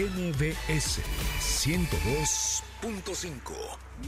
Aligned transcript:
MBS 0.00 1.02
102.5. 1.40 3.52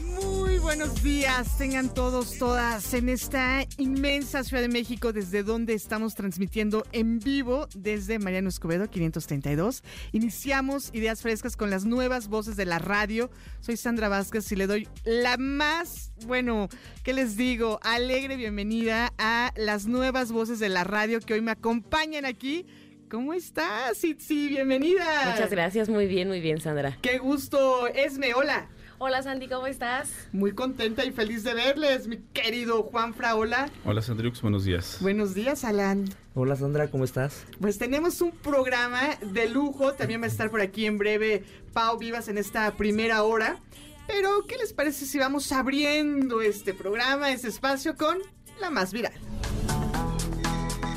Muy 0.01 0.57
buenos 0.57 1.03
días, 1.03 1.55
tengan 1.59 1.93
todos, 1.93 2.39
todas, 2.39 2.95
en 2.95 3.09
esta 3.09 3.63
inmensa 3.77 4.43
Ciudad 4.43 4.63
de 4.63 4.69
México, 4.69 5.13
desde 5.13 5.43
donde 5.43 5.75
estamos 5.75 6.15
transmitiendo 6.15 6.83
en 6.93 7.19
vivo 7.19 7.67
desde 7.75 8.17
Mariano 8.17 8.49
Escobedo 8.49 8.89
532. 8.89 9.83
Iniciamos 10.13 10.89
Ideas 10.93 11.21
Frescas 11.21 11.55
con 11.55 11.69
las 11.69 11.85
nuevas 11.85 12.27
voces 12.27 12.55
de 12.55 12.65
la 12.65 12.79
radio. 12.79 13.29
Soy 13.59 13.77
Sandra 13.77 14.09
Vázquez 14.09 14.51
y 14.51 14.55
le 14.55 14.65
doy 14.65 14.87
la 15.03 15.37
más, 15.37 16.11
bueno, 16.25 16.69
¿qué 17.03 17.13
les 17.13 17.37
digo? 17.37 17.79
Alegre 17.83 18.35
bienvenida 18.35 19.13
a 19.19 19.53
las 19.55 19.85
nuevas 19.85 20.31
voces 20.31 20.57
de 20.57 20.69
la 20.69 20.83
radio 20.83 21.19
que 21.19 21.35
hoy 21.35 21.41
me 21.41 21.51
acompañan 21.51 22.25
aquí. 22.25 22.65
¿Cómo 23.13 23.35
estás, 23.35 24.03
Itzi? 24.03 24.47
Bienvenida. 24.47 25.05
Muchas 25.33 25.51
gracias, 25.51 25.87
muy 25.87 26.07
bien, 26.07 26.27
muy 26.29 26.41
bien, 26.41 26.59
Sandra. 26.59 26.97
Qué 26.99 27.19
gusto. 27.19 27.85
Esme, 27.85 28.33
hola. 28.33 28.69
Hola, 28.97 29.21
Sandy, 29.21 29.47
¿cómo 29.47 29.67
estás? 29.67 30.09
Muy 30.31 30.55
contenta 30.55 31.05
y 31.05 31.11
feliz 31.11 31.43
de 31.43 31.53
verles, 31.53 32.07
mi 32.07 32.17
querido 32.33 32.81
Juan 32.81 33.13
Fraola. 33.13 33.69
Hola, 33.85 34.01
Sandriux, 34.01 34.41
buenos 34.41 34.65
días. 34.65 34.97
Buenos 34.99 35.35
días, 35.35 35.63
Alan. 35.63 36.05
Hola, 36.33 36.55
Sandra, 36.55 36.87
¿cómo 36.87 37.03
estás? 37.03 37.45
Pues 37.61 37.77
tenemos 37.77 38.19
un 38.19 38.31
programa 38.31 39.15
de 39.21 39.47
lujo. 39.47 39.93
También 39.93 40.21
va 40.21 40.25
a 40.25 40.29
estar 40.29 40.49
por 40.49 40.61
aquí 40.61 40.87
en 40.87 40.97
breve 40.97 41.43
Pau 41.71 41.99
Vivas 41.99 42.29
en 42.29 42.39
esta 42.39 42.71
primera 42.71 43.21
hora. 43.21 43.59
Pero, 44.07 44.47
¿qué 44.47 44.57
les 44.57 44.73
parece 44.73 45.05
si 45.05 45.19
vamos 45.19 45.51
abriendo 45.51 46.41
este 46.41 46.73
programa, 46.73 47.29
este 47.29 47.49
espacio 47.49 47.95
con 47.95 48.17
la 48.59 48.71
más 48.71 48.91
viral? 48.91 49.13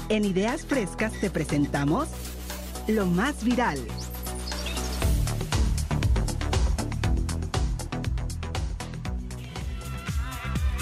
En 0.09 0.25
Ideas 0.25 0.65
Frescas 0.65 1.13
te 1.21 1.31
presentamos 1.31 2.09
lo 2.87 3.07
más 3.07 3.43
viral. 3.43 3.77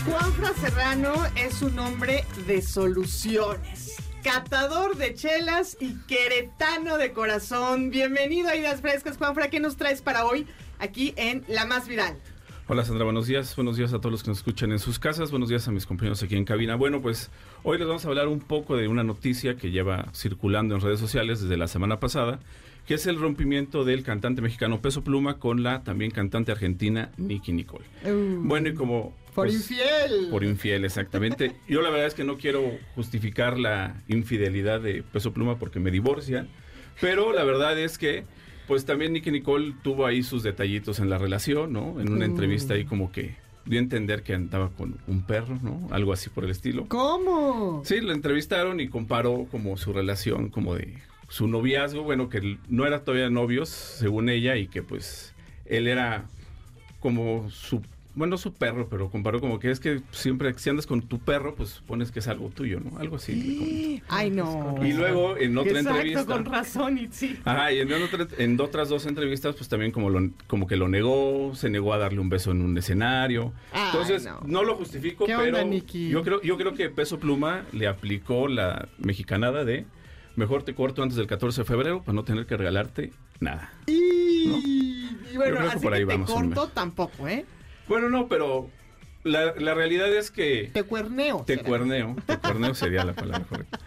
Juanfra 0.05 0.53
Serrano 0.61 1.15
es 1.37 1.63
un 1.63 1.79
hombre 1.79 2.27
de 2.47 2.61
soluciones. 2.61 3.97
Catador 4.23 4.99
de 4.99 5.15
chelas 5.15 5.79
y 5.81 5.95
queretano 6.07 6.99
de 6.99 7.15
corazón. 7.15 7.89
Bienvenido 7.89 8.51
a 8.51 8.57
Ideas 8.57 8.83
Frescas, 8.83 9.17
Juanfra. 9.17 9.49
¿Qué 9.49 9.59
nos 9.59 9.79
traes 9.79 10.03
para 10.03 10.27
hoy 10.27 10.47
aquí 10.79 11.15
en 11.17 11.45
La 11.49 11.65
Más 11.65 11.89
Viral? 11.89 12.21
Hola 12.67 12.83
Sandra, 12.83 13.05
buenos 13.05 13.27
días. 13.27 13.55
Buenos 13.57 13.77
días 13.77 13.93
a 13.93 13.99
todos 13.99 14.11
los 14.11 14.23
que 14.23 14.31
nos 14.31 14.39
escuchan 14.39 14.73
en 14.73 14.79
sus 14.79 14.99
casas. 14.99 15.31
Buenos 15.31 15.51
días 15.51 15.69
a 15.69 15.71
mis 15.71 15.85
compañeros 15.85 16.23
aquí 16.23 16.35
en 16.35 16.47
cabina. 16.47 16.77
Bueno, 16.77 17.03
pues 17.03 17.31
hoy 17.63 17.77
les 17.77 17.87
vamos 17.87 18.07
a 18.07 18.09
hablar 18.09 18.27
un 18.27 18.41
poco 18.41 18.75
de 18.75 18.89
una 18.89 19.05
noticia 19.05 19.57
que 19.57 19.71
lleva 19.71 20.07
circulando 20.15 20.75
en 20.75 20.81
redes 20.81 20.99
sociales 20.99 21.43
desde 21.43 21.59
la 21.59 21.69
semana 21.69 22.01
pasada, 22.01 22.41
que 22.87 22.95
es 22.95 23.07
el 23.07 23.21
rompimiento 23.21 23.85
del 23.85 24.03
cantante 24.03 24.41
mexicano 24.41 24.81
Peso 24.81 25.05
Pluma 25.05 25.39
con 25.39 25.63
la 25.63 25.85
también 25.85 26.11
cantante 26.11 26.53
argentina 26.53 27.13
Nicky 27.19 27.53
Nicole. 27.53 27.85
Uh, 28.03 28.41
Bueno, 28.45 28.71
y 28.71 28.75
como... 28.75 29.15
por 29.35 29.45
pues, 29.47 29.57
infiel. 29.57 30.29
Por 30.31 30.43
infiel, 30.43 30.87
exactamente. 30.87 31.57
Yo 31.69 31.83
la 31.83 31.91
verdad 31.91 32.07
es 32.07 32.15
que 32.15 32.25
no 32.25 32.39
quiero 32.39 32.63
justificar 32.95 33.59
la 33.59 34.03
infidelidad 34.09 34.81
de 34.81 35.03
Peso 35.03 35.35
Pluma 35.35 35.59
porque 35.59 35.81
me 35.81 35.91
divorcian, 35.91 36.49
pero 36.99 37.35
la 37.35 37.45
verdad 37.45 37.79
es 37.79 37.99
que 37.99 38.25
pues 38.67 38.85
también 38.85 39.13
Nicky 39.13 39.31
Nicole 39.31 39.75
tuvo 39.83 40.07
ahí 40.07 40.23
sus 40.23 40.43
detallitos 40.43 40.99
en 41.01 41.11
la 41.11 41.19
relación, 41.19 41.73
¿no? 41.73 42.01
En 42.01 42.09
una 42.11 42.27
Mm. 42.27 42.31
entrevista 42.31 42.75
ahí 42.75 42.85
como 42.85 43.13
que 43.13 43.37
dio 43.67 43.79
a 43.79 43.83
entender 43.83 44.23
que 44.23 44.35
andaba 44.35 44.71
con 44.71 44.97
un 45.07 45.23
perro, 45.23 45.59
¿no? 45.63 45.89
Algo 45.91 46.13
así 46.13 46.29
por 46.31 46.45
el 46.45 46.51
estilo. 46.51 46.87
¿Cómo? 46.89 47.83
Sí, 47.85 48.01
lo 48.01 48.13
entrevistaron 48.13 48.81
y 48.81 48.89
comparó 48.89 49.47
como 49.51 49.77
su 49.77 49.93
relación, 49.93 50.51
como 50.51 50.75
de 50.75 50.95
su 51.29 51.49
noviazgo, 51.49 52.03
bueno, 52.03 52.29
que 52.29 52.59
no 52.69 52.87
era 52.87 53.03
todavía 53.05 53.31
novios, 53.31 53.69
según 53.71 54.29
ella, 54.29 54.57
y 54.57 54.67
que 54.69 54.83
pues 54.83 55.35
él 55.65 55.89
era 55.89 56.27
como 57.01 57.51
su, 57.51 57.83
bueno, 58.15 58.37
su 58.39 58.53
perro, 58.53 58.89
pero 58.89 59.11
comparó 59.11 59.41
como 59.41 59.59
que 59.59 59.71
es 59.71 59.81
que 59.81 60.01
siempre 60.13 60.55
si 60.57 60.71
andas 60.71 60.87
con 60.87 61.03
tu 61.03 61.19
perro, 61.19 61.55
pues 61.55 61.71
supones 61.71 62.13
que 62.13 62.21
es 62.21 62.29
algo 62.29 62.49
tuyo, 62.51 62.79
¿no? 62.81 62.99
Algo 62.99 63.17
así. 63.17 64.03
Ay, 64.09 64.31
no. 64.31 64.77
Y 64.85 64.93
luego 64.93 65.37
en 65.37 65.57
otra 65.59 65.73
Exacto, 65.81 65.91
entrevista. 65.99 66.25
con 66.33 66.45
razón, 66.45 66.99
Itzi. 66.99 67.39
Ajá, 67.45 67.73
y 67.73 67.81
en, 67.81 67.93
otra- 67.93 68.27
en 68.39 68.61
otras 68.61 68.89
dos 68.89 69.07
entrevistas, 69.07 69.57
pues 69.57 69.69
también 69.69 69.91
como, 69.93 70.11
lo, 70.11 70.31
como 70.47 70.67
que 70.67 70.77
lo 70.77 70.89
negó, 70.89 71.53
se 71.55 71.71
negó 71.71 71.93
a 71.93 71.99
darle 71.99 72.21
un 72.21 72.29
beso 72.29 72.53
en 72.53 72.63
un 72.63 72.79
escenario. 72.79 73.53
Ay, 73.73 73.89
Entonces, 73.93 74.25
no. 74.25 74.41
no. 74.47 74.63
lo 74.65 74.77
justifico, 74.77 75.27
¿Qué 75.27 75.35
onda, 75.35 75.51
pero 75.59 75.65
Nicky? 75.69 76.09
yo 76.09 76.23
creo, 76.23 76.41
yo 76.43 76.57
creo 76.57 76.75
que 76.75 76.89
Peso 76.91 77.19
Pluma 77.19 77.65
le 77.73 77.87
aplicó 77.89 78.49
la 78.49 78.89
mexicanada 78.99 79.65
de 79.65 79.87
mejor 80.37 80.63
te 80.65 80.75
corto 80.75 81.03
antes 81.03 81.17
del 81.17 81.27
14 81.29 81.61
de 81.61 81.65
febrero 81.65 82.03
para 82.03 82.15
no 82.15 82.25
tener 82.25 82.47
que 82.47 82.57
regalarte 82.57 83.13
nada. 83.41 83.73
Y, 83.87 84.47
¿No? 84.47 84.59
y 85.33 85.37
bueno, 85.37 85.59
que 85.61 85.67
así 85.69 85.79
por 85.81 85.95
ahí 85.95 86.01
que 86.01 86.07
te 86.07 86.13
vamos, 86.13 86.31
corto 86.31 86.69
tampoco, 86.75 87.29
¿eh? 87.29 87.45
Bueno, 87.89 88.09
no, 88.09 88.29
pero 88.29 88.71
la, 89.25 89.55
la 89.57 89.75
realidad 89.75 90.13
es 90.13 90.31
que... 90.31 90.71
Te 90.73 90.83
cuerneo. 90.85 91.45
Te 91.47 91.57
será. 91.57 91.69
cuerneo, 91.69 92.17
te 92.27 92.39
cuerneo 92.39 92.75
sería 92.75 93.05
la 93.05 93.15
palabra 93.15 93.45
correcta. 93.47 93.79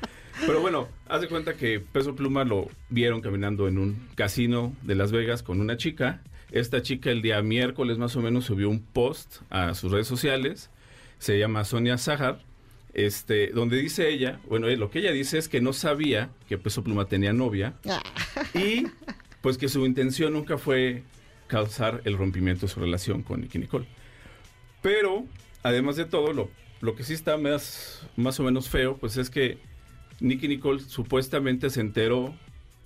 Pero 0.45 0.61
bueno, 0.61 0.87
haz 1.07 1.21
de 1.21 1.27
cuenta 1.27 1.55
que 1.55 1.79
Peso 1.79 2.15
Pluma 2.15 2.43
lo 2.43 2.69
vieron 2.89 3.21
caminando 3.21 3.67
en 3.67 3.79
un 3.79 4.07
casino 4.15 4.75
de 4.83 4.95
Las 4.95 5.11
Vegas 5.11 5.41
con 5.41 5.59
una 5.59 5.77
chica. 5.77 6.21
Esta 6.51 6.81
chica 6.81 7.09
el 7.09 7.21
día 7.21 7.41
miércoles 7.41 7.97
más 7.97 8.15
o 8.15 8.21
menos 8.21 8.45
subió 8.45 8.69
un 8.69 8.81
post 8.81 9.37
a 9.49 9.73
sus 9.73 9.91
redes 9.91 10.07
sociales. 10.07 10.69
Se 11.17 11.39
llama 11.39 11.63
Sonia 11.65 11.97
Zahar. 11.97 12.45
Este, 12.93 13.47
donde 13.47 13.77
dice 13.77 14.09
ella, 14.09 14.39
bueno, 14.47 14.67
eh, 14.67 14.75
lo 14.77 14.89
que 14.89 14.99
ella 14.99 15.11
dice 15.11 15.37
es 15.37 15.47
que 15.47 15.61
no 15.61 15.71
sabía 15.71 16.29
que 16.47 16.57
Peso 16.57 16.83
Pluma 16.83 17.05
tenía 17.05 17.31
novia 17.31 17.75
Ah, 17.87 18.01
y 18.55 18.87
pues 19.41 19.59
que 19.59 19.69
su 19.69 19.85
intención 19.85 20.33
nunca 20.33 20.57
fue 20.57 21.03
causar 21.47 22.01
el 22.05 22.17
rompimiento 22.17 22.65
de 22.65 22.71
su 22.71 22.79
relación 22.79 23.23
con 23.23 23.41
Nicky 23.41 23.59
Nicole. 23.59 23.87
Pero, 24.81 25.25
además 25.63 25.95
de 25.95 26.05
todo, 26.05 26.33
lo, 26.33 26.49
lo 26.81 26.95
que 26.95 27.03
sí 27.03 27.13
está 27.13 27.37
más, 27.37 28.07
más 28.15 28.39
o 28.39 28.43
menos 28.43 28.69
feo, 28.69 28.97
pues 28.97 29.17
es 29.17 29.29
que 29.29 29.57
Nicky 30.19 30.47
Nicole 30.47 30.79
supuestamente 30.79 31.69
se 31.69 31.81
enteró 31.81 32.33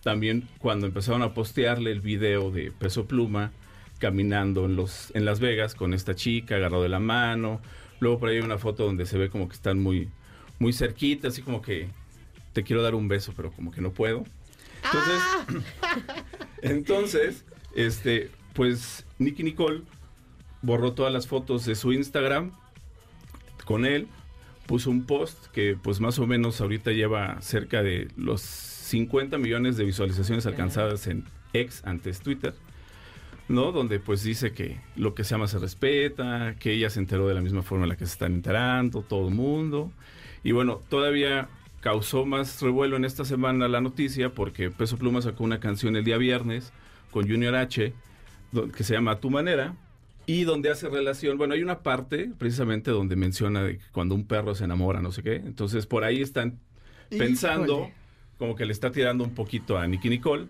también 0.03 0.47
cuando 0.57 0.87
empezaron 0.87 1.21
a 1.21 1.33
postearle 1.33 1.91
el 1.91 2.01
video 2.01 2.51
de 2.51 2.71
Peso 2.71 3.05
Pluma 3.05 3.51
caminando 3.99 4.65
en, 4.65 4.75
los, 4.75 5.11
en 5.15 5.25
Las 5.25 5.39
Vegas 5.39 5.75
con 5.75 5.93
esta 5.93 6.15
chica, 6.15 6.55
agarrado 6.55 6.83
de 6.83 6.89
la 6.89 6.99
mano. 6.99 7.61
Luego 7.99 8.19
por 8.19 8.29
ahí 8.29 8.37
hay 8.37 8.41
una 8.41 8.57
foto 8.57 8.83
donde 8.83 9.05
se 9.05 9.17
ve 9.17 9.29
como 9.29 9.47
que 9.47 9.53
están 9.53 9.79
muy, 9.79 10.09
muy 10.57 10.73
cerquita, 10.73 11.27
así 11.27 11.43
como 11.43 11.61
que 11.61 11.87
te 12.53 12.63
quiero 12.63 12.81
dar 12.81 12.95
un 12.95 13.07
beso, 13.07 13.33
pero 13.35 13.51
como 13.51 13.71
que 13.71 13.79
no 13.79 13.91
puedo. 13.91 14.25
Entonces, 14.83 15.21
entonces, 16.63 17.45
este, 17.75 18.31
pues 18.53 19.05
Nicky 19.19 19.43
Nicole 19.43 19.81
borró 20.61 20.93
todas 20.93 21.11
las 21.11 21.27
fotos 21.27 21.65
de 21.65 21.75
su 21.75 21.93
Instagram 21.93 22.51
con 23.65 23.85
él, 23.85 24.07
puso 24.67 24.89
un 24.89 25.05
post 25.05 25.47
que 25.47 25.77
pues 25.81 25.99
más 25.99 26.19
o 26.19 26.27
menos 26.27 26.61
ahorita 26.61 26.91
lleva 26.91 27.41
cerca 27.41 27.83
de 27.83 28.09
los 28.17 28.41
50 28.41 29.37
millones 29.37 29.77
de 29.77 29.85
visualizaciones 29.85 30.45
alcanzadas 30.45 31.07
en 31.07 31.25
ex 31.53 31.85
antes 31.85 32.21
Twitter. 32.21 32.53
¿no? 33.47 33.71
Donde 33.71 33.99
pues 33.99 34.23
dice 34.23 34.53
que 34.53 34.79
lo 34.95 35.13
que 35.13 35.23
se 35.23 35.35
ama 35.35 35.47
se 35.47 35.59
respeta, 35.59 36.55
que 36.59 36.71
ella 36.71 36.89
se 36.89 36.99
enteró 36.99 37.27
de 37.27 37.33
la 37.33 37.41
misma 37.41 37.61
forma 37.61 37.83
en 37.83 37.89
la 37.89 37.97
que 37.97 38.05
se 38.05 38.13
están 38.13 38.33
enterando, 38.33 39.01
todo 39.01 39.27
el 39.27 39.35
mundo. 39.35 39.91
Y 40.43 40.53
bueno, 40.53 40.81
todavía 40.89 41.49
causó 41.81 42.25
más 42.25 42.61
revuelo 42.61 42.95
en 42.95 43.05
esta 43.05 43.25
semana 43.25 43.67
la 43.67 43.81
noticia 43.81 44.29
porque 44.33 44.71
Peso 44.71 44.97
Pluma 44.97 45.21
sacó 45.21 45.43
una 45.43 45.59
canción 45.59 45.95
el 45.95 46.03
día 46.03 46.17
viernes 46.17 46.71
con 47.11 47.27
Junior 47.27 47.55
H 47.55 47.93
que 48.75 48.83
se 48.83 48.93
llama 48.93 49.11
A 49.11 49.19
Tu 49.19 49.29
Manera 49.29 49.75
y 50.25 50.43
donde 50.43 50.69
hace 50.69 50.89
relación, 50.89 51.37
bueno, 51.37 51.53
hay 51.53 51.63
una 51.63 51.79
parte 51.83 52.31
precisamente 52.37 52.91
donde 52.91 53.15
menciona 53.15 53.63
de 53.63 53.77
que 53.77 53.83
cuando 53.91 54.15
un 54.15 54.25
perro 54.25 54.55
se 54.55 54.65
enamora, 54.65 55.01
no 55.01 55.11
sé 55.11 55.23
qué. 55.23 55.35
Entonces 55.35 55.85
por 55.85 56.03
ahí 56.03 56.21
están 56.21 56.59
pensando 57.09 57.73
Híjole. 57.73 57.93
como 58.37 58.55
que 58.55 58.65
le 58.65 58.73
está 58.73 58.91
tirando 58.91 59.23
un 59.23 59.33
poquito 59.33 59.77
a 59.77 59.87
Nicky 59.87 60.09
Nicole. 60.09 60.47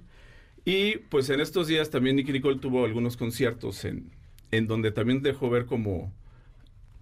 Y 0.65 0.98
pues 1.09 1.30
en 1.30 1.39
estos 1.39 1.68
días 1.68 1.89
también 1.89 2.15
Nicky 2.15 2.31
Nicole 2.31 2.59
tuvo 2.59 2.86
algunos 2.86 3.18
conciertos 3.18 3.83
en, 3.86 4.12
en 4.51 4.68
donde 4.68 4.92
también 4.92 5.21
dejó 5.24 5.50
ver 5.50 5.65
como, 5.65 6.13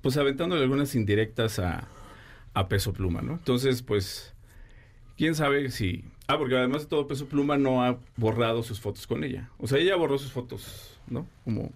pues 0.02 0.16
aventándole 0.18 0.62
algunas 0.64 0.96
indirectas 0.96 1.60
a, 1.60 1.88
a 2.54 2.68
Peso 2.70 2.94
Pluma, 2.94 3.22
¿no? 3.22 3.34
Entonces, 3.34 3.82
pues, 3.82 4.34
quién 5.18 5.36
sabe 5.36 5.72
si 5.72 6.06
Ah, 6.30 6.38
porque 6.38 6.56
además 6.56 6.84
de 6.84 6.90
todo, 6.90 7.08
Peso 7.08 7.26
Pluma 7.26 7.58
no 7.58 7.84
ha 7.84 7.98
borrado 8.16 8.62
sus 8.62 8.80
fotos 8.80 9.08
con 9.08 9.24
ella. 9.24 9.50
O 9.58 9.66
sea, 9.66 9.80
ella 9.80 9.96
borró 9.96 10.20
sus 10.20 10.32
fotos, 10.32 10.96
¿no? 11.08 11.26
Como, 11.44 11.72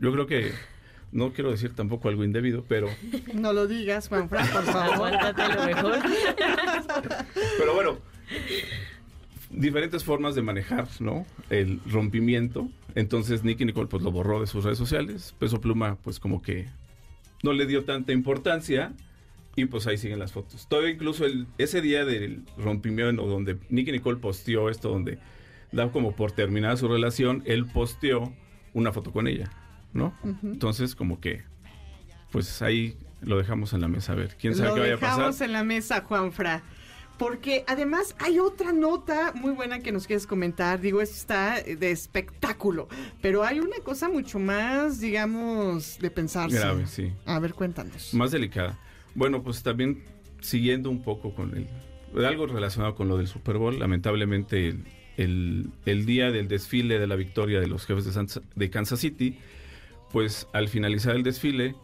yo 0.00 0.10
creo 0.10 0.26
que, 0.26 0.50
no 1.12 1.34
quiero 1.34 1.50
decir 1.50 1.74
tampoco 1.74 2.08
algo 2.08 2.24
indebido, 2.24 2.64
pero... 2.66 2.88
No 3.34 3.52
lo 3.52 3.66
digas, 3.66 4.08
Juan 4.08 4.30
Fran, 4.30 4.48
por 4.48 4.62
favor. 4.64 4.94
Aguántate 4.94 5.54
lo 5.54 5.66
mejor. 5.66 5.98
Pero 7.58 7.74
bueno, 7.74 7.98
diferentes 9.50 10.02
formas 10.04 10.34
de 10.34 10.40
manejar, 10.40 10.88
¿no? 11.00 11.26
El 11.50 11.78
rompimiento. 11.84 12.70
Entonces 12.94 13.44
Nicky 13.44 13.66
Nicole 13.66 13.88
pues 13.88 14.02
lo 14.02 14.10
borró 14.10 14.40
de 14.40 14.46
sus 14.46 14.64
redes 14.64 14.78
sociales. 14.78 15.34
Peso 15.38 15.60
Pluma 15.60 15.98
pues 16.02 16.18
como 16.18 16.40
que 16.40 16.66
no 17.42 17.52
le 17.52 17.66
dio 17.66 17.84
tanta 17.84 18.12
importancia 18.12 18.94
y 19.56 19.66
pues 19.66 19.86
ahí 19.86 19.98
siguen 19.98 20.18
las 20.18 20.32
fotos. 20.32 20.66
Todavía 20.68 20.90
incluso 20.92 21.24
el, 21.24 21.46
ese 21.58 21.80
día 21.80 22.04
del 22.04 22.42
rompimiento 22.56 23.26
donde 23.26 23.58
Nicky 23.68 23.92
Nicole 23.92 24.18
posteó 24.18 24.68
esto, 24.70 24.88
donde 24.88 25.18
da 25.72 25.90
como 25.90 26.14
por 26.14 26.32
terminada 26.32 26.76
su 26.76 26.88
relación, 26.88 27.42
él 27.46 27.66
posteó 27.66 28.32
una 28.74 28.92
foto 28.92 29.12
con 29.12 29.26
ella, 29.26 29.50
¿no? 29.92 30.14
Entonces 30.42 30.94
como 30.94 31.20
que 31.20 31.42
pues 32.30 32.62
ahí 32.62 32.96
lo 33.20 33.36
dejamos 33.38 33.72
en 33.72 33.82
la 33.82 33.88
mesa 33.88 34.12
a 34.12 34.16
ver. 34.16 34.36
¿Quién 34.40 34.54
sabe 34.54 34.68
Lo 34.70 34.74
qué 34.74 34.80
vaya 34.80 34.92
a 34.94 34.96
dejamos 34.96 35.26
pasar? 35.26 35.46
en 35.46 35.52
la 35.52 35.64
mesa, 35.64 36.00
Juanfra. 36.02 36.62
Porque 37.18 37.62
además 37.68 38.16
hay 38.18 38.38
otra 38.40 38.72
nota 38.72 39.32
muy 39.34 39.52
buena 39.52 39.78
que 39.80 39.92
nos 39.92 40.06
quieres 40.06 40.26
comentar. 40.26 40.80
Digo, 40.80 41.00
esto 41.00 41.14
está 41.14 41.60
de 41.62 41.90
espectáculo. 41.90 42.88
Pero 43.20 43.44
hay 43.44 43.60
una 43.60 43.76
cosa 43.84 44.08
mucho 44.08 44.38
más, 44.40 44.98
digamos, 44.98 45.98
de 46.00 46.10
pensarse. 46.10 46.58
Grave, 46.58 46.86
sí. 46.86 47.12
A 47.26 47.38
ver, 47.38 47.54
cuéntanos. 47.54 48.12
Más 48.14 48.32
delicada. 48.32 48.76
Bueno, 49.14 49.42
pues 49.42 49.62
también 49.62 50.02
siguiendo 50.40 50.90
un 50.90 51.02
poco 51.02 51.34
con 51.34 51.56
el... 51.56 51.66
Algo 52.24 52.46
relacionado 52.46 52.94
con 52.94 53.08
lo 53.08 53.16
del 53.16 53.26
Super 53.26 53.56
Bowl, 53.56 53.78
lamentablemente 53.78 54.68
el, 55.16 55.68
el- 55.86 56.04
día 56.06 56.30
del 56.30 56.46
desfile 56.48 56.98
de 56.98 57.06
la 57.06 57.16
victoria 57.16 57.58
de 57.60 57.66
los 57.68 57.86
jefes 57.86 58.04
de, 58.14 58.42
de 58.54 58.70
Kansas 58.70 59.00
City, 59.00 59.38
pues 60.12 60.46
al 60.52 60.68
finalizar 60.68 61.16
el 61.16 61.22
desfile, 61.22 61.74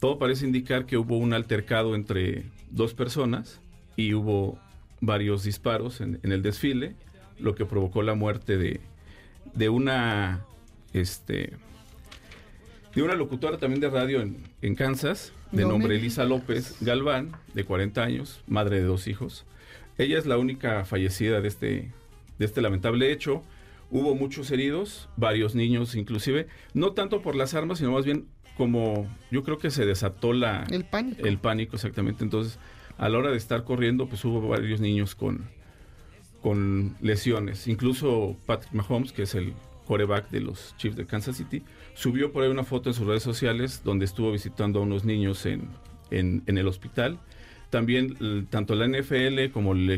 todo 0.00 0.18
parece 0.18 0.46
indicar 0.46 0.84
que 0.86 0.96
hubo 0.96 1.16
un 1.16 1.32
altercado 1.32 1.94
entre 1.94 2.44
dos 2.70 2.94
personas 2.94 3.60
y 3.94 4.14
hubo 4.14 4.58
varios 5.00 5.44
disparos 5.44 6.00
en, 6.00 6.18
en 6.24 6.32
el 6.32 6.42
desfile, 6.42 6.96
lo 7.38 7.54
que 7.54 7.64
provocó 7.64 8.02
la 8.02 8.14
muerte 8.14 8.56
de, 8.56 8.80
de 9.54 9.68
una... 9.68 10.44
Este, 10.92 11.52
de 12.94 13.02
una 13.02 13.14
locutora 13.14 13.58
también 13.58 13.80
de 13.80 13.90
radio 13.90 14.22
en, 14.22 14.38
en 14.62 14.74
Kansas, 14.74 15.32
de 15.52 15.62
No 15.62 15.68
nombre. 15.70 15.96
Elisa 15.96 16.24
López 16.24 16.76
Galván, 16.80 17.32
de 17.54 17.64
40 17.64 18.02
años, 18.02 18.42
madre 18.46 18.76
de 18.76 18.86
dos 18.86 19.06
hijos. 19.08 19.44
Ella 19.96 20.18
es 20.18 20.26
la 20.26 20.38
única 20.38 20.84
fallecida 20.84 21.40
de 21.40 21.48
este, 21.48 21.92
de 22.38 22.44
este 22.44 22.60
lamentable 22.60 23.10
hecho. 23.12 23.42
Hubo 23.90 24.14
muchos 24.14 24.50
heridos, 24.50 25.08
varios 25.16 25.54
niños 25.54 25.94
inclusive, 25.94 26.46
no 26.74 26.92
tanto 26.92 27.22
por 27.22 27.34
las 27.34 27.54
armas, 27.54 27.78
sino 27.78 27.92
más 27.92 28.04
bien 28.04 28.26
como 28.56 29.08
yo 29.30 29.44
creo 29.44 29.58
que 29.58 29.70
se 29.70 29.86
desató 29.86 30.32
la, 30.32 30.64
El 30.70 30.84
pánico. 30.84 31.24
el 31.24 31.38
pánico 31.38 31.76
exactamente. 31.76 32.24
Entonces, 32.24 32.58
a 32.98 33.08
la 33.08 33.18
hora 33.18 33.30
de 33.30 33.36
estar 33.36 33.64
corriendo, 33.64 34.08
pues 34.08 34.24
hubo 34.24 34.46
varios 34.46 34.80
niños 34.80 35.14
con, 35.14 35.48
con 36.42 36.96
lesiones. 37.00 37.68
Incluso 37.68 38.36
Patrick 38.46 38.72
Mahomes, 38.74 39.12
que 39.12 39.22
es 39.22 39.34
el 39.34 39.54
coreback 39.86 40.28
de 40.30 40.40
los 40.40 40.74
Chiefs 40.76 40.96
de 40.96 41.06
Kansas 41.06 41.36
City, 41.36 41.62
subió 41.98 42.30
por 42.32 42.44
ahí 42.44 42.48
una 42.50 42.62
foto 42.62 42.90
en 42.90 42.94
sus 42.94 43.06
redes 43.06 43.24
sociales 43.24 43.82
donde 43.84 44.04
estuvo 44.04 44.30
visitando 44.30 44.78
a 44.78 44.82
unos 44.82 45.04
niños 45.04 45.44
en, 45.46 45.68
en- 46.12 46.44
el 46.46 46.68
hospital. 46.68 47.18
También 47.70 48.46
tanto 48.50 48.76
la 48.76 48.86
NFL 48.86 49.50
como 49.52 49.72
el, 49.72 49.90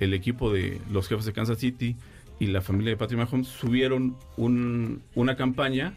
el- 0.00 0.12
equipo 0.14 0.52
de 0.52 0.80
los 0.90 1.06
jefes 1.08 1.24
de 1.24 1.32
Kansas 1.32 1.58
City 1.58 1.94
y 2.40 2.48
la 2.48 2.62
familia 2.62 2.90
de 2.90 2.96
Patrick 2.96 3.18
Mahomes 3.20 3.46
subieron 3.46 4.16
un- 4.36 5.02
una 5.14 5.36
campaña 5.36 5.94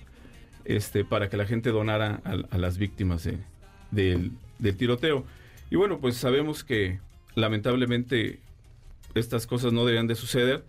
este, 0.65 1.03
para 1.03 1.29
que 1.29 1.35
la 1.37 1.45
gente 1.47 1.71
donara 1.71 2.21
a, 2.23 2.55
a 2.55 2.57
las 2.59 2.77
víctimas 2.77 3.23
de- 3.23 3.39
del, 3.89 4.31
del 4.59 4.77
tiroteo. 4.77 5.25
Y 5.71 5.75
bueno, 5.77 5.99
pues 5.99 6.15
sabemos 6.15 6.63
que 6.63 6.99
lamentablemente 7.35 8.39
estas 9.15 9.47
cosas 9.47 9.73
no 9.73 9.81
deberían 9.81 10.07
de 10.07 10.13
suceder, 10.15 10.63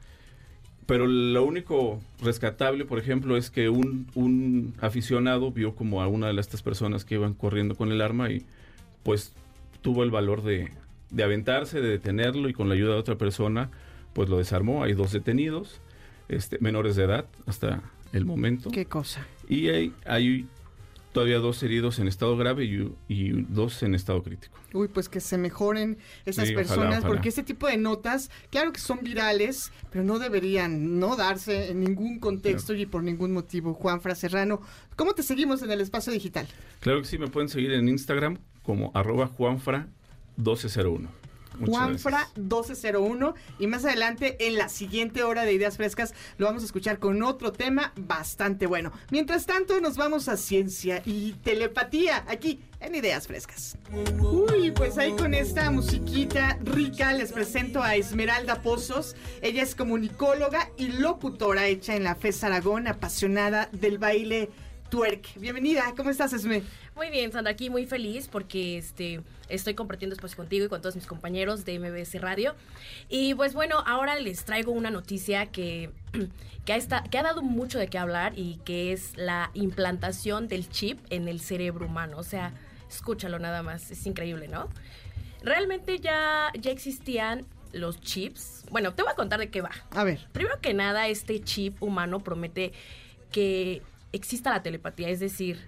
pero 0.90 1.06
lo 1.06 1.44
único 1.44 2.00
rescatable, 2.20 2.84
por 2.84 2.98
ejemplo, 2.98 3.36
es 3.36 3.48
que 3.48 3.68
un, 3.68 4.08
un 4.16 4.74
aficionado 4.80 5.52
vio 5.52 5.76
como 5.76 6.02
a 6.02 6.08
una 6.08 6.32
de 6.32 6.40
estas 6.40 6.62
personas 6.62 7.04
que 7.04 7.14
iban 7.14 7.34
corriendo 7.34 7.76
con 7.76 7.92
el 7.92 8.00
arma 8.00 8.28
y 8.28 8.44
pues 9.04 9.32
tuvo 9.82 10.02
el 10.02 10.10
valor 10.10 10.42
de, 10.42 10.72
de 11.10 11.22
aventarse, 11.22 11.80
de 11.80 11.90
detenerlo 11.90 12.48
y 12.48 12.52
con 12.52 12.68
la 12.68 12.74
ayuda 12.74 12.94
de 12.94 12.98
otra 12.98 13.16
persona 13.16 13.70
pues 14.14 14.28
lo 14.28 14.38
desarmó. 14.38 14.82
Hay 14.82 14.94
dos 14.94 15.12
detenidos, 15.12 15.80
este, 16.28 16.58
menores 16.58 16.96
de 16.96 17.04
edad 17.04 17.26
hasta 17.46 17.84
el 18.12 18.24
momento. 18.24 18.72
¿Qué 18.72 18.86
cosa? 18.86 19.24
Y 19.48 19.68
hay, 19.68 19.92
hay 20.04 20.48
todavía 21.12 21.38
dos 21.38 21.62
heridos 21.62 21.98
en 21.98 22.08
estado 22.08 22.36
grave 22.36 22.64
y, 22.64 22.92
y 23.08 23.30
dos 23.48 23.82
en 23.82 23.94
estado 23.94 24.22
crítico. 24.22 24.56
Uy, 24.72 24.88
pues 24.88 25.08
que 25.08 25.20
se 25.20 25.36
mejoren 25.38 25.98
esas 26.24 26.48
Sí, 26.48 26.54
personas, 26.54 26.98
ojalá. 27.00 27.06
porque 27.08 27.28
este 27.28 27.42
tipo 27.42 27.66
de 27.66 27.76
notas, 27.76 28.30
claro 28.50 28.72
que 28.72 28.78
son 28.80 29.00
virales, 29.02 29.72
pero 29.90 30.04
no 30.04 30.18
deberían 30.20 30.98
no 31.00 31.16
darse 31.16 31.70
en 31.70 31.80
ningún 31.80 32.20
contexto 32.20 32.74
y 32.74 32.86
por 32.86 33.02
ningún 33.02 33.32
motivo. 33.32 33.74
Juan 33.74 34.00
Fra 34.00 34.14
Serrano, 34.14 34.60
¿cómo 34.96 35.12
te 35.14 35.22
seguimos 35.24 35.62
en 35.62 35.70
el 35.72 35.80
espacio 35.80 36.12
digital? 36.12 36.46
Claro 36.80 37.00
que 37.00 37.06
sí, 37.08 37.18
me 37.18 37.26
pueden 37.28 37.48
seguir 37.48 37.72
en 37.72 37.88
Instagram 37.88 38.38
como 38.62 38.92
arroba 38.94 39.28
juanfra1201. 39.36 41.08
Muchas 41.60 41.76
Juanfra 41.76 42.10
gracias. 42.10 42.38
1201 42.38 43.34
y 43.58 43.66
más 43.66 43.84
adelante 43.84 44.36
en 44.46 44.56
la 44.56 44.68
siguiente 44.68 45.22
hora 45.22 45.44
de 45.44 45.52
Ideas 45.52 45.76
Frescas 45.76 46.14
lo 46.38 46.46
vamos 46.46 46.62
a 46.62 46.66
escuchar 46.66 46.98
con 46.98 47.22
otro 47.22 47.52
tema 47.52 47.92
bastante 47.96 48.66
bueno. 48.66 48.92
Mientras 49.10 49.46
tanto 49.46 49.80
nos 49.80 49.96
vamos 49.96 50.28
a 50.28 50.36
ciencia 50.36 51.02
y 51.04 51.32
telepatía 51.42 52.24
aquí 52.28 52.60
en 52.80 52.94
Ideas 52.94 53.26
Frescas. 53.26 53.76
Uy, 54.18 54.70
pues 54.70 54.98
ahí 54.98 55.12
con 55.12 55.34
esta 55.34 55.70
musiquita 55.70 56.58
rica 56.62 57.12
les 57.12 57.32
presento 57.32 57.82
a 57.82 57.94
Esmeralda 57.94 58.62
Pozos. 58.62 59.14
Ella 59.42 59.62
es 59.62 59.74
comunicóloga 59.74 60.70
y 60.76 60.88
locutora 60.88 61.66
hecha 61.66 61.94
en 61.94 62.04
la 62.04 62.14
FES 62.14 62.44
Aragón, 62.44 62.88
apasionada 62.88 63.68
del 63.72 63.98
baile 63.98 64.50
twerk. 64.90 65.34
Bienvenida, 65.36 65.94
¿cómo 65.96 66.10
estás 66.10 66.32
Esme? 66.32 66.62
Muy 66.96 67.10
bien, 67.10 67.30
Sandra, 67.32 67.52
aquí 67.52 67.70
muy 67.70 67.86
feliz 67.86 68.28
porque 68.28 68.78
este 68.78 69.20
estoy 69.48 69.74
compartiendo 69.74 70.14
espacio 70.14 70.36
contigo 70.36 70.66
y 70.66 70.68
con 70.68 70.80
todos 70.80 70.96
mis 70.96 71.06
compañeros 71.06 71.64
de 71.64 71.78
MBS 71.78 72.20
Radio. 72.20 72.54
Y 73.08 73.34
pues 73.34 73.54
bueno, 73.54 73.82
ahora 73.86 74.18
les 74.18 74.44
traigo 74.44 74.72
una 74.72 74.90
noticia 74.90 75.46
que, 75.46 75.90
que, 76.64 76.72
ha, 76.72 76.76
esta- 76.76 77.02
que 77.04 77.18
ha 77.18 77.22
dado 77.22 77.42
mucho 77.42 77.78
de 77.78 77.88
qué 77.88 77.98
hablar 77.98 78.32
y 78.36 78.56
que 78.64 78.92
es 78.92 79.16
la 79.16 79.50
implantación 79.54 80.48
del 80.48 80.68
chip 80.68 80.98
en 81.10 81.28
el 81.28 81.40
cerebro 81.40 81.86
humano. 81.86 82.18
O 82.18 82.24
sea, 82.24 82.52
escúchalo 82.88 83.38
nada 83.38 83.62
más, 83.62 83.90
es 83.90 84.06
increíble, 84.06 84.48
¿no? 84.48 84.68
Realmente 85.42 85.98
ya, 86.00 86.50
ya 86.60 86.70
existían 86.70 87.46
los 87.72 88.00
chips. 88.00 88.64
Bueno, 88.70 88.92
te 88.94 89.02
voy 89.02 89.12
a 89.12 89.14
contar 89.14 89.38
de 89.40 89.50
qué 89.50 89.60
va. 89.62 89.70
A 89.90 90.04
ver. 90.04 90.26
Primero 90.32 90.60
que 90.60 90.74
nada, 90.74 91.06
este 91.08 91.40
chip 91.40 91.80
humano 91.82 92.20
promete 92.20 92.72
que 93.30 93.82
exista 94.12 94.50
la 94.50 94.62
telepatía, 94.62 95.08
es 95.08 95.20
decir, 95.20 95.60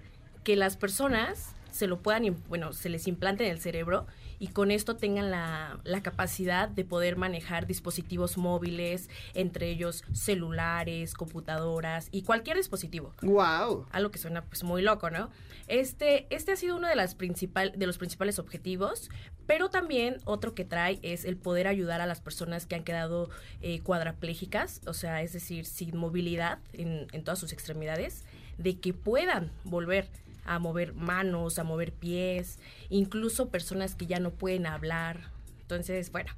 que 0.43 0.55
las 0.55 0.77
personas 0.77 1.53
se 1.71 1.87
lo 1.87 1.99
puedan, 1.99 2.37
bueno, 2.49 2.71
se 2.71 2.89
les 2.89 3.07
implante 3.07 3.45
en 3.45 3.51
el 3.51 3.59
cerebro 3.59 4.05
y 4.37 4.47
con 4.47 4.69
esto 4.71 4.95
tengan 4.95 5.31
la, 5.31 5.79
la 5.83 6.03
capacidad 6.03 6.69
de 6.69 6.85
poder 6.85 7.17
manejar 7.17 7.65
dispositivos 7.65 8.37
móviles, 8.37 9.09
entre 9.33 9.69
ellos 9.69 10.03
celulares, 10.13 11.13
computadoras 11.15 12.09
y 12.11 12.23
cualquier 12.23 12.57
dispositivo 12.57 13.13
Wow. 13.21 13.87
algo 13.91 14.11
que 14.11 14.19
suena 14.19 14.43
pues 14.43 14.63
muy 14.63 14.81
loco, 14.81 15.09
¿no? 15.09 15.31
Este, 15.67 16.27
este 16.29 16.51
ha 16.51 16.55
sido 16.57 16.75
uno 16.75 16.87
de, 16.87 16.95
las 16.95 17.15
principal, 17.15 17.71
de 17.75 17.87
los 17.87 17.97
principales 17.97 18.37
objetivos, 18.37 19.09
pero 19.47 19.69
también 19.69 20.17
otro 20.25 20.53
que 20.53 20.65
trae 20.65 20.99
es 21.01 21.25
el 21.25 21.37
poder 21.37 21.67
ayudar 21.67 22.01
a 22.01 22.05
las 22.05 22.21
personas 22.21 22.65
que 22.65 22.75
han 22.75 22.83
quedado 22.83 23.29
eh, 23.61 23.79
cuadraplégicas, 23.79 24.81
o 24.85 24.93
sea, 24.93 25.21
es 25.21 25.33
decir, 25.33 25.65
sin 25.65 25.97
movilidad 25.97 26.59
en, 26.73 27.07
en 27.13 27.23
todas 27.23 27.39
sus 27.39 27.53
extremidades, 27.53 28.25
de 28.63 28.79
que 28.79 28.93
puedan 28.93 29.51
volver 29.63 30.09
a 30.45 30.59
mover 30.59 30.93
manos, 30.93 31.59
a 31.59 31.63
mover 31.63 31.91
pies, 31.93 32.59
incluso 32.89 33.49
personas 33.49 33.95
que 33.95 34.05
ya 34.05 34.19
no 34.19 34.31
pueden 34.31 34.65
hablar. 34.65 35.31
Entonces, 35.61 36.11
bueno, 36.11 36.31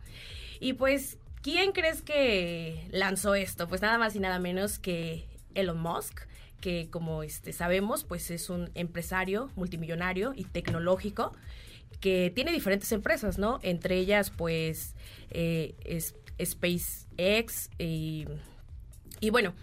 y 0.60 0.74
pues, 0.74 1.18
¿quién 1.42 1.72
crees 1.72 2.02
que 2.02 2.88
lanzó 2.92 3.36
esto? 3.36 3.68
Pues 3.68 3.82
nada 3.82 3.98
más 3.98 4.16
y 4.16 4.20
nada 4.20 4.40
menos 4.40 4.80
que 4.80 5.28
Elon 5.54 5.80
Musk, 5.80 6.22
que 6.62 6.90
como 6.90 7.24
este, 7.24 7.54
sabemos, 7.54 8.04
pues 8.04 8.32
es 8.32 8.50
un 8.50 8.70
empresario 8.76 9.50
multimillonario 9.56 10.34
y 10.36 10.46
tecnológico 10.46 11.34
que 12.00 12.32
tiene 12.34 12.52
diferentes 12.52 12.92
empresas, 12.92 13.38
¿no? 13.38 13.60
Entre 13.64 13.98
ellas, 13.98 14.30
pues, 14.30 14.96
eh, 15.32 15.76
es 15.84 16.16
SpaceX 16.44 17.70
y, 17.80 18.26
y 19.20 19.30
bueno, 19.30 19.54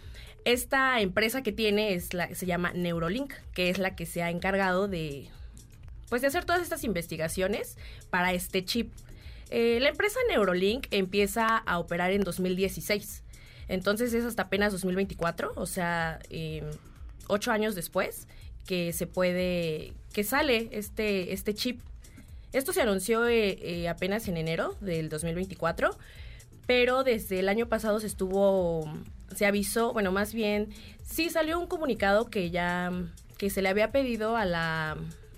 esta 0.45 1.01
empresa 1.01 1.43
que 1.43 1.53
tiene 1.53 1.95
es 1.95 2.15
la 2.15 2.35
se 2.35 2.47
llama 2.47 2.73
Neurolink, 2.73 3.33
que 3.55 3.71
es 3.71 3.79
la 3.79 3.97
que 3.97 4.07
se 4.07 4.23
ha 4.23 4.31
encargado 4.31 4.89
de 4.89 5.29
pues 6.09 6.21
de 6.21 6.29
hacer 6.29 6.45
todas 6.45 6.63
estas 6.63 6.85
investigaciones 6.85 7.79
para 8.11 8.33
este 8.33 8.65
chip. 8.65 8.93
Eh, 9.51 9.79
la 9.81 9.89
empresa 9.89 10.19
Neurolink 10.29 10.87
empieza 10.91 11.57
a 11.57 11.79
operar 11.79 12.11
en 12.11 12.23
2016. 12.23 13.23
Entonces 13.69 14.13
es 14.13 14.25
hasta 14.25 14.43
apenas 14.43 14.73
2024, 14.73 15.53
o 15.57 15.67
sea, 15.67 16.19
em, 16.29 16.65
ocho 17.29 17.53
años 17.53 17.75
después 17.75 18.27
que 18.67 18.93
se 18.93 19.07
puede, 19.07 19.93
que 20.13 20.25
sale 20.25 20.69
este, 20.73 21.33
este 21.33 21.55
chip. 21.55 21.81
Esto 22.53 22.73
se 22.73 22.83
anunció 22.83 23.27
eh, 23.27 23.59
eh, 23.63 23.89
apenas 23.89 24.29
en 24.29 24.37
enero 24.37 24.77
del 24.81 25.09
2024, 25.09 25.97
pero 26.67 27.05
desde 27.05 27.39
el 27.39 27.49
año 27.49 27.67
pasado 27.67 27.99
se 28.01 28.07
estuvo, 28.07 28.85
se 29.35 29.47
avisó, 29.47 29.93
bueno, 29.93 30.13
más 30.13 30.35
bien, 30.35 30.69
sí 31.05 31.31
salió 31.31 31.59
un 31.59 31.67
comunicado 31.67 32.31
que 32.31 32.51
ya, 32.51 32.93
que 33.39 33.51
se 33.51 33.63
le 33.63 33.69
había 33.69 33.93
pedido 33.93 34.37
a 34.37 34.45
la, 34.45 34.97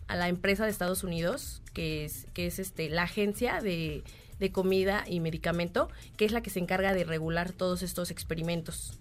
a 0.09 0.17
la 0.17 0.29
empresa 0.29 0.65
de 0.65 0.71
Estados 0.71 1.05
Unidos, 1.05 1.63
que 1.73 2.05
es, 2.05 2.27
que 2.35 2.47
es 2.47 2.59
este, 2.59 2.89
la 2.89 3.05
agencia 3.05 3.61
de, 3.61 4.05
de 4.39 4.53
comida 4.53 5.05
y 5.07 5.21
medicamento, 5.21 5.89
que 6.17 6.25
es 6.25 6.33
la 6.33 6.43
que 6.43 6.51
se 6.51 6.59
encarga 6.61 6.95
de 6.95 7.05
regular 7.05 7.53
todos 7.53 7.83
estos 7.83 8.11
experimentos. 8.11 8.99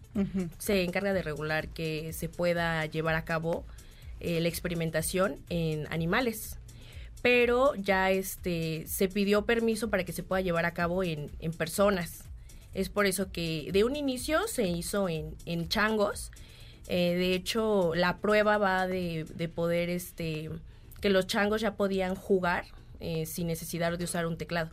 Se 0.60 0.84
encarga 0.84 1.12
de 1.12 1.24
regular 1.24 1.70
que 1.70 2.14
se 2.14 2.30
pueda 2.30 2.86
llevar 2.86 3.16
a 3.16 3.26
cabo 3.26 3.66
eh, 4.20 4.40
la 4.42 4.48
experimentación 4.48 5.38
en 5.50 5.92
animales. 5.92 6.60
Pero 7.24 7.74
ya 7.76 8.12
este 8.12 8.86
se 8.86 9.08
pidió 9.08 9.46
permiso 9.46 9.90
para 9.90 10.04
que 10.04 10.12
se 10.12 10.24
pueda 10.24 10.42
llevar 10.42 10.66
a 10.66 10.74
cabo 10.74 11.04
en, 11.04 11.32
en 11.40 11.52
personas. 11.52 12.23
Es 12.74 12.90
por 12.90 13.06
eso 13.06 13.32
que 13.32 13.70
de 13.72 13.84
un 13.84 13.96
inicio 13.96 14.48
se 14.48 14.68
hizo 14.68 15.08
en, 15.10 15.36
en 15.46 15.70
changos. 15.70 16.32
Eh, 16.88 17.16
de 17.16 17.34
hecho, 17.34 17.94
la 17.96 18.18
prueba 18.18 18.58
va 18.58 18.88
de, 18.88 19.26
de, 19.36 19.48
poder, 19.48 19.90
este, 19.90 20.50
que 21.02 21.10
los 21.10 21.28
changos 21.28 21.62
ya 21.62 21.76
podían 21.76 22.16
jugar 22.16 22.66
eh, 23.00 23.26
sin 23.26 23.48
necesidad 23.48 23.98
de 23.98 24.04
usar 24.04 24.26
un 24.26 24.38
teclado. 24.38 24.72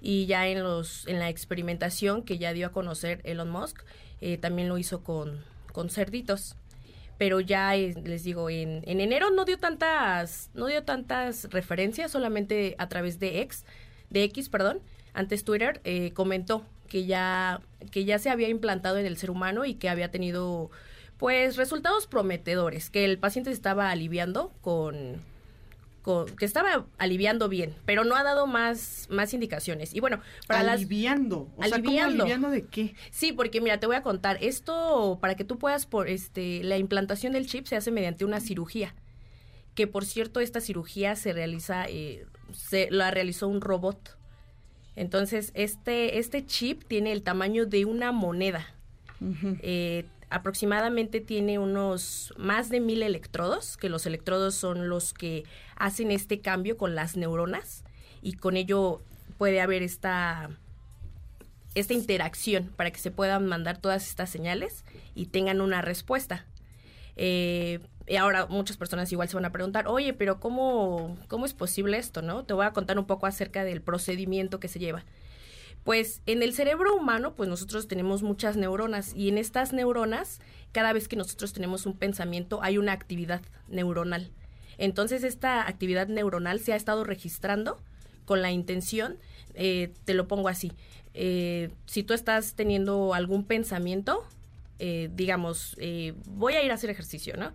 Y 0.00 0.26
ya 0.26 0.48
en, 0.48 0.62
los, 0.62 1.06
en 1.06 1.18
la 1.18 1.28
experimentación 1.28 2.22
que 2.22 2.38
ya 2.38 2.52
dio 2.52 2.66
a 2.66 2.72
conocer 2.72 3.20
Elon 3.24 3.50
Musk, 3.50 3.84
eh, 4.20 4.38
también 4.38 4.68
lo 4.68 4.78
hizo 4.78 5.02
con, 5.02 5.44
con 5.72 5.90
cerditos 5.90 6.56
pero 7.18 7.40
ya 7.40 7.74
les 7.76 8.24
digo 8.24 8.50
en, 8.50 8.82
en, 8.84 9.00
enero 9.00 9.30
no 9.30 9.44
dio 9.44 9.58
tantas 9.58 10.50
no 10.54 10.66
dio 10.66 10.82
tantas 10.82 11.44
referencias 11.50 12.10
solamente 12.10 12.74
a 12.78 12.88
través 12.88 13.20
de 13.20 13.42
X 13.42 13.64
de 14.10 14.24
X 14.24 14.48
perdón 14.48 14.80
antes 15.12 15.44
Twitter 15.44 15.82
comentó 16.14 16.64
que 16.92 17.06
ya 17.06 17.62
que 17.90 18.04
ya 18.04 18.18
se 18.18 18.28
había 18.28 18.50
implantado 18.50 18.98
en 18.98 19.06
el 19.06 19.16
ser 19.16 19.30
humano 19.30 19.64
y 19.64 19.76
que 19.76 19.88
había 19.88 20.10
tenido 20.10 20.70
pues 21.16 21.56
resultados 21.56 22.06
prometedores 22.06 22.90
que 22.90 23.06
el 23.06 23.18
paciente 23.18 23.48
se 23.48 23.54
estaba 23.54 23.90
aliviando 23.90 24.52
con 24.60 25.22
que 26.36 26.44
estaba 26.44 26.84
aliviando 26.98 27.48
bien, 27.48 27.74
pero 27.86 28.04
no 28.04 28.16
ha 28.16 28.24
dado 28.24 28.48
más, 28.48 29.06
más 29.08 29.32
indicaciones. 29.32 29.94
Y 29.94 30.00
bueno, 30.00 30.20
para 30.48 30.72
aliviando. 30.72 31.48
Las, 31.56 31.72
aliviando. 31.72 32.24
¿Aliviando 32.24 32.50
de 32.50 32.66
qué? 32.66 32.96
Sí, 33.12 33.32
porque 33.32 33.60
mira, 33.60 33.78
te 33.78 33.86
voy 33.86 33.94
a 33.94 34.02
contar, 34.02 34.36
esto 34.40 35.18
para 35.20 35.36
que 35.36 35.44
tú 35.44 35.58
puedas 35.58 35.86
por 35.86 36.08
este 36.08 36.64
la 36.64 36.76
implantación 36.76 37.32
del 37.32 37.46
chip 37.46 37.66
se 37.66 37.76
hace 37.76 37.92
mediante 37.92 38.24
una 38.24 38.40
cirugía. 38.40 38.94
Que 39.76 39.86
por 39.86 40.04
cierto, 40.04 40.40
esta 40.40 40.60
cirugía 40.60 41.14
se 41.14 41.32
realiza, 41.32 41.86
eh, 41.88 42.26
se 42.52 42.90
la 42.90 43.12
realizó 43.12 43.48
un 43.48 43.60
robot. 43.60 44.18
Entonces, 44.96 45.52
este, 45.54 46.18
este 46.18 46.44
chip 46.44 46.84
tiene 46.84 47.12
el 47.12 47.22
tamaño 47.22 47.66
de 47.66 47.84
una 47.84 48.12
moneda. 48.12 48.66
eh, 49.62 50.04
aproximadamente 50.30 51.20
tiene 51.20 51.58
unos 51.58 52.32
más 52.36 52.70
de 52.70 52.80
mil 52.80 53.02
electrodos, 53.02 53.76
que 53.76 53.88
los 53.88 54.06
electrodos 54.06 54.54
son 54.54 54.88
los 54.88 55.12
que 55.12 55.44
hacen 55.76 56.10
este 56.10 56.40
cambio 56.40 56.76
con 56.76 56.94
las 56.94 57.16
neuronas 57.16 57.84
y 58.22 58.32
con 58.34 58.56
ello 58.56 59.02
puede 59.36 59.60
haber 59.60 59.82
esta, 59.82 60.50
esta 61.74 61.92
interacción 61.92 62.72
para 62.76 62.90
que 62.90 62.98
se 62.98 63.10
puedan 63.10 63.46
mandar 63.46 63.78
todas 63.78 64.08
estas 64.08 64.30
señales 64.30 64.84
y 65.14 65.26
tengan 65.26 65.60
una 65.60 65.82
respuesta. 65.82 66.46
Eh, 67.16 67.80
y 68.06 68.16
ahora 68.16 68.46
muchas 68.46 68.76
personas 68.76 69.10
igual 69.12 69.28
se 69.28 69.36
van 69.36 69.44
a 69.44 69.52
preguntar, 69.52 69.86
oye, 69.88 70.12
pero 70.12 70.40
¿cómo, 70.40 71.16
¿cómo 71.28 71.46
es 71.46 71.54
posible 71.54 71.98
esto? 71.98 72.22
no 72.22 72.44
Te 72.44 72.54
voy 72.54 72.66
a 72.66 72.72
contar 72.72 72.98
un 72.98 73.06
poco 73.06 73.26
acerca 73.26 73.64
del 73.64 73.80
procedimiento 73.80 74.60
que 74.60 74.68
se 74.68 74.78
lleva. 74.78 75.04
Pues 75.84 76.22
en 76.26 76.42
el 76.42 76.54
cerebro 76.54 76.94
humano, 76.94 77.34
pues 77.34 77.48
nosotros 77.48 77.88
tenemos 77.88 78.22
muchas 78.22 78.56
neuronas 78.56 79.14
y 79.14 79.28
en 79.28 79.38
estas 79.38 79.72
neuronas, 79.72 80.40
cada 80.70 80.92
vez 80.92 81.08
que 81.08 81.16
nosotros 81.16 81.52
tenemos 81.52 81.86
un 81.86 81.96
pensamiento, 81.96 82.62
hay 82.62 82.78
una 82.78 82.92
actividad 82.92 83.42
neuronal. 83.68 84.30
Entonces 84.78 85.24
esta 85.24 85.66
actividad 85.66 86.06
neuronal 86.08 86.60
se 86.60 86.72
ha 86.72 86.76
estado 86.76 87.04
registrando 87.04 87.78
con 88.24 88.42
la 88.42 88.52
intención, 88.52 89.18
eh, 89.54 89.92
te 90.04 90.14
lo 90.14 90.28
pongo 90.28 90.48
así, 90.48 90.72
eh, 91.14 91.70
si 91.86 92.04
tú 92.04 92.14
estás 92.14 92.54
teniendo 92.54 93.12
algún 93.12 93.44
pensamiento, 93.44 94.24
eh, 94.78 95.10
digamos, 95.12 95.76
voy 96.26 96.54
a 96.54 96.62
ir 96.62 96.70
a 96.70 96.74
hacer 96.74 96.90
ejercicio, 96.90 97.36
¿no? 97.36 97.52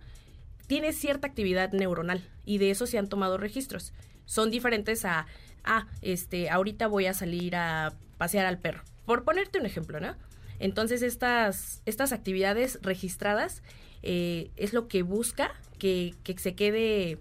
Tiene 0.68 0.92
cierta 0.92 1.26
actividad 1.26 1.72
neuronal 1.72 2.22
y 2.44 2.58
de 2.58 2.70
eso 2.70 2.86
se 2.86 2.98
han 2.98 3.08
tomado 3.08 3.38
registros. 3.38 3.92
Son 4.26 4.50
diferentes 4.50 5.04
a, 5.04 5.26
ah, 5.64 5.88
este, 6.02 6.50
ahorita 6.50 6.86
voy 6.86 7.06
a 7.06 7.14
salir 7.14 7.56
a 7.56 7.94
pasear 8.18 8.46
al 8.46 8.58
perro. 8.58 8.84
Por 9.06 9.24
ponerte 9.24 9.58
un 9.58 9.66
ejemplo, 9.66 9.98
¿no? 9.98 10.14
Entonces 10.60 11.02
estas, 11.02 11.82
estas 11.86 12.12
actividades 12.12 12.78
registradas 12.82 13.62
eh, 14.02 14.50
es 14.56 14.72
lo 14.72 14.88
que 14.88 15.02
busca 15.02 15.52
que, 15.78 16.14
que 16.22 16.36
se 16.38 16.54
quede, 16.54 17.18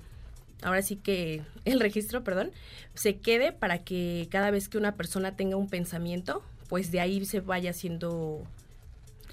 ahora 0.62 0.82
sí 0.82 0.98
que 0.98 1.44
el 1.66 1.80
registro, 1.80 2.24
perdón, 2.24 2.51
se 2.96 3.18
quede 3.18 3.54
para 3.54 3.80
que 3.80 4.27
cada 4.30 4.51
vez 4.51 4.70
que 4.70 4.77
una 4.77 4.96
persona 4.96 5.36
tenga 5.36 5.56
un 5.56 5.70
pensamiento, 5.70 6.44
pues 6.68 6.92
de 6.92 7.00
ahí 7.00 7.25
se 7.25 7.39
vaya 7.39 7.70
haciendo 7.70 8.46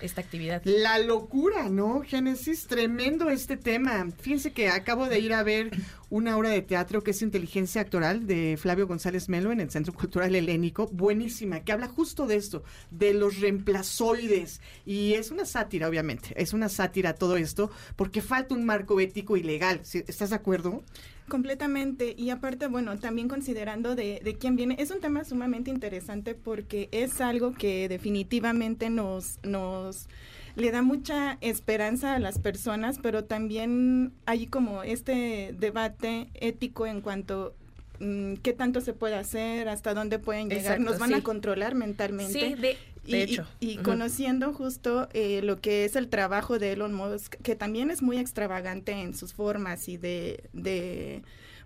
esta 0.04 0.20
actividad. 0.20 0.62
La 0.64 0.98
locura, 0.98 1.68
¿no? 1.68 2.02
Génesis, 2.02 2.66
tremendo 2.66 3.30
este 3.30 3.56
tema. 3.56 4.06
Fíjense 4.20 4.52
que 4.52 4.68
acabo 4.68 5.06
de 5.06 5.18
ir 5.18 5.32
a 5.32 5.42
ver 5.42 5.70
una 6.10 6.36
obra 6.36 6.50
de 6.50 6.62
teatro 6.62 7.02
que 7.02 7.10
es 7.10 7.22
Inteligencia 7.22 7.80
Actoral 7.80 8.26
de 8.26 8.56
Flavio 8.56 8.86
González 8.86 9.28
Melo 9.28 9.50
en 9.50 9.60
el 9.60 9.70
Centro 9.70 9.92
Cultural 9.92 10.34
Helénico, 10.34 10.86
buenísima, 10.86 11.60
que 11.60 11.72
habla 11.72 11.88
justo 11.88 12.26
de 12.26 12.36
esto, 12.36 12.62
de 12.90 13.14
los 13.14 13.40
reemplazoides. 13.40 14.60
Y 14.86 15.14
es 15.14 15.30
una 15.30 15.44
sátira, 15.44 15.88
obviamente, 15.88 16.32
es 16.36 16.52
una 16.52 16.68
sátira 16.68 17.14
todo 17.14 17.36
esto, 17.36 17.70
porque 17.96 18.22
falta 18.22 18.54
un 18.54 18.64
marco 18.64 19.00
ético 19.00 19.36
y 19.36 19.42
legal. 19.42 19.80
¿Estás 19.80 20.30
de 20.30 20.36
acuerdo? 20.36 20.84
Completamente. 21.28 22.14
Y 22.16 22.30
aparte, 22.30 22.66
bueno, 22.66 22.98
también 22.98 23.28
considerando 23.28 23.94
de, 23.94 24.20
de, 24.22 24.34
quién 24.36 24.56
viene, 24.56 24.76
es 24.78 24.90
un 24.90 25.00
tema 25.00 25.24
sumamente 25.24 25.70
interesante 25.70 26.34
porque 26.34 26.88
es 26.92 27.20
algo 27.20 27.54
que 27.54 27.88
definitivamente 27.88 28.90
nos, 28.90 29.38
nos 29.42 30.08
le 30.56 30.70
da 30.70 30.82
mucha 30.82 31.38
esperanza 31.40 32.14
a 32.14 32.18
las 32.18 32.38
personas, 32.38 32.98
pero 33.02 33.24
también 33.24 34.12
hay 34.26 34.46
como 34.46 34.82
este 34.82 35.54
debate 35.58 36.28
ético 36.34 36.86
en 36.86 37.00
cuanto 37.00 37.54
mm, 38.00 38.34
qué 38.34 38.52
tanto 38.52 38.80
se 38.80 38.92
puede 38.92 39.16
hacer, 39.16 39.68
hasta 39.68 39.94
dónde 39.94 40.18
pueden 40.18 40.48
llegar, 40.48 40.78
nos 40.78 40.98
van 40.98 41.14
a 41.14 41.22
controlar 41.22 41.74
mentalmente. 41.74 42.32
Sí, 42.32 42.54
de, 42.54 42.76
y, 43.06 43.16
hecho. 43.16 43.46
Y, 43.60 43.76
conociendo 43.78 44.52
justo 44.52 45.08
eh, 45.12 45.40
lo 45.42 45.60
que 45.60 45.84
es 45.84 45.96
el 45.96 46.08
trabajo 46.08 46.58
de 46.58 46.72
Elon 46.72 46.94
Musk, 46.94 47.36
que 47.42 47.54
también 47.54 47.90
es 47.90 48.02
muy 48.02 48.18
extravagante 48.18 48.92
en 48.92 49.14
sus 49.14 49.32
formas 49.32 49.88
y 49.88 49.96
de, 49.96 50.44
de 50.52 51.22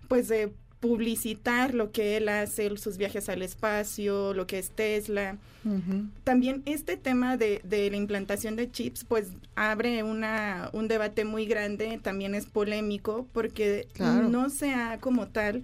pues 0.07 0.27
de 0.27 0.51
publicitar 0.79 1.73
lo 1.73 1.91
que 1.91 2.17
él 2.17 2.29
hace, 2.29 2.75
sus 2.77 2.97
viajes 2.97 3.27
al 3.29 3.41
espacio, 3.41 4.33
lo 4.33 4.47
que 4.47 4.59
es 4.59 4.71
Tesla. 4.71 5.37
También 6.23 6.63
este 6.65 6.95
tema 6.95 7.35
de, 7.35 7.59
de, 7.65 7.91
la 7.91 7.97
implantación 7.97 8.55
de 8.55 8.71
chips, 8.71 9.03
pues 9.03 9.27
abre 9.55 10.03
una, 10.03 10.69
un 10.71 10.87
debate 10.87 11.25
muy 11.25 11.45
grande, 11.45 11.99
también 12.01 12.33
es 12.33 12.45
polémico, 12.45 13.27
porque 13.33 13.87
no 13.99 14.49
se 14.49 14.73
ha 14.73 14.99
como 14.99 15.27
tal 15.27 15.63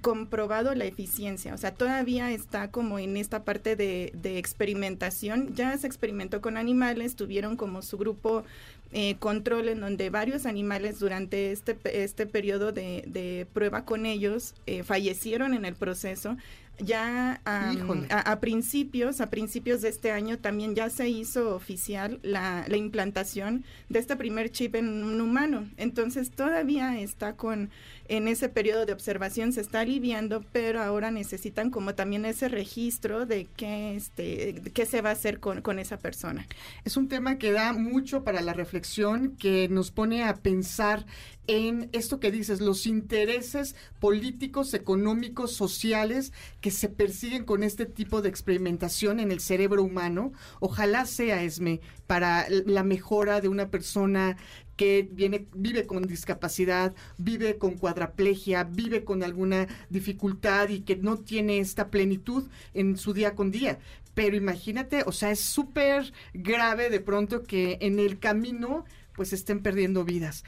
comprobado 0.00 0.74
la 0.74 0.84
eficiencia, 0.84 1.54
o 1.54 1.58
sea, 1.58 1.74
todavía 1.74 2.30
está 2.30 2.70
como 2.70 2.98
en 2.98 3.16
esta 3.16 3.44
parte 3.44 3.76
de, 3.76 4.12
de 4.14 4.38
experimentación, 4.38 5.54
ya 5.54 5.76
se 5.78 5.86
experimentó 5.86 6.40
con 6.40 6.56
animales, 6.56 7.16
tuvieron 7.16 7.56
como 7.56 7.82
su 7.82 7.96
grupo 7.98 8.44
eh, 8.92 9.16
control 9.18 9.68
en 9.68 9.80
donde 9.80 10.10
varios 10.10 10.46
animales 10.46 11.00
durante 11.00 11.50
este, 11.50 11.76
este 12.04 12.24
periodo 12.24 12.70
de, 12.70 13.02
de 13.06 13.46
prueba 13.52 13.84
con 13.84 14.06
ellos 14.06 14.54
eh, 14.66 14.84
fallecieron 14.84 15.54
en 15.54 15.64
el 15.64 15.74
proceso 15.74 16.36
ya 16.78 17.40
a, 17.44 18.40
principios, 18.40 19.20
a 19.20 19.30
principios 19.30 19.82
de 19.82 19.88
este 19.88 20.10
año 20.12 20.38
también 20.38 20.74
ya 20.74 20.90
se 20.90 21.08
hizo 21.08 21.54
oficial 21.54 22.18
la, 22.22 22.64
la, 22.68 22.76
implantación 22.76 23.64
de 23.88 23.98
este 23.98 24.16
primer 24.16 24.50
chip 24.50 24.74
en 24.74 25.02
un 25.02 25.20
humano. 25.20 25.68
Entonces 25.76 26.30
todavía 26.30 26.98
está 27.00 27.34
con, 27.34 27.70
en 28.08 28.28
ese 28.28 28.48
periodo 28.48 28.86
de 28.86 28.92
observación 28.92 29.52
se 29.52 29.60
está 29.60 29.80
aliviando, 29.80 30.44
pero 30.52 30.82
ahora 30.82 31.10
necesitan 31.10 31.70
como 31.70 31.94
también 31.94 32.24
ese 32.24 32.48
registro 32.48 33.26
de 33.26 33.46
qué, 33.56 33.96
este, 33.96 34.62
qué 34.74 34.86
se 34.86 35.00
va 35.00 35.10
a 35.10 35.12
hacer 35.12 35.40
con, 35.40 35.62
con 35.62 35.78
esa 35.78 35.98
persona. 35.98 36.46
Es 36.84 36.96
un 36.96 37.08
tema 37.08 37.38
que 37.38 37.52
da 37.52 37.72
mucho 37.72 38.22
para 38.22 38.42
la 38.42 38.52
reflexión, 38.52 39.36
que 39.36 39.68
nos 39.68 39.90
pone 39.90 40.24
a 40.24 40.34
pensar 40.34 41.06
en 41.46 41.88
esto 41.92 42.20
que 42.20 42.30
dices, 42.30 42.60
los 42.60 42.86
intereses 42.86 43.76
políticos, 44.00 44.74
económicos, 44.74 45.52
sociales 45.52 46.32
que 46.60 46.70
se 46.70 46.88
persiguen 46.88 47.44
con 47.44 47.62
este 47.62 47.86
tipo 47.86 48.22
de 48.22 48.28
experimentación 48.28 49.20
en 49.20 49.30
el 49.30 49.40
cerebro 49.40 49.82
humano. 49.82 50.32
Ojalá 50.60 51.06
sea, 51.06 51.42
Esme, 51.42 51.80
para 52.06 52.46
la 52.48 52.82
mejora 52.82 53.40
de 53.40 53.48
una 53.48 53.70
persona 53.70 54.36
que 54.76 55.08
viene, 55.10 55.46
vive 55.54 55.86
con 55.86 56.02
discapacidad, 56.06 56.94
vive 57.16 57.56
con 57.56 57.76
cuadraplegia, 57.78 58.64
vive 58.64 59.04
con 59.04 59.22
alguna 59.22 59.66
dificultad 59.88 60.68
y 60.68 60.80
que 60.80 60.96
no 60.96 61.18
tiene 61.18 61.58
esta 61.58 61.90
plenitud 61.90 62.44
en 62.74 62.96
su 62.96 63.12
día 63.12 63.34
con 63.34 63.50
día. 63.50 63.78
Pero 64.14 64.36
imagínate, 64.36 65.02
o 65.06 65.12
sea, 65.12 65.30
es 65.30 65.40
súper 65.40 66.12
grave 66.32 66.90
de 66.90 67.00
pronto 67.00 67.42
que 67.42 67.78
en 67.80 67.98
el 67.98 68.18
camino 68.18 68.84
pues 69.14 69.32
estén 69.32 69.60
perdiendo 69.60 70.04
vidas. 70.04 70.44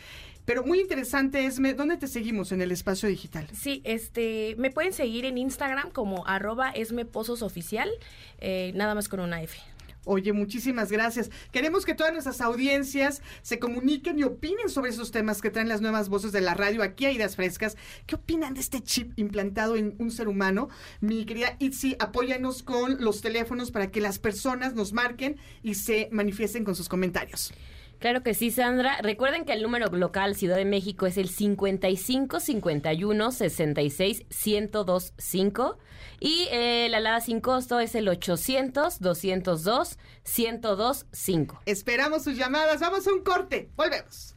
Pero 0.48 0.64
muy 0.64 0.80
interesante, 0.80 1.44
Esme, 1.44 1.74
¿dónde 1.74 1.98
te 1.98 2.06
seguimos 2.06 2.52
en 2.52 2.62
el 2.62 2.72
espacio 2.72 3.06
digital? 3.06 3.46
Sí, 3.52 3.82
este, 3.84 4.54
me 4.56 4.70
pueden 4.70 4.94
seguir 4.94 5.26
en 5.26 5.36
Instagram 5.36 5.90
como 5.90 6.26
arroba 6.26 6.70
Esme 6.70 7.04
Pozos 7.04 7.42
Oficial, 7.42 7.90
eh, 8.38 8.72
nada 8.74 8.94
más 8.94 9.10
con 9.10 9.20
una 9.20 9.42
F. 9.42 9.58
Oye, 10.06 10.32
muchísimas 10.32 10.90
gracias. 10.90 11.30
Queremos 11.52 11.84
que 11.84 11.94
todas 11.94 12.14
nuestras 12.14 12.40
audiencias 12.40 13.20
se 13.42 13.58
comuniquen 13.58 14.18
y 14.18 14.22
opinen 14.22 14.70
sobre 14.70 14.88
esos 14.90 15.10
temas 15.10 15.42
que 15.42 15.50
traen 15.50 15.68
las 15.68 15.82
nuevas 15.82 16.08
voces 16.08 16.32
de 16.32 16.40
la 16.40 16.54
radio 16.54 16.82
aquí 16.82 17.04
a 17.04 17.12
Ideas 17.12 17.36
Frescas. 17.36 17.76
¿Qué 18.06 18.14
opinan 18.14 18.54
de 18.54 18.60
este 18.60 18.80
chip 18.80 19.12
implantado 19.18 19.76
en 19.76 19.96
un 19.98 20.10
ser 20.10 20.28
humano? 20.28 20.70
Mi 21.02 21.26
querida 21.26 21.56
Itzi, 21.58 21.94
apóyanos 21.98 22.62
con 22.62 23.04
los 23.04 23.20
teléfonos 23.20 23.70
para 23.70 23.90
que 23.90 24.00
las 24.00 24.18
personas 24.18 24.72
nos 24.72 24.94
marquen 24.94 25.36
y 25.62 25.74
se 25.74 26.08
manifiesten 26.10 26.64
con 26.64 26.74
sus 26.74 26.88
comentarios. 26.88 27.52
Claro 27.98 28.22
que 28.22 28.34
sí, 28.34 28.50
Sandra. 28.50 28.98
Recuerden 29.02 29.44
que 29.44 29.52
el 29.52 29.62
número 29.62 29.88
local 29.88 30.36
Ciudad 30.36 30.56
de 30.56 30.64
México 30.64 31.06
es 31.06 31.16
el 31.18 31.28
55 31.28 32.40
51 32.40 33.32
66 33.32 34.24
1025 34.28 35.78
y 36.20 36.48
eh, 36.50 36.88
la 36.90 36.98
alada 36.98 37.20
sin 37.20 37.40
costo 37.40 37.80
es 37.80 37.94
el 37.94 38.08
800 38.08 39.00
202 39.00 39.98
1025. 40.24 41.62
Esperamos 41.66 42.22
sus 42.22 42.36
llamadas. 42.36 42.80
Vamos 42.80 43.06
a 43.06 43.12
un 43.12 43.22
corte. 43.22 43.70
Volvemos. 43.76 44.34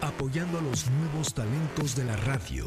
Apoyando 0.00 0.58
a 0.58 0.62
los 0.62 0.88
nuevos 0.90 1.34
talentos 1.34 1.96
de 1.96 2.04
la 2.04 2.16
radio 2.18 2.66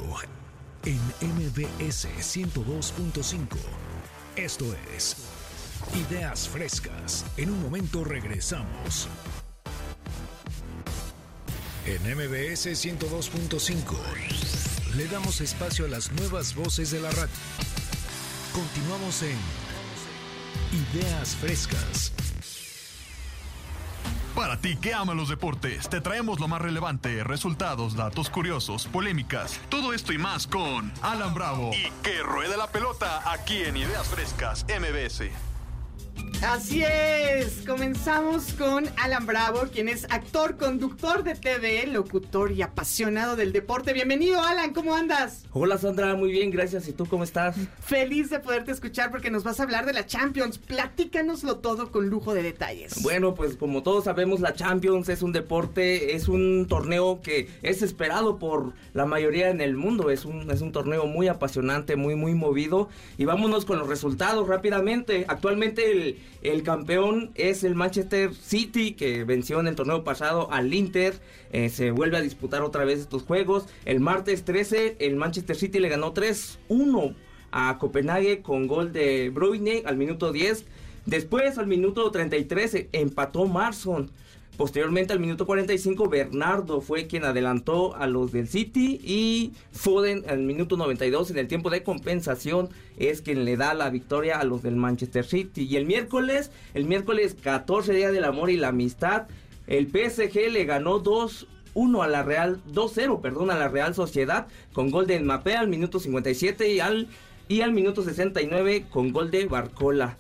en 0.84 1.00
MBS 1.22 2.08
102.5. 2.20 3.58
Esto 4.36 4.66
es 4.96 5.16
Ideas 6.10 6.50
Frescas. 6.50 7.26
En 7.38 7.52
un 7.52 7.62
momento 7.62 8.04
regresamos. 8.04 9.08
En 11.86 12.02
MBS 12.04 12.68
102.5 12.68 14.96
le 14.96 15.08
damos 15.08 15.42
espacio 15.42 15.86
a 15.86 15.88
las 15.88 16.12
nuevas 16.12 16.54
voces 16.54 16.92
de 16.92 17.00
la 17.00 17.10
radio. 17.12 17.30
Continuamos 18.54 19.24
en 19.24 19.38
Ideas 20.94 21.36
Frescas. 21.36 22.12
Para 24.36 24.62
ti 24.62 24.78
que 24.78 24.94
ama 24.94 25.14
los 25.14 25.30
deportes, 25.30 25.90
te 25.90 26.02
traemos 26.02 26.40
lo 26.40 26.48
más 26.48 26.62
relevante, 26.62 27.24
resultados, 27.24 27.96
datos 27.96 28.30
curiosos, 28.30 28.88
polémicas, 28.88 29.60
todo 29.70 29.94
esto 29.94 30.14
y 30.14 30.18
más 30.18 30.48
con 30.48 30.94
Alan 31.02 31.34
Bravo 31.34 31.72
y 31.74 31.92
que 32.04 32.22
ruede 32.22 32.56
la 32.56 32.68
pelota 32.68 33.32
aquí 33.32 33.64
en 33.64 33.78
Ideas 33.78 34.08
Frescas 34.08 34.66
MBS. 34.66 35.49
Así 36.42 36.82
es, 36.84 37.64
comenzamos 37.68 38.54
con 38.54 38.86
Alan 38.96 39.26
Bravo, 39.26 39.64
quien 39.74 39.90
es 39.90 40.06
actor, 40.10 40.56
conductor 40.56 41.22
de 41.24 41.36
TV, 41.36 41.86
locutor 41.88 42.54
y 42.54 42.62
apasionado 42.62 43.36
del 43.36 43.52
deporte. 43.52 43.92
Bienvenido 43.92 44.42
Alan, 44.42 44.74
¿cómo 44.74 44.96
andas? 44.96 45.44
Hola 45.52 45.78
Sandra, 45.78 46.16
muy 46.16 46.32
bien, 46.32 46.50
gracias. 46.50 46.88
¿Y 46.88 46.94
tú 46.94 47.06
cómo 47.08 47.26
estás? 47.26 47.58
Feliz 47.82 48.30
de 48.30 48.40
poderte 48.40 48.72
escuchar 48.72 49.12
porque 49.12 49.30
nos 49.30 49.44
vas 49.44 49.60
a 49.60 49.64
hablar 49.64 49.86
de 49.86 49.92
la 49.92 50.06
Champions. 50.06 50.58
Platícanoslo 50.60 51.58
todo 51.58 51.92
con 51.92 52.08
lujo 52.08 52.34
de 52.34 52.42
detalles. 52.42 53.04
Bueno, 53.04 53.36
pues 53.36 53.58
como 53.58 53.84
todos 53.84 54.06
sabemos, 54.06 54.40
la 54.40 54.54
Champions 54.54 55.10
es 55.10 55.22
un 55.22 55.34
deporte, 55.34 56.16
es 56.16 56.30
un 56.30 56.68
torneo 56.70 57.20
que 57.22 57.50
es 57.64 57.82
esperado 57.82 58.40
por 58.40 58.74
la 58.94 59.06
mayoría 59.06 59.50
en 59.50 59.60
el 59.60 59.76
mundo. 59.76 60.10
Es 60.10 60.24
un, 60.24 60.50
es 60.50 60.62
un 60.62 60.72
torneo 60.72 61.06
muy 61.06 61.28
apasionante, 61.28 61.98
muy, 61.98 62.15
muy 62.15 62.34
movido. 62.34 62.88
Y 63.17 63.26
vámonos 63.26 63.65
con 63.65 63.78
los 63.78 63.89
resultados 63.89 64.48
rápidamente. 64.48 65.26
Actualmente 65.28 65.91
el 65.91 66.09
el 66.41 66.63
campeón 66.63 67.32
es 67.36 67.63
el 67.63 67.76
Manchester 67.76 68.34
City, 68.34 68.93
que 68.93 69.24
venció 69.24 69.60
en 69.60 69.67
el 69.67 69.76
torneo 69.76 70.04
pasado 70.04 70.52
al 70.52 70.74
Inter. 70.74 71.19
Eh, 71.52 71.69
se 71.69 71.91
vuelve 71.91 72.17
a 72.17 72.22
disputar 72.22 72.62
otra 72.62 72.86
vez 72.86 73.00
estos 73.00 73.24
juegos. 73.24 73.65
El 73.86 74.00
martes 74.00 74.43
13, 74.45 74.98
el 75.00 75.15
Manchester 75.15 75.56
City 75.56 75.80
le 75.80 75.89
ganó 75.89 76.13
3-1 76.13 77.15
a 77.52 77.78
Copenhague 77.80 78.41
con 78.41 78.67
gol 78.67 78.93
de 78.93 79.30
Bruyne 79.30 79.84
al 79.86 79.98
minuto 79.98 80.32
10. 80.32 80.65
Después, 81.06 81.58
al 81.58 81.67
minuto 81.67 82.10
33, 82.12 82.88
empató 82.91 83.45
Marson. 83.48 84.12
Posteriormente, 84.60 85.13
al 85.13 85.22
minuto 85.22 85.45
45, 85.45 86.10
Bernardo 86.10 86.82
fue 86.82 87.08
quien 87.08 87.24
adelantó 87.24 87.95
a 87.95 88.08
los 88.08 88.34
del 88.34 88.50
City 88.50 89.00
y 89.02 89.54
Foden 89.72 90.26
al 90.28 90.39
minuto 90.39 90.76
92 90.76 91.32
en 91.32 91.38
el 91.38 91.48
tiempo 91.48 91.69
de 91.69 91.82
compensación 91.82 92.67
es 92.98 93.22
quien 93.22 93.45
le 93.45 93.56
da 93.56 93.74
la 93.74 93.89
victoria 93.89 94.38
a 94.38 94.43
los 94.43 94.62
del 94.62 94.76
Manchester 94.76 95.24
City. 95.24 95.63
Y 95.63 95.78
el 95.78 95.86
miércoles, 95.86 96.52
el 96.74 96.84
miércoles 96.84 97.38
14 97.41 97.93
Día 97.93 98.12
del 98.12 98.26
Amor 98.26 98.50
y 98.50 98.58
la 98.58 98.67
Amistad, 98.67 99.28
el 99.65 99.88
PSG 99.88 100.52
le 100.52 100.65
ganó 100.65 101.00
2 101.00 101.48
1 101.74 102.04
a 102.04 102.10
la 102.10 102.24
Real 102.24 102.60
2-0, 102.74 103.22
perdón, 103.22 103.52
a 103.52 103.58
la 103.58 103.69
Real 103.69 103.95
Sociedad 103.95 104.48
con 104.74 104.91
gol 104.91 105.08
de 105.08 105.22
Mbappé 105.22 105.54
al 105.56 105.69
minuto 105.69 106.02
57 106.02 106.69
y 106.74 106.82
al 106.82 107.08
y 107.48 107.62
al 107.62 107.72
minuto 107.72 108.04
69 108.04 108.88
con 108.89 109.13
gol 109.13 109.32
de 109.32 109.45
Barcola. 109.45 110.17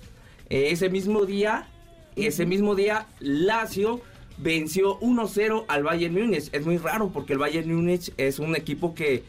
Eh, 0.49 0.69
ese 0.71 0.89
mismo 0.89 1.25
día, 1.25 1.67
ese 2.15 2.45
mismo 2.45 2.75
día 2.75 3.05
Lazio 3.19 3.99
venció 4.41 4.99
1-0 4.99 5.65
al 5.67 5.83
Bayern 5.83 6.13
Múnich. 6.13 6.49
Es 6.51 6.65
muy 6.65 6.77
raro 6.77 7.09
porque 7.13 7.33
el 7.33 7.39
Bayern 7.39 7.73
Múnich 7.73 8.11
es 8.17 8.39
un 8.39 8.55
equipo 8.55 8.95
que 8.95 9.23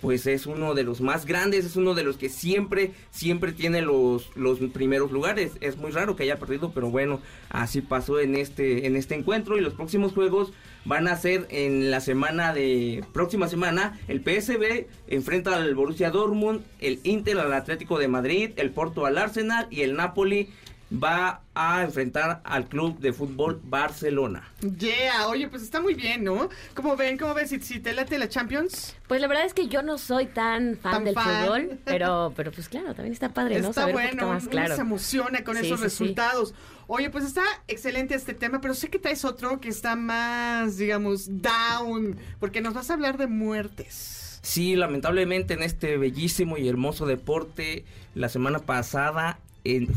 pues 0.00 0.26
es 0.26 0.46
uno 0.46 0.74
de 0.74 0.84
los 0.84 1.00
más 1.00 1.26
grandes, 1.26 1.64
es 1.64 1.76
uno 1.76 1.94
de 1.94 2.04
los 2.04 2.16
que 2.16 2.28
siempre, 2.28 2.92
siempre 3.10 3.52
tiene 3.52 3.80
los, 3.82 4.30
los 4.36 4.58
primeros 4.72 5.10
lugares. 5.10 5.52
Es 5.60 5.76
muy 5.78 5.90
raro 5.90 6.16
que 6.16 6.24
haya 6.24 6.38
perdido, 6.38 6.70
pero 6.72 6.90
bueno, 6.90 7.20
así 7.48 7.80
pasó 7.80 8.20
en 8.20 8.36
este, 8.36 8.86
en 8.86 8.94
este 8.94 9.14
encuentro 9.14 9.56
y 9.56 9.60
los 9.60 9.74
próximos 9.74 10.12
juegos 10.12 10.52
van 10.84 11.08
a 11.08 11.16
ser 11.16 11.48
en 11.50 11.90
la 11.90 12.00
semana 12.00 12.54
de, 12.54 13.02
próxima 13.12 13.48
semana, 13.48 13.98
el 14.06 14.20
PSB 14.20 14.86
enfrenta 15.08 15.56
al 15.56 15.74
Borussia 15.74 16.10
Dortmund, 16.10 16.62
el 16.78 17.00
Inter 17.02 17.38
al 17.38 17.52
Atlético 17.52 17.98
de 17.98 18.06
Madrid, 18.06 18.50
el 18.56 18.70
Porto 18.70 19.06
al 19.06 19.18
Arsenal 19.18 19.66
y 19.70 19.80
el 19.80 19.96
Napoli 19.96 20.50
va 20.92 21.42
a 21.54 21.82
enfrentar 21.82 22.40
al 22.44 22.68
club 22.68 22.98
de 23.00 23.12
fútbol 23.12 23.60
Barcelona. 23.64 24.48
Yeah, 24.78 25.26
oye, 25.28 25.48
pues 25.48 25.62
está 25.62 25.80
muy 25.80 25.94
bien, 25.94 26.22
¿no? 26.22 26.48
¿Cómo 26.74 26.96
ven? 26.96 27.18
¿Cómo 27.18 27.34
ves? 27.34 27.50
Si, 27.50 27.80
te 27.80 27.92
late 27.92 28.18
la 28.18 28.28
Champions. 28.28 28.94
Pues 29.08 29.20
la 29.20 29.26
verdad 29.26 29.46
es 29.46 29.54
que 29.54 29.68
yo 29.68 29.82
no 29.82 29.98
soy 29.98 30.26
tan 30.26 30.76
fan 30.76 31.04
del 31.04 31.14
fútbol, 31.14 31.78
pero, 31.84 32.32
pero 32.36 32.52
pues 32.52 32.68
claro, 32.68 32.94
también 32.94 33.12
está 33.12 33.30
padre, 33.30 33.60
¿no? 33.60 33.70
Está 33.70 33.86
bueno, 33.86 34.28
más, 34.28 34.46
claro. 34.48 34.74
se 34.74 34.82
emociona 34.82 35.42
con 35.42 35.56
esos 35.56 35.80
resultados. 35.80 36.54
Oye, 36.86 37.10
pues 37.10 37.24
está 37.24 37.42
excelente 37.66 38.14
este 38.14 38.32
tema, 38.32 38.60
pero 38.60 38.74
sé 38.74 38.88
que 38.88 39.00
traes 39.00 39.24
otro 39.24 39.60
que 39.60 39.68
está 39.68 39.96
más, 39.96 40.76
digamos, 40.76 41.42
down, 41.42 42.16
porque 42.38 42.60
nos 42.60 42.74
vas 42.74 42.90
a 42.90 42.94
hablar 42.94 43.18
de 43.18 43.26
muertes. 43.26 44.38
Sí, 44.42 44.76
lamentablemente 44.76 45.54
en 45.54 45.64
este 45.64 45.96
bellísimo 45.96 46.56
y 46.56 46.68
hermoso 46.68 47.06
deporte, 47.06 47.84
la 48.14 48.28
semana 48.28 48.60
pasada 48.60 49.40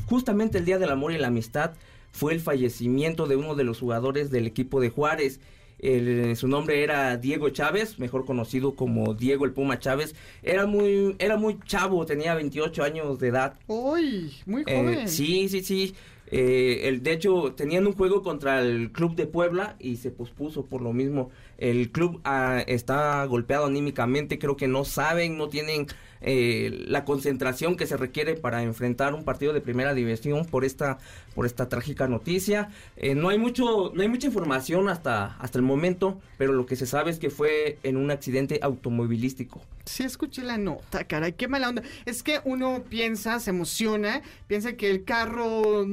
justamente 0.07 0.57
el 0.57 0.65
Día 0.65 0.79
del 0.79 0.89
Amor 0.89 1.11
y 1.11 1.17
la 1.17 1.27
Amistad 1.27 1.71
fue 2.11 2.33
el 2.33 2.39
fallecimiento 2.39 3.27
de 3.27 3.35
uno 3.35 3.55
de 3.55 3.63
los 3.63 3.79
jugadores 3.79 4.31
del 4.31 4.47
equipo 4.47 4.81
de 4.81 4.89
Juárez. 4.89 5.39
su 6.35 6.47
nombre 6.47 6.83
era 6.83 7.17
Diego 7.17 7.49
Chávez, 7.49 7.99
mejor 7.99 8.25
conocido 8.25 8.75
como 8.75 9.13
Diego 9.13 9.45
el 9.45 9.51
Puma 9.51 9.79
Chávez. 9.79 10.15
Era 10.43 10.65
muy, 10.65 11.15
era 11.19 11.37
muy 11.37 11.59
chavo, 11.65 12.05
tenía 12.05 12.35
28 12.35 12.83
años 12.83 13.19
de 13.19 13.27
edad. 13.27 13.59
¡Uy! 13.67 14.33
Muy 14.45 14.63
eh, 14.65 14.75
joven. 14.75 15.07
sí, 15.07 15.49
sí, 15.49 15.61
sí. 15.61 15.95
Eh, 16.31 16.87
el, 16.87 17.01
de 17.01 17.13
hecho, 17.13 17.53
tenían 17.55 17.87
un 17.87 17.93
juego 17.93 18.21
contra 18.21 18.61
el 18.61 18.91
club 18.91 19.15
de 19.15 19.25
Puebla 19.25 19.75
y 19.79 19.97
se 19.97 20.11
pospuso 20.11 20.65
por 20.65 20.81
lo 20.81 20.93
mismo. 20.93 21.31
El 21.59 21.91
club 21.91 22.21
ah, 22.23 22.63
está 22.67 23.23
golpeado 23.25 23.65
anímicamente, 23.65 24.39
creo 24.39 24.55
que 24.55 24.67
no 24.67 24.85
saben, 24.85 25.37
no 25.37 25.49
tienen 25.49 25.87
eh, 26.21 26.85
la 26.87 27.05
concentración 27.05 27.77
que 27.77 27.87
se 27.87 27.95
requiere 27.95 28.35
para 28.35 28.63
enfrentar 28.63 29.13
un 29.13 29.23
partido 29.23 29.53
de 29.53 29.61
primera 29.61 29.93
división 29.93 30.45
por 30.45 30.65
esta 30.65 30.97
por 31.35 31.45
esta 31.45 31.69
trágica 31.69 32.07
noticia. 32.07 32.69
Eh, 32.97 33.15
no 33.15 33.29
hay 33.29 33.37
mucho 33.37 33.91
no 33.93 34.01
hay 34.01 34.09
mucha 34.09 34.27
información 34.27 34.89
hasta 34.89 35.35
hasta 35.37 35.57
el 35.57 35.63
momento, 35.63 36.19
pero 36.37 36.53
lo 36.53 36.65
que 36.65 36.75
se 36.75 36.85
sabe 36.85 37.11
es 37.11 37.19
que 37.19 37.29
fue 37.29 37.77
en 37.83 37.95
un 37.97 38.11
accidente 38.11 38.59
automovilístico. 38.61 39.61
Sí, 39.85 40.03
escuché 40.03 40.43
la 40.43 40.57
nota, 40.57 41.05
caray, 41.05 41.33
qué 41.33 41.47
mala 41.47 41.69
onda. 41.69 41.83
Es 42.05 42.21
que 42.21 42.39
uno 42.43 42.83
piensa, 42.89 43.39
se 43.39 43.49
emociona, 43.49 44.21
piensa 44.47 44.73
que 44.73 44.89
el 44.89 45.03
carro 45.03 45.85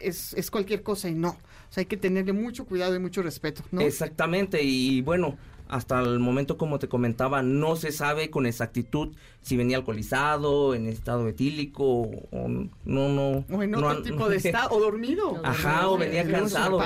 es, 0.00 0.32
es 0.34 0.50
cualquier 0.50 0.82
cosa 0.82 1.08
y 1.08 1.14
no. 1.14 1.36
O 1.72 1.74
sea, 1.74 1.80
hay 1.80 1.86
que 1.86 1.96
tenerle 1.96 2.34
mucho 2.34 2.66
cuidado 2.66 2.94
y 2.94 2.98
mucho 2.98 3.22
respeto, 3.22 3.62
¿no? 3.70 3.80
Exactamente, 3.80 4.62
y 4.62 5.00
bueno, 5.00 5.38
hasta 5.68 6.00
el 6.00 6.18
momento, 6.18 6.58
como 6.58 6.78
te 6.78 6.86
comentaba, 6.86 7.42
no 7.42 7.76
se 7.76 7.92
sabe 7.92 8.28
con 8.28 8.44
exactitud 8.44 9.16
si 9.40 9.56
venía 9.56 9.78
alcoholizado, 9.78 10.74
en 10.74 10.86
estado 10.86 11.26
etílico 11.28 12.10
o 12.30 12.48
no, 12.84 13.08
no. 13.08 13.46
O 13.50 13.62
en 13.62 13.74
otro 13.74 14.02
tipo 14.02 14.28
de 14.28 14.36
estado, 14.44 14.68
o 14.72 14.80
dormido. 14.80 15.40
Ajá, 15.42 15.88
o 15.88 15.96
venía 15.96 16.30
cansado. 16.30 16.78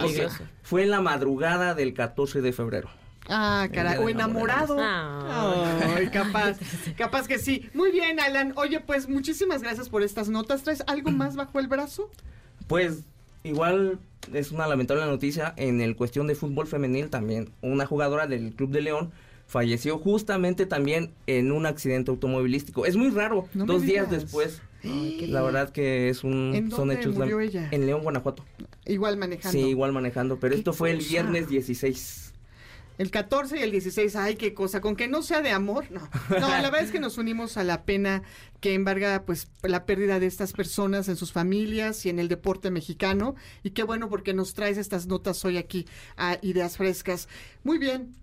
Fue 0.63 0.85
en 0.85 0.91
la 0.91 1.01
madrugada 1.01 1.75
del 1.75 1.93
14 1.93 2.41
de 2.41 2.53
febrero. 2.53 2.89
Ah, 3.29 3.67
caray, 3.73 3.99
o 3.99 4.09
enamorado. 4.09 4.77
Ah. 4.79 5.81
Ay, 5.97 6.11
capaz, 6.11 6.59
capaz 6.97 7.27
que 7.27 7.41
sí. 7.41 7.69
Muy 7.75 7.91
bien, 7.91 8.21
Alan. 8.21 8.53
Oye, 8.55 8.79
pues 8.79 9.09
muchísimas 9.09 9.63
gracias 9.63 9.89
por 9.89 10.05
estas 10.05 10.29
notas. 10.29 10.63
¿Traes 10.63 10.85
algo 10.87 11.11
más 11.11 11.35
bajo 11.35 11.59
el 11.59 11.67
brazo? 11.67 12.09
Pues 12.69 13.03
igual 13.47 13.99
es 14.33 14.51
una 14.53 14.67
lamentable 14.67 15.05
noticia 15.07 15.55
en 15.57 15.81
el 15.81 15.97
cuestión 15.97 16.27
de 16.27 16.35
fútbol 16.35 16.67
femenil 16.67 17.09
también. 17.11 17.51
Una 17.63 17.87
jugadora 17.87 18.27
del 18.27 18.53
Club 18.55 18.71
de 18.71 18.81
León 18.83 19.13
falleció 19.47 19.99
justamente 19.99 20.67
también 20.67 21.13
en 21.27 21.53
un 21.53 21.67
accidente 21.67 22.11
automovilístico. 22.11 22.85
Es 22.87 22.97
muy 22.97 23.11
raro, 23.11 23.47
No 23.55 23.65
dos 23.67 23.83
días 23.83 24.11
después. 24.11 24.61
La 24.83 25.43
verdad 25.43 25.71
que 25.71 26.09
es 26.09 26.23
un 26.23 26.53
¿En 26.55 26.71
son 26.71 26.89
dónde 26.89 26.95
hechos 26.97 27.17
murió 27.17 27.41
ella? 27.41 27.69
en 27.73 27.87
León, 27.87 28.03
Guanajuato. 28.03 28.45
Igual 28.85 29.17
manejando. 29.17 29.59
Sí, 29.59 29.65
igual 29.69 29.93
manejando, 29.93 30.39
pero 30.39 30.55
esto 30.55 30.73
fue 30.73 30.91
el 30.93 30.99
viernes 30.99 31.49
16. 31.49 32.26
El 32.99 33.11
14 33.11 33.59
y 33.59 33.63
el 33.63 33.71
16, 33.71 34.17
ay, 34.17 34.37
qué 34.37 34.55
cosa, 34.55 34.81
con 34.81 34.97
que 34.97 35.09
no 35.09 35.23
sea 35.23 35.43
de 35.43 35.51
amor, 35.51 35.91
no. 35.91 36.09
No, 36.31 36.49
la 36.49 36.63
verdad 36.63 36.83
es 36.83 36.91
que 36.91 37.01
nos 37.01 37.19
unimos 37.19 37.57
a 37.57 37.65
la 37.65 37.83
pena 37.85 38.23
que 38.61 38.75
embarga, 38.75 39.25
pues, 39.25 39.49
la 39.63 39.85
pérdida 39.85 40.19
de 40.19 40.27
estas 40.27 40.53
personas 40.53 41.09
en 41.09 41.17
sus 41.17 41.33
familias 41.33 42.07
y 42.07 42.09
en 42.09 42.19
el 42.19 42.29
deporte 42.29 42.71
mexicano. 42.71 43.35
Y 43.63 43.71
qué 43.71 43.83
bueno 43.83 44.09
porque 44.09 44.35
nos 44.35 44.55
traes 44.55 44.79
estas 44.79 45.07
notas 45.07 45.45
hoy 45.45 45.59
aquí 45.59 45.87
a 46.17 46.39
Ideas 46.43 46.79
Frescas. 46.79 47.29
Muy 47.65 47.79
bien, 47.79 48.15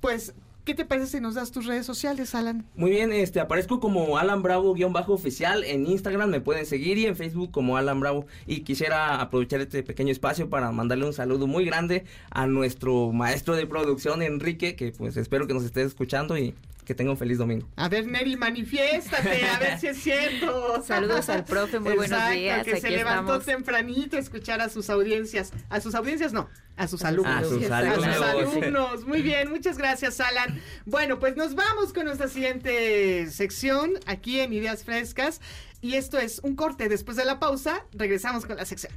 pues, 0.00 0.32
¿qué 0.64 0.74
te 0.74 0.84
parece 0.84 1.06
si 1.06 1.20
nos 1.20 1.34
das 1.34 1.50
tus 1.50 1.66
redes 1.66 1.86
sociales, 1.86 2.34
Alan? 2.34 2.64
Muy 2.76 2.90
bien, 2.90 3.12
este 3.12 3.40
aparezco 3.40 3.80
como 3.80 4.18
Alan 4.18 4.42
Bravo-oficial 4.42 5.64
en 5.64 5.86
Instagram, 5.86 6.30
me 6.30 6.40
pueden 6.40 6.66
seguir 6.66 6.98
y 6.98 7.06
en 7.06 7.16
Facebook 7.16 7.50
como 7.50 7.76
Alan 7.76 8.00
Bravo. 8.00 8.26
Y 8.46 8.60
quisiera 8.60 9.20
aprovechar 9.20 9.60
este 9.60 9.82
pequeño 9.82 10.12
espacio 10.12 10.48
para 10.48 10.70
mandarle 10.72 11.06
un 11.06 11.12
saludo 11.12 11.46
muy 11.46 11.64
grande 11.64 12.04
a 12.30 12.46
nuestro 12.46 13.12
maestro 13.12 13.56
de 13.56 13.66
producción, 13.66 14.22
Enrique, 14.22 14.76
que 14.76 14.92
pues 14.92 15.16
espero 15.16 15.46
que 15.46 15.54
nos 15.54 15.64
esté 15.64 15.82
escuchando 15.82 16.36
y 16.38 16.54
que 16.84 16.94
tenga 16.94 17.10
un 17.12 17.16
feliz 17.16 17.38
domingo. 17.38 17.68
A 17.76 17.88
ver, 17.88 18.06
Neri, 18.06 18.36
manifiéstate, 18.36 19.46
a 19.48 19.58
ver 19.58 19.78
si 19.78 19.86
es 19.86 20.02
cierto. 20.02 20.82
Saludos 20.86 21.28
al 21.28 21.44
profe, 21.44 21.78
muy 21.78 21.94
buenos 21.94 22.18
Exacto, 22.18 22.38
días, 22.38 22.64
que 22.64 22.80
se 22.80 22.86
aquí 22.88 22.96
levantó 22.96 23.36
estamos. 23.36 23.44
tempranito 23.46 24.16
a 24.16 24.20
escuchar 24.20 24.60
a 24.60 24.68
sus 24.68 24.90
audiencias. 24.90 25.52
A 25.70 25.80
sus 25.80 25.94
audiencias 25.94 26.32
no, 26.32 26.48
a 26.76 26.88
sus 26.88 27.04
alumnos. 27.04 27.34
A 27.34 27.40
sus 27.44 27.52
A 27.70 27.94
sus 27.94 28.04
alumnos. 28.04 28.52
alumnos. 28.54 29.06
Muy 29.06 29.22
bien, 29.22 29.48
muchas 29.50 29.78
gracias, 29.78 30.18
Alan. 30.20 30.60
Bueno, 30.84 31.18
pues 31.20 31.36
nos 31.36 31.54
vamos 31.54 31.92
con 31.92 32.04
nuestra 32.06 32.28
siguiente 32.28 33.30
sección 33.30 33.92
aquí 34.06 34.40
en 34.40 34.52
Ideas 34.52 34.82
Frescas. 34.84 35.40
Y 35.80 35.94
esto 35.94 36.18
es 36.18 36.40
un 36.44 36.54
corte. 36.56 36.88
Después 36.88 37.16
de 37.16 37.24
la 37.24 37.38
pausa, 37.40 37.84
regresamos 37.92 38.44
con 38.46 38.56
la 38.56 38.64
sección. 38.64 38.92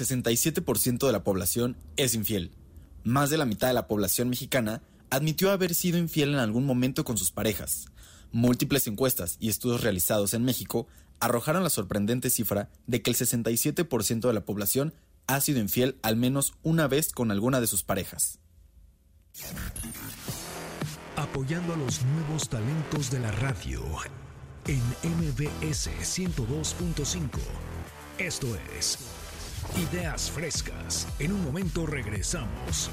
67% 0.00 1.06
de 1.06 1.12
la 1.12 1.22
población 1.22 1.76
es 1.96 2.14
infiel. 2.14 2.50
Más 3.04 3.30
de 3.30 3.38
la 3.38 3.44
mitad 3.44 3.68
de 3.68 3.74
la 3.74 3.86
población 3.86 4.28
mexicana 4.30 4.82
admitió 5.14 5.52
haber 5.52 5.74
sido 5.74 5.98
infiel 5.98 6.30
en 6.30 6.40
algún 6.40 6.66
momento 6.66 7.04
con 7.04 7.16
sus 7.16 7.30
parejas. 7.30 7.86
Múltiples 8.32 8.86
encuestas 8.88 9.36
y 9.38 9.48
estudios 9.48 9.82
realizados 9.82 10.34
en 10.34 10.44
México 10.44 10.88
arrojaron 11.20 11.62
la 11.62 11.70
sorprendente 11.70 12.30
cifra 12.30 12.68
de 12.88 13.00
que 13.00 13.10
el 13.10 13.16
67% 13.16 14.26
de 14.26 14.32
la 14.32 14.44
población 14.44 14.92
ha 15.28 15.40
sido 15.40 15.60
infiel 15.60 15.96
al 16.02 16.16
menos 16.16 16.54
una 16.62 16.88
vez 16.88 17.12
con 17.12 17.30
alguna 17.30 17.60
de 17.60 17.68
sus 17.68 17.84
parejas. 17.84 18.40
Apoyando 21.16 21.74
a 21.74 21.76
los 21.76 22.02
nuevos 22.04 22.48
talentos 22.48 23.10
de 23.10 23.20
la 23.20 23.30
radio 23.30 23.82
en 24.66 24.82
MBS 25.04 25.90
102.5. 26.02 27.28
Esto 28.18 28.48
es 28.76 28.98
Ideas 29.92 30.30
Frescas. 30.30 31.06
En 31.20 31.32
un 31.32 31.44
momento 31.44 31.86
regresamos. 31.86 32.90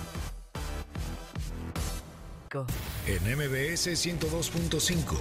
En 2.54 3.38
MBS 3.38 3.88
102.5 3.88 5.18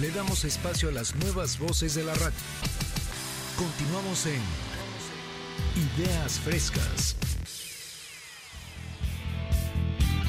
le 0.00 0.10
damos 0.10 0.44
espacio 0.44 0.88
a 0.88 0.92
las 0.92 1.14
nuevas 1.14 1.60
voces 1.60 1.94
de 1.94 2.02
la 2.02 2.12
radio. 2.14 2.34
Continuamos 3.56 4.26
en 4.26 4.40
Ideas 5.96 6.40
Frescas. 6.40 7.14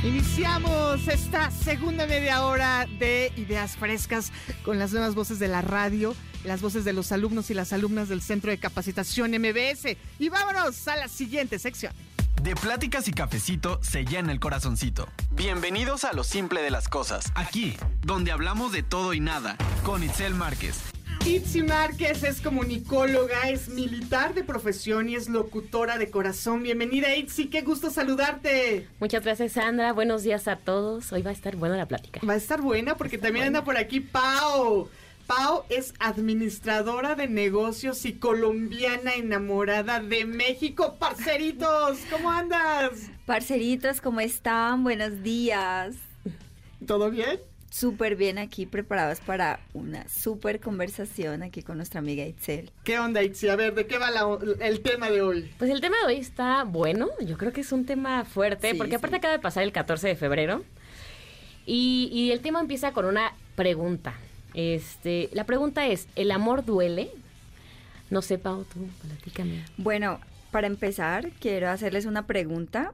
Iniciamos 0.03 1.07
esta 1.07 1.49
segunda 1.49 2.05
media 2.05 2.45
hora 2.45 2.87
de 2.99 3.33
Ideas 3.35 3.75
Frescas 3.75 4.31
con 4.63 4.77
las 4.77 4.91
nuevas 4.91 5.15
voces 5.15 5.39
de 5.39 5.47
la 5.47 5.63
radio, 5.63 6.15
las 6.43 6.61
voces 6.61 6.85
de 6.85 6.93
los 6.93 7.11
alumnos 7.13 7.49
y 7.49 7.55
las 7.55 7.73
alumnas 7.73 8.09
del 8.09 8.21
Centro 8.21 8.51
de 8.51 8.59
Capacitación 8.59 9.31
MBS. 9.31 9.97
Y 10.19 10.29
vámonos 10.29 10.87
a 10.87 10.97
la 10.97 11.07
siguiente 11.07 11.57
sección. 11.57 11.93
De 12.45 12.55
pláticas 12.55 13.08
y 13.08 13.12
cafecito 13.12 13.79
se 13.81 14.05
llena 14.05 14.31
el 14.31 14.39
corazoncito. 14.39 15.08
Bienvenidos 15.31 16.03
a 16.03 16.13
lo 16.13 16.23
simple 16.23 16.62
de 16.62 16.69
las 16.69 16.88
cosas. 16.88 17.31
Aquí, 17.34 17.75
donde 18.03 18.31
hablamos 18.31 18.71
de 18.71 18.84
todo 18.84 19.15
y 19.15 19.19
nada, 19.19 19.58
con 19.84 20.03
Itzel 20.03 20.36
Márquez. 20.36 20.79
Itzi 21.25 21.63
Márquez 21.63 22.21
es 22.21 22.41
comunicóloga, 22.41 23.49
es 23.49 23.69
militar 23.69 24.36
de 24.36 24.43
profesión 24.43 25.10
y 25.10 25.15
es 25.15 25.27
locutora 25.27 25.97
de 25.97 26.12
corazón. 26.12 26.62
Bienvenida 26.62 27.15
Itzi, 27.15 27.47
qué 27.47 27.63
gusto 27.63 27.89
saludarte. 27.89 28.88
Muchas 28.99 29.23
gracias, 29.23 29.53
Sandra. 29.53 29.91
Buenos 29.91 30.21
días 30.21 30.47
a 30.47 30.55
todos. 30.55 31.12
Hoy 31.13 31.23
va 31.23 31.31
a 31.31 31.34
estar 31.34 31.55
buena 31.55 31.77
la 31.77 31.88
plática. 31.88 32.19
Va 32.23 32.34
a 32.34 32.38
estar 32.38 32.62
buena 32.62 32.95
porque 32.95 33.17
también 33.17 33.47
anda 33.47 33.63
por 33.63 33.75
aquí 33.75 34.01
Pau. 34.01 34.88
Pau 35.27 35.63
es 35.69 35.93
administradora 35.99 37.15
de 37.15 37.27
negocios 37.27 38.05
y 38.05 38.13
colombiana 38.13 39.15
enamorada 39.15 39.99
de 39.99 40.23
México. 40.25 40.95
Parceritos, 40.99 41.97
¿cómo 42.11 42.29
andas? 42.29 42.91
Parceritos, 43.25 44.01
¿cómo 44.01 44.19
están? 44.19 44.83
Buenos 44.83 45.23
días. 45.23 45.95
¿Todo 46.85 47.09
bien? 47.09 47.39
Súper 47.71 48.15
bien 48.15 48.38
aquí, 48.38 48.67
preparados 48.67 49.19
para 49.19 49.59
una 49.73 50.07
súper 50.07 50.59
conversación 50.59 51.41
aquí 51.41 51.63
con 51.63 51.77
nuestra 51.77 51.99
amiga 51.99 52.23
Itzel. 52.23 52.71
¿Qué 52.83 52.99
onda, 52.99 53.23
Itzi? 53.23 53.49
A 53.49 53.55
ver, 53.55 53.73
¿de 53.73 53.88
qué 53.88 53.97
va 53.97 54.11
la- 54.11 54.38
el 54.61 54.81
tema 54.81 55.09
de 55.09 55.21
hoy? 55.21 55.51
Pues 55.57 55.71
el 55.71 55.81
tema 55.81 55.97
de 56.01 56.13
hoy 56.13 56.19
está 56.21 56.63
bueno. 56.65 57.09
Yo 57.25 57.35
creo 57.38 57.51
que 57.51 57.61
es 57.61 57.71
un 57.71 57.85
tema 57.85 58.23
fuerte, 58.25 58.71
Sí, 58.71 58.77
porque 58.77 58.95
aparte 58.95 59.15
sí. 59.15 59.17
acaba 59.17 59.33
de 59.33 59.39
pasar 59.39 59.63
el 59.63 59.71
14 59.73 60.07
de 60.07 60.15
febrero. 60.15 60.63
Y, 61.65 62.09
y 62.13 62.31
el 62.31 62.41
tema 62.41 62.59
empieza 62.61 62.93
con 62.93 63.05
una 63.05 63.33
pregunta. 63.55 64.13
Este, 64.55 65.29
la 65.33 65.43
pregunta 65.43 65.85
es, 65.85 66.07
¿el 66.15 66.31
amor 66.31 66.63
duele? 66.63 67.11
No 68.09 68.21
sé, 68.21 68.37
Pau, 68.37 68.63
tú, 68.63 68.87
platícame. 69.05 69.63
Bueno, 69.77 70.19
para 70.51 70.67
empezar, 70.67 71.29
quiero 71.41 71.69
hacerles 71.69 72.05
una 72.05 72.25
pregunta 72.25 72.93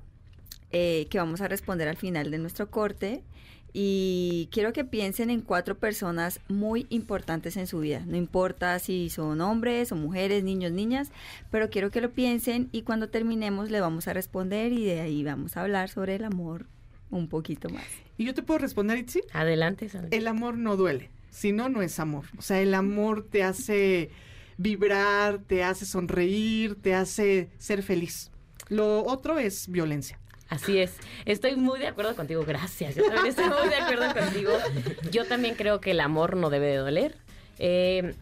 eh, 0.71 1.05
que 1.11 1.19
vamos 1.19 1.39
a 1.41 1.47
responder 1.47 1.87
al 1.87 1.97
final 1.97 2.31
de 2.31 2.39
nuestro 2.39 2.69
corte. 2.71 3.21
Y 3.73 4.49
quiero 4.51 4.73
que 4.73 4.83
piensen 4.83 5.29
en 5.29 5.39
cuatro 5.41 5.77
personas 5.77 6.41
muy 6.49 6.87
importantes 6.89 7.55
en 7.55 7.67
su 7.67 7.79
vida. 7.79 8.03
No 8.05 8.17
importa 8.17 8.77
si 8.79 9.09
son 9.09 9.39
hombres 9.39 9.91
o 9.91 9.95
mujeres, 9.95 10.43
niños, 10.43 10.71
niñas, 10.73 11.09
pero 11.51 11.69
quiero 11.69 11.89
que 11.89 12.01
lo 12.01 12.09
piensen 12.09 12.67
y 12.73 12.81
cuando 12.81 13.07
terminemos 13.07 13.71
le 13.71 13.79
vamos 13.79 14.09
a 14.09 14.13
responder 14.13 14.73
y 14.73 14.83
de 14.83 14.99
ahí 14.99 15.23
vamos 15.23 15.55
a 15.55 15.61
hablar 15.61 15.87
sobre 15.87 16.15
el 16.15 16.25
amor 16.25 16.65
un 17.11 17.29
poquito 17.29 17.69
más. 17.69 17.85
¿Y 18.17 18.25
yo 18.25 18.33
te 18.33 18.43
puedo 18.43 18.57
responder, 18.57 18.97
Itzi? 18.97 19.21
Adelante, 19.31 19.87
Sandra. 19.87 20.09
El 20.11 20.27
amor 20.27 20.57
no 20.57 20.75
duele. 20.75 21.09
Si 21.31 21.51
no, 21.51 21.69
no 21.69 21.81
es 21.81 21.99
amor. 21.99 22.25
O 22.37 22.41
sea, 22.43 22.61
el 22.61 22.73
amor 22.75 23.25
te 23.27 23.41
hace 23.41 24.11
vibrar, 24.57 25.39
te 25.39 25.63
hace 25.63 25.85
sonreír, 25.85 26.79
te 26.79 26.93
hace 26.93 27.49
ser 27.57 27.81
feliz. 27.81 28.29
Lo 28.69 29.03
otro 29.03 29.39
es 29.39 29.67
violencia. 29.69 30.19
Así 30.49 30.79
es. 30.79 30.97
Estoy 31.25 31.55
muy 31.55 31.79
de 31.79 31.87
acuerdo 31.87 32.15
contigo. 32.15 32.43
Gracias. 32.45 32.95
Yo 32.95 33.03
también 33.05 33.27
estoy 33.27 33.45
muy 33.45 33.69
de 33.69 33.75
acuerdo 33.75 34.13
contigo. 34.13 34.51
Yo 35.09 35.25
también 35.25 35.55
creo 35.55 35.79
que 35.79 35.91
el 35.91 36.01
amor 36.01 36.35
no 36.35 36.49
debe 36.49 36.67
de 36.67 36.75
doler. 36.75 37.15
Eh, 37.57 38.13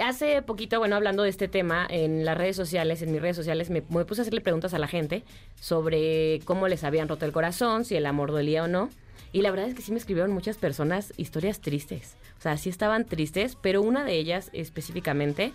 hace 0.00 0.42
poquito, 0.42 0.80
bueno, 0.80 0.96
hablando 0.96 1.22
de 1.22 1.28
este 1.28 1.46
tema, 1.46 1.86
en 1.88 2.24
las 2.24 2.36
redes 2.36 2.56
sociales, 2.56 3.02
en 3.02 3.12
mis 3.12 3.22
redes 3.22 3.36
sociales, 3.36 3.70
me, 3.70 3.82
me 3.88 4.04
puse 4.04 4.20
a 4.20 4.22
hacerle 4.22 4.40
preguntas 4.40 4.74
a 4.74 4.80
la 4.80 4.88
gente 4.88 5.22
sobre 5.60 6.40
cómo 6.44 6.66
les 6.66 6.82
habían 6.82 7.08
roto 7.08 7.24
el 7.24 7.32
corazón, 7.32 7.84
si 7.84 7.94
el 7.94 8.06
amor 8.06 8.32
dolía 8.32 8.64
o 8.64 8.68
no. 8.68 8.90
Y 9.32 9.42
la 9.42 9.50
verdad 9.50 9.68
es 9.68 9.74
que 9.74 9.82
sí 9.82 9.92
me 9.92 9.98
escribieron 9.98 10.32
muchas 10.32 10.56
personas 10.56 11.12
historias 11.16 11.60
tristes. 11.60 12.16
O 12.38 12.42
sea, 12.42 12.56
sí 12.56 12.68
estaban 12.68 13.06
tristes, 13.06 13.56
pero 13.60 13.82
una 13.82 14.04
de 14.04 14.14
ellas 14.14 14.50
específicamente, 14.52 15.52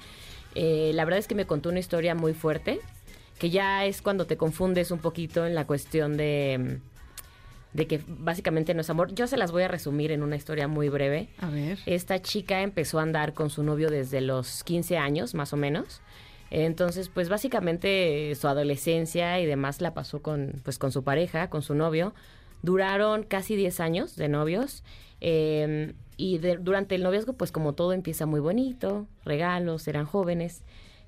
eh, 0.56 0.92
la 0.94 1.06
verdad 1.06 1.20
es 1.20 1.28
que 1.28 1.36
me 1.36 1.46
contó 1.46 1.70
una 1.70 1.80
historia 1.80 2.16
muy 2.16 2.34
fuerte 2.34 2.80
que 3.40 3.50
ya 3.50 3.86
es 3.86 4.04
cuando 4.04 4.26
te 4.26 4.38
confundes 4.38 4.92
un 4.92 5.00
poquito 5.00 5.48
en 5.48 5.56
la 5.56 5.66
cuestión 5.66 6.16
de, 6.16 6.78
de 7.74 7.88
que 7.88 8.00
básicamente 8.08 8.76
no 8.76 8.82
es 8.82 8.90
amor. 8.92 9.16
Yo 9.16 9.26
se 9.26 9.36
las 9.36 9.52
voy 9.52 9.64
a 9.64 9.68
resumir 9.68 10.12
en 10.12 10.22
una 10.22 10.36
historia 10.36 10.68
muy 10.68 10.90
breve. 10.90 11.30
A 11.40 11.50
ver. 11.50 11.80
Esta 11.88 12.22
chica 12.22 12.62
empezó 12.62 13.00
a 13.00 13.02
andar 13.02 13.34
con 13.34 13.50
su 13.50 13.64
novio 13.64 13.90
desde 13.90 14.22
los 14.22 14.64
15 14.64 14.98
años, 15.00 15.34
más 15.34 15.54
o 15.54 15.58
menos. 15.58 16.02
Entonces, 16.52 17.10
pues 17.10 17.30
básicamente 17.30 18.32
su 18.36 18.48
adolescencia 18.48 19.40
y 19.40 19.48
demás 19.48 19.82
la 19.82 19.96
pasó 19.96 20.22
con, 20.22 20.62
pues, 20.64 20.78
con 20.78 20.92
su 20.92 21.04
pareja, 21.04 21.50
con 21.50 21.64
su 21.64 21.74
novio. 21.74 22.14
Duraron 22.62 23.24
casi 23.24 23.56
10 23.56 23.80
años 23.80 24.16
de 24.18 24.30
novios. 24.30 24.84
eh, 25.20 25.94
y 26.22 26.38
de- 26.38 26.58
durante 26.58 26.96
el 26.96 27.04
noviazgo, 27.04 27.34
pues 27.34 27.52
como 27.52 27.74
todo 27.74 27.94
empieza 27.94 28.26
muy 28.26 28.40
bonito, 28.40 29.08
regalos, 29.26 29.88
eran 29.88 30.06
jóvenes. 30.06 30.62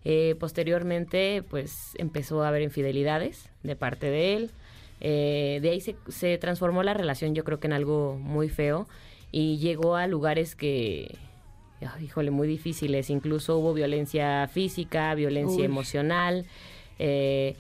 Eh, 0.06 0.36
posteriormente, 0.40 1.44
pues 1.50 1.94
empezó 1.98 2.42
a 2.44 2.48
haber 2.50 2.62
infidelidades 2.64 3.50
de 3.64 3.76
parte 3.76 4.08
de 4.10 4.34
él. 4.36 4.52
Eh, 5.02 5.60
de 5.62 5.70
ahí 5.70 5.82
se, 5.82 5.96
se 6.08 6.38
transformó 6.38 6.82
la 6.84 6.94
relación, 6.94 7.36
yo 7.36 7.44
creo 7.44 7.60
que 7.60 7.68
en 7.68 7.74
algo 7.74 8.18
muy 8.20 8.50
feo. 8.50 8.88
Y 9.32 9.58
llegó 9.58 9.96
a 9.96 10.08
lugares 10.08 10.56
que, 10.56 11.16
ay, 11.82 12.06
híjole, 12.06 12.32
muy 12.32 12.48
difíciles. 12.48 13.10
Incluso 13.10 13.58
hubo 13.58 13.74
violencia 13.74 14.48
física, 14.48 15.14
violencia 15.16 15.60
Uy. 15.60 15.66
emocional. 15.66 16.46
eh, 17.00 17.56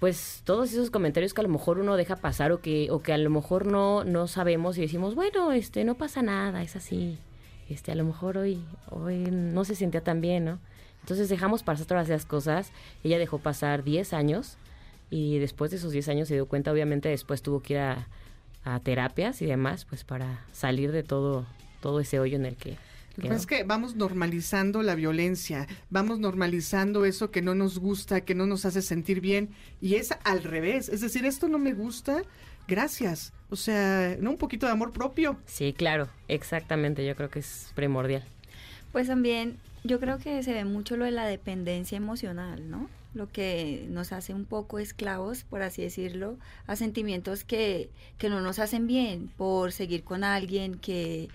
pues 0.00 0.42
todos 0.44 0.72
esos 0.72 0.90
comentarios 0.90 1.34
que 1.34 1.40
a 1.40 1.44
lo 1.44 1.50
mejor 1.50 1.78
uno 1.78 1.96
deja 1.96 2.16
pasar 2.16 2.52
o 2.52 2.60
que, 2.60 2.88
o 2.90 3.02
que 3.02 3.12
a 3.12 3.18
lo 3.18 3.30
mejor 3.30 3.66
no, 3.66 4.04
no 4.04 4.28
sabemos 4.28 4.78
y 4.78 4.82
decimos, 4.82 5.14
bueno, 5.14 5.52
este, 5.52 5.84
no 5.84 5.96
pasa 5.96 6.22
nada, 6.22 6.62
es 6.62 6.76
así. 6.76 7.18
Este, 7.68 7.92
a 7.92 7.94
lo 7.94 8.04
mejor 8.04 8.38
hoy, 8.38 8.64
hoy 8.90 9.18
no 9.30 9.64
se 9.64 9.74
sentía 9.74 10.02
tan 10.02 10.20
bien, 10.20 10.44
¿no? 10.44 10.58
Entonces 11.00 11.28
dejamos 11.28 11.62
pasar 11.62 11.86
todas 11.86 12.08
esas 12.08 12.26
cosas. 12.26 12.72
Ella 13.02 13.18
dejó 13.18 13.38
pasar 13.38 13.82
10 13.82 14.12
años 14.12 14.56
y 15.10 15.38
después 15.38 15.70
de 15.70 15.78
esos 15.78 15.92
10 15.92 16.08
años 16.10 16.28
se 16.28 16.34
dio 16.34 16.46
cuenta, 16.46 16.72
obviamente 16.72 17.08
después 17.08 17.42
tuvo 17.42 17.60
que 17.60 17.74
ir 17.74 17.80
a, 17.80 18.08
a 18.64 18.80
terapias 18.80 19.42
y 19.42 19.46
demás, 19.46 19.84
pues 19.84 20.04
para 20.04 20.44
salir 20.52 20.92
de 20.92 21.02
todo, 21.02 21.46
todo 21.80 22.00
ese 22.00 22.20
hoyo 22.20 22.36
en 22.36 22.46
el 22.46 22.56
que... 22.56 22.76
Lo 23.18 23.22
que 23.22 23.28
pasa 23.30 23.40
es 23.40 23.46
que 23.46 23.64
vamos 23.64 23.96
normalizando 23.96 24.80
la 24.84 24.94
violencia, 24.94 25.66
vamos 25.90 26.20
normalizando 26.20 27.04
eso 27.04 27.32
que 27.32 27.42
no 27.42 27.56
nos 27.56 27.80
gusta, 27.80 28.20
que 28.20 28.36
no 28.36 28.46
nos 28.46 28.64
hace 28.64 28.80
sentir 28.80 29.20
bien, 29.20 29.50
y 29.80 29.96
es 29.96 30.10
al 30.22 30.44
revés, 30.44 30.88
es 30.88 31.00
decir, 31.00 31.26
esto 31.26 31.48
no 31.48 31.58
me 31.58 31.72
gusta, 31.74 32.22
gracias, 32.68 33.32
o 33.50 33.56
sea, 33.56 34.16
no 34.20 34.30
un 34.30 34.38
poquito 34.38 34.66
de 34.66 34.72
amor 34.72 34.92
propio. 34.92 35.36
Sí, 35.46 35.72
claro, 35.72 36.08
exactamente, 36.28 37.04
yo 37.04 37.16
creo 37.16 37.28
que 37.28 37.40
es 37.40 37.72
primordial. 37.74 38.22
Pues 38.92 39.08
también 39.08 39.58
yo 39.82 39.98
creo 39.98 40.18
que 40.18 40.44
se 40.44 40.52
ve 40.52 40.64
mucho 40.64 40.96
lo 40.96 41.04
de 41.04 41.10
la 41.10 41.26
dependencia 41.26 41.96
emocional, 41.96 42.70
¿no? 42.70 42.88
Lo 43.14 43.28
que 43.32 43.84
nos 43.90 44.12
hace 44.12 44.32
un 44.32 44.44
poco 44.44 44.78
esclavos, 44.78 45.42
por 45.42 45.62
así 45.62 45.82
decirlo, 45.82 46.36
a 46.68 46.76
sentimientos 46.76 47.42
que, 47.42 47.90
que 48.16 48.28
no 48.28 48.42
nos 48.42 48.60
hacen 48.60 48.86
bien 48.86 49.28
por 49.36 49.72
seguir 49.72 50.04
con 50.04 50.22
alguien 50.22 50.78
que, 50.78 51.28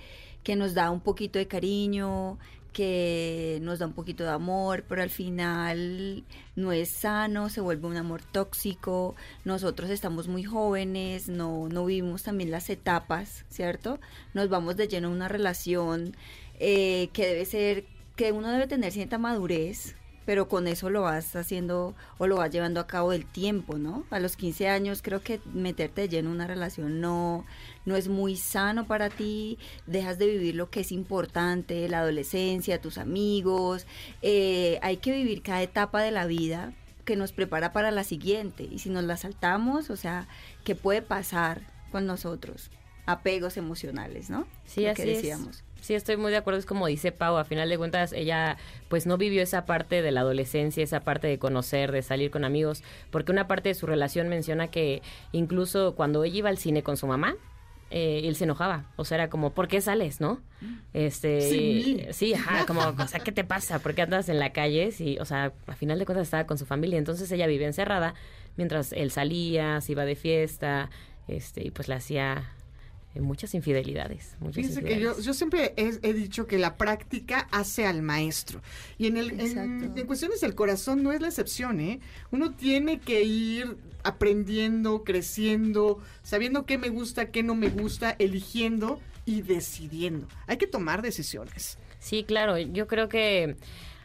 que 0.43 0.55
nos 0.55 0.73
da 0.73 0.91
un 0.91 0.99
poquito 0.99 1.39
de 1.39 1.47
cariño, 1.47 2.37
que 2.73 3.59
nos 3.61 3.79
da 3.79 3.85
un 3.85 3.93
poquito 3.93 4.23
de 4.23 4.31
amor, 4.31 4.83
pero 4.89 5.01
al 5.01 5.09
final 5.09 6.23
no 6.55 6.71
es 6.71 6.89
sano, 6.89 7.49
se 7.49 7.61
vuelve 7.61 7.87
un 7.87 7.97
amor 7.97 8.23
tóxico, 8.23 9.15
nosotros 9.45 9.89
estamos 9.89 10.27
muy 10.27 10.43
jóvenes, 10.43 11.29
no, 11.29 11.69
no 11.69 11.85
vivimos 11.85 12.23
también 12.23 12.51
las 12.51 12.69
etapas, 12.69 13.45
¿cierto? 13.49 13.99
Nos 14.33 14.49
vamos 14.49 14.75
de 14.75 14.87
lleno 14.87 15.07
a 15.07 15.11
una 15.11 15.27
relación 15.29 16.17
eh, 16.59 17.09
que 17.13 17.27
debe 17.27 17.45
ser, 17.45 17.85
que 18.15 18.31
uno 18.31 18.51
debe 18.51 18.67
tener 18.67 18.91
cierta 18.91 19.17
madurez, 19.17 19.95
pero 20.25 20.47
con 20.47 20.67
eso 20.67 20.89
lo 20.89 21.01
vas 21.01 21.35
haciendo 21.35 21.95
o 22.17 22.27
lo 22.27 22.37
vas 22.37 22.51
llevando 22.51 22.79
a 22.79 22.87
cabo 22.87 23.11
del 23.11 23.25
tiempo, 23.25 23.77
¿no? 23.77 24.05
A 24.09 24.19
los 24.19 24.35
15 24.37 24.67
años 24.67 25.01
creo 25.01 25.21
que 25.21 25.39
meterte 25.53 26.01
de 26.01 26.09
lleno 26.09 26.29
en 26.29 26.35
una 26.35 26.47
relación 26.47 27.01
no, 27.01 27.45
no 27.85 27.95
es 27.95 28.07
muy 28.07 28.35
sano 28.35 28.85
para 28.85 29.09
ti, 29.09 29.57
dejas 29.87 30.17
de 30.17 30.27
vivir 30.27 30.55
lo 30.55 30.69
que 30.69 30.81
es 30.81 30.91
importante, 30.91 31.87
la 31.89 31.99
adolescencia, 31.99 32.81
tus 32.81 32.97
amigos, 32.97 33.85
eh, 34.21 34.79
hay 34.81 34.97
que 34.97 35.11
vivir 35.11 35.41
cada 35.41 35.61
etapa 35.61 36.01
de 36.01 36.11
la 36.11 36.25
vida 36.25 36.73
que 37.05 37.15
nos 37.15 37.33
prepara 37.33 37.73
para 37.73 37.91
la 37.91 38.03
siguiente 38.03 38.63
y 38.63 38.79
si 38.79 38.89
nos 38.89 39.03
la 39.03 39.17
saltamos, 39.17 39.89
o 39.89 39.97
sea, 39.97 40.27
¿qué 40.63 40.75
puede 40.75 41.01
pasar 41.01 41.61
con 41.91 42.05
nosotros? 42.05 42.71
Apegos 43.05 43.57
emocionales, 43.57 44.29
¿no? 44.29 44.47
Sí, 44.65 44.83
Lo 44.83 44.91
así 44.91 45.03
que 45.03 45.19
es. 45.19 45.63
Sí, 45.83 45.95
estoy 45.95 46.15
muy 46.15 46.31
de 46.31 46.37
acuerdo, 46.37 46.61
es 46.61 46.65
como 46.65 46.87
dice 46.87 47.11
Pau, 47.11 47.35
a 47.35 47.43
final 47.43 47.67
de 47.67 47.77
cuentas 47.77 48.13
ella 48.13 48.55
pues 48.87 49.05
no 49.05 49.17
vivió 49.17 49.43
esa 49.43 49.65
parte 49.65 50.01
de 50.01 50.11
la 50.11 50.21
adolescencia, 50.21 50.81
esa 50.81 51.01
parte 51.01 51.27
de 51.27 51.37
conocer, 51.37 51.91
de 51.91 52.01
salir 52.01 52.31
con 52.31 52.45
amigos, 52.45 52.83
porque 53.11 53.33
una 53.33 53.49
parte 53.49 53.67
de 53.67 53.75
su 53.75 53.85
relación 53.85 54.29
menciona 54.29 54.69
que 54.69 55.01
incluso 55.33 55.93
cuando 55.95 56.23
ella 56.23 56.37
iba 56.37 56.47
al 56.47 56.57
cine 56.57 56.83
con 56.83 56.95
su 56.95 57.05
mamá, 57.05 57.35
eh, 57.91 58.21
él 58.23 58.37
se 58.37 58.45
enojaba, 58.45 58.85
o 58.95 59.03
sea, 59.03 59.15
era 59.15 59.29
como, 59.29 59.49
¿por 59.49 59.67
qué 59.67 59.81
sales, 59.81 60.21
no? 60.21 60.39
Este, 60.93 61.39
mí. 61.51 62.05
sí, 62.11 62.33
ajá, 62.33 62.65
como, 62.65 62.79
o 62.79 63.07
sea, 63.09 63.19
¿qué 63.19 63.33
te 63.33 63.43
pasa? 63.43 63.79
¿Por 63.79 63.93
qué 63.93 64.03
andas 64.03 64.29
en 64.29 64.39
la 64.39 64.53
calle? 64.53 64.93
Sí, 64.93 65.17
o 65.19 65.25
sea, 65.25 65.51
a 65.67 65.75
final 65.75 65.99
de 65.99 66.05
cuentas 66.05 66.27
estaba 66.27 66.45
con 66.45 66.57
su 66.57 66.65
familia, 66.65 66.97
entonces 66.97 67.29
ella 67.29 67.45
vivía 67.45 67.67
encerrada 67.67 68.13
mientras 68.55 68.93
él 68.93 69.11
salía, 69.11 69.81
se 69.81 69.91
iba 69.91 70.05
de 70.05 70.15
fiesta, 70.15 70.89
este, 71.27 71.61
y 71.67 71.71
pues 71.71 71.89
le 71.89 71.95
hacía 71.95 72.53
muchas 73.21 73.53
infidelidades. 73.53 74.35
Muchas 74.39 74.55
Fíjense 74.55 74.83
que 74.83 74.99
yo, 74.99 75.19
yo 75.19 75.33
siempre 75.33 75.73
he, 75.77 75.99
he 76.01 76.13
dicho 76.13 76.47
que 76.47 76.57
la 76.57 76.77
práctica 76.77 77.47
hace 77.51 77.85
al 77.85 78.01
maestro. 78.01 78.61
Y 78.97 79.07
en, 79.07 79.17
el, 79.17 79.39
en, 79.39 79.93
en 79.95 80.07
cuestiones 80.07 80.41
del 80.41 80.55
corazón 80.55 81.03
no 81.03 81.11
es 81.11 81.21
la 81.21 81.27
excepción, 81.27 81.79
¿eh? 81.79 81.99
Uno 82.31 82.51
tiene 82.51 82.99
que 82.99 83.23
ir 83.23 83.77
aprendiendo, 84.03 85.03
creciendo, 85.03 85.99
sabiendo 86.23 86.65
qué 86.65 86.77
me 86.77 86.89
gusta, 86.89 87.31
qué 87.31 87.43
no 87.43 87.55
me 87.55 87.69
gusta, 87.69 88.15
eligiendo 88.19 88.99
y 89.25 89.41
decidiendo. 89.41 90.27
Hay 90.47 90.57
que 90.57 90.67
tomar 90.67 91.01
decisiones. 91.01 91.77
Sí, 91.99 92.23
claro, 92.23 92.57
yo 92.57 92.87
creo 92.87 93.07
que 93.07 93.55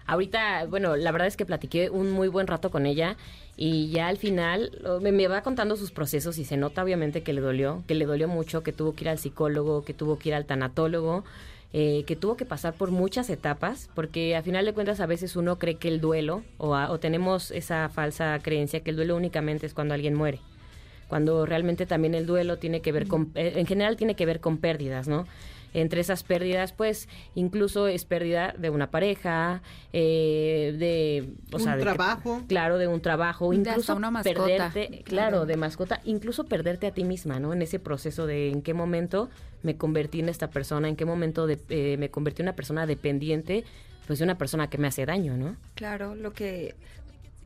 ahorita, 0.07 0.66
bueno, 0.66 0.97
la 0.97 1.11
verdad 1.12 1.27
es 1.27 1.37
que 1.37 1.44
platiqué 1.44 1.90
un 1.90 2.12
muy 2.12 2.29
buen 2.29 2.47
rato 2.47 2.71
con 2.71 2.87
ella 2.87 3.16
y 3.61 3.90
ya 3.90 4.07
al 4.09 4.16
final 4.16 4.71
me, 5.03 5.11
me 5.12 5.27
va 5.29 5.42
contando 5.42 5.77
sus 5.77 5.90
procesos 5.90 6.38
y 6.38 6.44
se 6.44 6.57
nota 6.57 6.83
obviamente 6.83 7.23
que 7.23 7.33
le 7.33 7.40
dolió, 7.40 7.83
que 7.87 7.94
le 7.97 8.07
dolió 8.07 8.29
mucho, 8.29 8.62
que 8.62 8.73
tuvo 8.73 8.94
que 8.94 9.05
ir 9.05 9.09
al 9.11 9.18
psicólogo, 9.18 9.85
que 9.85 9.92
tuvo 9.92 10.16
que 10.18 10.29
ir 10.31 10.35
al 10.37 10.47
tanatólogo, 10.47 11.25
eh, 11.73 12.05
que 12.07 12.16
tuvo 12.16 12.37
que 12.37 12.44
pasar 12.47 12.73
por 12.75 12.90
muchas 12.92 13.29
etapas, 13.29 13.90
porque 13.94 14.37
a 14.37 14.42
final 14.42 14.64
de 14.64 14.73
cuentas 14.73 15.01
a 15.01 15.07
veces 15.07 15.37
uno 15.37 15.59
cree 15.59 15.75
que 15.75 15.88
el 15.88 16.01
duelo, 16.01 16.42
o, 16.57 16.75
a- 16.77 16.90
o 16.90 16.99
tenemos 16.99 17.51
esa 17.51 17.88
falsa 17.90 18.38
creencia 18.42 18.81
que 18.81 18.90
el 18.90 18.97
duelo 18.97 19.16
únicamente 19.16 19.66
es 19.66 19.75
cuando 19.75 19.92
alguien 19.94 20.14
muere 20.14 20.40
cuando 21.09 21.47
realmente 21.47 21.87
también 21.87 22.14
el 22.14 22.27
duelo 22.27 22.59
tiene 22.59 22.83
que 22.83 22.92
ver 22.92 23.07
con, 23.09 23.31
eh, 23.35 23.55
en 23.57 23.64
general 23.64 23.97
tiene 23.97 24.14
que 24.14 24.27
ver 24.27 24.40
con 24.40 24.59
pérdidas, 24.59 25.09
¿no? 25.09 25.27
Entre 25.74 26.00
esas 26.00 26.22
pérdidas, 26.24 26.72
pues, 26.72 27.09
incluso 27.35 27.88
es 27.88 28.04
pérdida 28.04 28.54
de 28.57 28.70
una 28.70 28.90
pareja, 28.90 29.62
eh, 29.92 30.74
de, 30.78 31.28
o 31.52 31.57
Un 31.57 31.62
sea, 31.62 31.72
de 31.72 31.78
que- 31.78 31.85
trabajo. 31.85 32.42
claro, 32.48 32.78
de 32.78 32.88
un 32.88 33.00
trabajo, 33.00 33.50
De 33.50 33.57
incluso 33.57 33.94
una 33.94 34.11
mascota. 34.11 34.44
perderte, 34.46 35.02
claro, 35.04 35.44
de 35.46 35.57
mascota, 35.57 36.00
incluso 36.04 36.44
perderte 36.44 36.87
a 36.87 36.92
ti 36.92 37.04
misma, 37.04 37.38
¿no? 37.38 37.52
En 37.52 37.62
ese 37.62 37.78
proceso 37.78 38.26
de 38.26 38.50
en 38.50 38.62
qué 38.62 38.74
momento 38.74 39.28
me 39.62 39.76
convertí 39.76 40.20
en 40.20 40.28
esta 40.28 40.48
persona, 40.50 40.88
en 40.88 40.96
qué 40.96 41.04
momento 41.04 41.46
de- 41.46 41.59
eh, 41.68 41.96
me 41.98 42.11
convertí 42.11 42.42
en 42.42 42.46
una 42.46 42.57
persona 42.57 42.87
dependiente, 42.87 43.64
pues 44.07 44.20
de 44.20 44.24
una 44.24 44.38
persona 44.38 44.70
que 44.70 44.78
me 44.78 44.87
hace 44.87 45.04
daño, 45.04 45.37
¿no? 45.37 45.57
Claro, 45.74 46.14
lo 46.14 46.33
que 46.33 46.74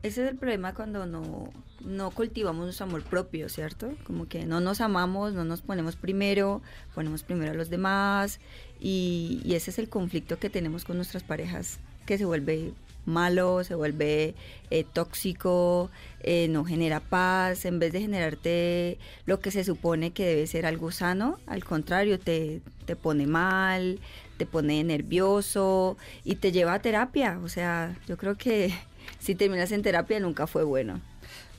ese 0.03 0.23
es 0.23 0.31
el 0.31 0.37
problema 0.37 0.73
cuando 0.73 1.05
no, 1.05 1.49
no 1.81 2.11
cultivamos 2.11 2.65
nuestro 2.65 2.85
amor 2.85 3.03
propio, 3.03 3.49
¿cierto? 3.49 3.93
Como 4.05 4.27
que 4.27 4.45
no 4.45 4.59
nos 4.59 4.81
amamos, 4.81 5.33
no 5.33 5.45
nos 5.45 5.61
ponemos 5.61 5.95
primero, 5.95 6.61
ponemos 6.93 7.23
primero 7.23 7.51
a 7.51 7.55
los 7.55 7.69
demás 7.69 8.39
y, 8.79 9.41
y 9.45 9.55
ese 9.55 9.71
es 9.71 9.79
el 9.79 9.89
conflicto 9.89 10.37
que 10.39 10.49
tenemos 10.49 10.83
con 10.83 10.97
nuestras 10.97 11.23
parejas, 11.23 11.79
que 12.05 12.17
se 12.17 12.25
vuelve 12.25 12.73
malo, 13.05 13.63
se 13.63 13.75
vuelve 13.75 14.35
eh, 14.69 14.85
tóxico, 14.91 15.89
eh, 16.21 16.47
no 16.49 16.65
genera 16.65 16.99
paz, 16.99 17.65
en 17.65 17.79
vez 17.79 17.93
de 17.93 18.01
generarte 18.01 18.97
lo 19.25 19.39
que 19.39 19.51
se 19.51 19.63
supone 19.63 20.11
que 20.11 20.25
debe 20.25 20.47
ser 20.47 20.65
algo 20.65 20.91
sano, 20.91 21.39
al 21.47 21.63
contrario, 21.63 22.19
te, 22.19 22.61
te 22.85 22.95
pone 22.95 23.27
mal, 23.27 23.99
te 24.37 24.45
pone 24.45 24.83
nervioso 24.83 25.97
y 26.23 26.35
te 26.35 26.51
lleva 26.51 26.73
a 26.73 26.81
terapia. 26.81 27.39
O 27.43 27.49
sea, 27.49 27.97
yo 28.07 28.17
creo 28.17 28.35
que 28.35 28.73
si 29.19 29.35
terminas 29.35 29.71
en 29.71 29.81
terapia 29.81 30.19
nunca 30.19 30.47
fue 30.47 30.63
bueno. 30.63 31.01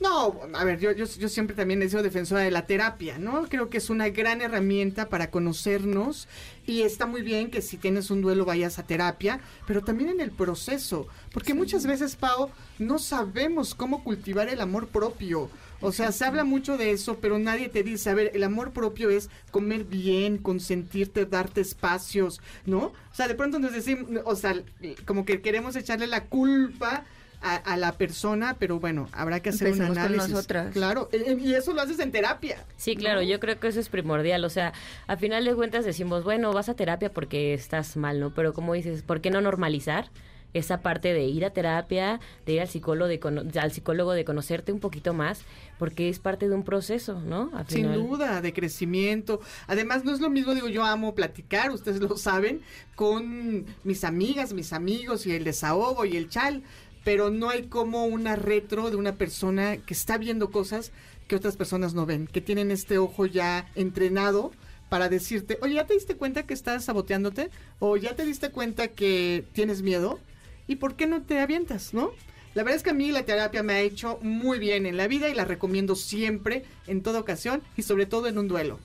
No, 0.01 0.41
a 0.53 0.63
ver, 0.65 0.79
yo, 0.79 0.91
yo, 0.91 1.05
yo 1.05 1.29
siempre 1.29 1.55
también 1.55 1.81
he 1.81 1.87
sido 1.87 2.03
defensora 2.03 2.41
de 2.41 2.51
la 2.51 2.65
terapia, 2.65 3.17
¿no? 3.17 3.47
Creo 3.47 3.69
que 3.69 3.77
es 3.77 3.89
una 3.89 4.09
gran 4.09 4.41
herramienta 4.41 5.07
para 5.07 5.31
conocernos 5.31 6.27
y 6.65 6.81
está 6.81 7.05
muy 7.05 7.21
bien 7.21 7.49
que 7.49 7.61
si 7.61 7.77
tienes 7.77 8.11
un 8.11 8.21
duelo 8.21 8.43
vayas 8.43 8.77
a 8.77 8.83
terapia, 8.83 9.39
pero 9.65 9.83
también 9.83 10.09
en 10.09 10.19
el 10.19 10.31
proceso, 10.31 11.07
porque 11.31 11.53
muchas 11.53 11.87
veces, 11.87 12.17
Pau, 12.17 12.49
no 12.77 12.99
sabemos 12.99 13.73
cómo 13.73 14.03
cultivar 14.03 14.49
el 14.49 14.59
amor 14.59 14.87
propio. 14.87 15.49
O 15.79 15.93
sea, 15.93 16.11
se 16.11 16.25
habla 16.25 16.43
mucho 16.43 16.77
de 16.77 16.91
eso, 16.91 17.19
pero 17.21 17.39
nadie 17.39 17.69
te 17.69 17.83
dice, 17.83 18.09
a 18.09 18.15
ver, 18.15 18.31
el 18.33 18.43
amor 18.43 18.71
propio 18.71 19.09
es 19.09 19.29
comer 19.51 19.85
bien, 19.85 20.39
consentirte, 20.39 21.25
darte 21.25 21.61
espacios, 21.61 22.41
¿no? 22.65 22.87
O 23.11 23.13
sea, 23.13 23.29
de 23.29 23.35
pronto 23.35 23.59
nos 23.59 23.71
decimos, 23.71 24.09
o 24.25 24.35
sea, 24.35 24.61
como 25.05 25.23
que 25.25 25.41
queremos 25.41 25.75
echarle 25.75 26.07
la 26.07 26.25
culpa 26.25 27.05
a, 27.45 27.55
a 27.55 27.77
la 27.77 27.91
persona, 27.93 28.55
pero 28.59 28.79
bueno, 28.79 29.07
habrá 29.11 29.39
que 29.39 29.49
hacer 29.49 29.67
Empecemos 29.67 29.89
un 29.91 29.95
con 29.95 30.03
análisis. 30.05 30.29
nosotras. 30.31 30.73
Claro, 30.73 31.09
eh, 31.11 31.37
y 31.39 31.53
eso 31.53 31.73
lo 31.73 31.81
haces 31.81 31.99
en 31.99 32.11
terapia. 32.11 32.65
Sí, 32.75 32.95
claro, 32.95 33.21
yo 33.21 33.39
creo 33.39 33.59
que 33.59 33.67
eso 33.67 33.79
es 33.79 33.89
primordial. 33.89 34.43
O 34.45 34.49
sea, 34.49 34.73
a 35.07 35.15
final 35.17 35.45
de 35.45 35.53
cuentas 35.55 35.85
decimos, 35.85 36.23
bueno, 36.23 36.51
vas 36.53 36.69
a 36.69 36.73
terapia 36.73 37.11
porque 37.13 37.53
estás 37.53 37.95
mal, 37.97 38.19
¿no? 38.19 38.33
Pero 38.33 38.53
como 38.53 38.73
dices, 38.73 39.03
¿por 39.03 39.21
qué 39.21 39.29
no 39.29 39.41
normalizar 39.41 40.09
esa 40.53 40.79
parte 40.79 41.13
de 41.13 41.25
ir 41.25 41.43
a 41.43 41.49
terapia, 41.49 42.21
de 42.45 42.53
ir 42.53 42.61
al 42.61 42.69
psicólogo, 42.69 43.09
de 43.09 43.19
cono- 43.19 43.43
al 43.61 43.71
psicólogo, 43.73 44.13
de 44.13 44.23
conocerte 44.23 44.71
un 44.71 44.79
poquito 44.79 45.13
más, 45.13 45.41
porque 45.77 46.07
es 46.07 46.19
parte 46.19 46.47
de 46.47 46.55
un 46.55 46.63
proceso, 46.63 47.19
¿no? 47.19 47.51
Al 47.53 47.67
Sin 47.67 47.79
final. 47.89 47.95
duda, 48.07 48.39
de 48.41 48.53
crecimiento. 48.53 49.41
Además, 49.67 50.05
no 50.05 50.13
es 50.13 50.21
lo 50.21 50.29
mismo, 50.29 50.53
digo, 50.55 50.69
yo 50.69 50.85
amo 50.85 51.13
platicar, 51.13 51.71
ustedes 51.71 51.99
lo 51.99 52.15
saben, 52.15 52.61
con 52.95 53.65
mis 53.83 54.03
amigas, 54.05 54.53
mis 54.53 54.71
amigos 54.71 55.25
y 55.27 55.33
el 55.33 55.43
desahogo 55.43 56.05
y 56.05 56.15
el 56.15 56.29
chal, 56.29 56.63
pero 57.05 57.29
no 57.29 57.49
hay 57.49 57.67
como 57.67 58.05
una 58.05 58.35
retro 58.35 58.89
de 58.89 58.97
una 58.97 59.13
persona 59.13 59.77
que 59.77 59.93
está 59.93 60.17
viendo 60.17 60.51
cosas 60.51 60.91
que 61.27 61.35
otras 61.35 61.55
personas 61.55 61.93
no 61.93 62.05
ven, 62.05 62.27
que 62.27 62.41
tienen 62.41 62.71
este 62.71 62.97
ojo 62.97 63.27
ya 63.27 63.69
entrenado 63.75 64.51
para 64.89 65.07
decirte, 65.07 65.57
oye, 65.61 65.75
¿ya 65.75 65.85
te 65.85 65.93
diste 65.93 66.15
cuenta 66.15 66.43
que 66.43 66.53
estás 66.53 66.85
saboteándote? 66.85 67.51
¿O 67.79 67.95
ya 67.95 68.15
te 68.15 68.25
diste 68.25 68.49
cuenta 68.49 68.89
que 68.89 69.45
tienes 69.53 69.83
miedo? 69.83 70.19
¿Y 70.67 70.77
por 70.77 70.95
qué 70.95 71.05
no 71.05 71.21
te 71.21 71.39
avientas, 71.39 71.93
no? 71.93 72.11
La 72.55 72.63
verdad 72.63 72.77
es 72.77 72.83
que 72.83 72.89
a 72.89 72.93
mí 72.93 73.11
la 73.11 73.23
terapia 73.23 73.61
me 73.63 73.73
ha 73.73 73.81
hecho 73.81 74.17
muy 74.21 74.57
bien 74.59 74.85
en 74.85 74.97
la 74.97 75.07
vida 75.07 75.29
y 75.29 75.35
la 75.35 75.45
recomiendo 75.45 75.95
siempre, 75.95 76.65
en 76.87 77.03
toda 77.03 77.19
ocasión 77.19 77.61
y 77.77 77.83
sobre 77.83 78.07
todo 78.07 78.27
en 78.27 78.39
un 78.39 78.47
duelo. 78.47 78.79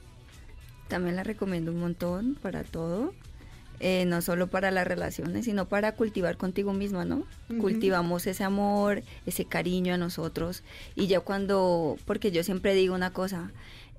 También 0.88 1.16
la 1.16 1.22
recomiendo 1.22 1.72
un 1.72 1.80
montón 1.80 2.36
para 2.42 2.64
todo. 2.64 3.14
Eh, 3.82 4.04
no 4.04 4.20
solo 4.20 4.48
para 4.48 4.70
las 4.70 4.86
relaciones, 4.86 5.46
sino 5.46 5.66
para 5.66 5.94
cultivar 5.94 6.36
contigo 6.36 6.74
misma, 6.74 7.06
¿no? 7.06 7.24
Cultivamos 7.60 8.26
ese 8.26 8.44
amor, 8.44 9.02
ese 9.24 9.46
cariño 9.46 9.94
a 9.94 9.96
nosotros. 9.96 10.62
Y 10.94 11.06
ya 11.06 11.20
cuando, 11.20 11.96
porque 12.04 12.30
yo 12.30 12.44
siempre 12.44 12.74
digo 12.74 12.94
una 12.94 13.14
cosa, 13.14 13.50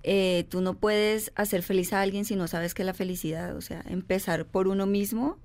eh, 0.03 0.45
tú 0.49 0.61
no 0.61 0.75
puedes 0.75 1.31
hacer 1.35 1.63
feliz 1.63 1.93
a 1.93 2.01
alguien 2.01 2.25
si 2.25 2.35
no 2.35 2.47
sabes 2.47 2.75
que 2.75 2.83
la 2.83 2.93
felicidad, 2.93 3.55
o 3.55 3.61
sea, 3.61 3.83
empezar 3.89 4.45
por 4.45 4.67
uno 4.67 4.85
mismo, 4.85 5.39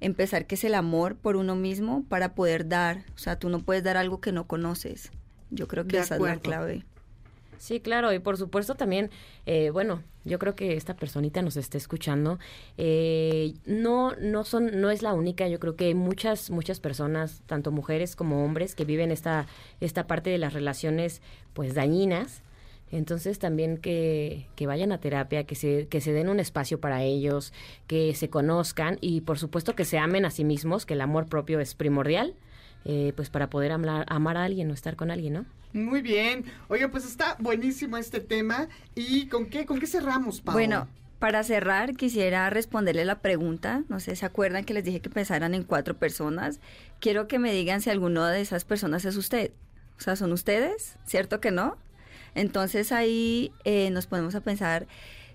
empezar 0.00 0.46
que 0.46 0.56
es 0.56 0.64
el 0.64 0.74
amor 0.74 1.14
por 1.14 1.36
uno 1.36 1.54
mismo 1.54 2.04
para 2.08 2.34
poder 2.34 2.68
dar, 2.68 3.04
o 3.14 3.18
sea, 3.18 3.38
tú 3.38 3.48
no 3.48 3.60
puedes 3.60 3.84
dar 3.84 3.96
algo 3.96 4.20
que 4.20 4.32
no 4.32 4.48
conoces. 4.48 5.12
Yo 5.50 5.68
creo 5.68 5.86
que 5.86 5.98
De 5.98 6.02
esa 6.02 6.16
es 6.16 6.20
la 6.20 6.38
clave. 6.38 6.84
Sí, 7.58 7.80
claro, 7.80 8.12
y 8.12 8.18
por 8.18 8.36
supuesto 8.36 8.74
también, 8.74 9.10
eh, 9.46 9.70
bueno, 9.70 10.02
yo 10.24 10.38
creo 10.38 10.54
que 10.54 10.76
esta 10.76 10.94
personita 10.94 11.40
nos 11.42 11.56
está 11.56 11.78
escuchando. 11.78 12.38
eh, 12.76 13.54
no, 13.64 14.14
no 14.16 14.44
son, 14.44 14.80
no 14.80 14.90
es 14.90 15.02
la 15.02 15.14
única. 15.14 15.48
Yo 15.48 15.58
creo 15.58 15.76
que 15.76 15.86
hay 15.86 15.94
muchas, 15.94 16.50
muchas 16.50 16.80
personas, 16.80 17.42
tanto 17.46 17.70
mujeres 17.70 18.16
como 18.16 18.44
hombres, 18.44 18.74
que 18.74 18.84
viven 18.84 19.10
esta, 19.10 19.46
esta 19.80 20.06
parte 20.06 20.30
de 20.30 20.38
las 20.38 20.52
relaciones, 20.52 21.22
pues 21.54 21.74
dañinas. 21.74 22.42
Entonces 22.92 23.38
también 23.38 23.78
que, 23.78 24.46
que 24.54 24.66
vayan 24.66 24.92
a 24.92 24.98
terapia, 25.00 25.44
que 25.44 25.54
se, 25.56 25.88
que 25.88 26.00
se 26.00 26.12
den 26.12 26.28
un 26.28 26.38
espacio 26.40 26.80
para 26.80 27.02
ellos, 27.02 27.52
que 27.86 28.14
se 28.14 28.28
conozcan 28.30 28.98
y 29.00 29.22
por 29.22 29.38
supuesto 29.38 29.74
que 29.74 29.84
se 29.84 29.98
amen 29.98 30.24
a 30.24 30.30
sí 30.30 30.44
mismos, 30.44 30.86
que 30.86 30.94
el 30.94 31.00
amor 31.00 31.26
propio 31.26 31.58
es 31.58 31.74
primordial, 31.74 32.34
eh, 32.88 33.12
pues 33.16 33.30
para 33.30 33.50
poder 33.50 33.72
amar, 33.72 34.06
amar 34.08 34.36
a 34.36 34.44
alguien 34.44 34.70
o 34.70 34.74
estar 34.74 34.94
con 34.94 35.10
alguien, 35.10 35.32
¿no? 35.34 35.46
Muy 35.72 36.02
bien. 36.02 36.44
Oye, 36.68 36.88
pues 36.88 37.04
está 37.04 37.36
buenísimo 37.40 37.96
este 37.96 38.20
tema. 38.20 38.68
¿Y 38.94 39.26
con 39.26 39.46
qué, 39.46 39.66
con 39.66 39.80
qué 39.80 39.88
cerramos, 39.88 40.40
Pau? 40.40 40.54
Bueno, 40.54 40.86
para 41.18 41.42
cerrar, 41.42 41.96
quisiera 41.96 42.48
responderle 42.48 43.04
la 43.04 43.18
pregunta. 43.18 43.82
No 43.88 43.98
sé, 43.98 44.14
¿se 44.14 44.24
acuerdan 44.24 44.64
que 44.64 44.72
les 44.72 44.84
dije 44.84 45.00
que 45.00 45.10
pensaran 45.10 45.52
en 45.54 45.64
cuatro 45.64 45.98
personas? 45.98 46.60
Quiero 47.00 47.26
que 47.26 47.40
me 47.40 47.52
digan 47.52 47.82
si 47.82 47.90
alguna 47.90 48.30
de 48.30 48.40
esas 48.40 48.64
personas 48.64 49.04
es 49.04 49.16
usted. 49.16 49.50
O 49.98 50.00
sea, 50.00 50.14
¿son 50.14 50.32
ustedes? 50.32 50.96
¿Cierto 51.04 51.40
que 51.40 51.50
no? 51.50 51.76
Entonces 52.36 52.92
ahí 52.92 53.52
eh, 53.64 53.90
nos 53.90 54.06
ponemos 54.06 54.36
a 54.36 54.42
pensar 54.42 54.86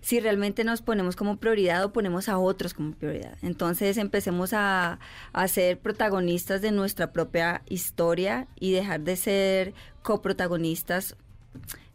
si 0.02 0.20
realmente 0.20 0.64
nos 0.64 0.82
ponemos 0.82 1.16
como 1.16 1.38
prioridad 1.38 1.84
o 1.84 1.94
ponemos 1.94 2.28
a 2.28 2.38
otros 2.40 2.74
como 2.74 2.94
prioridad. 2.94 3.38
Entonces 3.42 3.98
empecemos 3.98 4.54
a, 4.54 5.00
a 5.32 5.48
ser 5.48 5.80
protagonistas 5.80 6.62
de 6.62 6.72
nuestra 6.72 7.14
propia 7.14 7.62
historia 7.70 8.48
y 8.60 8.72
dejar 8.72 9.02
de 9.02 9.16
ser 9.16 9.74
coprotagonistas. 10.02 11.16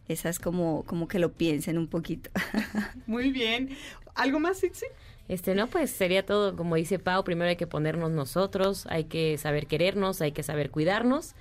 Esa 0.09 0.29
es 0.29 0.39
como, 0.39 0.85
como 0.85 1.09
que 1.09 1.19
lo 1.19 1.33
piensen 1.33 1.79
un 1.79 1.89
poquito. 1.89 2.31
Muy 3.07 3.33
bien. 3.33 3.77
¿Algo 4.15 4.39
más, 4.39 4.63
Itzi? 4.63 4.87
Este, 5.29 5.57
no, 5.57 5.67
pues 5.67 5.91
sería 5.91 6.25
todo, 6.25 6.55
como 6.55 6.77
dice 6.77 7.01
Pau, 7.01 7.25
primero 7.25 7.49
hay 7.49 7.57
que 7.57 7.67
ponernos 7.67 8.13
nosotros, 8.13 8.87
hay 8.89 9.05
que 9.05 9.37
saber 9.39 9.67
querernos, 9.67 10.21
hay 10.21 10.31
que 10.31 10.45
saber 10.45 10.71
cuidarnos 10.71 11.35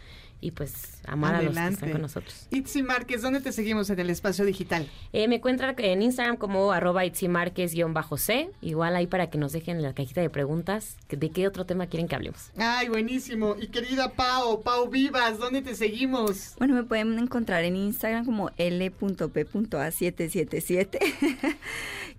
y 0.45 0.51
pues 0.51 0.99
amar 1.07 1.33
a 1.33 1.41
los 1.41 1.55
que 1.55 1.67
están 1.67 1.91
con 1.91 2.03
nosotros. 2.03 2.45
Itzi 2.51 2.83
Márquez, 2.83 3.23
¿dónde 3.23 3.41
te 3.41 3.51
seguimos 3.51 3.89
en 3.89 3.99
el 3.99 4.11
espacio 4.11 4.45
digital? 4.45 4.87
Eh, 5.11 5.27
me 5.27 5.37
encuentran 5.37 5.73
en 5.79 6.03
Instagram 6.03 6.37
como 6.37 6.71
arroba 6.71 7.03
itzimarquez-c, 7.03 8.51
igual 8.61 8.95
ahí 8.95 9.07
para 9.07 9.31
que 9.31 9.39
nos 9.39 9.53
dejen 9.53 9.77
en 9.77 9.83
la 9.83 9.95
cajita 9.95 10.21
de 10.21 10.29
preguntas 10.29 10.97
de 11.09 11.31
qué 11.31 11.47
otro 11.47 11.65
tema 11.65 11.87
quieren 11.87 12.07
que 12.07 12.13
hablemos. 12.13 12.51
Ay, 12.57 12.89
buenísimo. 12.89 13.55
Y 13.59 13.69
querida 13.69 14.13
Pau, 14.13 14.61
Pau 14.61 14.87
Vivas, 14.87 15.39
¿dónde 15.39 15.63
te 15.63 15.73
seguimos? 15.73 16.53
Bueno, 16.59 16.75
me 16.75 16.83
pueden 16.83 17.17
encontrar 17.17 17.63
en 17.63 17.75
Instagram 17.75 18.23
como 18.23 18.51
l.p.a777 18.57 20.99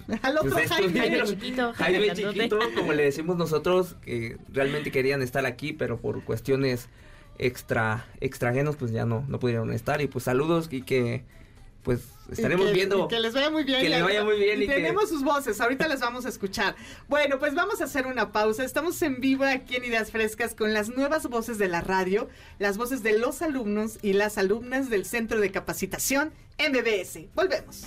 Al 0.23 0.38
otro 0.38 0.51
pues, 0.53 0.68
Jaime. 0.71 0.99
Jaime 1.01 1.23
chiquito, 1.25 1.73
Jaime 1.75 2.07
grandote. 2.07 2.33
chiquito, 2.35 2.59
como 2.75 2.92
le 2.94 3.05
decimos 3.05 3.37
nosotros, 3.37 3.97
que 4.03 4.38
realmente 4.51 4.90
querían 4.90 5.23
estar 5.23 5.44
aquí, 5.47 5.73
pero 5.73 5.99
por 6.01 6.25
cuestiones 6.25 6.88
extra, 7.38 8.07
extra 8.21 8.51
ajenos, 8.51 8.77
pues 8.77 8.90
ya 8.90 9.05
no, 9.05 9.25
no 9.29 9.38
pudieron 9.38 9.73
estar. 9.73 10.01
Y 10.01 10.07
pues 10.09 10.25
saludos 10.25 10.68
y 10.71 10.83
que 10.83 11.25
pues 11.85 12.01
estaremos 12.31 12.66
Y 12.66 12.68
que- 12.71 12.75
viendo. 12.75 13.05
y 13.05 13.09
que 13.09 13.21
les 13.21 13.33
vaya 13.33 13.51
muy 13.51 13.64
bien. 13.64 13.81
Que 13.81 13.88
les 13.88 14.03
vaya 14.03 14.25
muy 14.25 14.37
bien 14.38 14.61
Y, 14.61 14.64
y 14.64 14.66
que- 14.66 14.75
tenemos 14.75 15.09
sus 15.09 15.23
voces, 15.23 15.61
ahorita 15.61 15.88
las 15.88 16.01
vamos 16.01 16.27
a 16.27 16.29
escuchar. 16.29 16.75
Bueno, 17.09 17.38
pues 17.38 17.55
vamos 17.55 17.81
a 17.81 17.85
hacer 17.85 18.07
una 18.07 18.33
pausa. 18.33 18.64
Estamos 18.64 19.01
en 19.03 19.21
vivo 19.21 19.44
aquí 19.44 19.77
en 19.77 19.85
Ideas 19.85 20.11
Frescas 20.11 20.55
con 20.55 20.75
las 20.75 20.88
nuevas 20.90 21.27
voces 21.29 21.57
de 21.59 21.68
la 21.68 21.81
radio, 21.81 22.29
las 22.59 22.77
voces 22.77 23.03
de 23.03 23.16
los 23.18 23.40
alumnos 23.40 23.99
y 24.03 24.14
las 24.14 24.37
alumnas 24.37 24.90
del 24.90 25.05
Centro 25.07 25.40
de 25.40 25.51
Capacitación 25.51 26.33
MBS. 26.59 27.29
Volvemos. 27.35 27.87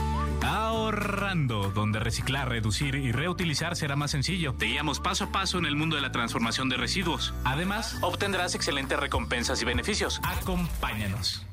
Donde 1.33 2.01
reciclar, 2.01 2.49
reducir 2.49 2.95
y 2.95 3.13
reutilizar 3.13 3.77
será 3.77 3.95
más 3.95 4.11
sencillo. 4.11 4.53
Te 4.53 4.65
guiamos 4.65 4.99
paso 4.99 5.23
a 5.23 5.31
paso 5.31 5.59
en 5.59 5.65
el 5.65 5.77
mundo 5.77 5.95
de 5.95 6.01
la 6.01 6.11
transformación 6.11 6.67
de 6.67 6.75
residuos. 6.75 7.33
Además, 7.45 7.97
obtendrás 8.01 8.53
excelentes 8.53 8.99
recompensas 8.99 9.61
y 9.61 9.65
beneficios. 9.65 10.19
Acompáñanos. 10.23 11.45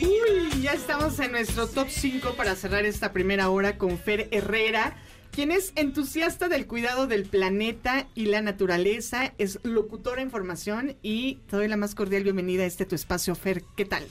Uy, 0.00 0.62
ya 0.62 0.72
estamos 0.72 1.18
en 1.18 1.32
nuestro 1.32 1.66
top 1.66 1.88
5 1.90 2.32
para 2.34 2.54
cerrar 2.54 2.86
esta 2.86 3.12
primera 3.12 3.50
hora 3.50 3.76
con 3.76 3.98
Fer 3.98 4.26
Herrera, 4.30 4.96
quien 5.32 5.50
es 5.50 5.74
entusiasta 5.76 6.48
del 6.48 6.66
cuidado 6.66 7.06
del 7.06 7.24
planeta 7.24 8.08
y 8.14 8.24
la 8.24 8.40
naturaleza, 8.40 9.34
es 9.36 9.60
locutora 9.64 10.22
en 10.22 10.30
formación 10.30 10.96
y 11.02 11.40
te 11.50 11.56
doy 11.56 11.68
la 11.68 11.76
más 11.76 11.94
cordial 11.94 12.22
bienvenida 12.22 12.62
a 12.62 12.66
este 12.66 12.86
tu 12.86 12.94
espacio, 12.94 13.34
Fer. 13.34 13.64
¿Qué 13.76 13.84
tal? 13.84 14.06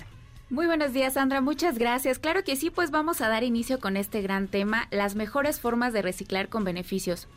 Muy 0.52 0.66
buenos 0.66 0.94
días, 0.94 1.14
Sandra. 1.14 1.42
Muchas 1.42 1.78
gracias. 1.78 2.18
Claro 2.18 2.44
que 2.44 2.56
sí, 2.56 2.72
pues 2.72 2.90
vamos 2.90 3.22
a 3.22 3.30
dar 3.30 3.44
inicio 3.44 3.80
con 3.80 3.96
este 3.96 4.24
gran 4.24 4.48
tema, 4.48 4.88
las 4.90 5.14
mejores 5.14 5.60
formas 5.60 5.94
de 5.94 6.02
reciclar 6.02 6.50
con 6.50 6.64
beneficios. 6.64 7.28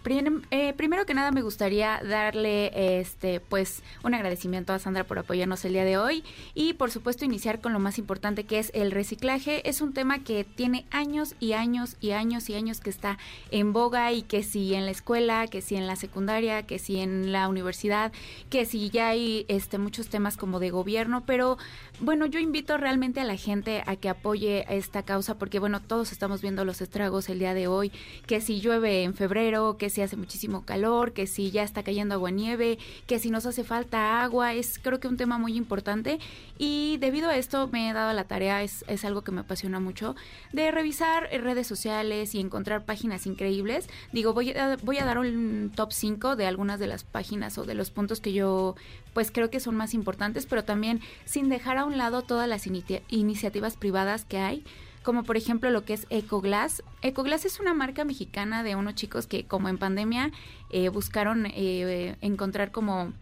Eh, 0.50 0.72
primero 0.78 1.04
que 1.04 1.12
nada, 1.12 1.30
me 1.30 1.42
gustaría 1.42 2.00
darle, 2.02 3.00
este, 3.00 3.40
pues, 3.40 3.82
un 4.02 4.14
agradecimiento 4.14 4.72
a 4.72 4.78
Sandra 4.78 5.04
por 5.04 5.18
apoyarnos 5.18 5.62
el 5.66 5.74
día 5.74 5.84
de 5.84 5.98
hoy 5.98 6.24
y, 6.54 6.72
por 6.72 6.90
supuesto, 6.90 7.26
iniciar 7.26 7.60
con 7.60 7.74
lo 7.74 7.80
más 7.80 7.98
importante 7.98 8.44
que 8.44 8.58
es 8.58 8.70
el 8.72 8.90
reciclaje. 8.90 9.68
Es 9.68 9.82
un 9.82 9.92
tema 9.92 10.20
que 10.20 10.44
tiene 10.44 10.86
años 10.90 11.34
y 11.38 11.52
años 11.52 11.98
y 12.00 12.12
años 12.12 12.48
y 12.48 12.54
años 12.54 12.80
que 12.80 12.88
está 12.88 13.18
en 13.50 13.74
boga 13.74 14.10
y 14.12 14.22
que 14.22 14.42
si 14.42 14.72
en 14.72 14.86
la 14.86 14.90
escuela, 14.90 15.46
que 15.48 15.60
si 15.60 15.76
en 15.76 15.86
la 15.86 15.96
secundaria, 15.96 16.62
que 16.62 16.78
si 16.78 16.98
en 17.00 17.30
la 17.30 17.48
universidad, 17.48 18.10
que 18.48 18.64
si 18.64 18.88
ya 18.88 19.08
hay, 19.08 19.44
este, 19.48 19.76
muchos 19.76 20.08
temas 20.08 20.38
como 20.38 20.60
de 20.60 20.70
gobierno, 20.70 21.24
pero 21.26 21.58
bueno, 22.00 22.24
yo 22.24 22.40
invito 22.40 22.78
realmente 22.78 23.01
a 23.02 23.24
la 23.24 23.36
gente 23.36 23.82
a 23.86 23.96
que 23.96 24.08
apoye 24.08 24.64
esta 24.68 25.02
causa 25.02 25.36
porque, 25.36 25.58
bueno, 25.58 25.82
todos 25.82 26.12
estamos 26.12 26.40
viendo 26.40 26.64
los 26.64 26.80
estragos 26.80 27.28
el 27.28 27.40
día 27.40 27.52
de 27.52 27.66
hoy, 27.66 27.90
que 28.28 28.40
si 28.40 28.60
llueve 28.60 29.02
en 29.02 29.14
febrero, 29.14 29.76
que 29.76 29.90
si 29.90 30.02
hace 30.02 30.16
muchísimo 30.16 30.64
calor, 30.64 31.12
que 31.12 31.26
si 31.26 31.50
ya 31.50 31.64
está 31.64 31.82
cayendo 31.82 32.14
agua 32.14 32.30
nieve, 32.30 32.78
que 33.08 33.18
si 33.18 33.30
nos 33.30 33.44
hace 33.44 33.64
falta 33.64 34.22
agua, 34.22 34.54
es 34.54 34.78
creo 34.78 35.00
que 35.00 35.08
un 35.08 35.16
tema 35.16 35.36
muy 35.36 35.56
importante 35.56 36.20
y 36.58 36.96
debido 36.98 37.28
a 37.28 37.36
esto 37.36 37.68
me 37.72 37.90
he 37.90 37.92
dado 37.92 38.12
la 38.12 38.22
tarea, 38.24 38.62
es, 38.62 38.84
es 38.86 39.04
algo 39.04 39.22
que 39.22 39.32
me 39.32 39.40
apasiona 39.40 39.80
mucho, 39.80 40.14
de 40.52 40.70
revisar 40.70 41.28
redes 41.32 41.66
sociales 41.66 42.36
y 42.36 42.40
encontrar 42.40 42.84
páginas 42.84 43.26
increíbles. 43.26 43.88
Digo, 44.12 44.32
voy 44.32 44.52
a, 44.52 44.76
voy 44.84 44.98
a 44.98 45.04
dar 45.04 45.18
un 45.18 45.72
top 45.74 45.92
5 45.92 46.36
de 46.36 46.46
algunas 46.46 46.78
de 46.78 46.86
las 46.86 47.02
páginas 47.02 47.58
o 47.58 47.64
de 47.64 47.74
los 47.74 47.90
puntos 47.90 48.20
que 48.20 48.32
yo 48.32 48.76
pues 49.12 49.30
creo 49.30 49.50
que 49.50 49.60
son 49.60 49.76
más 49.76 49.94
importantes, 49.94 50.46
pero 50.46 50.64
también 50.64 51.00
sin 51.24 51.48
dejar 51.48 51.78
a 51.78 51.84
un 51.84 51.98
lado 51.98 52.22
todas 52.22 52.48
las 52.48 52.66
iniciativas 52.66 53.76
privadas 53.76 54.24
que 54.24 54.38
hay 54.38 54.64
como 55.02 55.24
por 55.24 55.36
ejemplo 55.36 55.70
lo 55.70 55.84
que 55.84 55.94
es 55.94 56.06
Ecoglass. 56.10 56.82
Ecoglass 57.02 57.44
es 57.44 57.60
una 57.60 57.74
marca 57.74 58.04
mexicana 58.04 58.62
de 58.62 58.76
unos 58.76 58.94
chicos 58.94 59.26
que 59.26 59.44
como 59.44 59.68
en 59.68 59.78
pandemia 59.78 60.30
eh, 60.70 60.88
buscaron 60.88 61.46
eh, 61.46 62.16
encontrar 62.20 62.70
como 62.70 63.12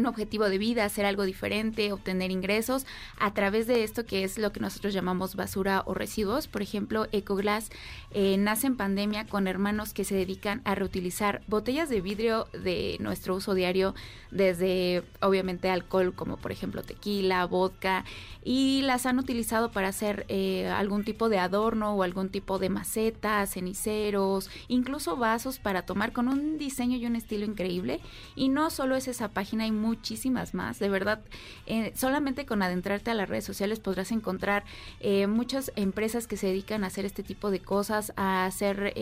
un 0.00 0.06
objetivo 0.06 0.48
de 0.48 0.58
vida, 0.58 0.84
hacer 0.84 1.06
algo 1.06 1.24
diferente, 1.24 1.92
obtener 1.92 2.30
ingresos 2.30 2.86
a 3.18 3.32
través 3.32 3.66
de 3.66 3.84
esto 3.84 4.06
que 4.06 4.24
es 4.24 4.38
lo 4.38 4.52
que 4.52 4.60
nosotros 4.60 4.92
llamamos 4.92 5.36
basura 5.36 5.82
o 5.86 5.94
residuos. 5.94 6.48
Por 6.48 6.62
ejemplo, 6.62 7.06
Ecoglass 7.12 7.70
eh, 8.12 8.36
nace 8.38 8.66
en 8.66 8.76
pandemia 8.76 9.26
con 9.26 9.46
hermanos 9.46 9.92
que 9.92 10.04
se 10.04 10.14
dedican 10.14 10.62
a 10.64 10.74
reutilizar 10.74 11.42
botellas 11.46 11.88
de 11.88 12.00
vidrio 12.00 12.48
de 12.52 12.96
nuestro 13.00 13.36
uso 13.36 13.54
diario, 13.54 13.94
desde 14.30 15.02
obviamente 15.20 15.70
alcohol 15.70 16.14
como 16.14 16.36
por 16.36 16.52
ejemplo 16.52 16.82
tequila, 16.82 17.44
vodka, 17.46 18.04
y 18.42 18.82
las 18.82 19.06
han 19.06 19.18
utilizado 19.18 19.70
para 19.70 19.88
hacer 19.88 20.24
eh, 20.28 20.66
algún 20.68 21.04
tipo 21.04 21.28
de 21.28 21.38
adorno 21.38 21.94
o 21.94 22.02
algún 22.02 22.30
tipo 22.30 22.58
de 22.58 22.70
macetas, 22.70 23.52
ceniceros, 23.52 24.50
incluso 24.68 25.16
vasos 25.16 25.58
para 25.58 25.82
tomar 25.82 26.12
con 26.12 26.28
un 26.28 26.58
diseño 26.58 26.96
y 26.96 27.06
un 27.06 27.16
estilo 27.16 27.44
increíble. 27.44 28.00
Y 28.34 28.48
no 28.48 28.70
solo 28.70 28.96
es 28.96 29.08
esa 29.08 29.28
página, 29.28 29.64
hay 29.64 29.72
muchísimas 29.90 30.54
más. 30.54 30.78
De 30.78 30.88
verdad, 30.88 31.20
eh, 31.66 31.92
solamente 31.96 32.46
con 32.46 32.62
adentrarte 32.62 33.10
a 33.10 33.14
las 33.14 33.28
redes 33.28 33.44
sociales 33.44 33.80
podrás 33.80 34.12
encontrar 34.12 34.64
eh, 35.00 35.26
muchas 35.26 35.72
empresas 35.76 36.26
que 36.26 36.36
se 36.36 36.46
dedican 36.46 36.84
a 36.84 36.86
hacer 36.86 37.04
este 37.04 37.22
tipo 37.22 37.50
de 37.50 37.60
cosas, 37.60 38.12
a 38.16 38.46
hacer 38.46 38.94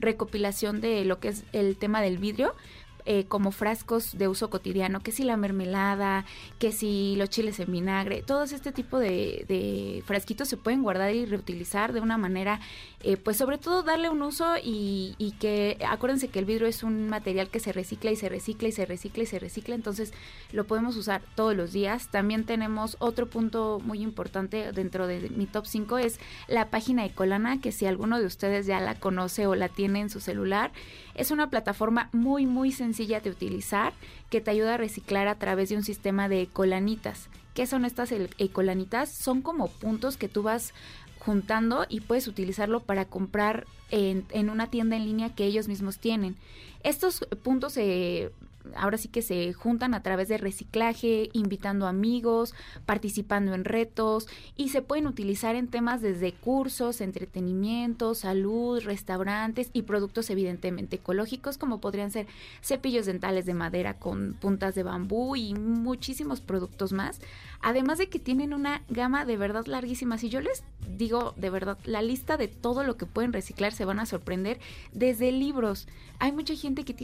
recopilación 0.00 0.80
de 0.80 1.04
lo 1.04 1.20
que 1.20 1.28
es 1.28 1.44
el 1.52 1.76
tema 1.76 2.02
del 2.02 2.18
vidrio 2.18 2.54
eh, 3.04 3.24
como 3.26 3.50
frascos 3.50 4.16
de 4.16 4.28
uso 4.28 4.50
cotidiano, 4.50 5.00
que 5.00 5.12
si 5.12 5.24
la 5.24 5.36
mermelada, 5.36 6.24
que 6.58 6.72
si 6.72 7.14
los 7.16 7.30
chiles 7.30 7.60
en 7.60 7.72
vinagre, 7.72 8.22
todos 8.22 8.52
este 8.52 8.72
tipo 8.72 8.98
de, 8.98 9.44
de 9.48 10.02
frasquitos 10.06 10.48
se 10.48 10.56
pueden 10.56 10.82
guardar 10.82 11.14
y 11.14 11.26
reutilizar 11.26 11.92
de 11.92 12.00
una 12.00 12.18
manera, 12.18 12.60
eh, 13.02 13.16
pues 13.16 13.38
sobre 13.38 13.56
todo 13.56 13.82
darle 13.82 14.10
un 14.10 14.20
uso 14.20 14.56
y, 14.62 15.34
que 15.40 15.78
acuérdense 15.88 16.28
que 16.28 16.38
el 16.38 16.44
vidrio 16.44 16.66
es 16.66 16.82
un 16.82 17.08
material 17.08 17.48
que 17.48 17.60
se 17.60 17.72
recicla 17.72 18.10
y 18.10 18.16
se 18.16 18.28
recicla 18.28 18.68
y 18.68 18.72
se 18.72 18.84
recicla 18.84 19.22
y 19.22 19.26
se 19.26 19.38
recicla, 19.38 19.74
entonces 19.74 20.12
lo 20.52 20.66
podemos 20.66 20.96
usar 20.96 21.22
todos 21.34 21.56
los 21.56 21.72
días. 21.72 22.08
También 22.10 22.44
tenemos 22.44 22.96
otro 22.98 23.30
punto 23.30 23.80
muy 23.82 24.02
importante 24.02 24.72
dentro 24.72 25.06
de 25.06 25.30
mi 25.30 25.46
top 25.46 25.66
5 25.66 25.96
es 25.96 26.20
la 26.46 26.68
página 26.68 27.04
de 27.04 27.10
Colana, 27.10 27.60
que 27.60 27.72
si 27.72 27.86
alguno 27.86 28.18
de 28.18 28.26
ustedes 28.26 28.66
ya 28.66 28.80
la 28.80 28.96
conoce 28.96 29.46
o 29.46 29.54
la 29.54 29.70
tiene 29.70 30.00
en 30.00 30.10
su 30.10 30.20
celular, 30.20 30.70
es 31.20 31.30
una 31.30 31.50
plataforma 31.50 32.08
muy, 32.12 32.46
muy 32.46 32.72
sencilla 32.72 33.20
de 33.20 33.28
utilizar 33.28 33.92
que 34.30 34.40
te 34.40 34.50
ayuda 34.50 34.74
a 34.74 34.78
reciclar 34.78 35.28
a 35.28 35.34
través 35.34 35.68
de 35.68 35.76
un 35.76 35.84
sistema 35.84 36.30
de 36.30 36.42
ecolanitas. 36.42 37.28
¿Qué 37.52 37.66
son 37.66 37.84
estas 37.84 38.10
ecolanitas? 38.38 39.10
Son 39.10 39.42
como 39.42 39.68
puntos 39.68 40.16
que 40.16 40.28
tú 40.28 40.42
vas 40.42 40.72
juntando 41.18 41.84
y 41.90 42.00
puedes 42.00 42.26
utilizarlo 42.26 42.80
para 42.80 43.04
comprar 43.04 43.66
en, 43.90 44.24
en 44.30 44.48
una 44.48 44.70
tienda 44.70 44.96
en 44.96 45.04
línea 45.04 45.34
que 45.34 45.44
ellos 45.44 45.68
mismos 45.68 45.98
tienen. 45.98 46.36
Estos 46.82 47.26
puntos 47.42 47.74
se 47.74 48.32
ahora 48.74 48.98
sí 48.98 49.08
que 49.08 49.22
se 49.22 49.52
juntan 49.52 49.94
a 49.94 50.02
través 50.02 50.28
de 50.28 50.38
reciclaje, 50.38 51.30
invitando 51.32 51.86
amigos, 51.86 52.54
participando 52.86 53.54
en 53.54 53.64
retos 53.64 54.28
y 54.56 54.68
se 54.68 54.82
pueden 54.82 55.06
utilizar 55.06 55.56
en 55.56 55.68
temas 55.68 56.00
desde 56.00 56.32
cursos, 56.32 57.00
entretenimiento, 57.00 58.14
salud, 58.14 58.82
restaurantes 58.82 59.70
y 59.72 59.82
productos 59.82 60.30
evidentemente 60.30 60.96
ecológicos 60.96 61.58
como 61.58 61.80
podrían 61.80 62.10
ser 62.10 62.26
cepillos 62.62 63.06
dentales 63.06 63.46
de 63.46 63.54
madera 63.54 63.94
con 63.94 64.34
puntas 64.34 64.74
de 64.74 64.82
bambú 64.82 65.36
y 65.36 65.54
muchísimos 65.54 66.40
productos 66.40 66.92
más. 66.92 67.20
Además 67.62 67.98
de 67.98 68.08
que 68.08 68.18
tienen 68.18 68.54
una 68.54 68.82
gama 68.88 69.24
de 69.24 69.36
verdad 69.36 69.66
larguísima. 69.66 70.18
Si 70.18 70.28
yo 70.28 70.40
les 70.40 70.64
digo 70.96 71.34
de 71.36 71.50
verdad 71.50 71.78
la 71.84 72.02
lista 72.02 72.36
de 72.36 72.48
todo 72.48 72.84
lo 72.84 72.96
que 72.96 73.06
pueden 73.06 73.32
reciclar 73.32 73.72
se 73.72 73.84
van 73.84 74.00
a 74.00 74.06
sorprender 74.06 74.58
desde 74.92 75.32
libros. 75.32 75.86
Hay 76.18 76.32
mucha 76.32 76.54
gente 76.54 76.84
que 76.84 76.94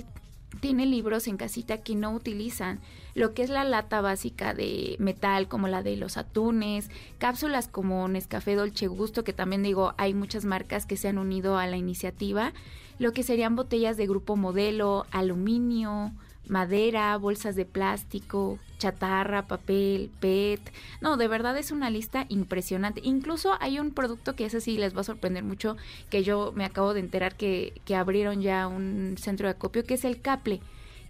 tiene 0.61 0.87
libros 0.87 1.27
en 1.27 1.37
casita 1.37 1.79
que 1.79 1.95
no 1.95 2.13
utilizan, 2.13 2.81
lo 3.15 3.35
que 3.35 3.43
es 3.43 3.51
la 3.51 3.65
lata 3.65 4.01
básica 4.01 4.55
de 4.55 4.97
metal 4.99 5.49
como 5.49 5.69
la 5.69 5.83
de 5.83 5.97
los 5.97 6.17
atunes, 6.17 6.91
cápsulas 7.19 7.69
como 7.69 8.07
Nescafé 8.09 8.55
Dolce 8.55 8.87
Gusto, 8.87 9.25
que 9.25 9.33
también 9.33 9.63
digo, 9.63 9.95
hay 9.97 10.15
muchas 10.15 10.45
marcas 10.45 10.87
que 10.87 10.97
se 10.97 11.09
han 11.09 11.19
unido 11.19 11.59
a 11.59 11.67
la 11.67 11.77
iniciativa, 11.77 12.53
lo 12.99 13.13
que 13.13 13.23
serían 13.23 13.57
botellas 13.57 13.97
de 13.97 14.07
grupo 14.07 14.37
modelo, 14.37 15.07
aluminio, 15.11 16.13
madera, 16.49 17.17
bolsas 17.17 17.57
de 17.57 17.67
plástico, 17.67 18.59
chatarra, 18.79 19.47
papel, 19.47 20.11
PET. 20.21 20.61
No, 21.01 21.17
de 21.17 21.29
verdad 21.29 21.57
es 21.59 21.71
una 21.71 21.91
lista 21.91 22.27
impresionante. 22.29 23.01
Incluso 23.05 23.57
hay 23.61 23.79
un 23.79 23.93
producto 23.93 24.35
que 24.35 24.47
ese 24.47 24.61
sí 24.61 24.79
les 24.79 24.97
va 24.97 25.01
a 25.01 25.05
sorprender 25.05 25.45
mucho, 25.45 25.77
que 26.11 26.23
yo 26.23 26.53
me 26.55 26.65
acabo 26.65 26.95
de 26.95 27.01
enterar 27.01 27.37
que, 27.37 27.81
que 27.85 27.97
abrieron 27.97 28.43
ya 28.43 28.67
un 28.67 29.17
centro 29.19 29.49
de 29.49 29.53
acopio, 29.53 29.85
que 29.85 29.95
es 29.95 30.05
el 30.05 30.21
caple. 30.21 30.61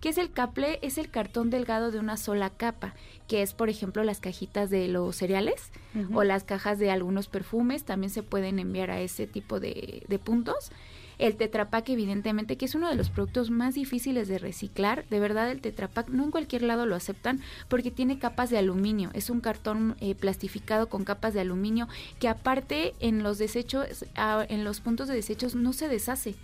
¿Qué 0.01 0.11
es 0.11 0.19
el 0.19 0.31
caple? 0.31 0.79
Es 0.83 0.99
el 0.99 1.11
cartón 1.11 1.51
delgado 1.51 1.91
de 1.91 1.99
una 1.99 2.17
sola 2.17 2.51
capa, 2.51 2.95
que 3.27 3.43
es, 3.43 3.55
por 3.55 3.69
ejemplo, 3.69 4.05
las 4.05 4.21
cajitas 4.21 4.71
de 4.71 4.89
los 4.89 5.17
cereales 5.17 5.71
o 6.13 6.23
las 6.23 6.45
cajas 6.45 6.79
de 6.79 6.91
algunos 6.91 7.29
perfumes, 7.29 7.85
también 7.85 8.11
se 8.11 8.23
pueden 8.23 8.59
enviar 8.59 8.91
a 8.91 9.01
ese 9.01 9.27
tipo 9.27 9.59
de, 9.59 10.05
de 10.07 10.19
puntos. 10.19 10.71
El 11.19 11.37
Tetrapack, 11.37 11.89
evidentemente, 11.89 12.57
que 12.57 12.67
es 12.67 12.75
uno 12.75 12.89
de 12.89 12.95
los 12.95 13.11
productos 13.11 13.51
más 13.51 13.75
difíciles 13.75 14.29
de 14.29 14.39
reciclar. 14.39 15.05
De 15.09 15.21
verdad, 15.21 15.51
el 15.51 15.61
Tetrapack 15.61 16.09
no 16.09 16.25
en 16.25 16.31
cualquier 16.31 16.63
lado 16.63 16.87
lo 16.87 16.95
aceptan 16.95 17.41
porque 17.69 17.91
tiene 17.91 18.19
capas 18.19 18.51
de 18.51 18.59
aluminio. 18.59 19.11
Es 19.15 19.31
un 19.31 19.41
cartón 19.41 19.97
eh, 20.01 20.15
plastificado 20.15 20.89
con 20.89 21.05
capas 21.05 21.35
de 21.35 21.41
aluminio 21.41 21.89
que 22.19 22.29
aparte 22.29 22.95
en 23.01 23.23
los 23.23 23.39
desechos, 23.39 24.05
en 24.17 24.65
los 24.65 24.81
puntos 24.81 25.09
de 25.09 25.15
desechos 25.15 25.55
no 25.55 25.73
se 25.73 25.89
deshace. 25.89 26.35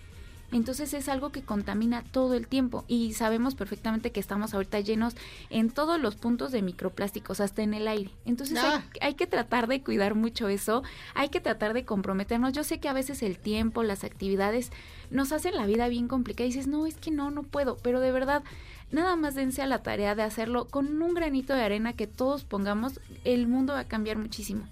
Entonces 0.53 0.93
es 0.93 1.09
algo 1.09 1.33
que 1.33 1.43
contamina 1.43 2.03
todo 2.03 2.35
el 2.35 2.47
tiempo 2.47 2.85
y 2.87 3.15
sabemos 3.15 3.55
perfectamente 3.55 4.13
que 4.13 4.21
estamos 4.21 4.53
ahorita 4.53 4.81
llenos 4.81 5.15
en 5.49 5.71
todos 5.71 5.99
los 5.99 6.17
puntos 6.17 6.53
de 6.53 6.61
microplásticos, 6.61 7.41
hasta 7.41 7.63
en 7.63 7.73
el 7.73 7.89
aire. 7.89 8.11
Entonces 8.27 8.59
hay, 8.59 8.83
hay, 9.01 9.15
que 9.15 9.27
tratar 9.27 9.67
de 9.67 9.83
cuidar 9.83 10.15
mucho 10.15 10.49
eso, 10.49 10.83
hay 11.15 11.31
que 11.31 11.41
tratar 11.41 11.73
de 11.73 11.85
comprometernos. 11.85 12.53
Yo 12.53 12.65
sé 12.65 12.81
que 12.81 12.89
a 12.89 12.93
veces 12.93 13.23
el 13.23 13.39
tiempo, 13.39 13.83
las 13.83 14.05
actividades 14.05 14.71
nos 15.11 15.33
hacen 15.33 15.55
la 15.57 15.67
vida 15.67 15.89
bien 15.89 16.07
complicada 16.07 16.47
y 16.47 16.51
dices, 16.51 16.67
no, 16.67 16.87
es 16.87 16.97
que 16.97 17.11
no, 17.11 17.31
no 17.31 17.43
puedo, 17.43 17.77
pero 17.79 18.01
de 18.01 18.13
verdad 18.13 18.43
nada 18.91 19.17
más 19.17 19.35
dense 19.35 19.63
a 19.63 19.67
la 19.67 19.83
tarea 19.83 20.15
de 20.15 20.23
hacerlo 20.23 20.67
con 20.67 21.01
un 21.01 21.15
granito 21.15 21.55
de 21.55 21.63
arena 21.63 21.95
que 21.95 22.07
todos 22.07 22.45
pongamos, 22.45 23.01
el 23.25 23.49
mundo 23.49 23.73
va 23.73 23.81
a 23.81 23.89
cambiar 23.89 24.19
muchísimo. 24.19 24.67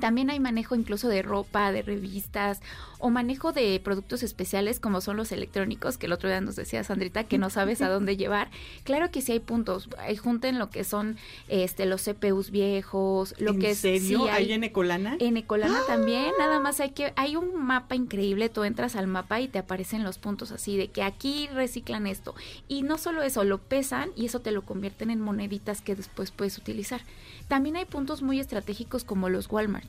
También 0.00 0.28
hay 0.28 0.40
manejo 0.40 0.74
incluso 0.74 1.08
de 1.08 1.22
ropa, 1.22 1.72
de 1.72 1.80
revistas 1.82 2.60
o 2.98 3.10
manejo 3.10 3.52
de 3.52 3.80
productos 3.82 4.22
especiales 4.22 4.80
como 4.80 5.00
son 5.00 5.16
los 5.16 5.32
electrónicos, 5.32 5.98
que 5.98 6.06
el 6.06 6.12
otro 6.12 6.28
día 6.28 6.40
nos 6.40 6.56
decía 6.56 6.84
Sandrita 6.84 7.24
que 7.24 7.38
no 7.38 7.50
sabes 7.50 7.82
a 7.82 7.88
dónde 7.88 8.16
llevar. 8.16 8.48
Claro 8.84 9.10
que 9.10 9.22
sí 9.22 9.32
hay 9.32 9.40
puntos, 9.40 9.88
hay 9.98 10.16
junten 10.16 10.58
lo 10.58 10.70
que 10.70 10.84
son 10.84 11.16
este 11.48 11.86
los 11.86 12.02
CPUs 12.02 12.50
viejos, 12.50 13.34
lo 13.38 13.52
¿En 13.52 13.58
que 13.60 13.70
es 13.70 13.78
serio? 13.78 14.24
sí, 14.24 14.28
¿Hay 14.28 14.52
en 14.52 14.64
Ecolana? 14.64 15.16
En 15.20 15.36
Ecolana 15.36 15.80
¡Ah! 15.82 15.86
también, 15.86 16.32
nada 16.38 16.60
más 16.60 16.80
hay 16.80 16.90
que 16.90 17.12
hay 17.16 17.36
un 17.36 17.54
mapa 17.56 17.94
increíble, 17.94 18.48
tú 18.48 18.64
entras 18.64 18.96
al 18.96 19.06
mapa 19.06 19.40
y 19.40 19.48
te 19.48 19.58
aparecen 19.58 20.04
los 20.04 20.18
puntos 20.18 20.52
así 20.52 20.76
de 20.76 20.88
que 20.88 21.02
aquí 21.02 21.48
reciclan 21.52 22.06
esto 22.06 22.34
y 22.68 22.82
no 22.82 22.98
solo 22.98 23.22
eso, 23.22 23.44
lo 23.44 23.58
pesan 23.58 24.10
y 24.16 24.26
eso 24.26 24.40
te 24.40 24.50
lo 24.52 24.62
convierten 24.62 25.10
en 25.10 25.20
moneditas 25.20 25.80
que 25.80 25.94
después 25.94 26.30
puedes 26.30 26.58
utilizar. 26.58 27.00
También 27.48 27.76
hay 27.76 27.84
puntos 27.84 28.22
muy 28.22 28.40
estratégicos 28.40 29.04
como 29.04 29.28
los 29.28 29.50
Walmart. 29.50 29.88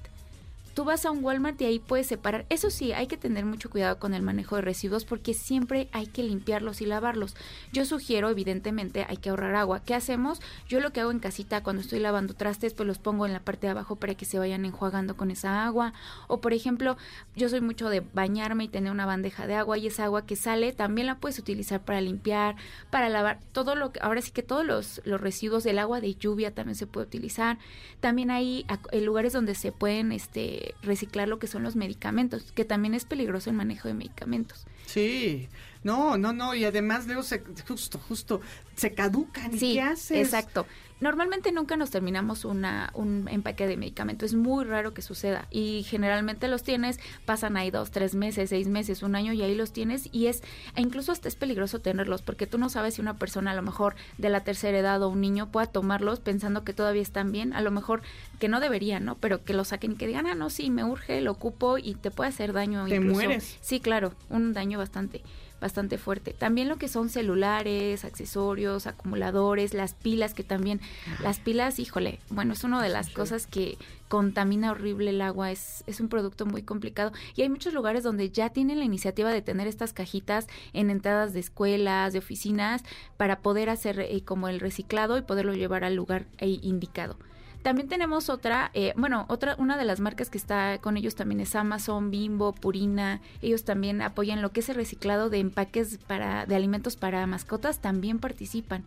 Tú 0.77 0.85
vas 0.85 1.07
a 1.07 1.11
un 1.11 1.23
Walmart 1.23 1.59
y 1.59 1.65
ahí 1.65 1.79
puedes 1.79 2.05
separar. 2.05 2.45
Eso 2.49 2.69
sí, 2.69 2.93
hay 2.93 3.07
que 3.07 3.17
tener 3.17 3.45
mucho 3.45 3.67
cuidado 3.67 3.97
con 3.97 4.13
el 4.13 4.21
manejo 4.21 4.57
de 4.57 4.61
residuos 4.61 5.05
porque 5.05 5.33
siempre 5.33 5.89
hay 5.91 6.05
que 6.05 6.21
limpiarlos 6.21 6.81
y 6.81 6.85
lavarlos. 6.85 7.35
Yo 7.73 7.83
sugiero, 7.83 8.29
evidentemente, 8.29 9.03
hay 9.09 9.17
que 9.17 9.31
ahorrar 9.31 9.55
agua. 9.55 9.81
¿Qué 9.83 9.95
hacemos? 9.95 10.39
Yo 10.67 10.79
lo 10.79 10.93
que 10.93 11.01
hago 11.01 11.09
en 11.09 11.17
casita 11.17 11.63
cuando 11.63 11.81
estoy 11.81 11.97
lavando 11.97 12.35
trastes, 12.35 12.75
pues 12.75 12.85
los 12.85 12.99
pongo 12.99 13.25
en 13.25 13.33
la 13.33 13.39
parte 13.39 13.65
de 13.65 13.71
abajo 13.71 13.95
para 13.95 14.13
que 14.13 14.25
se 14.25 14.37
vayan 14.37 14.65
enjuagando 14.65 15.17
con 15.17 15.31
esa 15.31 15.65
agua. 15.65 15.93
O, 16.27 16.41
por 16.41 16.53
ejemplo, 16.53 16.95
yo 17.35 17.49
soy 17.49 17.61
mucho 17.61 17.89
de 17.89 18.01
bañarme 18.13 18.65
y 18.65 18.67
tener 18.67 18.91
una 18.91 19.07
bandeja 19.07 19.47
de 19.47 19.55
agua 19.55 19.79
y 19.79 19.87
esa 19.87 20.03
agua 20.03 20.27
que 20.27 20.35
sale 20.35 20.73
también 20.73 21.07
la 21.07 21.17
puedes 21.17 21.39
utilizar 21.39 21.83
para 21.83 22.01
limpiar, 22.01 22.55
para 22.91 23.09
lavar. 23.09 23.39
Todo 23.51 23.73
lo 23.73 23.93
que, 23.93 23.99
ahora 24.03 24.21
sí 24.21 24.29
que 24.29 24.43
todos 24.43 24.63
los, 24.63 25.01
los 25.05 25.19
residuos 25.19 25.63
del 25.63 25.79
agua 25.79 26.01
de 26.01 26.13
lluvia 26.13 26.53
también 26.53 26.75
se 26.75 26.85
puede 26.85 27.07
utilizar. 27.07 27.57
También 27.99 28.29
hay 28.29 28.63
eh, 28.91 29.01
lugares 29.01 29.33
donde 29.33 29.55
se 29.55 29.71
pueden, 29.71 30.11
este, 30.11 30.66
reciclar 30.81 31.27
lo 31.27 31.39
que 31.39 31.47
son 31.47 31.63
los 31.63 31.75
medicamentos, 31.75 32.51
que 32.51 32.65
también 32.65 32.93
es 32.93 33.05
peligroso 33.05 33.49
el 33.49 33.55
manejo 33.55 33.87
de 33.87 33.93
medicamentos. 33.93 34.65
Sí. 34.85 35.49
No, 35.87 36.17
no, 36.17 36.33
no. 36.33 36.53
Y 36.53 36.65
además, 36.65 37.07
luego, 37.07 37.23
se, 37.23 37.41
justo, 37.65 37.97
justo, 38.09 38.41
se 38.75 38.93
caducan. 38.93 39.55
¿Y 39.55 39.59
Sí, 39.59 39.73
qué 39.75 39.81
haces? 39.81 40.17
exacto. 40.27 40.65
Normalmente 40.99 41.51
nunca 41.51 41.77
nos 41.77 41.91
terminamos 41.91 42.43
una, 42.43 42.89
un 42.95 43.27
empaque 43.29 43.67
de 43.67 43.77
medicamento. 43.77 44.25
Es 44.25 44.33
muy 44.33 44.65
raro 44.65 44.95
que 44.95 45.03
suceda. 45.03 45.47
Y 45.51 45.83
generalmente 45.83 46.47
los 46.47 46.63
tienes, 46.63 46.99
pasan 47.23 47.55
ahí 47.55 47.69
dos, 47.69 47.91
tres 47.91 48.15
meses, 48.15 48.49
seis 48.49 48.67
meses, 48.67 49.03
un 49.03 49.15
año 49.15 49.31
y 49.31 49.43
ahí 49.43 49.53
los 49.53 49.71
tienes. 49.71 50.09
Y 50.11 50.25
es, 50.25 50.41
e 50.75 50.81
incluso 50.81 51.11
hasta 51.11 51.27
es 51.27 51.35
peligroso 51.35 51.79
tenerlos 51.79 52.23
porque 52.23 52.47
tú 52.47 52.57
no 52.57 52.67
sabes 52.69 52.95
si 52.95 53.01
una 53.01 53.13
persona 53.15 53.51
a 53.51 53.53
lo 53.55 53.61
mejor 53.61 53.93
de 54.17 54.29
la 54.29 54.41
tercera 54.43 54.79
edad 54.79 55.01
o 55.03 55.09
un 55.09 55.21
niño 55.21 55.51
pueda 55.51 55.67
tomarlos 55.67 56.19
pensando 56.19 56.63
que 56.63 56.73
todavía 56.73 57.03
están 57.03 57.31
bien. 57.31 57.53
A 57.53 57.61
lo 57.61 57.69
mejor 57.69 58.01
que 58.39 58.47
no 58.49 58.59
deberían, 58.59 59.05
¿no? 59.05 59.15
Pero 59.15 59.43
que 59.43 59.53
lo 59.53 59.65
saquen 59.65 59.91
y 59.91 59.95
que 59.97 60.07
digan, 60.07 60.25
ah, 60.25 60.33
no, 60.33 60.49
sí, 60.49 60.71
me 60.71 60.83
urge, 60.83 61.21
lo 61.21 61.31
ocupo 61.31 61.77
y 61.77 61.93
te 61.93 62.09
puede 62.09 62.29
hacer 62.31 62.53
daño. 62.53 62.85
Te 62.87 62.95
incluso. 62.95 63.13
mueres. 63.13 63.57
Sí, 63.61 63.79
claro, 63.79 64.13
un 64.29 64.53
daño 64.53 64.79
bastante 64.79 65.21
bastante 65.59 65.97
fuerte. 65.97 66.33
También 66.33 66.69
lo 66.69 66.77
que 66.77 66.87
son 66.87 67.09
celulares, 67.09 68.05
accesorios, 68.05 68.87
acumuladores, 68.87 69.73
las 69.73 69.93
pilas 69.93 70.33
que 70.33 70.43
también 70.43 70.79
las 71.21 71.39
pilas, 71.39 71.79
híjole, 71.79 72.19
bueno, 72.29 72.53
es 72.53 72.63
una 72.63 72.81
de 72.81 72.89
las 72.89 73.09
cosas 73.09 73.47
que 73.47 73.77
contamina 74.07 74.71
horrible 74.71 75.09
el 75.09 75.21
agua, 75.21 75.51
es, 75.51 75.83
es 75.87 75.99
un 75.99 76.07
producto 76.07 76.45
muy 76.45 76.61
complicado 76.61 77.11
y 77.35 77.41
hay 77.41 77.49
muchos 77.49 77.73
lugares 77.73 78.03
donde 78.03 78.29
ya 78.29 78.49
tienen 78.49 78.79
la 78.79 78.85
iniciativa 78.85 79.31
de 79.31 79.41
tener 79.41 79.67
estas 79.67 79.93
cajitas 79.93 80.47
en 80.73 80.89
entradas 80.89 81.33
de 81.33 81.39
escuelas, 81.39 82.13
de 82.13 82.19
oficinas, 82.19 82.83
para 83.17 83.39
poder 83.39 83.69
hacer 83.69 83.99
eh, 83.99 84.21
como 84.23 84.47
el 84.47 84.59
reciclado 84.59 85.17
y 85.17 85.21
poderlo 85.21 85.53
llevar 85.53 85.83
al 85.83 85.95
lugar 85.95 86.25
eh, 86.37 86.59
indicado. 86.61 87.17
También 87.67 87.89
tenemos 87.89 88.29
otra, 88.29 88.71
eh, 88.73 88.93
bueno, 88.95 89.25
otra, 89.27 89.57
una 89.57 89.75
de 89.75 89.83
las 89.83 89.99
marcas 89.99 90.29
que 90.29 90.37
está 90.37 90.77
con 90.77 90.95
ellos 90.95 91.15
también 91.15 91.41
es 91.41 91.53
Amazon, 91.53 92.11
Bimbo, 92.11 92.53
Purina. 92.53 93.19
Ellos 93.41 93.65
también 93.65 94.01
apoyan 94.01 94.41
lo 94.41 94.53
que 94.53 94.61
es 94.61 94.69
el 94.69 94.77
reciclado 94.77 95.29
de 95.29 95.39
empaques 95.39 95.97
para, 96.07 96.45
de 96.45 96.55
alimentos 96.55 96.95
para 96.95 97.27
mascotas, 97.27 97.79
también 97.79 98.19
participan. 98.19 98.85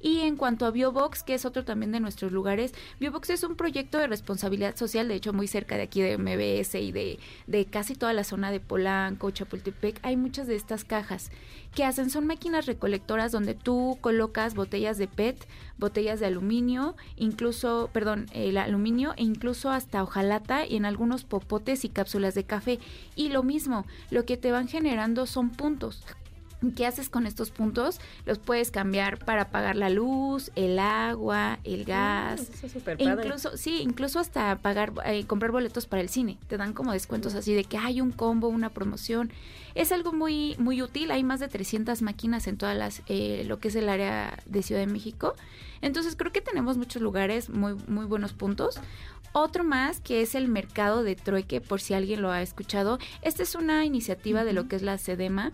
Y 0.00 0.20
en 0.20 0.36
cuanto 0.36 0.66
a 0.66 0.70
Biobox, 0.70 1.22
que 1.22 1.34
es 1.34 1.44
otro 1.44 1.64
también 1.64 1.92
de 1.92 2.00
nuestros 2.00 2.32
lugares, 2.32 2.72
Biobox 3.00 3.30
es 3.30 3.42
un 3.42 3.56
proyecto 3.56 3.98
de 3.98 4.06
responsabilidad 4.06 4.76
social, 4.76 5.08
de 5.08 5.14
hecho 5.14 5.32
muy 5.32 5.46
cerca 5.46 5.76
de 5.76 5.82
aquí 5.82 6.00
de 6.00 6.18
MBS 6.18 6.74
y 6.74 6.92
de, 6.92 7.18
de 7.46 7.64
casi 7.66 7.94
toda 7.94 8.12
la 8.12 8.24
zona 8.24 8.50
de 8.50 8.60
Polanco, 8.60 9.30
Chapultepec, 9.30 9.98
hay 10.02 10.16
muchas 10.16 10.46
de 10.46 10.56
estas 10.56 10.84
cajas. 10.84 11.30
que 11.74 11.84
hacen? 11.84 12.10
Son 12.10 12.26
máquinas 12.26 12.66
recolectoras 12.66 13.32
donde 13.32 13.54
tú 13.54 13.98
colocas 14.00 14.54
botellas 14.54 14.96
de 14.98 15.08
PET, 15.08 15.46
botellas 15.78 16.20
de 16.20 16.26
aluminio, 16.26 16.96
incluso, 17.16 17.90
perdón, 17.92 18.26
el 18.32 18.56
aluminio 18.56 19.12
e 19.16 19.24
incluso 19.24 19.70
hasta 19.70 20.02
hojalata 20.02 20.66
y 20.66 20.76
en 20.76 20.86
algunos 20.86 21.24
popotes 21.24 21.84
y 21.84 21.88
cápsulas 21.88 22.34
de 22.34 22.44
café. 22.44 22.78
Y 23.14 23.28
lo 23.28 23.42
mismo, 23.42 23.84
lo 24.10 24.24
que 24.24 24.36
te 24.36 24.52
van 24.52 24.68
generando 24.68 25.26
son 25.26 25.50
puntos. 25.50 26.02
¿Qué 26.72 26.86
haces 26.86 27.08
con 27.08 27.26
estos 27.26 27.50
puntos? 27.50 28.00
Los 28.24 28.38
puedes 28.38 28.70
cambiar 28.70 29.24
para 29.24 29.50
pagar 29.50 29.76
la 29.76 29.90
luz, 29.90 30.50
el 30.54 30.78
agua, 30.78 31.58
el 31.64 31.84
gas. 31.84 32.40
eso 32.40 32.66
es 32.66 32.72
súper 32.72 33.00
E 33.00 33.04
padre. 33.04 33.26
incluso, 33.26 33.56
sí, 33.56 33.80
incluso 33.82 34.18
hasta 34.18 34.56
pagar, 34.58 34.92
eh, 35.04 35.24
comprar 35.26 35.52
boletos 35.52 35.86
para 35.86 36.02
el 36.02 36.08
cine. 36.08 36.38
Te 36.48 36.56
dan 36.56 36.72
como 36.72 36.92
descuentos 36.92 37.34
así 37.34 37.54
de 37.54 37.64
que 37.64 37.78
hay 37.78 38.00
un 38.00 38.12
combo, 38.12 38.48
una 38.48 38.70
promoción. 38.70 39.30
Es 39.74 39.92
algo 39.92 40.12
muy, 40.12 40.56
muy 40.58 40.82
útil. 40.82 41.10
Hay 41.10 41.22
más 41.22 41.40
de 41.40 41.48
300 41.48 42.02
máquinas 42.02 42.46
en 42.46 42.56
todas 42.56 42.76
las, 42.76 43.02
eh, 43.06 43.44
lo 43.46 43.58
que 43.58 43.68
es 43.68 43.74
el 43.76 43.88
área 43.88 44.38
de 44.46 44.62
Ciudad 44.62 44.80
de 44.80 44.86
México. 44.86 45.34
Entonces 45.82 46.16
creo 46.16 46.32
que 46.32 46.40
tenemos 46.40 46.76
muchos 46.76 47.02
lugares, 47.02 47.50
muy, 47.50 47.74
muy 47.86 48.06
buenos 48.06 48.32
puntos. 48.32 48.80
Otro 49.32 49.64
más 49.64 50.00
que 50.00 50.22
es 50.22 50.34
el 50.34 50.48
mercado 50.48 51.02
de 51.02 51.14
trueque, 51.14 51.60
por 51.60 51.80
si 51.80 51.92
alguien 51.92 52.22
lo 52.22 52.30
ha 52.30 52.40
escuchado. 52.40 52.98
Esta 53.20 53.42
es 53.42 53.54
una 53.54 53.84
iniciativa 53.84 54.44
de 54.44 54.54
lo 54.54 54.66
que 54.66 54.76
es 54.76 54.82
la 54.82 54.96
SEDEMA 54.96 55.52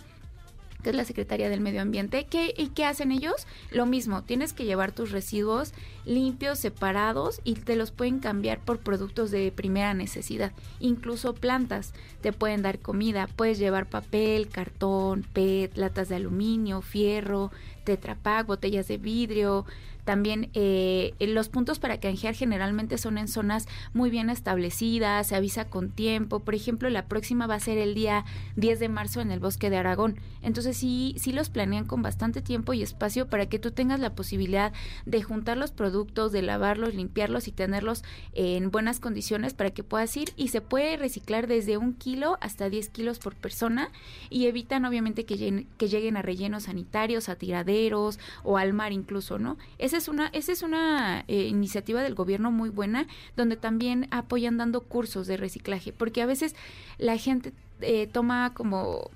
que 0.83 0.91
es 0.91 0.97
la 0.97 1.05
Secretaría 1.05 1.49
del 1.49 1.61
Medio 1.61 1.83
Ambiente. 1.83 2.27
¿Qué, 2.29 2.55
¿Y 2.57 2.69
qué 2.69 2.85
hacen 2.85 3.13
ellos? 3.13 3.47
Lo 3.71 3.87
mismo, 3.87 4.23
tienes 4.23 4.53
que 4.53 4.65
llevar 4.65 4.93
tus 4.93 5.11
residuos 5.11 5.73
limpios, 6.05 6.59
separados 6.59 7.41
y 7.45 7.55
te 7.55 7.77
los 7.77 7.91
pueden 7.91 8.19
cambiar 8.19 8.59
por 8.61 8.79
productos 8.79 9.31
de 9.31 9.53
primera 9.53 9.95
necesidad. 9.95 10.53
Incluso 10.81 11.35
plantas, 11.35 11.93
te 12.21 12.33
pueden 12.33 12.63
dar 12.63 12.79
comida, 12.81 13.29
puedes 13.37 13.59
llevar 13.59 13.89
papel, 13.89 14.49
cartón, 14.49 15.25
PET, 15.33 15.77
latas 15.77 16.09
de 16.09 16.17
aluminio, 16.17 16.83
fierro, 16.83 17.51
tetrapack, 17.85 18.47
botellas 18.47 18.89
de 18.89 18.99
vidrio. 18.99 19.65
También 20.05 20.51
eh, 20.55 21.15
los 21.21 21.49
puntos 21.49 21.79
para 21.79 22.01
canjear 22.01 22.35
generalmente 22.35 22.99
son 22.99 23.19
en 23.19 23.29
zonas 23.29 23.69
muy 23.93 24.11
bien 24.11 24.31
establecidas, 24.31 25.29
se 25.29 25.37
avisa 25.37 25.67
con 25.67 25.91
tiempo. 25.91 26.41
Por 26.41 26.55
ejemplo, 26.55 26.91
la 26.91 27.07
próxima 27.07 27.47
va 27.47 27.55
a 27.55 27.61
ser 27.61 27.79
el 27.79 27.95
día 27.95 28.25
10 28.57 28.81
de 28.81 28.89
marzo 28.89 29.21
en 29.21 29.31
el 29.31 29.41
bosque 29.41 29.71
de 29.71 29.77
Aragón. 29.77 30.19
Entonces 30.43 30.77
sí, 30.77 31.15
sí 31.19 31.33
los 31.33 31.51
planean 31.51 31.85
con 31.85 32.03
bastante 32.03 32.43
tiempo 32.43 32.73
y 32.73 32.83
espacio 32.83 33.29
para 33.29 33.47
que 33.47 33.59
tú 33.59 33.71
tengas 33.71 34.01
la 34.01 34.15
posibilidad 34.15 34.73
de 35.07 35.23
juntar 35.23 35.57
los 35.57 35.73
productos, 35.73 36.33
de 36.33 36.43
lavarlos, 36.43 36.95
limpiarlos 36.95 37.49
y 37.49 37.53
tenerlos 37.53 38.03
en 38.33 38.71
buenas 38.71 39.01
condiciones 39.01 39.55
para 39.55 39.71
que 39.71 39.85
puedas 39.85 40.17
ir 40.17 40.33
y 40.37 40.49
se 40.49 40.61
puede 40.61 40.97
reciclar 40.97 41.47
desde 41.47 41.77
un 41.77 41.95
kilo 41.95 42.39
hasta 42.41 42.69
10 42.69 42.89
kilos 42.91 43.19
por 43.19 43.35
persona 43.35 43.91
y 44.31 44.47
evitan 44.47 44.85
obviamente 44.85 45.25
que 45.25 45.37
lleguen, 45.37 45.69
que 45.79 45.89
lleguen 45.89 46.17
a 46.17 46.23
rellenos 46.23 46.65
sanitarios, 46.65 47.29
a 47.29 47.37
tiraderos 47.37 48.19
o 48.43 48.59
al 48.59 48.73
mar 48.73 48.93
incluso, 48.93 49.39
¿no? 49.39 49.57
Esa 49.93 49.99
es 49.99 50.09
una, 50.09 50.29
esa 50.29 50.53
es 50.53 50.63
una 50.63 51.23
eh, 51.29 51.49
iniciativa 51.49 52.03
del 52.03 52.15
gobierno 52.15 52.51
muy 52.51 52.71
buena 52.71 53.07
donde 53.37 53.57
también 53.57 54.09
apoyan 54.11 54.57
dando 54.57 54.81
cursos 54.81 55.27
de 55.27 55.37
reciclaje 55.37 55.93
porque 55.93 56.23
a 56.23 56.27
veces 56.27 56.55
la 56.97 57.19
gente 57.19 57.53
eh, 57.83 58.07
toma 58.07 58.55
como 58.55 59.11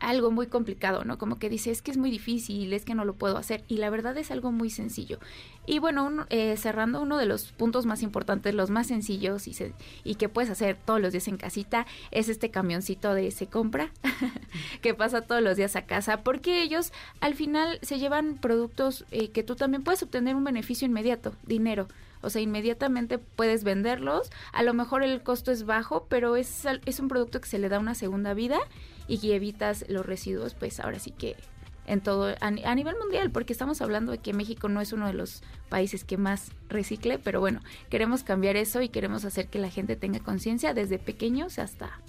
algo 0.00 0.30
muy 0.30 0.46
complicado, 0.46 1.04
¿no? 1.04 1.18
Como 1.18 1.38
que 1.38 1.48
dice, 1.48 1.70
es 1.70 1.82
que 1.82 1.90
es 1.90 1.96
muy 1.98 2.10
difícil, 2.10 2.72
es 2.72 2.84
que 2.84 2.94
no 2.94 3.04
lo 3.04 3.14
puedo 3.14 3.36
hacer. 3.36 3.62
Y 3.68 3.76
la 3.76 3.90
verdad 3.90 4.16
es 4.18 4.30
algo 4.30 4.50
muy 4.50 4.70
sencillo. 4.70 5.18
Y 5.66 5.78
bueno, 5.78 6.04
un- 6.06 6.24
eh, 6.30 6.56
cerrando 6.56 7.00
uno 7.00 7.18
de 7.18 7.26
los 7.26 7.52
puntos 7.52 7.86
más 7.86 8.02
importantes, 8.02 8.54
los 8.54 8.70
más 8.70 8.86
sencillos 8.88 9.46
y, 9.46 9.54
se- 9.54 9.72
y 10.02 10.16
que 10.16 10.28
puedes 10.28 10.50
hacer 10.50 10.76
todos 10.84 11.00
los 11.00 11.12
días 11.12 11.28
en 11.28 11.36
casita, 11.36 11.86
es 12.10 12.28
este 12.28 12.50
camioncito 12.50 13.14
de 13.14 13.30
Se 13.30 13.46
Compra, 13.46 13.92
que 14.82 14.94
pasa 14.94 15.20
todos 15.22 15.42
los 15.42 15.56
días 15.56 15.76
a 15.76 15.82
casa, 15.82 16.22
porque 16.22 16.62
ellos 16.62 16.92
al 17.20 17.34
final 17.34 17.78
se 17.82 17.98
llevan 17.98 18.36
productos 18.36 19.04
eh, 19.10 19.28
que 19.30 19.42
tú 19.42 19.54
también 19.56 19.82
puedes 19.82 20.02
obtener 20.02 20.34
un 20.34 20.44
beneficio 20.44 20.86
inmediato, 20.86 21.34
dinero. 21.46 21.88
O 22.22 22.28
sea, 22.28 22.42
inmediatamente 22.42 23.16
puedes 23.18 23.64
venderlos. 23.64 24.30
A 24.52 24.62
lo 24.62 24.74
mejor 24.74 25.02
el 25.02 25.22
costo 25.22 25.52
es 25.52 25.64
bajo, 25.64 26.06
pero 26.10 26.36
es, 26.36 26.66
es 26.84 27.00
un 27.00 27.08
producto 27.08 27.40
que 27.40 27.48
se 27.48 27.58
le 27.58 27.70
da 27.70 27.78
una 27.78 27.94
segunda 27.94 28.34
vida 28.34 28.58
y 29.16 29.32
evitas 29.32 29.84
los 29.88 30.06
residuos, 30.06 30.54
pues 30.54 30.80
ahora 30.80 30.98
sí 30.98 31.10
que 31.10 31.36
en 31.86 32.00
todo, 32.00 32.34
a 32.40 32.74
nivel 32.74 32.94
mundial, 33.00 33.32
porque 33.32 33.52
estamos 33.52 33.80
hablando 33.82 34.12
de 34.12 34.18
que 34.18 34.32
México 34.32 34.68
no 34.68 34.80
es 34.80 34.92
uno 34.92 35.08
de 35.08 35.12
los 35.12 35.42
países 35.68 36.04
que 36.04 36.16
más 36.16 36.52
recicle, 36.68 37.18
pero 37.18 37.40
bueno, 37.40 37.60
queremos 37.88 38.22
cambiar 38.22 38.56
eso 38.56 38.80
y 38.80 38.90
queremos 38.90 39.24
hacer 39.24 39.48
que 39.48 39.58
la 39.58 39.70
gente 39.70 39.96
tenga 39.96 40.20
conciencia 40.20 40.72
desde 40.72 40.98
pequeños 40.98 41.58
hasta 41.58 42.00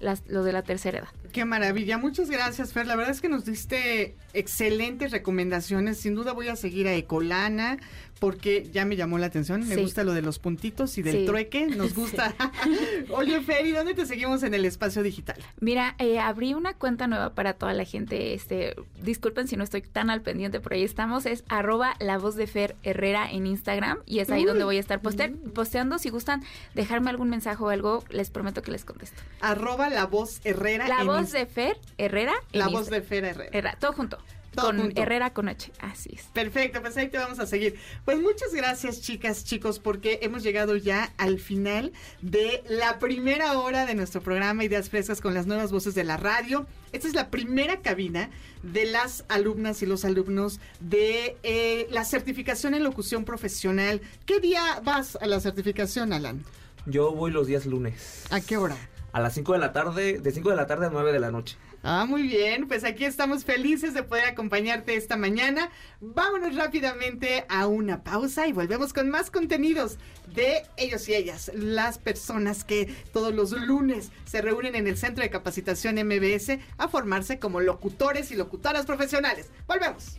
las, 0.00 0.22
los 0.28 0.44
de 0.44 0.52
la 0.52 0.62
tercera 0.62 1.00
edad. 1.00 1.08
Qué 1.32 1.44
maravilla. 1.44 1.98
Muchas 1.98 2.30
gracias, 2.30 2.72
Fer. 2.72 2.86
La 2.86 2.96
verdad 2.96 3.12
es 3.12 3.20
que 3.20 3.28
nos 3.28 3.44
diste 3.44 4.16
excelentes 4.32 5.10
recomendaciones. 5.10 5.98
Sin 5.98 6.14
duda 6.14 6.32
voy 6.32 6.48
a 6.48 6.56
seguir 6.56 6.88
a 6.88 6.94
Ecolana 6.94 7.78
porque 8.18 8.68
ya 8.72 8.84
me 8.84 8.96
llamó 8.96 9.18
la 9.18 9.26
atención. 9.26 9.66
Me 9.68 9.74
Sí. 9.76 9.82
gusta 9.82 10.04
lo 10.04 10.12
de 10.12 10.22
los 10.22 10.38
puntitos 10.38 10.98
y 10.98 11.02
del 11.02 11.18
Sí. 11.18 11.26
trueque. 11.26 11.66
Nos 11.66 11.94
gusta. 11.94 12.34
Oye, 13.10 13.40
Fer, 13.40 13.66
¿y 13.66 13.72
dónde 13.72 13.94
te 13.94 14.06
seguimos 14.06 14.42
en 14.42 14.54
el 14.54 14.64
espacio 14.64 15.02
digital? 15.02 15.36
Mira, 15.60 15.94
eh, 15.98 16.18
abrí 16.18 16.54
una 16.54 16.74
cuenta 16.74 17.06
nueva 17.06 17.34
para 17.34 17.54
toda 17.54 17.72
la 17.74 17.84
gente. 17.84 18.34
Este, 18.34 18.74
disculpen 19.02 19.48
si 19.48 19.56
no 19.56 19.64
estoy 19.64 19.82
tan 19.82 20.10
al 20.10 20.22
pendiente, 20.22 20.60
por 20.60 20.72
ahí 20.74 20.82
estamos. 20.84 21.26
Es 21.26 21.44
arroba 21.48 21.94
la 22.00 22.18
voz 22.18 22.36
de 22.36 22.46
Fer 22.46 22.76
Herrera 22.82 23.30
en 23.30 23.46
Instagram 23.46 23.98
y 24.06 24.18
es 24.20 24.30
ahí 24.30 24.44
donde 24.44 24.64
voy 24.64 24.76
a 24.76 24.80
estar 24.80 25.00
poste- 25.00 25.34
posteando. 25.54 25.98
Si 25.98 26.10
gustan 26.10 26.42
dejarme 26.74 27.10
algún 27.10 27.30
mensaje 27.30 27.62
o 27.62 27.68
algo, 27.68 28.04
les 28.10 28.30
prometo 28.30 28.62
que 28.62 28.70
les 28.72 28.84
contesto. 28.84 29.22
Arroba 29.40 29.88
la 29.90 30.06
voz 30.06 30.40
Herrera. 30.44 30.88
La 30.88 31.00
en 31.00 31.06
voz 31.06 31.32
de 31.32 31.46
Fer 31.46 31.78
Herrera. 31.98 32.34
en 32.52 32.58
La 32.60 32.68
voz 32.68 32.88
de 32.90 33.00
Fer 33.02 33.24
Herrera. 33.24 33.50
Herrera, 33.52 33.76
todo 33.80 33.92
junto. 33.92 34.18
Todo 34.60 34.68
con. 34.68 34.92
Herrera 34.96 35.32
con 35.32 35.48
H. 35.48 35.72
Así 35.80 36.10
es. 36.12 36.22
Perfecto, 36.32 36.80
pues 36.80 36.96
ahí 36.96 37.08
te 37.08 37.18
vamos 37.18 37.38
a 37.38 37.46
seguir. 37.46 37.78
Pues 38.04 38.18
muchas 38.20 38.54
gracias, 38.54 39.00
chicas, 39.00 39.44
chicos, 39.44 39.78
porque 39.78 40.18
hemos 40.22 40.42
llegado 40.42 40.76
ya 40.76 41.12
al 41.16 41.38
final 41.38 41.92
de 42.22 42.62
la 42.68 42.98
primera 42.98 43.58
hora 43.58 43.86
de 43.86 43.94
nuestro 43.94 44.20
programa 44.20 44.64
Ideas 44.64 44.90
Frescas 44.90 45.20
con 45.20 45.34
las 45.34 45.46
nuevas 45.46 45.72
voces 45.72 45.94
de 45.94 46.04
la 46.04 46.16
radio. 46.16 46.66
Esta 46.92 47.08
es 47.08 47.14
la 47.14 47.30
primera 47.30 47.80
cabina 47.82 48.30
de 48.62 48.86
las 48.86 49.24
alumnas 49.28 49.82
y 49.82 49.86
los 49.86 50.04
alumnos 50.04 50.60
de 50.80 51.36
eh, 51.42 51.86
la 51.90 52.04
certificación 52.04 52.74
en 52.74 52.84
locución 52.84 53.24
profesional. 53.24 54.00
¿Qué 54.26 54.40
día 54.40 54.80
vas 54.82 55.16
a 55.20 55.26
la 55.26 55.40
certificación, 55.40 56.12
Alan? 56.12 56.44
Yo 56.86 57.12
voy 57.12 57.30
los 57.30 57.46
días 57.46 57.66
lunes. 57.66 58.24
¿A 58.30 58.40
qué 58.40 58.56
hora? 58.56 58.76
A 59.12 59.20
las 59.20 59.34
5 59.34 59.52
de 59.52 59.58
la 59.58 59.72
tarde, 59.72 60.18
de 60.18 60.30
5 60.30 60.50
de 60.50 60.56
la 60.56 60.66
tarde 60.66 60.86
a 60.86 60.90
9 60.90 61.12
de 61.12 61.20
la 61.20 61.30
noche. 61.30 61.56
Ah, 61.82 62.06
muy 62.06 62.22
bien, 62.22 62.66
pues 62.66 62.82
aquí 62.82 63.04
estamos 63.04 63.44
felices 63.44 63.94
de 63.94 64.02
poder 64.02 64.24
acompañarte 64.24 64.96
esta 64.96 65.16
mañana. 65.16 65.70
Vámonos 66.00 66.56
rápidamente 66.56 67.44
a 67.48 67.66
una 67.68 68.02
pausa 68.02 68.48
y 68.48 68.52
volvemos 68.52 68.92
con 68.92 69.08
más 69.08 69.30
contenidos 69.30 69.98
de 70.34 70.64
ellos 70.76 71.08
y 71.08 71.14
ellas, 71.14 71.52
las 71.54 71.98
personas 71.98 72.64
que 72.64 72.86
todos 73.12 73.32
los 73.32 73.52
lunes 73.52 74.10
se 74.24 74.42
reúnen 74.42 74.74
en 74.74 74.88
el 74.88 74.98
Centro 74.98 75.22
de 75.22 75.30
Capacitación 75.30 75.94
MBS 75.94 76.58
a 76.78 76.88
formarse 76.88 77.38
como 77.38 77.60
locutores 77.60 78.30
y 78.32 78.36
locutoras 78.36 78.84
profesionales. 78.84 79.50
Volvemos. 79.66 80.18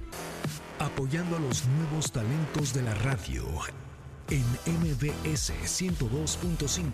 Apoyando 0.80 1.36
a 1.36 1.40
los 1.40 1.66
nuevos 1.66 2.12
talentos 2.12 2.74
de 2.74 2.84
la 2.84 2.94
radio 2.96 3.46
en 4.30 4.46
MBS 4.66 5.52
102.5. 5.66 6.94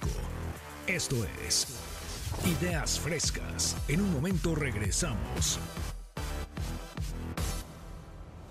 Esto 0.87 1.15
es 1.45 1.84
Ideas 2.43 2.99
Frescas. 2.99 3.75
En 3.87 4.01
un 4.01 4.11
momento 4.11 4.55
regresamos. 4.55 5.59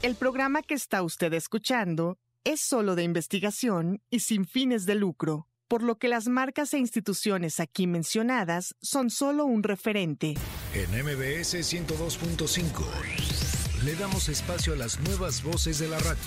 El 0.03 0.17
programa 0.17 0.63
que 0.63 0.75
está 0.75 1.03
usted 1.03 1.33
escuchando 1.33 2.19
es 2.45 2.61
solo 2.61 2.95
de 2.95 3.05
investigación 3.05 4.03
y 4.11 4.21
sin 4.21 4.47
fines 4.47 4.87
de 4.87 4.97
lucro, 4.97 5.49
por 5.69 5.83
lo 5.83 5.97
que 5.97 6.09
las 6.09 6.29
marcas 6.29 6.75
e 6.75 6.79
instituciones 6.79 7.61
aquí 7.61 7.87
mencionadas 7.87 8.75
son 8.83 9.11
solo 9.11 9.45
un 9.45 9.63
referente. 9.63 10.35
En 10.75 10.91
MBS 10.91 11.55
102.5 11.55 13.85
le 13.85 13.95
damos 13.95 14.29
espacio 14.29 14.73
a 14.73 14.77
las 14.77 14.99
nuevas 15.01 15.43
voces 15.43 15.79
de 15.79 15.89
la 15.89 15.99
radio. 15.99 16.23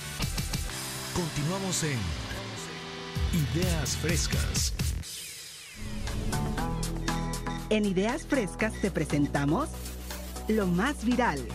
Continuamos 1.14 1.84
en 1.84 2.00
Ideas 3.54 3.98
Frescas. 3.98 4.74
En 7.70 7.84
Ideas 7.84 8.26
Frescas 8.26 8.74
te 8.82 8.92
presentamos 8.92 9.68
lo 10.48 10.68
más 10.68 11.04
viral. 11.04 11.46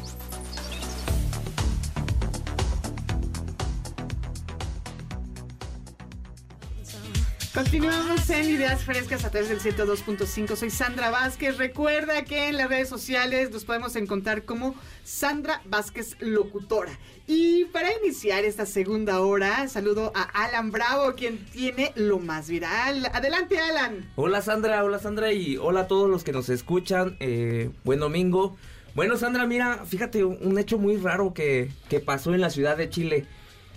Continuamos 7.54 8.30
en 8.30 8.48
Ideas 8.48 8.82
Frescas 8.82 9.26
a 9.26 9.30
través 9.30 9.50
del 9.50 9.60
102.5. 9.60 10.56
Soy 10.56 10.70
Sandra 10.70 11.10
Vázquez. 11.10 11.58
Recuerda 11.58 12.24
que 12.24 12.48
en 12.48 12.56
las 12.56 12.70
redes 12.70 12.88
sociales 12.88 13.50
nos 13.50 13.66
podemos 13.66 13.94
encontrar 13.94 14.46
como 14.46 14.74
Sandra 15.04 15.60
Vázquez 15.66 16.16
Locutora. 16.20 16.98
Y 17.26 17.66
para 17.66 17.90
iniciar 18.02 18.46
esta 18.46 18.64
segunda 18.64 19.20
hora, 19.20 19.68
saludo 19.68 20.12
a 20.14 20.22
Alan 20.22 20.70
Bravo, 20.70 21.14
quien 21.14 21.44
tiene 21.44 21.92
lo 21.94 22.18
más 22.18 22.48
viral. 22.48 23.04
Adelante, 23.12 23.58
Alan. 23.58 24.10
Hola 24.16 24.40
Sandra, 24.40 24.82
hola 24.82 24.98
Sandra 24.98 25.30
y 25.34 25.58
hola 25.58 25.80
a 25.80 25.88
todos 25.88 26.08
los 26.08 26.24
que 26.24 26.32
nos 26.32 26.48
escuchan. 26.48 27.18
eh, 27.20 27.68
buen 27.84 28.00
domingo. 28.00 28.56
Bueno 28.94 29.18
Sandra, 29.18 29.46
mira, 29.46 29.84
fíjate 29.84 30.24
un 30.24 30.58
hecho 30.58 30.78
muy 30.78 30.96
raro 30.96 31.34
que, 31.34 31.70
que 31.90 32.00
pasó 32.00 32.32
en 32.32 32.40
la 32.40 32.48
ciudad 32.48 32.78
de 32.78 32.88
Chile. 32.88 33.26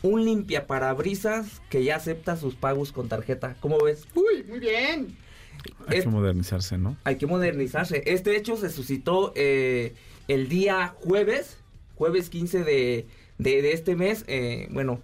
Un 0.06 0.24
limpia 0.24 0.68
parabrisas 0.68 1.62
que 1.70 1.84
ya 1.84 1.96
acepta 1.96 2.38
sus 2.38 2.54
pagos 2.56 2.92
con 2.92 3.10
tarjeta. 3.10 3.56
¿Cómo 3.60 3.80
ves? 3.80 4.06
Uy, 4.14 4.44
muy 4.48 4.60
bien. 4.60 5.18
Hay 5.88 5.98
Es- 5.98 6.04
que 6.04 6.10
modernizarse, 6.12 6.78
¿no? 6.78 6.96
Hay 7.04 7.16
que 7.18 7.26
modernizarse. 7.26 8.04
Este 8.06 8.36
hecho 8.38 8.56
se 8.56 8.70
suscitó 8.70 9.34
eh, 9.36 9.94
el 10.28 10.48
día 10.48 10.94
jueves, 11.04 11.58
jueves 11.96 12.30
15 12.30 12.64
de, 12.64 13.08
de- 13.40 13.62
de 13.64 13.72
este 13.74 13.96
mes. 13.96 14.24
eh, 14.28 14.68
bueno, 14.72 15.02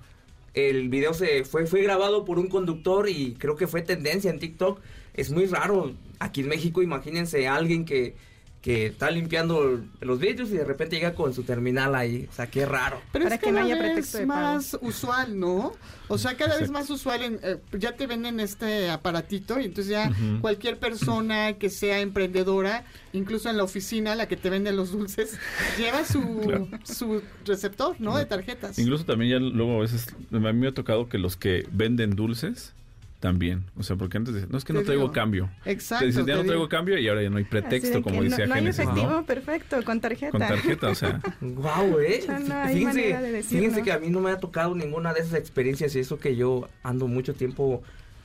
el 0.53 0.89
video 0.89 1.13
se 1.15 1.45
fue, 1.45 1.65
fue 1.65 1.81
grabado 1.81 2.23
por 2.25 2.37
un 2.37 2.47
conductor 2.47 3.09
y 3.09 3.33
creo 3.39 3.55
que 3.55 3.65
fue 3.67 3.81
tendencia 3.81 4.29
en 4.29 4.37
TikTok. 4.37 4.81
Es 5.15 5.31
muy 5.31 5.45
raro. 5.47 5.93
Aquí 6.19 6.41
en 6.41 6.47
México, 6.49 6.83
imagínense 6.83 7.47
a 7.47 7.55
alguien 7.55 7.85
que, 7.85 8.13
que 8.61 8.85
está 8.85 9.09
limpiando 9.09 9.81
los 10.01 10.19
vidrios 10.19 10.49
y 10.49 10.53
de 10.53 10.63
repente 10.63 10.95
llega 10.95 11.15
con 11.15 11.33
su 11.33 11.41
terminal 11.43 11.95
ahí. 11.95 12.27
O 12.29 12.33
sea, 12.35 12.45
qué 12.47 12.65
raro. 12.65 13.01
Pero 13.11 13.23
Para 13.25 13.35
es 13.35 13.41
que 13.41 13.51
no 13.51 13.55
cada 13.57 13.65
haya 13.65 13.75
vez 13.75 13.91
pretexto 13.93 14.27
más 14.27 14.77
usual, 14.81 15.39
¿no? 15.39 15.73
O 16.07 16.17
sea, 16.19 16.37
cada 16.37 16.57
vez 16.59 16.69
más 16.69 16.87
usual. 16.91 17.23
en, 17.23 17.39
eh, 17.41 17.57
ya 17.79 17.95
te 17.95 18.05
venden 18.05 18.39
este 18.39 18.89
aparatito 18.91 19.59
y 19.59 19.65
entonces 19.65 19.87
ya 19.91 20.11
cualquier 20.41 20.77
persona 20.77 21.53
que 21.53 21.71
sea 21.71 22.01
emprendedora, 22.01 22.85
incluso 23.13 23.49
en 23.49 23.57
la 23.57 23.63
oficina, 23.63 24.13
la 24.13 24.27
que 24.27 24.37
te 24.37 24.51
vende 24.51 24.71
los 24.73 24.91
dulces, 24.91 25.39
lleva 25.79 26.05
su, 26.05 26.21
Claro. 26.41 26.67
su 26.83 27.23
receptor, 27.45 27.95
¿no? 27.99 28.15
De 28.15 28.25
tarjetas. 28.25 28.77
Incluso 28.77 29.05
también 29.05 29.31
ya 29.31 29.39
luego 29.39 29.77
a 29.77 29.79
veces, 29.81 30.07
a 30.31 30.37
mí 30.37 30.53
me 30.53 30.67
ha 30.67 30.73
tocado 30.73 31.09
que 31.09 31.17
los 31.17 31.35
que 31.35 31.67
venden 31.71 32.11
dulces 32.15 32.73
también. 33.21 33.63
O 33.77 33.83
sea, 33.83 33.95
porque 33.95 34.17
antes 34.17 34.33
decían, 34.33 34.51
no 34.51 34.57
es 34.57 34.65
que 34.65 34.73
Te 34.73 34.79
no 34.79 34.85
traigo 34.85 35.03
digo. 35.03 35.13
cambio. 35.13 35.49
Exacto. 35.63 36.01
Te 36.01 36.07
dices, 36.07 36.25
ya 36.25 36.33
te 36.33 36.39
no 36.39 36.43
traigo 36.43 36.53
digo. 36.63 36.69
cambio 36.69 36.97
y 36.97 37.07
ahora 37.07 37.21
ya 37.23 37.29
no 37.29 37.37
hay 37.37 37.43
pretexto, 37.45 37.97
de 37.99 38.01
como 38.01 38.17
que 38.19 38.29
decía 38.29 38.45
no, 38.47 38.55
no 38.55 38.59
hay 38.59 38.67
efectivo, 38.67 39.09
¿no? 39.09 39.25
perfecto, 39.25 39.81
con 39.85 40.01
tarjeta. 40.01 40.31
Con 40.31 40.41
tarjeta, 40.41 40.89
o 40.89 40.95
sea. 40.95 41.21
Wow, 41.41 41.99
eh. 41.99 42.25
No 42.47 42.55
hay 42.55 42.75
fíjense, 42.75 43.17
de 43.17 43.43
fíjense 43.43 43.83
que 43.83 43.91
a 43.91 43.99
mí 43.99 44.09
no 44.09 44.19
me 44.19 44.31
ha 44.31 44.39
tocado 44.39 44.75
ninguna 44.75 45.13
de 45.13 45.21
esas 45.21 45.35
experiencias 45.35 45.95
y 45.95 45.99
eso 45.99 46.19
que 46.19 46.35
yo 46.35 46.67
ando 46.83 47.07
mucho 47.07 47.33
tiempo 47.33 47.81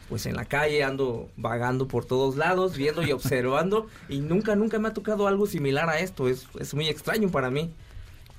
pues 0.08 0.24
en 0.26 0.36
la 0.36 0.44
calle, 0.44 0.82
ando 0.84 1.28
vagando 1.36 1.88
por 1.88 2.04
todos 2.04 2.36
lados, 2.36 2.76
viendo 2.76 3.02
y 3.02 3.12
observando 3.12 3.88
y 4.08 4.20
nunca, 4.20 4.56
nunca 4.56 4.78
me 4.78 4.88
ha 4.88 4.94
tocado 4.94 5.28
algo 5.28 5.46
similar 5.46 5.88
a 5.90 5.98
esto. 6.00 6.28
Es, 6.28 6.48
es 6.58 6.72
muy 6.74 6.88
extraño 6.88 7.28
para 7.30 7.50
mí. 7.50 7.70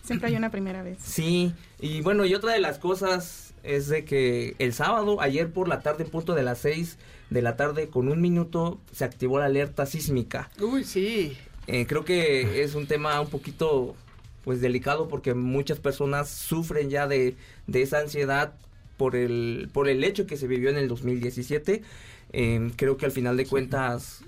Siempre 0.01 0.29
hay 0.29 0.35
una 0.37 0.49
primera 0.49 0.81
vez. 0.81 0.97
Sí, 1.01 1.53
y 1.79 2.01
bueno, 2.01 2.25
y 2.25 2.33
otra 2.33 2.53
de 2.53 2.59
las 2.59 2.79
cosas 2.79 3.46
es 3.67 3.87
de 3.87 4.05
que 4.05 4.55
el 4.59 4.73
sábado, 4.73 5.21
ayer 5.21 5.51
por 5.51 5.67
la 5.67 5.81
tarde, 5.81 6.05
en 6.05 6.09
punto 6.09 6.33
de 6.33 6.43
las 6.43 6.59
6 6.59 6.97
de 7.29 7.41
la 7.41 7.55
tarde, 7.55 7.89
con 7.89 8.07
un 8.09 8.21
minuto, 8.21 8.79
se 8.91 9.05
activó 9.05 9.39
la 9.39 9.45
alerta 9.45 9.85
sísmica. 9.85 10.49
Uy, 10.61 10.83
sí. 10.83 11.37
Eh, 11.67 11.85
creo 11.85 12.05
que 12.05 12.63
es 12.63 12.75
un 12.75 12.87
tema 12.87 13.19
un 13.19 13.29
poquito 13.29 13.95
pues 14.45 14.61
delicado 14.61 15.09
porque 15.09 15.33
muchas 15.33 15.79
personas 15.79 16.29
sufren 16.29 16.89
ya 16.89 17.05
de, 17.05 17.35
de 17.67 17.81
esa 17.81 17.99
ansiedad 17.99 18.53
por 18.95 19.17
el 19.17 19.69
por 19.73 19.89
el 19.89 20.03
hecho 20.05 20.25
que 20.25 20.37
se 20.37 20.47
vivió 20.47 20.69
en 20.69 20.77
el 20.77 20.87
2017 20.87 21.83
Eh, 22.33 22.71
creo 22.75 22.97
que 22.97 23.05
al 23.05 23.11
final 23.11 23.37
de 23.37 23.45
cuentas 23.45 24.21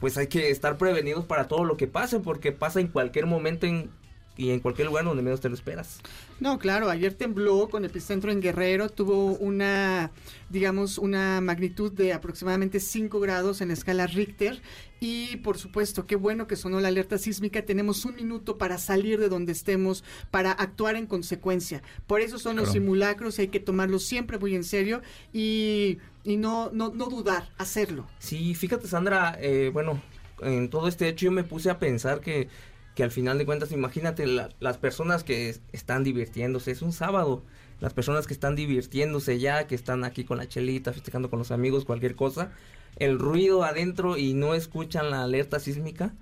pues 0.00 0.16
hay 0.18 0.26
que 0.26 0.50
estar 0.50 0.78
prevenidos 0.78 1.24
para 1.24 1.48
todo 1.48 1.64
lo 1.64 1.76
que 1.76 1.86
pase 1.86 2.18
porque 2.20 2.52
pasa 2.52 2.80
en 2.80 2.88
cualquier 2.88 3.26
momento 3.26 3.66
en, 3.66 3.90
y 4.36 4.50
en 4.50 4.60
cualquier 4.60 4.88
lugar 4.88 5.04
donde 5.04 5.22
menos 5.22 5.40
te 5.40 5.48
lo 5.48 5.54
esperas 5.54 6.00
No, 6.40 6.58
claro, 6.58 6.88
ayer 6.88 7.14
tembló 7.14 7.68
con 7.68 7.84
epicentro 7.84 8.32
en 8.32 8.40
Guerrero, 8.40 8.88
tuvo 8.88 9.34
una, 9.34 10.10
digamos, 10.48 10.98
una 10.98 11.40
magnitud 11.40 11.92
de 11.92 12.12
aproximadamente 12.12 12.80
5 12.80 13.20
grados 13.20 13.60
en 13.60 13.68
la 13.68 13.74
escala 13.74 14.06
Richter 14.06 14.62
y 15.00 15.36
por 15.38 15.58
supuesto, 15.58 16.06
qué 16.06 16.16
bueno 16.16 16.46
que 16.46 16.56
sonó 16.56 16.80
la 16.80 16.88
alerta 16.88 17.18
sísmica, 17.18 17.62
tenemos 17.62 18.04
un 18.04 18.14
minuto 18.14 18.56
para 18.56 18.78
salir 18.78 19.18
de 19.18 19.28
donde 19.28 19.52
estemos, 19.52 20.04
para 20.30 20.52
actuar 20.52 20.96
en 20.96 21.06
consecuencia. 21.06 21.82
Por 22.06 22.20
eso 22.20 22.38
son 22.38 22.56
los 22.56 22.72
simulacros, 22.72 23.38
hay 23.38 23.48
que 23.48 23.60
tomarlos 23.60 24.04
siempre 24.04 24.38
muy 24.38 24.54
en 24.54 24.64
serio 24.64 25.02
y, 25.32 25.98
y 26.24 26.36
no, 26.36 26.70
no, 26.72 26.92
no 26.94 27.06
dudar, 27.06 27.48
hacerlo. 27.58 28.06
Sí, 28.18 28.54
fíjate 28.54 28.86
Sandra, 28.86 29.36
eh, 29.40 29.70
bueno, 29.72 30.00
en 30.40 30.70
todo 30.70 30.88
este 30.88 31.08
hecho 31.08 31.26
yo 31.26 31.32
me 31.32 31.44
puse 31.44 31.70
a 31.70 31.78
pensar 31.78 32.20
que, 32.20 32.48
que 32.94 33.02
al 33.02 33.10
final 33.10 33.38
de 33.38 33.46
cuentas, 33.46 33.72
imagínate 33.72 34.26
la- 34.26 34.50
las 34.60 34.76
personas 34.78 35.24
que 35.24 35.48
es- 35.48 35.60
están 35.72 36.04
divirtiéndose, 36.04 36.70
es 36.70 36.82
un 36.82 36.92
sábado, 36.92 37.42
las 37.80 37.94
personas 37.94 38.26
que 38.26 38.34
están 38.34 38.54
divirtiéndose 38.54 39.38
ya, 39.38 39.66
que 39.66 39.74
están 39.74 40.04
aquí 40.04 40.24
con 40.24 40.38
la 40.38 40.46
chelita, 40.48 40.92
festejando 40.92 41.30
con 41.30 41.38
los 41.38 41.50
amigos, 41.50 41.84
cualquier 41.84 42.14
cosa, 42.14 42.52
el 42.96 43.18
ruido 43.18 43.64
adentro 43.64 44.16
y 44.18 44.34
no 44.34 44.54
escuchan 44.54 45.10
la 45.10 45.22
alerta 45.22 45.58
sísmica, 45.58 46.12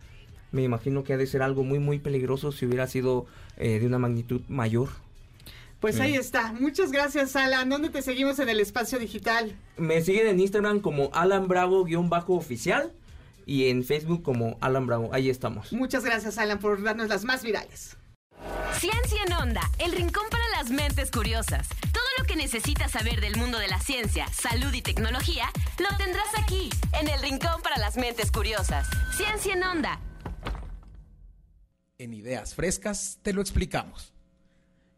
me 0.53 0.63
imagino 0.63 1.05
que 1.05 1.13
ha 1.13 1.17
de 1.17 1.27
ser 1.27 1.43
algo 1.43 1.65
muy, 1.65 1.79
muy 1.79 1.99
peligroso 1.99 2.51
si 2.53 2.67
hubiera 2.67 2.87
sido 2.87 3.27
eh, 3.57 3.79
de 3.79 3.87
una 3.87 3.99
magnitud 3.99 4.41
mayor. 4.49 4.89
Pues 5.81 5.97
Sí. 5.97 6.03
ahí 6.03 6.15
está. 6.15 6.53
Muchas 6.53 6.93
gracias, 6.93 7.37
Alan. 7.37 7.69
¿Dónde 7.69 7.89
te 7.91 8.03
seguimos 8.03 8.39
en 8.39 8.49
el 8.49 8.61
espacio 8.61 8.99
digital? 8.99 9.55
Me 9.77 10.03
siguen 10.03 10.27
en 10.29 10.41
Instagram 10.41 10.81
como 10.81 11.11
Alan 11.15 11.47
Bravo-oficial 11.49 12.93
y 13.51 13.69
en 13.69 13.83
Facebook 13.83 14.23
como 14.23 14.59
Alan 14.61 14.87
Bravo. 14.87 15.11
Ahí 15.13 15.29
estamos. 15.29 15.73
Muchas 15.73 16.05
gracias, 16.05 16.39
Alan, 16.39 16.61
por 16.61 16.81
darnos 16.85 17.09
las 17.09 17.25
más 17.25 17.43
virales. 17.43 17.97
Ciencia 18.79 19.25
en 19.27 19.33
Onda, 19.33 19.69
el 19.81 19.91
rincón 19.91 20.23
para 20.31 20.49
las 20.51 20.71
mentes 20.71 21.11
curiosas. 21.11 21.69
Todo 21.93 22.05
lo 22.17 22.25
que 22.27 22.37
necesitas 22.37 22.93
saber 22.93 23.21
del 23.21 23.37
mundo 23.37 23.59
de 23.59 23.67
la 23.67 23.81
ciencia, 23.81 24.29
salud 24.29 24.73
y 24.73 24.83
tecnología 24.83 25.47
lo 25.81 25.89
tendrás 25.97 26.29
aquí, 26.39 26.71
en 27.01 27.09
el 27.09 27.21
rincón 27.21 27.61
para 27.61 27.77
las 27.79 27.97
mentes 27.97 28.31
curiosas. 28.31 28.89
Ciencia 29.17 29.55
en 29.55 29.65
Onda. 29.65 30.01
En 31.99 32.15
Ideas 32.15 32.55
Frescas 32.55 33.19
te 33.21 33.33
lo 33.33 33.41
explicamos. 33.41 34.15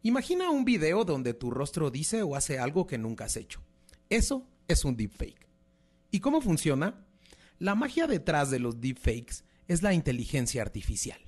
Imagina 0.02 0.50
un 0.50 0.66
video 0.66 1.06
donde 1.06 1.32
tu 1.32 1.50
rostro 1.50 1.90
dice 1.90 2.22
o 2.22 2.36
hace 2.36 2.58
algo 2.58 2.86
que 2.86 2.98
nunca 2.98 3.24
has 3.24 3.38
hecho. 3.38 3.62
Eso 4.10 4.46
es 4.68 4.84
un 4.84 4.94
deepfake. 4.94 5.48
¿Y 6.10 6.20
cómo 6.20 6.42
funciona? 6.42 7.06
La 7.62 7.76
magia 7.76 8.08
detrás 8.08 8.50
de 8.50 8.58
los 8.58 8.80
deepfakes 8.80 9.44
es 9.68 9.84
la 9.84 9.94
inteligencia 9.94 10.62
artificial. 10.62 11.20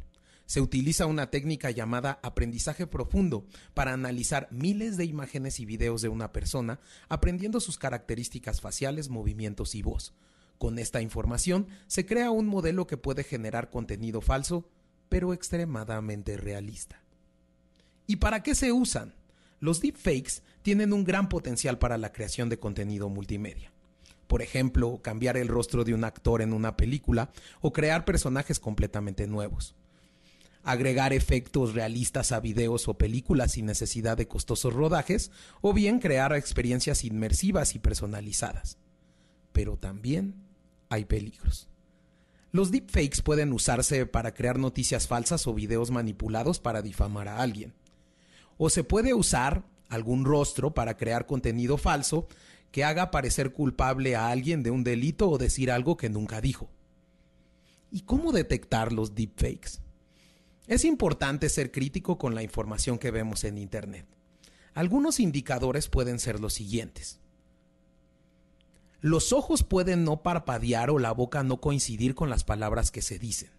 Se 0.46 0.60
utiliza 0.60 1.06
una 1.06 1.30
técnica 1.30 1.70
llamada 1.70 2.18
aprendizaje 2.24 2.88
profundo 2.88 3.46
para 3.72 3.92
analizar 3.92 4.48
miles 4.50 4.96
de 4.96 5.04
imágenes 5.04 5.60
y 5.60 5.64
videos 5.64 6.02
de 6.02 6.08
una 6.08 6.32
persona, 6.32 6.80
aprendiendo 7.08 7.60
sus 7.60 7.78
características 7.78 8.60
faciales, 8.60 9.10
movimientos 9.10 9.76
y 9.76 9.82
voz. 9.82 10.12
Con 10.58 10.80
esta 10.80 11.00
información 11.00 11.68
se 11.86 12.04
crea 12.04 12.32
un 12.32 12.48
modelo 12.48 12.88
que 12.88 12.96
puede 12.96 13.22
generar 13.22 13.70
contenido 13.70 14.20
falso, 14.20 14.68
pero 15.08 15.34
extremadamente 15.34 16.36
realista. 16.36 17.00
¿Y 18.08 18.16
para 18.16 18.42
qué 18.42 18.56
se 18.56 18.72
usan? 18.72 19.14
Los 19.60 19.80
deepfakes 19.80 20.42
tienen 20.62 20.94
un 20.94 21.04
gran 21.04 21.28
potencial 21.28 21.78
para 21.78 21.96
la 21.96 22.10
creación 22.10 22.48
de 22.48 22.58
contenido 22.58 23.08
multimedia. 23.08 23.73
Por 24.26 24.42
ejemplo, 24.42 25.00
cambiar 25.02 25.36
el 25.36 25.48
rostro 25.48 25.84
de 25.84 25.94
un 25.94 26.04
actor 26.04 26.42
en 26.42 26.52
una 26.52 26.76
película 26.76 27.30
o 27.60 27.72
crear 27.72 28.04
personajes 28.04 28.58
completamente 28.60 29.26
nuevos. 29.26 29.74
Agregar 30.62 31.12
efectos 31.12 31.74
realistas 31.74 32.32
a 32.32 32.40
videos 32.40 32.88
o 32.88 32.94
películas 32.94 33.52
sin 33.52 33.66
necesidad 33.66 34.16
de 34.16 34.26
costosos 34.26 34.72
rodajes 34.72 35.30
o 35.60 35.74
bien 35.74 35.98
crear 35.98 36.32
experiencias 36.32 37.04
inmersivas 37.04 37.74
y 37.74 37.78
personalizadas. 37.78 38.78
Pero 39.52 39.76
también 39.76 40.34
hay 40.88 41.04
peligros. 41.04 41.68
Los 42.50 42.70
deepfakes 42.70 43.20
pueden 43.20 43.52
usarse 43.52 44.06
para 44.06 44.32
crear 44.32 44.58
noticias 44.58 45.08
falsas 45.08 45.46
o 45.46 45.54
videos 45.54 45.90
manipulados 45.90 46.60
para 46.60 46.82
difamar 46.82 47.28
a 47.28 47.42
alguien. 47.42 47.74
O 48.56 48.70
se 48.70 48.84
puede 48.84 49.12
usar 49.12 49.64
algún 49.88 50.24
rostro 50.24 50.72
para 50.72 50.96
crear 50.96 51.26
contenido 51.26 51.76
falso 51.78 52.28
que 52.74 52.82
haga 52.82 53.12
parecer 53.12 53.52
culpable 53.52 54.16
a 54.16 54.30
alguien 54.30 54.64
de 54.64 54.72
un 54.72 54.82
delito 54.82 55.30
o 55.30 55.38
decir 55.38 55.70
algo 55.70 55.96
que 55.96 56.10
nunca 56.10 56.40
dijo. 56.40 56.72
¿Y 57.92 58.00
cómo 58.00 58.32
detectar 58.32 58.92
los 58.92 59.14
deepfakes? 59.14 59.78
Es 60.66 60.84
importante 60.84 61.48
ser 61.50 61.70
crítico 61.70 62.18
con 62.18 62.34
la 62.34 62.42
información 62.42 62.98
que 62.98 63.12
vemos 63.12 63.44
en 63.44 63.58
Internet. 63.58 64.08
Algunos 64.74 65.20
indicadores 65.20 65.86
pueden 65.86 66.18
ser 66.18 66.40
los 66.40 66.54
siguientes. 66.54 67.20
Los 69.00 69.32
ojos 69.32 69.62
pueden 69.62 70.02
no 70.02 70.24
parpadear 70.24 70.90
o 70.90 70.98
la 70.98 71.12
boca 71.12 71.44
no 71.44 71.60
coincidir 71.60 72.16
con 72.16 72.28
las 72.28 72.42
palabras 72.42 72.90
que 72.90 73.02
se 73.02 73.20
dicen. 73.20 73.50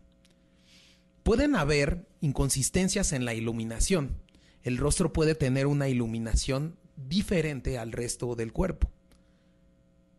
Pueden 1.23 1.55
haber 1.55 2.05
inconsistencias 2.19 3.13
en 3.13 3.23
la 3.23 3.33
iluminación. 3.33 4.17
El 4.61 4.77
rostro 4.77 5.13
puede 5.13 5.35
tener 5.35 5.67
una 5.67 5.87
iluminación 5.87 6.75
diferente 6.97 7.77
al 7.77 7.93
resto 7.93 8.35
del 8.35 8.51
cuerpo. 8.51 8.91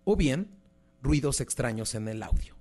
O 0.08 0.14
bien, 0.14 0.52
ruidos 1.02 1.40
extraños 1.40 1.96
en 1.96 2.06
el 2.06 2.22
audio. 2.22 2.54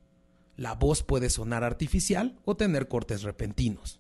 La 0.56 0.74
voz 0.74 1.04
puede 1.04 1.30
sonar 1.30 1.64
artificial 1.64 2.40
o 2.44 2.58
tener 2.58 2.88
cortes 2.88 3.22
repentinos. 3.22 4.00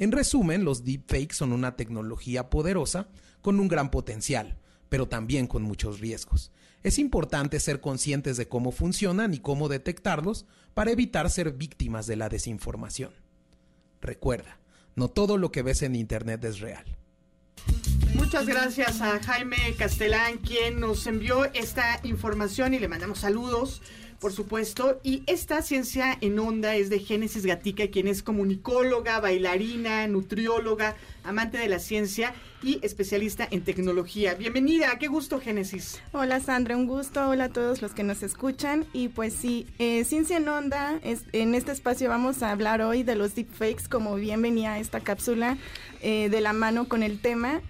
En 0.00 0.10
resumen, 0.10 0.64
los 0.64 0.82
deepfakes 0.82 1.36
son 1.36 1.52
una 1.52 1.76
tecnología 1.76 2.50
poderosa 2.50 3.06
con 3.40 3.60
un 3.60 3.68
gran 3.68 3.92
potencial, 3.92 4.58
pero 4.88 5.06
también 5.06 5.46
con 5.46 5.62
muchos 5.62 6.00
riesgos. 6.00 6.50
Es 6.82 6.98
importante 6.98 7.60
ser 7.60 7.80
conscientes 7.80 8.36
de 8.36 8.48
cómo 8.48 8.72
funcionan 8.72 9.32
y 9.32 9.38
cómo 9.38 9.68
detectarlos 9.68 10.44
para 10.74 10.90
evitar 10.90 11.30
ser 11.30 11.52
víctimas 11.52 12.08
de 12.08 12.16
la 12.16 12.28
desinformación. 12.28 13.12
Recuerda, 14.00 14.58
no 14.96 15.06
todo 15.06 15.38
lo 15.38 15.52
que 15.52 15.62
ves 15.62 15.82
en 15.82 15.94
Internet 15.94 16.42
es 16.46 16.58
real. 16.58 16.98
Muchas 18.14 18.46
gracias 18.46 19.00
a 19.00 19.20
Jaime 19.20 19.74
Castelán, 19.78 20.38
quien 20.38 20.80
nos 20.80 21.06
envió 21.06 21.44
esta 21.54 22.00
información 22.02 22.74
y 22.74 22.78
le 22.78 22.88
mandamos 22.88 23.20
saludos, 23.20 23.82
por 24.20 24.32
supuesto. 24.32 25.00
Y 25.02 25.22
esta 25.26 25.62
ciencia 25.62 26.16
en 26.20 26.38
onda 26.38 26.74
es 26.76 26.90
de 26.90 26.98
Génesis 26.98 27.44
Gatica, 27.44 27.88
quien 27.88 28.08
es 28.08 28.22
comunicóloga, 28.22 29.20
bailarina, 29.20 30.06
nutrióloga, 30.08 30.96
amante 31.24 31.58
de 31.58 31.68
la 31.68 31.78
ciencia 31.78 32.34
y 32.62 32.78
especialista 32.82 33.46
en 33.50 33.62
tecnología. 33.62 34.34
Bienvenida, 34.34 34.96
qué 34.98 35.08
gusto, 35.08 35.40
Génesis. 35.40 36.00
Hola 36.12 36.40
Sandra, 36.40 36.76
un 36.76 36.86
gusto. 36.86 37.28
Hola 37.28 37.44
a 37.44 37.48
todos 37.48 37.82
los 37.82 37.92
que 37.92 38.02
nos 38.02 38.22
escuchan. 38.22 38.86
Y 38.92 39.08
pues 39.08 39.34
sí, 39.34 39.66
eh, 39.78 40.04
Ciencia 40.04 40.36
en 40.36 40.48
Onda, 40.48 40.98
es, 41.02 41.24
en 41.32 41.54
este 41.54 41.72
espacio 41.72 42.08
vamos 42.08 42.42
a 42.42 42.50
hablar 42.50 42.82
hoy 42.82 43.02
de 43.02 43.16
los 43.16 43.34
deepfakes, 43.34 43.88
como 43.90 44.14
bien 44.14 44.40
venía 44.42 44.78
esta 44.78 45.00
cápsula 45.00 45.58
eh, 46.00 46.28
de 46.30 46.40
la 46.40 46.52
mano 46.52 46.88
con 46.88 47.02
el 47.02 47.20
tema. 47.20 47.60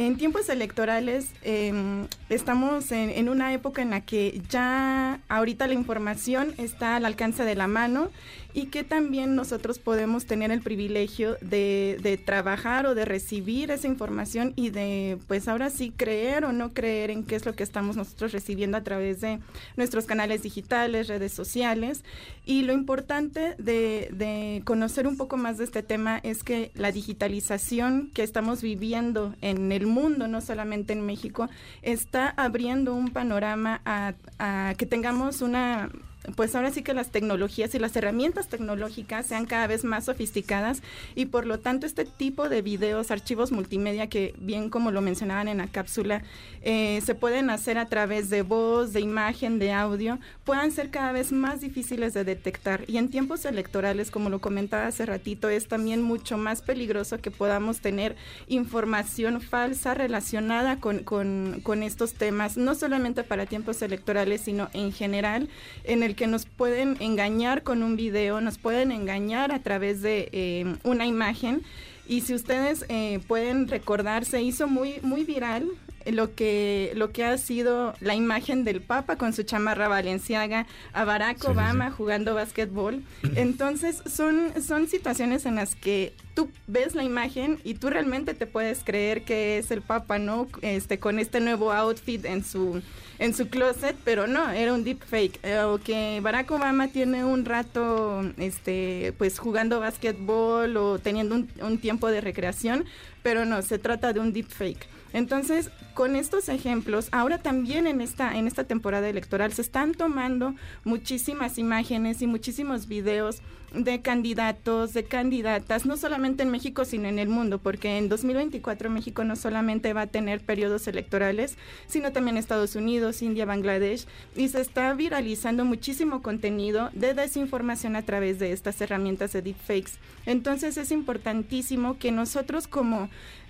En 0.00 0.16
tiempos 0.16 0.48
electorales 0.48 1.28
eh, 1.42 2.06
estamos 2.30 2.90
en, 2.90 3.28
una 3.28 3.52
época 3.52 3.82
en 3.82 3.90
la 3.90 4.00
que 4.00 4.40
ya 4.48 5.20
ahorita 5.28 5.66
la 5.66 5.74
información 5.74 6.54
está 6.56 6.96
al 6.96 7.04
alcance 7.04 7.44
de 7.44 7.54
la 7.54 7.66
mano 7.66 8.08
y 8.54 8.66
que 8.66 8.84
también 8.84 9.34
nosotros 9.34 9.78
podemos 9.78 10.26
tener 10.26 10.50
el 10.50 10.60
privilegio 10.60 11.36
de, 11.40 11.98
de, 12.02 12.16
trabajar 12.16 12.86
o 12.86 12.94
de 12.94 13.04
recibir 13.04 13.70
esa 13.70 13.86
información 13.86 14.52
y 14.56 14.70
de 14.70 15.18
pues 15.28 15.48
ahora 15.48 15.70
sí 15.70 15.92
creer 15.96 16.44
o 16.44 16.52
no 16.52 16.72
creer 16.72 17.10
en 17.10 17.24
qué 17.24 17.36
es 17.36 17.46
lo 17.46 17.54
que 17.54 17.62
estamos 17.62 17.96
nosotros 17.96 18.32
recibiendo 18.32 18.76
a 18.76 18.82
través 18.82 19.20
de 19.20 19.38
nuestros 19.76 20.06
canales 20.06 20.42
digitales, 20.42 21.08
redes 21.08 21.32
sociales. 21.32 22.04
Y 22.44 22.62
lo 22.62 22.72
importante 22.72 23.54
de, 23.58 24.62
conocer 24.64 25.06
un 25.06 25.16
poco 25.16 25.36
más 25.36 25.58
de 25.58 25.64
este 25.64 25.82
tema 25.82 26.18
es 26.22 26.42
que 26.42 26.70
la 26.74 26.92
digitalización 26.92 28.10
que 28.12 28.22
estamos 28.22 28.62
viviendo 28.62 29.34
en 29.40 29.72
el 29.72 29.86
mundo, 29.86 30.28
no 30.28 30.40
solamente 30.40 30.92
en 30.92 31.06
México, 31.06 31.48
está 31.82 32.28
abriendo 32.28 32.94
un 32.94 33.10
panorama 33.10 33.80
a 33.84 34.74
que 34.76 34.86
tengamos 34.86 35.42
una 35.42 35.90
pues 36.36 36.54
ahora 36.54 36.70
sí 36.70 36.82
que 36.82 36.94
las 36.94 37.10
tecnologías 37.10 37.74
y 37.74 37.78
las 37.78 37.96
herramientas 37.96 38.48
tecnológicas 38.48 39.26
sean 39.26 39.46
cada 39.46 39.66
vez 39.66 39.84
más 39.84 40.04
sofisticadas 40.04 40.82
y 41.14 41.26
por 41.26 41.46
lo 41.46 41.60
tanto 41.60 41.86
este 41.86 42.04
tipo 42.04 42.48
de 42.48 42.62
videos, 42.62 43.10
archivos 43.10 43.52
multimedia 43.52 44.08
que 44.08 44.34
bien 44.38 44.68
como 44.68 44.90
lo 44.90 45.00
mencionaban 45.00 45.48
en 45.48 45.58
la 45.58 45.66
cápsula, 45.66 46.22
eh, 46.62 47.00
se 47.04 47.14
pueden 47.14 47.48
hacer 47.48 47.78
a 47.78 47.86
través 47.86 48.28
de 48.28 48.42
voz, 48.42 48.92
de 48.92 49.00
imagen, 49.00 49.58
de 49.58 49.72
audio, 49.72 50.18
puedan 50.44 50.72
ser 50.72 50.90
cada 50.90 51.12
vez 51.12 51.32
más 51.32 51.60
difíciles 51.60 52.12
de 52.12 52.24
detectar. 52.24 52.84
Y 52.86 52.98
en 52.98 53.08
tiempos 53.08 53.44
electorales, 53.44 54.10
como 54.10 54.28
lo 54.30 54.40
comentaba 54.40 54.86
hace 54.86 55.06
ratito, 55.06 55.48
es 55.48 55.68
también 55.68 56.02
mucho 56.02 56.36
más 56.36 56.62
peligroso 56.62 57.18
que 57.18 57.30
podamos 57.30 57.80
tener 57.80 58.16
información 58.46 59.40
falsa 59.40 59.94
relacionada 59.94 60.80
con, 60.80 61.00
con, 61.00 61.60
con 61.62 61.82
estos 61.82 62.14
temas, 62.14 62.56
no 62.56 62.74
solamente 62.74 63.24
para 63.24 63.46
tiempos 63.46 63.80
electorales, 63.82 64.42
sino 64.42 64.68
en 64.74 64.92
general, 64.92 65.48
en 65.84 66.02
el 66.02 66.09
que 66.14 66.26
nos 66.26 66.46
pueden 66.46 66.96
engañar 67.00 67.62
con 67.62 67.82
un 67.82 67.96
video, 67.96 68.40
nos 68.40 68.58
pueden 68.58 68.92
engañar 68.92 69.52
a 69.52 69.60
través 69.60 70.02
de 70.02 70.28
eh, 70.32 70.76
una 70.84 71.06
imagen. 71.06 71.62
Y 72.08 72.22
si 72.22 72.34
ustedes 72.34 72.84
eh, 72.88 73.20
pueden 73.28 73.68
recordar, 73.68 74.24
se 74.24 74.42
hizo 74.42 74.66
muy, 74.66 74.96
muy 75.02 75.24
viral 75.24 75.68
lo 76.06 76.34
que, 76.34 76.92
lo 76.96 77.12
que 77.12 77.24
ha 77.24 77.36
sido 77.38 77.94
la 78.00 78.14
imagen 78.14 78.64
del 78.64 78.80
Papa 78.80 79.16
con 79.16 79.32
su 79.32 79.42
chamarra 79.42 79.86
valenciaga, 79.86 80.66
a 80.92 81.04
Barack 81.04 81.38
sí, 81.40 81.46
Obama 81.46 81.88
sí, 81.88 81.94
jugando 81.96 82.34
básquetbol. 82.34 83.04
Entonces, 83.36 84.02
son, 84.06 84.52
son 84.60 84.88
situaciones 84.88 85.46
en 85.46 85.56
las 85.56 85.76
que 85.76 86.14
tú 86.16 86.30
tú 86.40 86.50
ves 86.66 86.94
la 86.94 87.04
imagen 87.04 87.58
y 87.64 87.74
tú 87.74 87.90
realmente 87.90 88.34
te 88.34 88.46
puedes 88.46 88.82
creer 88.84 89.24
que 89.24 89.58
es 89.58 89.70
el 89.70 89.82
Papa, 89.82 90.18
¿no? 90.18 90.48
Este, 90.62 90.98
con 90.98 91.18
este 91.18 91.40
nuevo 91.40 91.72
outfit 91.72 92.24
en 92.24 92.44
su, 92.44 92.82
en 93.20 93.34
su 93.34 93.48
closet, 93.48 93.96
pero 94.02 94.26
no, 94.26 94.50
era 94.50 94.72
un 94.72 94.82
deepfake. 94.82 95.38
Eh, 95.44 95.60
o 95.60 95.78
que 95.78 96.20
Barack 96.22 96.50
Obama 96.50 96.88
tiene 96.88 97.24
un 97.24 97.44
rato, 97.44 98.22
este, 98.38 99.14
pues 99.18 99.38
jugando 99.38 99.78
básquetbol 99.78 100.76
o 100.78 100.98
teniendo 100.98 101.34
un, 101.36 101.48
un 101.62 101.78
tiempo 101.78 102.08
de 102.08 102.22
recreación, 102.22 102.86
pero 103.22 103.44
no, 103.44 103.60
se 103.62 103.78
trata 103.78 104.12
de 104.12 104.20
un 104.20 104.32
deepfake. 104.32 104.88
Entonces, 105.12 105.70
con 105.92 106.16
estos 106.16 106.48
ejemplos, 106.48 107.08
ahora 107.12 107.38
también 107.38 107.86
en 107.86 108.00
esta, 108.00 108.36
en 108.38 108.46
esta 108.46 108.64
temporada 108.64 109.08
electoral 109.08 109.52
se 109.52 109.62
están 109.62 109.94
tomando 109.94 110.54
muchísimas 110.84 111.58
imágenes 111.58 112.22
y 112.22 112.26
muchísimos 112.26 112.88
videos 112.88 113.42
de 113.74 114.00
candidatos, 114.00 114.92
de 114.92 115.04
candidatas, 115.04 115.86
no 115.86 115.96
solamente 115.96 116.42
en 116.42 116.50
México, 116.50 116.84
sino 116.84 117.08
en 117.08 117.18
el 117.18 117.28
mundo, 117.28 117.58
porque 117.58 117.98
en 117.98 118.08
2024 118.08 118.90
México 118.90 119.24
no 119.24 119.36
solamente 119.36 119.92
va 119.92 120.02
a 120.02 120.06
tener 120.06 120.40
periodos 120.40 120.88
electorales, 120.88 121.56
sino 121.86 122.12
también 122.12 122.36
Estados 122.36 122.74
Unidos, 122.74 123.22
India, 123.22 123.44
Bangladesh, 123.44 124.06
y 124.34 124.48
se 124.48 124.60
está 124.60 124.92
viralizando 124.94 125.64
muchísimo 125.64 126.22
contenido 126.22 126.90
de 126.94 127.14
desinformación 127.14 127.96
a 127.96 128.02
través 128.02 128.38
de 128.38 128.52
estas 128.52 128.80
herramientas 128.80 129.32
de 129.32 129.42
deepfakes. 129.42 129.92
Entonces 130.26 130.76
es 130.76 130.90
importantísimo 130.90 131.98
que 131.98 132.12
nosotros 132.12 132.66
como 132.66 133.08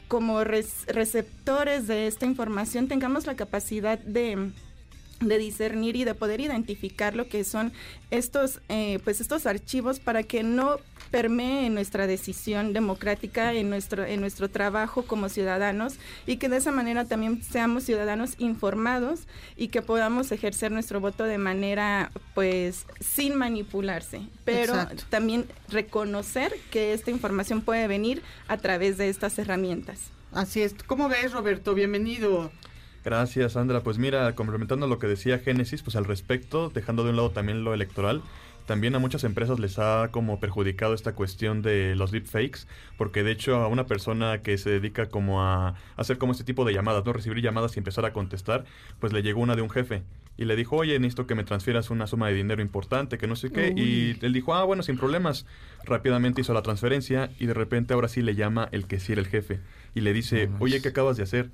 como 0.08 0.42
receptores 0.42 1.86
de 1.86 2.08
esta 2.08 2.26
información 2.26 2.88
tengamos 2.88 3.26
la 3.26 3.36
capacidad 3.36 3.96
de 3.96 4.50
de 5.20 5.38
discernir 5.38 5.96
y 5.96 6.04
de 6.04 6.14
poder 6.14 6.40
identificar 6.40 7.14
lo 7.14 7.28
que 7.28 7.44
son 7.44 7.72
estos 8.10 8.60
eh, 8.68 8.98
pues 9.04 9.20
estos 9.20 9.46
archivos 9.46 10.00
para 10.00 10.22
que 10.22 10.42
no 10.42 10.78
permee 11.10 11.66
en 11.66 11.74
nuestra 11.74 12.06
decisión 12.06 12.72
democrática 12.72 13.52
en 13.52 13.68
nuestro 13.68 14.04
en 14.04 14.20
nuestro 14.20 14.48
trabajo 14.48 15.02
como 15.02 15.28
ciudadanos 15.28 15.96
y 16.26 16.38
que 16.38 16.48
de 16.48 16.56
esa 16.56 16.72
manera 16.72 17.04
también 17.04 17.42
seamos 17.42 17.84
ciudadanos 17.84 18.34
informados 18.38 19.20
y 19.56 19.68
que 19.68 19.82
podamos 19.82 20.32
ejercer 20.32 20.72
nuestro 20.72 21.00
voto 21.00 21.24
de 21.24 21.38
manera 21.38 22.10
pues 22.34 22.86
sin 23.00 23.36
manipularse. 23.36 24.22
Pero 24.44 24.74
también 25.08 25.46
reconocer 25.68 26.54
que 26.70 26.94
esta 26.94 27.10
información 27.10 27.60
puede 27.60 27.86
venir 27.86 28.22
a 28.48 28.56
través 28.56 28.96
de 28.96 29.08
estas 29.08 29.38
herramientas. 29.38 30.00
Así 30.32 30.62
es. 30.62 30.74
Cómo 30.86 31.08
ves 31.08 31.32
Roberto 31.32 31.74
bienvenido 31.74 32.50
Gracias, 33.04 33.52
Sandra. 33.52 33.82
Pues 33.82 33.98
mira, 33.98 34.34
complementando 34.34 34.86
lo 34.86 34.98
que 34.98 35.06
decía 35.06 35.38
Génesis, 35.38 35.82
pues 35.82 35.96
al 35.96 36.04
respecto, 36.04 36.70
dejando 36.70 37.04
de 37.04 37.10
un 37.10 37.16
lado 37.16 37.30
también 37.30 37.64
lo 37.64 37.72
electoral, 37.72 38.22
también 38.66 38.94
a 38.94 38.98
muchas 38.98 39.24
empresas 39.24 39.58
les 39.58 39.78
ha 39.78 40.10
como 40.12 40.38
perjudicado 40.38 40.94
esta 40.94 41.14
cuestión 41.14 41.62
de 41.62 41.96
los 41.96 42.12
deepfakes, 42.12 42.66
porque 42.96 43.24
de 43.24 43.32
hecho 43.32 43.56
a 43.56 43.68
una 43.68 43.86
persona 43.86 44.42
que 44.42 44.58
se 44.58 44.70
dedica 44.70 45.06
como 45.06 45.42
a 45.42 45.74
hacer 45.96 46.18
como 46.18 46.32
este 46.32 46.44
tipo 46.44 46.64
de 46.64 46.72
llamadas, 46.72 47.04
no 47.04 47.12
recibir 47.12 47.42
llamadas 47.42 47.74
y 47.74 47.80
empezar 47.80 48.04
a 48.04 48.12
contestar, 48.12 48.64
pues 49.00 49.12
le 49.12 49.22
llegó 49.22 49.40
una 49.40 49.56
de 49.56 49.62
un 49.62 49.70
jefe 49.70 50.02
y 50.36 50.44
le 50.44 50.56
dijo, 50.56 50.76
oye, 50.76 50.98
necesito 50.98 51.26
que 51.26 51.34
me 51.34 51.44
transfieras 51.44 51.90
una 51.90 52.06
suma 52.06 52.28
de 52.28 52.34
dinero 52.34 52.62
importante, 52.62 53.18
que 53.18 53.26
no 53.26 53.34
sé 53.34 53.50
qué, 53.50 53.74
y 53.76 54.16
él 54.24 54.32
dijo, 54.32 54.54
ah, 54.54 54.64
bueno, 54.64 54.82
sin 54.82 54.96
problemas. 54.96 55.46
Rápidamente 55.84 56.40
hizo 56.40 56.54
la 56.54 56.62
transferencia 56.62 57.30
y 57.38 57.46
de 57.46 57.54
repente 57.54 57.94
ahora 57.94 58.08
sí 58.08 58.22
le 58.22 58.34
llama 58.34 58.68
el 58.72 58.86
que 58.86 59.00
sí 59.00 59.12
era 59.12 59.20
el 59.20 59.26
jefe 59.26 59.60
y 59.94 60.00
le 60.00 60.12
dice, 60.12 60.48
oye, 60.60 60.80
¿qué 60.80 60.88
acabas 60.88 61.16
de 61.16 61.24
hacer? 61.24 61.50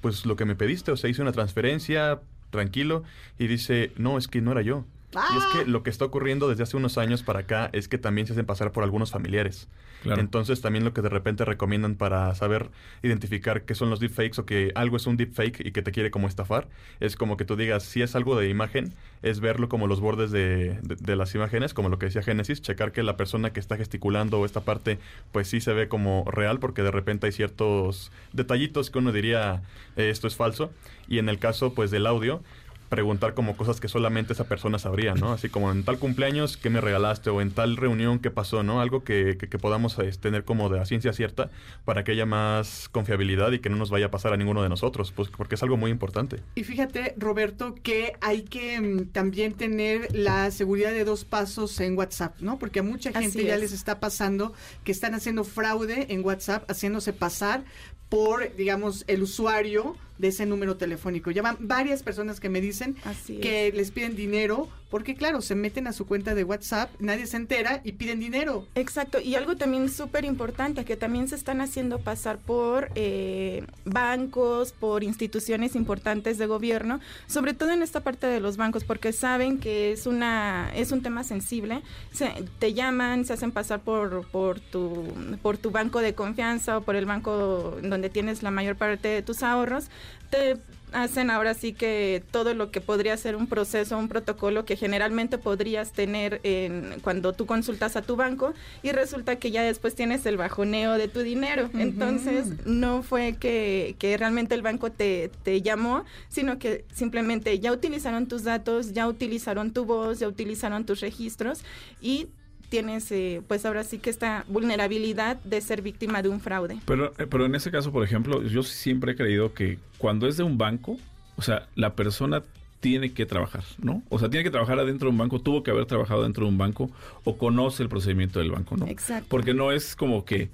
Pues 0.00 0.26
lo 0.26 0.36
que 0.36 0.44
me 0.44 0.56
pediste, 0.56 0.90
o 0.90 0.96
sea, 0.96 1.10
hice 1.10 1.22
una 1.22 1.32
transferencia, 1.32 2.20
tranquilo, 2.50 3.02
y 3.38 3.46
dice, 3.46 3.92
no, 3.96 4.18
es 4.18 4.28
que 4.28 4.40
no 4.40 4.52
era 4.52 4.62
yo. 4.62 4.84
Y 5.12 5.38
es 5.38 5.44
que 5.46 5.58
ah. 5.60 5.64
lo 5.66 5.82
que 5.82 5.90
está 5.90 6.04
ocurriendo 6.04 6.48
desde 6.48 6.62
hace 6.62 6.76
unos 6.76 6.98
años 6.98 7.22
para 7.22 7.40
acá 7.40 7.70
es 7.72 7.88
que 7.88 7.96
también 7.96 8.26
se 8.26 8.34
hacen 8.34 8.44
pasar 8.44 8.72
por 8.72 8.84
algunos 8.84 9.10
familiares. 9.10 9.68
Entonces 10.04 10.60
también 10.60 10.84
lo 10.84 10.92
que 10.92 11.02
de 11.02 11.08
repente 11.08 11.44
recomiendan 11.44 11.96
para 11.96 12.34
saber 12.34 12.70
identificar 13.02 13.62
qué 13.62 13.74
son 13.74 13.90
los 13.90 14.00
deepfakes 14.00 14.40
o 14.40 14.46
que 14.46 14.70
algo 14.74 14.96
es 14.96 15.06
un 15.06 15.16
deepfake 15.16 15.66
y 15.66 15.72
que 15.72 15.82
te 15.82 15.90
quiere 15.90 16.10
como 16.10 16.28
estafar, 16.28 16.68
es 17.00 17.16
como 17.16 17.36
que 17.36 17.44
tú 17.44 17.56
digas, 17.56 17.82
si 17.82 18.02
es 18.02 18.14
algo 18.14 18.38
de 18.38 18.48
imagen, 18.48 18.94
es 19.22 19.40
verlo 19.40 19.68
como 19.68 19.86
los 19.86 20.00
bordes 20.00 20.30
de, 20.30 20.78
las 21.16 21.34
imágenes, 21.34 21.74
como 21.74 21.88
lo 21.88 21.98
que 21.98 22.06
decía 22.06 22.22
Génesis, 22.22 22.62
checar 22.62 22.92
que 22.92 23.02
la 23.02 23.16
persona 23.16 23.52
que 23.52 23.60
está 23.60 23.76
gesticulando 23.76 24.44
esta 24.44 24.60
parte, 24.60 24.98
pues 25.32 25.48
sí 25.48 25.60
se 25.60 25.72
ve 25.72 25.88
como 25.88 26.24
real, 26.30 26.60
porque 26.60 26.82
de 26.82 26.90
repente 26.90 27.26
hay 27.26 27.32
ciertos 27.32 28.12
detallitos 28.32 28.90
que 28.90 28.98
uno 28.98 29.10
diría, 29.10 29.62
eh, 29.96 30.10
esto 30.10 30.28
es 30.28 30.36
falso. 30.36 30.70
Y 31.08 31.18
en 31.18 31.28
el 31.30 31.38
caso 31.38 31.72
pues 31.72 31.90
del 31.90 32.06
audio, 32.06 32.42
preguntar 32.88 33.34
como 33.34 33.56
cosas 33.56 33.80
que 33.80 33.88
solamente 33.88 34.32
esa 34.32 34.44
persona 34.44 34.78
sabría, 34.78 35.14
¿no? 35.14 35.32
Así 35.32 35.48
como 35.48 35.70
en 35.70 35.84
tal 35.84 35.98
cumpleaños, 35.98 36.56
¿qué 36.56 36.70
me 36.70 36.80
regalaste? 36.80 37.30
O 37.30 37.40
en 37.40 37.50
tal 37.50 37.76
reunión, 37.76 38.18
¿qué 38.18 38.30
pasó? 38.30 38.62
¿No? 38.62 38.80
Algo 38.80 39.04
que, 39.04 39.36
que, 39.38 39.58
podamos 39.58 39.98
este, 39.98 40.28
tener 40.28 40.44
como 40.44 40.68
de 40.68 40.78
la 40.78 40.86
ciencia 40.86 41.12
cierta 41.12 41.50
para 41.84 42.04
que 42.04 42.12
haya 42.12 42.26
más 42.26 42.88
confiabilidad 42.88 43.52
y 43.52 43.58
que 43.58 43.70
no 43.70 43.76
nos 43.76 43.90
vaya 43.90 44.06
a 44.06 44.10
pasar 44.10 44.32
a 44.32 44.36
ninguno 44.36 44.62
de 44.62 44.68
nosotros, 44.68 45.12
pues 45.12 45.28
porque 45.28 45.54
es 45.54 45.62
algo 45.62 45.76
muy 45.76 45.90
importante. 45.90 46.40
Y 46.54 46.64
fíjate, 46.64 47.14
Roberto, 47.16 47.74
que 47.82 48.14
hay 48.20 48.42
que 48.42 48.80
mm, 48.80 49.06
también 49.12 49.54
tener 49.54 50.14
la 50.14 50.50
seguridad 50.50 50.92
de 50.92 51.04
dos 51.04 51.24
pasos 51.24 51.78
en 51.80 51.96
WhatsApp, 51.96 52.40
¿no? 52.40 52.58
Porque 52.58 52.80
a 52.80 52.82
mucha 52.82 53.12
gente 53.12 53.44
ya 53.44 53.56
les 53.56 53.72
está 53.72 54.00
pasando 54.00 54.52
que 54.84 54.92
están 54.92 55.14
haciendo 55.14 55.44
fraude 55.44 56.12
en 56.12 56.24
WhatsApp, 56.24 56.70
haciéndose 56.70 57.12
pasar 57.12 57.64
por, 58.08 58.54
digamos, 58.56 59.04
el 59.06 59.22
usuario 59.22 59.96
de 60.18 60.28
ese 60.28 60.46
número 60.46 60.76
telefónico. 60.76 61.30
Ya 61.30 61.42
van 61.42 61.56
varias 61.60 62.02
personas 62.02 62.40
que 62.40 62.48
me 62.48 62.60
dicen 62.60 62.96
que 63.26 63.72
les 63.72 63.90
piden 63.90 64.16
dinero 64.16 64.68
porque, 64.90 65.14
claro, 65.14 65.42
se 65.42 65.54
meten 65.54 65.86
a 65.86 65.92
su 65.92 66.06
cuenta 66.06 66.34
de 66.34 66.44
WhatsApp, 66.44 66.90
nadie 66.98 67.26
se 67.26 67.36
entera 67.36 67.80
y 67.84 67.92
piden 67.92 68.20
dinero. 68.20 68.66
Exacto. 68.74 69.20
Y 69.20 69.34
algo 69.34 69.56
también 69.56 69.88
súper 69.88 70.24
importante, 70.24 70.84
que 70.84 70.96
también 70.96 71.28
se 71.28 71.34
están 71.34 71.60
haciendo 71.60 71.98
pasar 71.98 72.38
por 72.38 72.90
eh, 72.94 73.64
bancos, 73.84 74.72
por 74.72 75.04
instituciones 75.04 75.74
importantes 75.74 76.38
de 76.38 76.46
gobierno, 76.46 77.00
sobre 77.26 77.52
todo 77.52 77.70
en 77.70 77.82
esta 77.82 78.00
parte 78.00 78.26
de 78.26 78.40
los 78.40 78.56
bancos, 78.56 78.84
porque 78.84 79.12
saben 79.12 79.58
que 79.58 79.92
es, 79.92 80.06
una, 80.06 80.70
es 80.74 80.90
un 80.90 81.02
tema 81.02 81.22
sensible. 81.22 81.82
Se, 82.12 82.32
te 82.58 82.72
llaman, 82.72 83.24
se 83.24 83.34
hacen 83.34 83.52
pasar 83.52 83.80
por, 83.80 84.26
por, 84.28 84.60
tu, 84.60 85.06
por 85.42 85.58
tu 85.58 85.70
banco 85.70 86.00
de 86.00 86.14
confianza 86.14 86.78
o 86.78 86.80
por 86.82 86.96
el 86.96 87.04
banco 87.04 87.78
donde 87.82 88.08
tienes 88.08 88.42
la 88.42 88.50
mayor 88.50 88.76
parte 88.76 89.08
de 89.08 89.22
tus 89.22 89.42
ahorros 89.42 89.88
te 90.30 90.56
hacen 90.92 91.30
ahora 91.30 91.54
sí 91.54 91.72
que 91.72 92.22
todo 92.30 92.54
lo 92.54 92.70
que 92.70 92.80
podría 92.80 93.16
ser 93.16 93.36
un 93.36 93.46
proceso, 93.46 93.98
un 93.98 94.08
protocolo 94.08 94.64
que 94.64 94.76
generalmente 94.76 95.38
podrías 95.38 95.92
tener 95.92 96.40
en, 96.42 97.00
cuando 97.02 97.32
tú 97.32 97.46
consultas 97.46 97.96
a 97.96 98.02
tu 98.02 98.16
banco 98.16 98.54
y 98.82 98.92
resulta 98.92 99.36
que 99.36 99.50
ya 99.50 99.62
después 99.62 99.94
tienes 99.94 100.26
el 100.26 100.36
bajoneo 100.36 100.98
de 100.98 101.08
tu 101.08 101.20
dinero. 101.20 101.70
Entonces 101.74 102.66
no 102.66 103.02
fue 103.02 103.36
que, 103.38 103.96
que 103.98 104.16
realmente 104.16 104.54
el 104.54 104.62
banco 104.62 104.90
te, 104.90 105.30
te, 105.42 105.62
llamó, 105.62 106.04
sino 106.28 106.58
que 106.58 106.84
simplemente 106.92 107.58
ya 107.58 107.72
utilizaron 107.72 108.26
tus 108.26 108.44
datos, 108.44 108.92
ya 108.92 109.08
utilizaron 109.08 109.72
tu 109.72 109.84
voz, 109.84 110.18
ya 110.18 110.28
utilizaron 110.28 110.84
tus 110.84 111.00
registros 111.00 111.62
y 112.00 112.28
tienes 112.68 113.10
eh, 113.12 113.42
pues 113.46 113.64
ahora 113.64 113.84
sí 113.84 113.98
que 113.98 114.10
esta 114.10 114.44
vulnerabilidad 114.48 115.36
de 115.42 115.60
ser 115.60 115.82
víctima 115.82 116.22
de 116.22 116.28
un 116.28 116.40
fraude. 116.40 116.78
Pero, 116.86 117.12
eh, 117.18 117.26
pero 117.28 117.46
en 117.46 117.54
ese 117.54 117.70
caso, 117.70 117.92
por 117.92 118.04
ejemplo, 118.04 118.42
yo 118.42 118.62
siempre 118.62 119.12
he 119.12 119.16
creído 119.16 119.54
que 119.54 119.78
cuando 119.98 120.26
es 120.26 120.36
de 120.36 120.42
un 120.42 120.58
banco, 120.58 120.98
o 121.36 121.42
sea, 121.42 121.68
la 121.74 121.94
persona 121.94 122.42
tiene 122.80 123.12
que 123.12 123.26
trabajar, 123.26 123.64
¿no? 123.78 124.02
O 124.08 124.18
sea, 124.18 124.30
tiene 124.30 124.44
que 124.44 124.50
trabajar 124.50 124.78
adentro 124.78 125.06
de 125.06 125.12
un 125.12 125.18
banco, 125.18 125.40
tuvo 125.40 125.62
que 125.62 125.70
haber 125.70 125.86
trabajado 125.86 126.22
dentro 126.22 126.44
de 126.44 126.50
un 126.50 126.58
banco 126.58 126.90
o 127.24 127.36
conoce 127.36 127.82
el 127.82 127.88
procedimiento 127.88 128.38
del 128.38 128.52
banco, 128.52 128.76
¿no? 128.76 128.86
Exacto. 128.86 129.26
Porque 129.28 129.54
no 129.54 129.72
es 129.72 129.96
como 129.96 130.24
que 130.24 130.50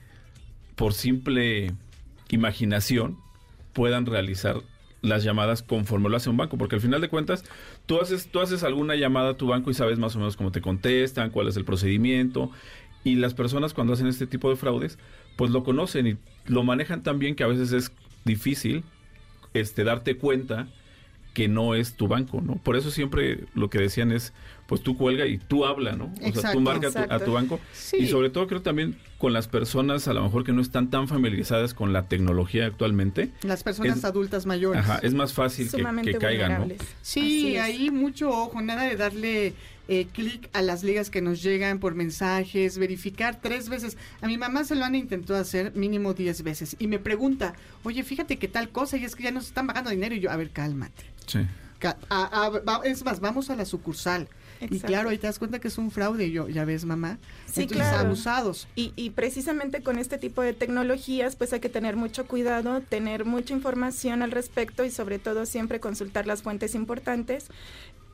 por 0.75 0.95
simple 0.95 1.73
imaginación 2.31 3.19
puedan 3.73 4.07
realizar 4.07 4.57
las 5.05 5.23
llamadas 5.23 5.63
conforme 5.63 6.09
lo 6.09 6.17
hace 6.17 6.31
un 6.31 6.37
banco, 6.37 6.57
porque 6.59 6.77
al 6.77 6.81
final 6.81 7.01
de 7.01 7.09
cuentas 7.09 7.45
tú 7.87 8.01
haces, 8.01 8.29
tú 8.29 8.41
haces 8.41 8.65
alguna 8.65 8.97
llamada 8.97 9.31
a 9.31 9.37
tu 9.37 9.47
banco 9.47 9.71
y 9.71 9.75
sabes 9.75 9.99
más 9.99 10.17
o 10.17 10.19
menos 10.19 10.37
cómo 10.37 10.51
te 10.51 10.61
contestan, 10.61 11.31
cuál 11.31 11.49
es 11.49 11.57
el 11.57 11.65
procedimiento, 11.65 12.51
y 13.05 13.17
las 13.17 13.35
personas 13.35 13.75
cuando 13.75 13.93
hacen 13.93 14.07
este 14.07 14.27
tipo 14.27 14.49
de 14.49 14.57
fraudes, 14.57 14.99
pues 15.37 15.51
lo 15.51 15.63
conocen 15.63 16.07
y 16.07 16.17
lo 16.47 16.63
manejan 16.63 17.03
tan 17.03 17.19
bien 17.19 17.35
que 17.35 17.45
a 17.45 17.49
veces 17.49 17.73
es 17.73 17.93
difícil 18.25 18.83
este 19.53 19.85
darte 19.85 20.17
cuenta 20.17 20.69
que 21.35 21.49
no 21.49 21.75
es 21.75 21.97
tu 21.97 22.09
banco, 22.09 22.41
¿no? 22.41 22.55
Por 22.55 22.77
eso 22.77 22.91
siempre 22.91 23.41
lo 23.55 23.69
que 23.69 23.79
decían 23.79 24.13
es, 24.13 24.33
pues 24.67 24.83
tú 24.83 24.97
cuelga 24.97 25.27
y 25.27 25.39
tú 25.39 25.65
habla, 25.65 25.93
¿no? 25.93 26.13
o 26.23 26.41
sea, 26.41 26.53
tú 26.53 26.61
marca 26.61 26.89
a 27.09 27.19
tu, 27.21 27.33
banco. 27.33 27.61
Y 27.99 28.07
sobre 28.07 28.31
todo 28.31 28.47
creo 28.47 28.63
también 28.63 28.97
con 29.19 29.33
las 29.33 29.49
personas 29.49 30.09
a 30.09 30.15
lo 30.15 30.23
mejor 30.23 30.45
que 30.45 30.53
no 30.53 30.63
están 30.63 30.91
tan 30.91 31.09
familiarizadas 31.09 31.75
con 31.75 31.93
la 31.93 32.09
tecnología 32.09 32.67
actualmente. 32.67 33.31
Las 33.43 33.63
personas 33.63 34.05
adultas 34.05 34.47
mayores. 34.47 34.81
Ajá, 34.81 35.01
es 35.03 35.15
más 35.15 35.33
fácil 35.33 35.71
que, 35.71 36.15
caigan, 36.19 36.69
¿no? 36.69 36.75
Sí, 37.03 37.57
ahí 37.57 37.91
mucho 37.91 38.31
ojo, 38.31 38.61
nada 38.63 38.85
de 38.85 38.97
darle 38.97 39.55
eh, 39.87 40.07
clic 40.13 40.49
a 40.55 40.63
las 40.63 40.83
ligas 40.83 41.11
que 41.11 41.21
nos 41.21 41.43
llegan 41.43 41.79
por 41.79 41.95
mensajes, 41.95 42.79
verificar 42.79 43.39
tres 43.43 43.69
veces. 43.69 43.99
A 44.23 44.27
mi 44.27 44.39
mamá 44.39 44.65
se 44.65 44.77
lo 44.77 44.85
han 44.85 44.95
intentado 44.95 45.39
hacer 45.39 45.75
mínimo 45.75 46.15
diez 46.15 46.43
veces 46.43 46.77
y 46.79 46.87
me 46.87 46.99
pregunta, 46.99 47.55
oye, 47.83 48.03
fíjate 48.03 48.39
que 48.39 48.49
tal 48.49 48.71
cosa 48.71 48.97
y 48.97 49.05
es 49.05 49.15
que 49.15 49.25
ya 49.25 49.31
nos 49.31 49.47
están 49.47 49.67
pagando 49.67 49.91
dinero 49.91 50.15
y 50.15 50.21
yo, 50.21 50.31
a 50.31 50.37
ver, 50.37 50.51
cálmate. 50.51 51.05
Sí. 51.27 51.41
es 52.85 53.05
más, 53.05 53.21
vamos 53.21 53.51
a 53.51 53.57
la 53.57 53.67
sucursal. 53.67 54.29
Y 54.71 54.81
claro, 54.81 55.09
ahí 55.09 55.19
te 55.19 55.27
das 55.27 55.39
cuenta 55.39 55.59
que 55.59 55.69
es 55.69 55.79
un 55.79 55.91
fraude, 55.91 56.31
yo, 56.31 56.49
ya 56.49 56.65
ves, 56.65 56.85
mamá. 56.85 57.19
Sí, 57.47 57.63
Entonces, 57.63 57.89
claro. 57.89 58.07
abusados. 58.07 58.69
Y, 58.75 58.93
y 58.97 59.11
precisamente 59.11 59.83
con 59.83 59.99
este 59.99 60.19
tipo 60.19 60.43
de 60.43 60.53
tecnologías, 60.53 61.37
pues 61.37 61.53
hay 61.53 61.61
que 61.61 61.69
tener 61.69 61.97
mucho 61.97 62.27
cuidado, 62.27 62.81
tener 62.81 63.25
mucha 63.25 63.55
información 63.55 64.23
al 64.23 64.31
respecto 64.31 64.85
y 64.85 64.91
sobre 64.91 65.19
todo 65.19 65.47
siempre 65.47 65.81
consultar 65.81 66.27
las 66.27 66.43
fuentes 66.43 66.75
importantes 66.75 67.47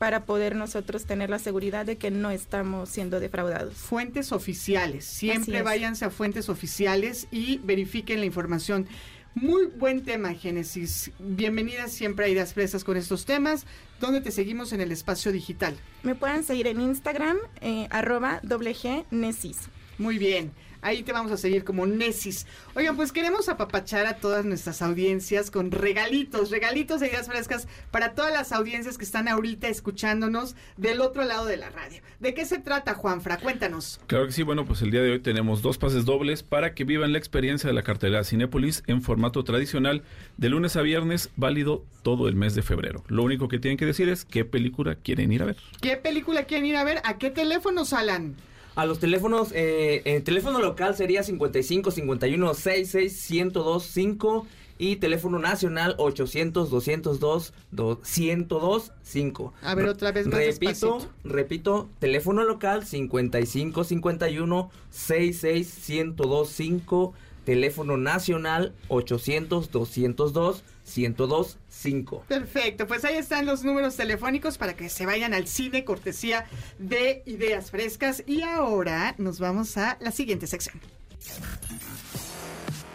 para 0.01 0.25
poder 0.25 0.55
nosotros 0.55 1.05
tener 1.05 1.29
la 1.29 1.37
seguridad 1.37 1.85
de 1.85 1.95
que 1.95 2.09
no 2.09 2.31
estamos 2.31 2.89
siendo 2.89 3.19
defraudados. 3.19 3.75
Fuentes 3.75 4.31
oficiales. 4.31 5.05
Siempre 5.05 5.61
váyanse 5.61 6.05
a 6.05 6.09
fuentes 6.09 6.49
oficiales 6.49 7.27
y 7.29 7.59
verifiquen 7.59 8.19
la 8.19 8.25
información. 8.25 8.87
Muy 9.33 9.67
buen 9.67 10.03
tema, 10.03 10.33
Génesis. 10.33 11.09
Bienvenidas 11.17 11.93
siempre 11.93 12.25
a 12.25 12.27
Ideas 12.27 12.53
Fresas 12.53 12.83
con 12.83 12.97
estos 12.97 13.23
temas. 13.23 13.65
¿Dónde 14.01 14.19
te 14.19 14.29
seguimos 14.29 14.73
en 14.73 14.81
el 14.81 14.91
espacio 14.91 15.31
digital? 15.31 15.73
Me 16.03 16.15
pueden 16.15 16.43
seguir 16.43 16.67
en 16.67 16.81
Instagram, 16.81 17.37
eh, 17.61 17.87
arroba 17.91 18.41
doble 18.43 18.75
G 18.75 19.05
Nesis. 19.09 19.69
Muy 19.97 20.17
bien. 20.17 20.51
Ahí 20.81 21.03
te 21.03 21.13
vamos 21.13 21.31
a 21.31 21.37
seguir 21.37 21.63
como 21.63 21.85
Nesis. 21.85 22.47
Oigan, 22.75 22.95
pues 22.95 23.11
queremos 23.11 23.49
apapachar 23.49 24.07
a 24.07 24.17
todas 24.17 24.45
nuestras 24.45 24.81
audiencias 24.81 25.51
con 25.51 25.69
regalitos, 25.69 26.49
regalitos 26.49 26.99
de 26.99 27.07
ideas 27.07 27.27
frescas 27.27 27.67
para 27.91 28.13
todas 28.13 28.33
las 28.33 28.51
audiencias 28.51 28.97
que 28.97 29.03
están 29.03 29.27
ahorita 29.27 29.67
escuchándonos 29.67 30.55
del 30.77 31.01
otro 31.01 31.23
lado 31.23 31.45
de 31.45 31.57
la 31.57 31.69
radio. 31.69 32.01
¿De 32.19 32.33
qué 32.33 32.45
se 32.45 32.57
trata, 32.57 32.95
Juanfra? 32.95 33.37
Cuéntanos. 33.37 33.99
Claro 34.07 34.25
que 34.25 34.31
sí, 34.31 34.41
bueno, 34.41 34.65
pues 34.65 34.81
el 34.81 34.89
día 34.89 35.01
de 35.01 35.11
hoy 35.11 35.19
tenemos 35.19 35.61
dos 35.61 35.77
pases 35.77 36.05
dobles 36.05 36.41
para 36.41 36.73
que 36.73 36.83
vivan 36.83 37.11
la 37.11 37.19
experiencia 37.19 37.67
de 37.67 37.73
la 37.73 37.83
cartelera 37.83 38.23
Cinépolis 38.23 38.83
en 38.87 39.03
formato 39.03 39.43
tradicional 39.43 40.03
de 40.37 40.49
lunes 40.49 40.75
a 40.75 40.81
viernes, 40.81 41.29
válido 41.35 41.85
todo 42.01 42.27
el 42.27 42.35
mes 42.35 42.55
de 42.55 42.63
febrero. 42.63 43.03
Lo 43.07 43.23
único 43.23 43.47
que 43.47 43.59
tienen 43.59 43.77
que 43.77 43.85
decir 43.85 44.09
es 44.09 44.25
qué 44.25 44.45
película 44.45 44.95
quieren 44.95 45.31
ir 45.31 45.43
a 45.43 45.45
ver. 45.45 45.57
¿Qué 45.79 45.97
película 45.97 46.45
quieren 46.45 46.65
ir 46.65 46.75
a 46.75 46.83
ver? 46.83 47.01
¿A 47.03 47.17
qué 47.17 47.29
teléfonos, 47.29 47.93
Alan? 47.93 48.35
A 48.75 48.85
los 48.85 48.99
teléfonos, 48.99 49.51
eh, 49.53 50.01
el 50.05 50.23
teléfono 50.23 50.59
local 50.59 50.95
sería 50.95 51.23
55 51.23 51.91
51 51.91 52.53
66 52.53 53.29
1025 53.31 53.79
5 53.81 54.47
y 54.77 54.95
teléfono 54.95 55.37
nacional 55.37 55.93
800 55.99 56.69
202 56.71 57.53
202 57.71 58.91
5. 59.03 59.53
A 59.61 59.75
ver, 59.75 59.87
otra 59.87 60.11
vez 60.11 60.25
más 60.25 60.39
Repito, 60.39 60.65
despacito. 60.69 61.09
repito, 61.23 61.89
teléfono 61.99 62.43
local 62.43 62.85
55 62.85 63.83
51 63.83 64.71
66 64.89 65.89
1025 65.89 66.45
5, 66.45 67.13
teléfono 67.51 67.97
nacional 67.97 68.73
800 68.87 69.71
202 69.71 70.63
1025 70.95 71.61
5. 71.71 72.25
Perfecto, 72.27 72.87
pues 72.87 73.05
ahí 73.05 73.15
están 73.15 73.45
los 73.45 73.63
números 73.63 73.95
telefónicos 73.95 74.57
para 74.57 74.75
que 74.75 74.89
se 74.89 75.05
vayan 75.05 75.33
al 75.33 75.47
cine 75.47 75.83
cortesía 75.83 76.45
de 76.79 77.23
Ideas 77.25 77.71
Frescas. 77.71 78.23
Y 78.27 78.43
ahora 78.43 79.15
nos 79.17 79.39
vamos 79.39 79.77
a 79.77 79.97
la 79.99 80.11
siguiente 80.11 80.47
sección. 80.47 80.79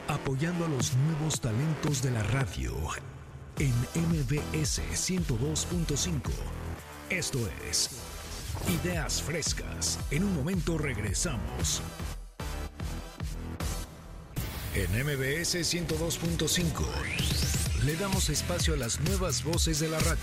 Apoyando 0.08 0.66
a 0.66 0.68
los 0.68 0.94
nuevos 0.94 1.40
talentos 1.40 2.02
de 2.02 2.10
la 2.12 2.22
radio 2.24 2.74
en 3.58 3.72
MBS 3.94 4.80
102.5. 4.92 6.20
Esto 7.10 7.38
es 7.68 7.90
Ideas 8.84 9.22
Frescas. 9.22 9.98
En 10.10 10.24
un 10.24 10.34
momento 10.34 10.78
regresamos. 10.78 11.82
En 14.76 14.90
MBS 14.90 15.54
102.5 15.54 16.84
le 17.86 17.96
damos 17.96 18.28
espacio 18.28 18.74
a 18.74 18.76
las 18.76 19.00
nuevas 19.00 19.42
voces 19.42 19.80
de 19.80 19.88
la 19.88 19.98
radio. 20.00 20.20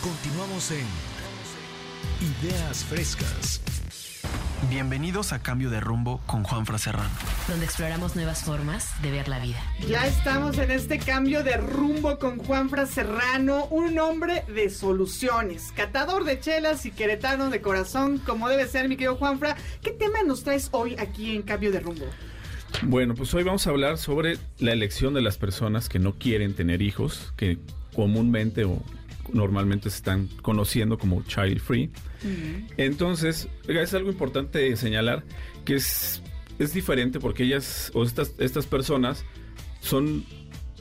Continuamos 0.00 0.70
en 0.70 0.86
Ideas 2.40 2.82
Frescas. 2.86 3.60
Bienvenidos 4.70 5.34
a 5.34 5.42
Cambio 5.42 5.68
de 5.68 5.80
Rumbo 5.80 6.22
con 6.24 6.44
Juan 6.44 6.64
Serrano. 6.78 7.10
donde 7.46 7.66
exploramos 7.66 8.16
nuevas 8.16 8.42
formas 8.42 8.90
de 9.02 9.10
ver 9.10 9.28
la 9.28 9.38
vida. 9.38 9.62
Ya 9.86 10.06
estamos 10.06 10.56
en 10.56 10.70
este 10.70 10.98
cambio 10.98 11.44
de 11.44 11.58
rumbo 11.58 12.18
con 12.18 12.38
Juanfra 12.38 12.86
Serrano, 12.86 13.66
un 13.66 13.98
hombre 13.98 14.44
de 14.48 14.70
soluciones, 14.70 15.72
catador 15.76 16.24
de 16.24 16.40
chelas 16.40 16.86
y 16.86 16.90
queretano 16.90 17.50
de 17.50 17.60
corazón, 17.60 18.16
como 18.16 18.48
debe 18.48 18.66
ser, 18.66 18.88
mi 18.88 18.96
querido 18.96 19.16
Juanfra. 19.16 19.58
¿Qué 19.82 19.90
tema 19.90 20.22
nos 20.22 20.42
traes 20.42 20.70
hoy 20.72 20.96
aquí 20.98 21.36
en 21.36 21.42
Cambio 21.42 21.70
de 21.70 21.80
Rumbo? 21.80 22.06
Bueno, 22.82 23.14
pues 23.14 23.32
hoy 23.34 23.42
vamos 23.42 23.66
a 23.66 23.70
hablar 23.70 23.98
sobre 23.98 24.38
la 24.58 24.72
elección 24.72 25.14
de 25.14 25.22
las 25.22 25.38
personas 25.38 25.88
que 25.88 25.98
no 25.98 26.14
quieren 26.14 26.54
tener 26.54 26.82
hijos, 26.82 27.32
que 27.36 27.58
comúnmente 27.94 28.64
o 28.64 28.82
normalmente 29.32 29.90
se 29.90 29.96
están 29.96 30.28
conociendo 30.42 30.98
como 30.98 31.22
child 31.22 31.60
free. 31.60 31.90
Entonces, 32.76 33.48
es 33.68 33.94
algo 33.94 34.10
importante 34.10 34.74
señalar 34.76 35.24
que 35.64 35.76
es, 35.76 36.22
es 36.58 36.72
diferente 36.72 37.20
porque 37.20 37.44
ellas 37.44 37.90
o 37.94 38.04
estas, 38.04 38.34
estas 38.38 38.66
personas 38.66 39.24
son 39.80 40.24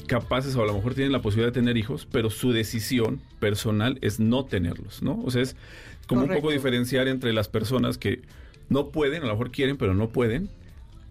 capaces 0.07 0.55
o 0.55 0.63
a 0.63 0.65
lo 0.65 0.73
mejor 0.73 0.93
tienen 0.93 1.11
la 1.11 1.21
posibilidad 1.21 1.51
de 1.51 1.59
tener 1.59 1.77
hijos, 1.77 2.07
pero 2.11 2.29
su 2.29 2.51
decisión 2.51 3.21
personal 3.39 3.97
es 4.01 4.19
no 4.19 4.45
tenerlos, 4.45 5.01
¿no? 5.01 5.19
O 5.23 5.31
sea, 5.31 5.41
es 5.41 5.55
como 6.07 6.23
un 6.23 6.29
poco 6.29 6.51
diferenciar 6.51 7.07
entre 7.07 7.33
las 7.33 7.47
personas 7.47 7.97
que 7.97 8.21
no 8.69 8.89
pueden, 8.89 9.23
a 9.23 9.25
lo 9.25 9.33
mejor 9.33 9.51
quieren, 9.51 9.77
pero 9.77 9.93
no 9.93 10.09
pueden, 10.09 10.49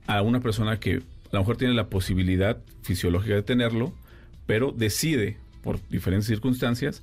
a 0.06 0.22
una 0.22 0.40
persona 0.40 0.78
que 0.78 0.96
a 0.96 1.32
lo 1.32 1.40
mejor 1.40 1.56
tiene 1.56 1.74
la 1.74 1.88
posibilidad 1.88 2.58
fisiológica 2.82 3.34
de 3.34 3.42
tenerlo, 3.42 3.92
pero 4.46 4.72
decide 4.72 5.38
por 5.62 5.80
diferentes 5.88 6.26
circunstancias 6.26 7.02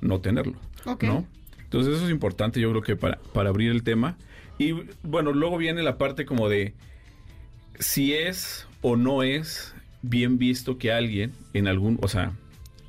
no 0.00 0.20
tenerlo. 0.20 0.54
¿no? 1.00 1.26
Entonces 1.62 1.94
eso 1.94 2.04
es 2.04 2.10
importante 2.10 2.60
yo 2.60 2.70
creo 2.70 2.82
que 2.82 2.96
para, 2.96 3.18
para 3.32 3.48
abrir 3.48 3.70
el 3.70 3.82
tema. 3.82 4.16
Y 4.58 4.72
bueno, 5.02 5.32
luego 5.32 5.56
viene 5.56 5.82
la 5.82 5.96
parte 5.96 6.26
como 6.26 6.48
de 6.48 6.74
si 7.78 8.12
es 8.12 8.66
o 8.82 8.96
no 8.96 9.22
es 9.22 9.74
bien 10.02 10.38
visto 10.38 10.76
que 10.76 10.92
alguien 10.92 11.32
en 11.54 11.66
algún, 11.68 11.98
o 12.02 12.08
sea, 12.08 12.32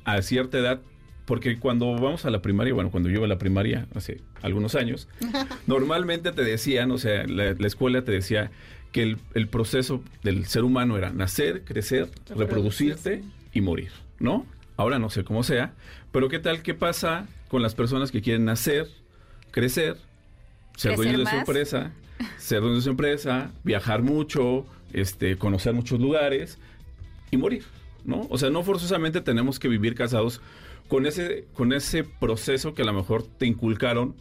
a 0.04 0.20
cierta 0.20 0.58
edad, 0.58 0.80
porque 1.24 1.58
cuando 1.58 1.92
vamos 1.94 2.26
a 2.26 2.30
la 2.30 2.42
primaria, 2.42 2.74
bueno, 2.74 2.90
cuando 2.90 3.08
yo 3.08 3.16
iba 3.16 3.24
a 3.24 3.28
la 3.28 3.38
primaria 3.38 3.86
hace 3.94 4.20
algunos 4.42 4.74
años, 4.74 5.08
normalmente 5.66 6.32
te 6.32 6.44
decían, 6.44 6.90
o 6.90 6.98
sea, 6.98 7.26
la, 7.26 7.54
la 7.54 7.66
escuela 7.66 8.04
te 8.04 8.12
decía 8.12 8.50
que 8.94 9.02
el, 9.02 9.18
el 9.34 9.48
proceso 9.48 10.04
del 10.22 10.46
ser 10.46 10.62
humano 10.62 10.96
era 10.96 11.10
nacer, 11.10 11.64
crecer, 11.64 12.08
reproducirte 12.28 13.24
y 13.52 13.60
morir, 13.60 13.90
¿no? 14.20 14.46
Ahora 14.76 15.00
no 15.00 15.10
sé 15.10 15.24
cómo 15.24 15.42
sea, 15.42 15.74
pero 16.12 16.28
¿qué 16.28 16.38
tal? 16.38 16.62
¿Qué 16.62 16.74
pasa 16.74 17.26
con 17.48 17.60
las 17.60 17.74
personas 17.74 18.12
que 18.12 18.22
quieren 18.22 18.44
nacer, 18.44 18.88
crecer, 19.50 19.96
ser 20.76 20.94
dueños 20.94 21.18
de 21.18 21.26
su 21.26 21.34
empresa, 21.34 21.90
ser 22.38 22.60
dueños 22.60 22.78
de 22.78 22.84
su 22.84 22.90
empresa, 22.90 23.50
viajar 23.64 24.02
mucho, 24.02 24.64
este, 24.92 25.36
conocer 25.38 25.74
muchos 25.74 25.98
lugares 25.98 26.58
y 27.32 27.36
morir, 27.36 27.64
¿no? 28.04 28.28
O 28.30 28.38
sea, 28.38 28.50
no 28.50 28.62
forzosamente 28.62 29.20
tenemos 29.20 29.58
que 29.58 29.66
vivir 29.66 29.96
casados 29.96 30.40
con 30.86 31.04
ese, 31.04 31.48
con 31.54 31.72
ese 31.72 32.04
proceso 32.04 32.74
que 32.74 32.82
a 32.82 32.84
lo 32.84 32.92
mejor 32.92 33.26
te 33.26 33.46
inculcaron 33.46 34.14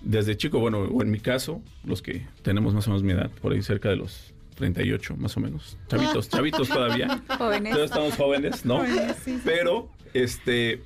desde 0.00 0.36
chico. 0.36 0.58
Bueno, 0.60 0.80
o 0.82 1.02
en 1.02 1.10
mi 1.10 1.20
caso, 1.20 1.62
los 1.84 2.02
que 2.02 2.26
tenemos 2.42 2.74
más 2.74 2.86
o 2.86 2.90
menos 2.90 3.02
mi 3.02 3.12
edad, 3.12 3.30
por 3.42 3.52
ahí 3.52 3.62
cerca 3.62 3.88
de 3.88 3.96
los 3.96 4.32
38, 4.56 5.16
más 5.16 5.36
o 5.36 5.40
menos. 5.40 5.76
Chavitos, 5.88 6.28
chavitos 6.30 6.68
todavía. 6.68 7.22
Jóvenes. 7.38 7.72
Todavía 7.72 7.84
estamos 7.84 8.14
jóvenes, 8.16 8.64
¿no? 8.64 8.78
Jóvenes, 8.78 9.16
sí, 9.24 9.34
sí, 9.36 9.42
Pero, 9.44 9.88
este, 10.14 10.82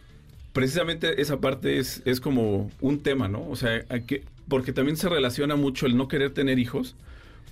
precisamente 0.52 1.20
esa 1.20 1.40
parte 1.40 1.78
es, 1.78 2.02
es 2.04 2.20
como 2.20 2.70
un 2.80 3.00
tema, 3.00 3.28
¿no? 3.28 3.48
O 3.48 3.56
sea, 3.56 3.84
hay 3.88 4.02
que, 4.02 4.24
porque 4.48 4.72
también 4.72 4.96
se 4.96 5.08
relaciona 5.08 5.56
mucho 5.56 5.86
el 5.86 5.96
no 5.96 6.08
querer 6.08 6.32
tener 6.34 6.58
hijos 6.58 6.96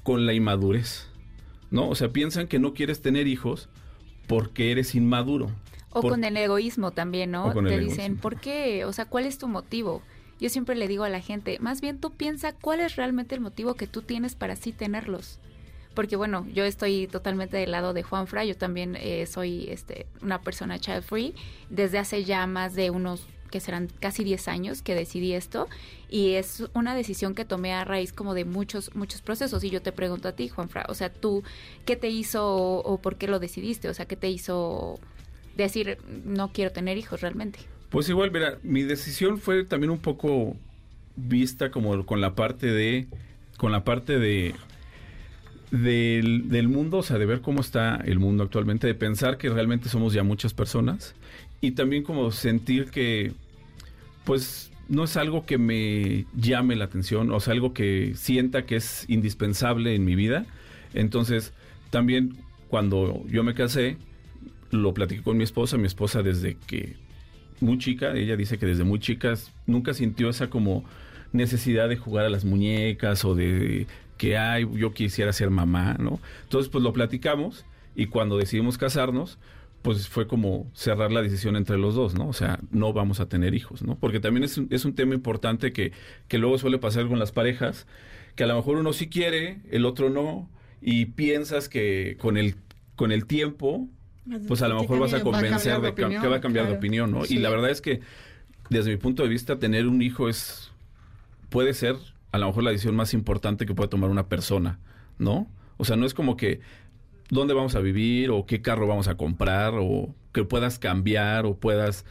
con 0.03 0.27
la 0.27 0.33
inmadurez, 0.35 1.09
¿no? 1.71 1.89
O 1.89 1.95
sea, 1.95 2.11
piensan 2.11 2.47
que 2.47 2.59
no 2.59 2.75
quieres 2.75 3.01
tener 3.01 3.27
hijos 3.27 3.69
porque 4.27 4.71
eres 4.73 4.95
inmaduro. 4.95 5.51
O 5.93 6.03
Por- 6.03 6.13
con 6.13 6.25
el 6.25 6.37
egoísmo 6.37 6.93
también, 6.93 7.33
¿no? 7.33 7.53
Te 7.53 7.61
dicen, 7.79 7.99
egoísmo. 8.05 8.21
¿por 8.21 8.41
qué? 8.41 8.85
O 8.85 8.93
sea, 8.93 9.07
¿cuál 9.07 9.27
es 9.27 9.39
tu 9.39 9.49
motivo? 9.49 10.03
Yo 10.41 10.49
siempre 10.49 10.75
le 10.75 10.89
digo 10.89 11.05
a 11.05 11.11
la 11.11 11.21
gente, 11.21 11.59
más 11.61 11.81
bien 11.81 11.99
tú 11.99 12.13
piensa 12.13 12.53
cuál 12.53 12.81
es 12.81 12.97
realmente 12.97 13.35
el 13.35 13.41
motivo 13.41 13.75
que 13.75 13.87
tú 13.87 14.03
tienes 14.03 14.35
para 14.35 14.57
sí 14.57 14.73
tenerlos. 14.73 15.39
Porque 15.95 16.17
bueno, 16.17 16.47
yo 16.53 16.65
estoy 16.65 17.09
totalmente 17.09 17.57
del 17.57 17.73
lado 17.73 17.93
de 17.93 18.03
Juanfra, 18.03 18.45
yo 18.45 18.57
también 18.57 18.97
eh, 18.97 19.27
soy 19.27 19.69
este, 19.69 20.07
una 20.23 20.41
persona 20.41 20.79
child 20.79 21.03
free 21.03 21.35
desde 21.69 21.99
hace 21.99 22.25
ya 22.25 22.47
más 22.47 22.75
de 22.75 22.91
unos 22.91 23.27
que 23.51 23.61
serán 23.61 23.89
casi 23.99 24.23
10 24.23 24.47
años 24.47 24.81
que 24.81 24.95
decidí 24.95 25.33
esto 25.33 25.69
y 26.09 26.35
es 26.35 26.65
una 26.73 26.95
decisión 26.95 27.35
que 27.35 27.45
tomé 27.45 27.73
a 27.73 27.85
raíz 27.85 28.13
como 28.13 28.33
de 28.33 28.45
muchos 28.45 28.95
muchos 28.95 29.23
procesos 29.23 29.65
y 29.65 29.71
yo 29.71 29.83
te 29.83 29.91
pregunto 29.91 30.29
a 30.29 30.33
ti 30.33 30.49
Juanfra, 30.49 30.87
o 30.89 30.95
sea, 30.95 31.13
tú 31.13 31.43
qué 31.85 31.97
te 31.97 32.09
hizo 32.09 32.47
o, 32.47 32.79
o 32.79 32.99
por 32.99 33.17
qué 33.17 33.27
lo 33.27 33.41
decidiste, 33.41 33.89
o 33.89 33.95
sea, 33.95 34.07
qué 34.07 34.15
te 34.15 34.31
hizo 34.31 35.01
decir 35.57 35.99
no 36.25 36.53
quiero 36.53 36.71
tener 36.71 36.97
hijos 36.97 37.21
realmente. 37.21 37.59
Pues 37.91 38.09
igual, 38.09 38.31
mira, 38.31 38.59
mi 38.63 38.83
decisión 38.83 39.39
fue 39.39 39.65
también 39.65 39.91
un 39.91 39.99
poco 39.99 40.57
vista 41.17 41.71
como 41.71 42.07
con 42.07 42.21
la 42.21 42.35
parte 42.35 42.69
de, 42.69 43.09
con 43.57 43.73
la 43.73 43.85
parte 43.85 44.19
de 44.19 44.55
del, 45.71 46.49
del 46.49 46.69
mundo, 46.69 46.99
o 46.99 47.03
sea, 47.03 47.19
de 47.19 47.27
ver 47.27 47.41
cómo 47.43 47.61
está 47.61 47.97
el 47.97 48.19
mundo 48.19 48.45
actualmente, 48.45 48.87
de 48.87 48.95
pensar 48.95 49.39
que 49.39 49.49
realmente 49.51 49.89
somos 49.89 50.13
ya 50.13 50.23
muchas 50.23 50.53
personas 50.55 51.15
y 51.61 51.73
también 51.73 52.03
como 52.03 52.31
sentir 52.33 52.91
que, 52.91 53.33
pues, 54.25 54.71
no 54.89 55.05
es 55.05 55.17
algo 55.17 55.47
que 55.47 55.59
me 55.59 56.27
llame 56.35 56.75
la 56.75 56.87
atención, 56.87 57.31
o 57.31 57.39
sea, 57.41 57.53
algo 57.53 57.73
que 57.73 58.15
sienta 58.17 58.67
que 58.67 58.77
es 58.77 59.05
indispensable 59.09 59.95
en 59.95 60.05
mi 60.05 60.17
vida. 60.17 60.47
Entonces, 60.95 61.53
también 61.91 62.37
cuando 62.69 63.25
yo 63.29 63.45
me 63.45 63.55
casé, 63.55 63.99
lo 64.71 64.93
platiqué 64.95 65.23
con 65.23 65.37
mi 65.37 65.45
esposa, 65.45 65.77
mi 65.77 65.87
esposa 65.87 66.23
desde 66.23 66.57
que 66.67 66.97
muy 67.61 67.79
chica, 67.79 68.13
ella 68.15 68.37
dice 68.37 68.59
que 68.59 68.67
desde 68.67 68.85
muy 68.85 68.99
chica 68.99 69.35
nunca 69.67 69.95
sintió 69.95 70.29
esa 70.31 70.51
como 70.51 70.85
necesidad 71.33 71.89
de 71.89 71.97
jugar 71.97 72.27
a 72.27 72.31
las 72.31 72.45
muñecas 72.45 73.25
o 73.25 73.35
de 73.35 73.87
que 74.19 74.37
ay, 74.37 74.69
yo 74.75 74.93
quisiera 74.93 75.33
ser 75.33 75.51
mamá, 75.51 75.97
¿no? 75.99 76.21
Entonces, 76.43 76.71
pues 76.71 76.85
lo 76.85 76.93
platicamos 76.93 77.65
y 77.95 78.07
cuando 78.07 78.37
decidimos 78.37 78.77
casarnos, 78.77 79.39
pues 79.83 80.09
fue 80.09 80.27
como 80.27 80.71
cerrar 80.75 81.11
la 81.11 81.23
decisión 81.23 81.57
entre 81.57 81.79
los 81.79 81.95
dos, 81.95 82.15
¿no? 82.15 82.29
O 82.29 82.33
sea, 82.33 82.61
no 82.71 82.93
vamos 82.93 83.21
a 83.21 83.29
tener 83.29 83.55
hijos, 83.55 83.83
¿no? 83.83 83.97
Porque 83.97 84.21
también 84.21 84.45
es 84.45 84.61
es 84.71 84.85
un 84.85 84.95
tema 84.95 85.15
importante 85.15 85.73
que, 85.73 85.93
que 86.29 86.39
luego 86.39 86.59
suele 86.59 86.79
pasar 86.79 87.09
con 87.09 87.19
las 87.19 87.33
parejas, 87.33 87.87
que 88.37 88.45
a 88.45 88.47
lo 88.47 88.57
mejor 88.57 88.77
uno 88.77 88.93
sí 88.93 89.09
quiere, 89.09 89.61
el 89.71 89.87
otro 89.87 90.11
no, 90.11 90.51
y 90.83 91.07
piensas 91.07 91.69
que 91.69 92.17
con 92.19 92.37
el, 92.37 92.57
con 92.97 93.13
el 93.13 93.27
tiempo, 93.27 93.89
pues 94.47 94.63
a 94.63 94.69
lo 94.69 94.81
mejor 94.81 94.99
vas 94.99 95.15
a 95.15 95.23
convencer 95.23 95.81
de, 95.81 95.95
que 95.95 96.29
va 96.29 96.37
a 96.37 96.41
cambiar 96.41 96.67
de 96.67 96.75
opinión, 96.75 97.11
¿no? 97.11 97.23
Y 97.29 97.39
la 97.39 97.51
verdad 97.51 97.71
es 97.71 97.81
que, 97.81 98.01
desde 98.69 98.91
mi 98.91 98.97
punto 98.97 99.23
de 99.23 99.29
vista, 99.29 99.59
tener 99.59 99.87
un 99.87 100.03
hijo 100.03 100.29
es, 100.29 100.71
puede 101.49 101.75
ser 101.75 101.97
a 102.33 102.39
lo 102.39 102.47
mejor 102.47 102.65
la 102.65 102.71
decisión 102.71 102.95
más 102.95 103.15
importante 103.15 103.67
que 103.67 103.75
puede 103.75 103.89
tomar 103.89 104.11
una 104.11 104.29
persona, 104.29 104.79
¿no? 105.19 105.49
O 105.79 105.85
sea, 105.85 105.97
no 105.97 106.07
es 106.07 106.15
como 106.15 106.37
que 106.37 106.61
dónde 107.31 107.55
vamos 107.55 107.75
a 107.75 107.81
vivir 107.81 108.31
o 108.31 108.47
qué 108.47 108.63
carro 108.63 108.87
vamos 108.87 109.09
a 109.09 109.17
comprar 109.17 109.75
o 109.77 110.15
que 110.33 110.45
puedas 110.45 110.79
cambiar 110.79 111.47
o 111.47 111.57
puedas 111.57 112.05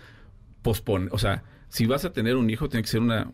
posponer. 0.61 1.09
O 1.11 1.17
sea, 1.17 1.43
si 1.69 1.85
vas 1.85 2.03
a 2.03 2.11
tener 2.11 2.35
un 2.35 2.49
hijo, 2.49 2.67
tiene 2.67 2.83
que 2.83 2.89
ser 2.89 3.01
una 3.01 3.31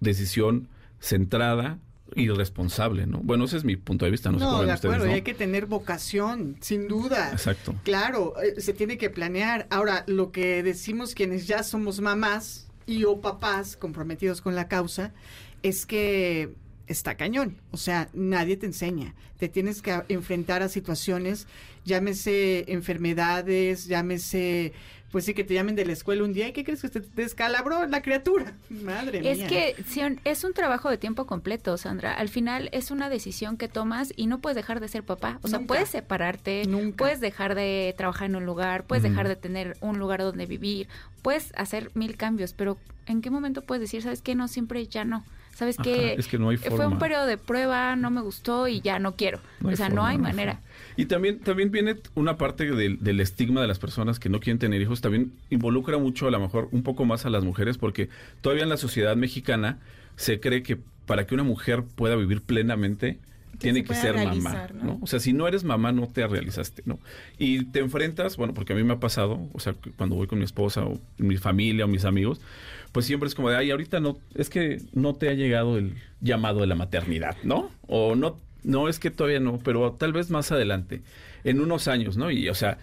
decisión 0.00 0.68
centrada 0.98 1.78
y 2.14 2.28
responsable, 2.28 3.06
¿no? 3.06 3.20
Bueno, 3.22 3.44
ese 3.44 3.56
es 3.56 3.64
mi 3.64 3.76
punto 3.76 4.04
de 4.04 4.10
vista. 4.10 4.30
No, 4.30 4.38
no 4.38 4.58
sé 4.60 4.66
de 4.66 4.72
acuerdo, 4.72 4.88
ustedes, 4.96 5.06
¿no? 5.06 5.14
hay 5.14 5.22
que 5.22 5.34
tener 5.34 5.66
vocación, 5.66 6.56
sin 6.60 6.88
duda. 6.88 7.30
Exacto. 7.32 7.74
Claro, 7.82 8.34
eh, 8.40 8.60
se 8.60 8.72
tiene 8.72 8.98
que 8.98 9.10
planear. 9.10 9.66
Ahora, 9.70 10.04
lo 10.06 10.30
que 10.30 10.62
decimos 10.62 11.14
quienes 11.14 11.46
ya 11.46 11.62
somos 11.62 12.00
mamás 12.00 12.68
y 12.86 13.04
o 13.04 13.20
papás 13.20 13.76
comprometidos 13.76 14.40
con 14.40 14.54
la 14.54 14.68
causa 14.68 15.12
es 15.62 15.86
que 15.86 16.54
está 16.86 17.16
cañón. 17.16 17.56
O 17.70 17.76
sea, 17.76 18.08
nadie 18.12 18.56
te 18.56 18.66
enseña. 18.66 19.14
Te 19.38 19.48
tienes 19.48 19.82
que 19.82 20.02
enfrentar 20.08 20.62
a 20.62 20.68
situaciones, 20.68 21.46
llámese 21.84 22.70
enfermedades, 22.72 23.86
llámese, 23.86 24.72
pues 25.14 25.26
sí, 25.26 25.32
que 25.32 25.44
te 25.44 25.54
llamen 25.54 25.76
de 25.76 25.86
la 25.86 25.92
escuela 25.92 26.24
un 26.24 26.32
día 26.32 26.48
y 26.48 26.52
¿qué 26.52 26.64
crees 26.64 26.82
que 26.82 26.88
te 26.88 26.98
descalabró 27.14 27.86
la 27.86 28.02
criatura? 28.02 28.54
Madre 28.68 29.20
mía. 29.20 29.30
Es 29.30 29.44
que 29.44 29.76
es 30.24 30.42
un 30.42 30.54
trabajo 30.54 30.90
de 30.90 30.98
tiempo 30.98 31.24
completo, 31.24 31.76
Sandra. 31.76 32.12
Al 32.12 32.28
final 32.28 32.68
es 32.72 32.90
una 32.90 33.08
decisión 33.08 33.56
que 33.56 33.68
tomas 33.68 34.12
y 34.16 34.26
no 34.26 34.40
puedes 34.40 34.56
dejar 34.56 34.80
de 34.80 34.88
ser 34.88 35.04
papá. 35.04 35.38
O 35.42 35.46
sea, 35.46 35.60
Nunca. 35.60 35.68
puedes 35.68 35.90
separarte, 35.90 36.64
Nunca. 36.66 36.96
puedes 36.96 37.20
dejar 37.20 37.54
de 37.54 37.94
trabajar 37.96 38.28
en 38.28 38.34
un 38.34 38.44
lugar, 38.44 38.88
puedes 38.88 39.04
dejar 39.04 39.28
de 39.28 39.36
tener 39.36 39.76
un 39.80 40.00
lugar 40.00 40.20
donde 40.20 40.46
vivir, 40.46 40.88
puedes 41.22 41.52
hacer 41.54 41.92
mil 41.94 42.16
cambios, 42.16 42.52
pero 42.52 42.76
¿en 43.06 43.22
qué 43.22 43.30
momento 43.30 43.62
puedes 43.62 43.82
decir, 43.82 44.02
sabes 44.02 44.20
qué? 44.20 44.34
No, 44.34 44.48
siempre 44.48 44.84
ya 44.88 45.04
no. 45.04 45.24
¿Sabes 45.54 45.78
Ajá, 45.78 45.84
qué? 45.84 46.14
es 46.14 46.26
que 46.26 46.38
no 46.38 46.48
hay 46.48 46.56
Fue 46.56 46.70
forma. 46.70 46.86
un 46.88 46.98
periodo 46.98 47.26
de 47.26 47.38
prueba, 47.38 47.94
no 47.96 48.10
me 48.10 48.20
gustó 48.20 48.66
y 48.68 48.80
ya 48.80 48.98
no 48.98 49.14
quiero. 49.14 49.40
No 49.60 49.68
o 49.70 49.76
sea, 49.76 49.86
forma, 49.86 50.00
no 50.02 50.06
hay 50.06 50.18
no 50.18 50.26
hay 50.26 50.32
manera. 50.32 50.60
Y 50.96 51.06
también, 51.06 51.38
también 51.40 51.70
viene 51.70 51.96
una 52.14 52.36
parte 52.36 52.70
del, 52.70 53.02
del 53.02 53.20
estigma 53.20 53.60
de 53.60 53.68
las 53.68 53.78
personas 53.78 54.18
que 54.18 54.28
no 54.28 54.40
quieren 54.40 54.58
tener 54.58 54.80
hijos, 54.80 55.00
también 55.00 55.32
involucra 55.50 55.98
mucho 55.98 56.26
a 56.26 56.30
lo 56.30 56.40
mejor 56.40 56.68
un 56.72 56.82
poco 56.82 57.04
más 57.04 57.24
a 57.24 57.30
las 57.30 57.44
mujeres, 57.44 57.78
porque 57.78 58.08
todavía 58.40 58.64
en 58.64 58.68
la 58.68 58.76
sociedad 58.76 59.16
mexicana 59.16 59.78
se 60.16 60.40
cree 60.40 60.62
que 60.62 60.78
para 61.06 61.26
que 61.26 61.34
una 61.34 61.42
mujer 61.44 61.84
pueda 61.84 62.16
vivir 62.16 62.40
plenamente, 62.42 63.18
tiene 63.58 63.80
se 63.80 63.84
que 63.86 63.94
ser 63.94 64.16
mamá, 64.16 64.68
¿no? 64.72 64.84
¿no? 64.84 64.98
O 65.02 65.06
sea, 65.06 65.20
si 65.20 65.32
no 65.32 65.48
eres 65.48 65.64
mamá, 65.64 65.92
no 65.92 66.06
te 66.06 66.26
realizaste, 66.26 66.82
¿no? 66.86 66.98
Y 67.38 67.64
te 67.66 67.80
enfrentas, 67.80 68.36
bueno, 68.36 68.54
porque 68.54 68.72
a 68.72 68.76
mí 68.76 68.84
me 68.84 68.94
ha 68.94 69.00
pasado, 69.00 69.48
o 69.52 69.60
sea, 69.60 69.74
cuando 69.96 70.16
voy 70.16 70.26
con 70.26 70.38
mi 70.38 70.44
esposa 70.44 70.84
o 70.84 71.00
mi 71.18 71.36
familia 71.36 71.84
o 71.84 71.88
mis 71.88 72.04
amigos, 72.04 72.40
pues 72.92 73.06
siempre 73.06 73.28
es 73.28 73.34
como 73.34 73.50
de, 73.50 73.56
ay, 73.56 73.70
ahorita 73.70 74.00
no, 74.00 74.18
es 74.34 74.50
que 74.50 74.80
no 74.92 75.14
te 75.14 75.28
ha 75.28 75.34
llegado 75.34 75.78
el 75.78 75.94
llamado 76.20 76.60
de 76.60 76.66
la 76.66 76.74
maternidad, 76.74 77.36
¿no? 77.42 77.70
O 77.86 78.14
no, 78.14 78.38
no, 78.62 78.88
es 78.88 78.98
que 78.98 79.10
todavía 79.10 79.40
no, 79.40 79.58
pero 79.58 79.92
tal 79.92 80.12
vez 80.12 80.30
más 80.30 80.52
adelante, 80.52 81.02
en 81.44 81.60
unos 81.60 81.88
años, 81.88 82.16
¿no? 82.16 82.30
Y, 82.30 82.48
o 82.48 82.54
sea, 82.54 82.78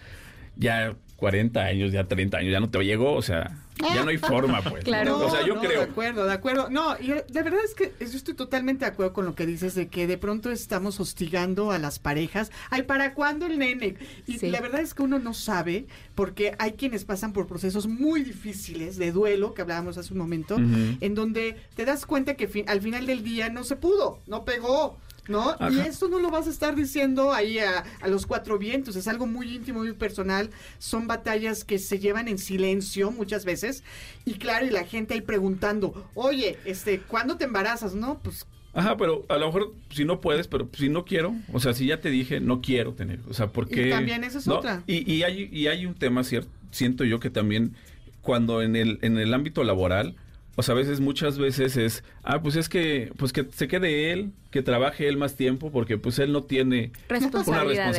ya 0.56 0.94
40 1.16 1.60
años, 1.60 1.92
ya 1.92 2.04
30 2.04 2.38
años, 2.38 2.52
ya 2.52 2.60
no 2.60 2.70
te 2.70 2.78
llegó, 2.84 3.14
o 3.14 3.22
sea, 3.22 3.58
ya 3.88 4.02
no 4.04 4.10
hay 4.10 4.18
forma, 4.18 4.62
pues. 4.62 4.84
Claro. 4.84 5.18
¿no? 5.18 5.26
O 5.26 5.30
sea, 5.30 5.46
yo 5.46 5.54
No, 5.54 5.60
creo. 5.60 5.80
De 5.80 5.86
acuerdo, 5.90 6.24
de 6.24 6.32
acuerdo. 6.32 6.70
No, 6.70 6.96
y 7.00 7.12
eh, 7.12 7.24
la 7.32 7.42
verdad 7.42 7.60
es 7.64 7.74
que 7.74 7.92
yo 8.00 8.16
estoy 8.16 8.34
totalmente 8.34 8.84
de 8.84 8.90
acuerdo 8.92 9.12
con 9.12 9.24
lo 9.24 9.34
que 9.34 9.46
dices 9.46 9.74
de 9.74 9.88
que 9.88 10.06
de 10.06 10.18
pronto 10.18 10.50
estamos 10.50 11.00
hostigando 11.00 11.70
a 11.72 11.78
las 11.78 11.98
parejas. 11.98 12.50
Ay, 12.70 12.82
¿para 12.82 13.14
cuándo 13.14 13.46
el 13.46 13.58
nene? 13.58 13.96
Y 14.26 14.38
Sí. 14.38 14.50
la 14.50 14.60
verdad 14.60 14.80
es 14.80 14.94
que 14.94 15.02
uno 15.02 15.18
no 15.18 15.34
sabe 15.34 15.86
porque 16.14 16.54
hay 16.58 16.72
quienes 16.72 17.04
pasan 17.04 17.32
por 17.32 17.46
procesos 17.46 17.86
muy 17.86 18.22
difíciles 18.22 18.96
de 18.96 19.12
duelo, 19.12 19.54
que 19.54 19.62
hablábamos 19.62 19.98
hace 19.98 20.12
un 20.12 20.18
momento, 20.18 20.56
en 20.56 21.14
donde 21.14 21.56
te 21.74 21.84
das 21.84 22.06
cuenta 22.06 22.34
que 22.34 22.48
fi- 22.48 22.64
al 22.66 22.80
final 22.80 23.06
del 23.06 23.22
día 23.22 23.48
no 23.48 23.64
se 23.64 23.76
pudo, 23.76 24.18
no 24.26 24.44
pegó. 24.44 24.98
¿No? 25.28 25.56
Y 25.70 25.78
esto 25.78 26.08
no 26.08 26.18
lo 26.18 26.30
vas 26.30 26.48
a 26.48 26.50
estar 26.50 26.74
diciendo 26.74 27.32
ahí 27.32 27.58
a, 27.60 27.84
a 28.00 28.08
los 28.08 28.26
cuatro 28.26 28.58
vientos, 28.58 28.96
es 28.96 29.06
algo 29.06 29.26
muy 29.26 29.54
íntimo, 29.54 29.78
muy 29.78 29.92
personal, 29.92 30.50
son 30.80 31.06
batallas 31.06 31.62
que 31.62 31.78
se 31.78 32.00
llevan 32.00 32.26
en 32.26 32.38
silencio 32.38 33.12
muchas 33.12 33.44
veces, 33.44 33.84
y 34.24 34.34
claro, 34.34 34.66
y 34.66 34.70
la 34.70 34.82
gente 34.84 35.14
ahí 35.14 35.20
preguntando, 35.20 36.08
oye, 36.14 36.58
este, 36.64 36.98
¿cuándo 36.98 37.36
te 37.36 37.44
embarazas? 37.44 37.94
No, 37.94 38.18
pues 38.18 38.46
Ajá, 38.74 38.96
pero 38.96 39.24
a 39.28 39.36
lo 39.36 39.46
mejor 39.46 39.74
si 39.90 40.04
no 40.04 40.20
puedes, 40.20 40.48
pero 40.48 40.68
si 40.72 40.88
no 40.88 41.04
quiero, 41.04 41.34
o 41.52 41.60
sea, 41.60 41.74
si 41.74 41.86
ya 41.86 42.00
te 42.00 42.08
dije, 42.10 42.40
no 42.40 42.60
quiero 42.60 42.94
tener, 42.94 43.20
o 43.28 43.34
sea, 43.34 43.48
porque... 43.48 43.88
Y 43.88 43.90
también 43.90 44.24
esa 44.24 44.38
es 44.38 44.46
¿no? 44.46 44.56
otra. 44.56 44.82
Y, 44.86 45.08
y 45.12 45.22
hay, 45.24 45.48
y 45.52 45.66
hay 45.68 45.86
un 45.86 45.94
tema, 45.94 46.22
cier- 46.22 46.46
siento 46.70 47.04
yo 47.04 47.20
que 47.20 47.28
también 47.30 47.76
cuando 48.22 48.62
en 48.62 48.74
el, 48.74 48.98
en 49.02 49.18
el 49.18 49.34
ámbito 49.34 49.62
laboral, 49.62 50.16
o 50.54 50.62
sea, 50.62 50.74
a 50.74 50.76
veces, 50.76 51.00
muchas 51.00 51.38
veces 51.38 51.76
es, 51.76 52.04
ah, 52.22 52.42
pues 52.42 52.56
es 52.56 52.68
que, 52.68 53.10
pues 53.16 53.32
que 53.32 53.46
se 53.52 53.68
quede 53.68 54.12
él, 54.12 54.32
que 54.50 54.62
trabaje 54.62 55.08
él 55.08 55.16
más 55.16 55.34
tiempo, 55.34 55.72
porque 55.72 55.96
pues 55.96 56.18
él 56.18 56.30
no 56.30 56.42
tiene 56.42 56.92
una 57.08 57.18
responsabilidad, 57.18 57.90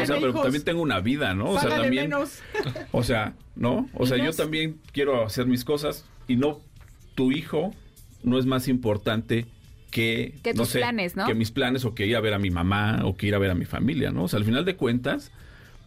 o 0.00 0.06
sea, 0.06 0.16
pero 0.20 0.34
también 0.34 0.62
tengo 0.62 0.82
una 0.82 1.00
vida, 1.00 1.34
¿no? 1.34 1.50
O 1.50 1.58
sea, 1.58 1.70
también... 1.70 2.10
menos. 2.10 2.40
O 2.92 3.02
sea, 3.02 3.34
¿no? 3.56 3.88
O 3.94 4.06
sea, 4.06 4.18
yo 4.18 4.32
también 4.32 4.78
quiero 4.92 5.24
hacer 5.24 5.46
mis 5.46 5.64
cosas 5.64 6.04
y 6.28 6.36
no, 6.36 6.60
tu 7.14 7.32
hijo 7.32 7.74
no 8.22 8.38
es 8.38 8.44
más 8.44 8.68
importante 8.68 9.46
que, 9.90 10.34
Que 10.42 10.52
no 10.52 10.62
tus 10.62 10.70
sé, 10.70 10.78
planes, 10.80 11.16
¿no? 11.16 11.26
Que 11.26 11.34
mis 11.34 11.50
planes 11.50 11.84
o 11.86 11.94
que 11.94 12.06
ir 12.06 12.16
a 12.16 12.20
ver 12.20 12.34
a 12.34 12.38
mi 12.38 12.50
mamá 12.50 13.00
o 13.04 13.16
que 13.16 13.26
ir 13.26 13.34
a 13.34 13.38
ver 13.38 13.50
a 13.50 13.54
mi 13.54 13.64
familia, 13.64 14.10
¿no? 14.10 14.24
O 14.24 14.28
sea, 14.28 14.38
al 14.38 14.44
final 14.44 14.66
de 14.66 14.76
cuentas, 14.76 15.32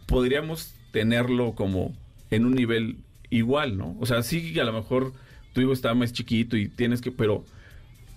podríamos 0.06 0.74
tenerlo 0.90 1.54
como 1.54 1.94
en 2.32 2.46
un 2.46 2.54
nivel 2.54 2.96
igual, 3.30 3.78
¿no? 3.78 3.96
O 4.00 4.06
sea, 4.06 4.22
sí, 4.22 4.58
a 4.58 4.64
lo 4.64 4.72
mejor 4.72 5.12
tu 5.56 5.62
hijo 5.62 5.72
estaba 5.72 5.94
más 5.94 6.12
chiquito 6.12 6.54
y 6.58 6.68
tienes 6.68 7.00
que, 7.00 7.10
pero 7.10 7.42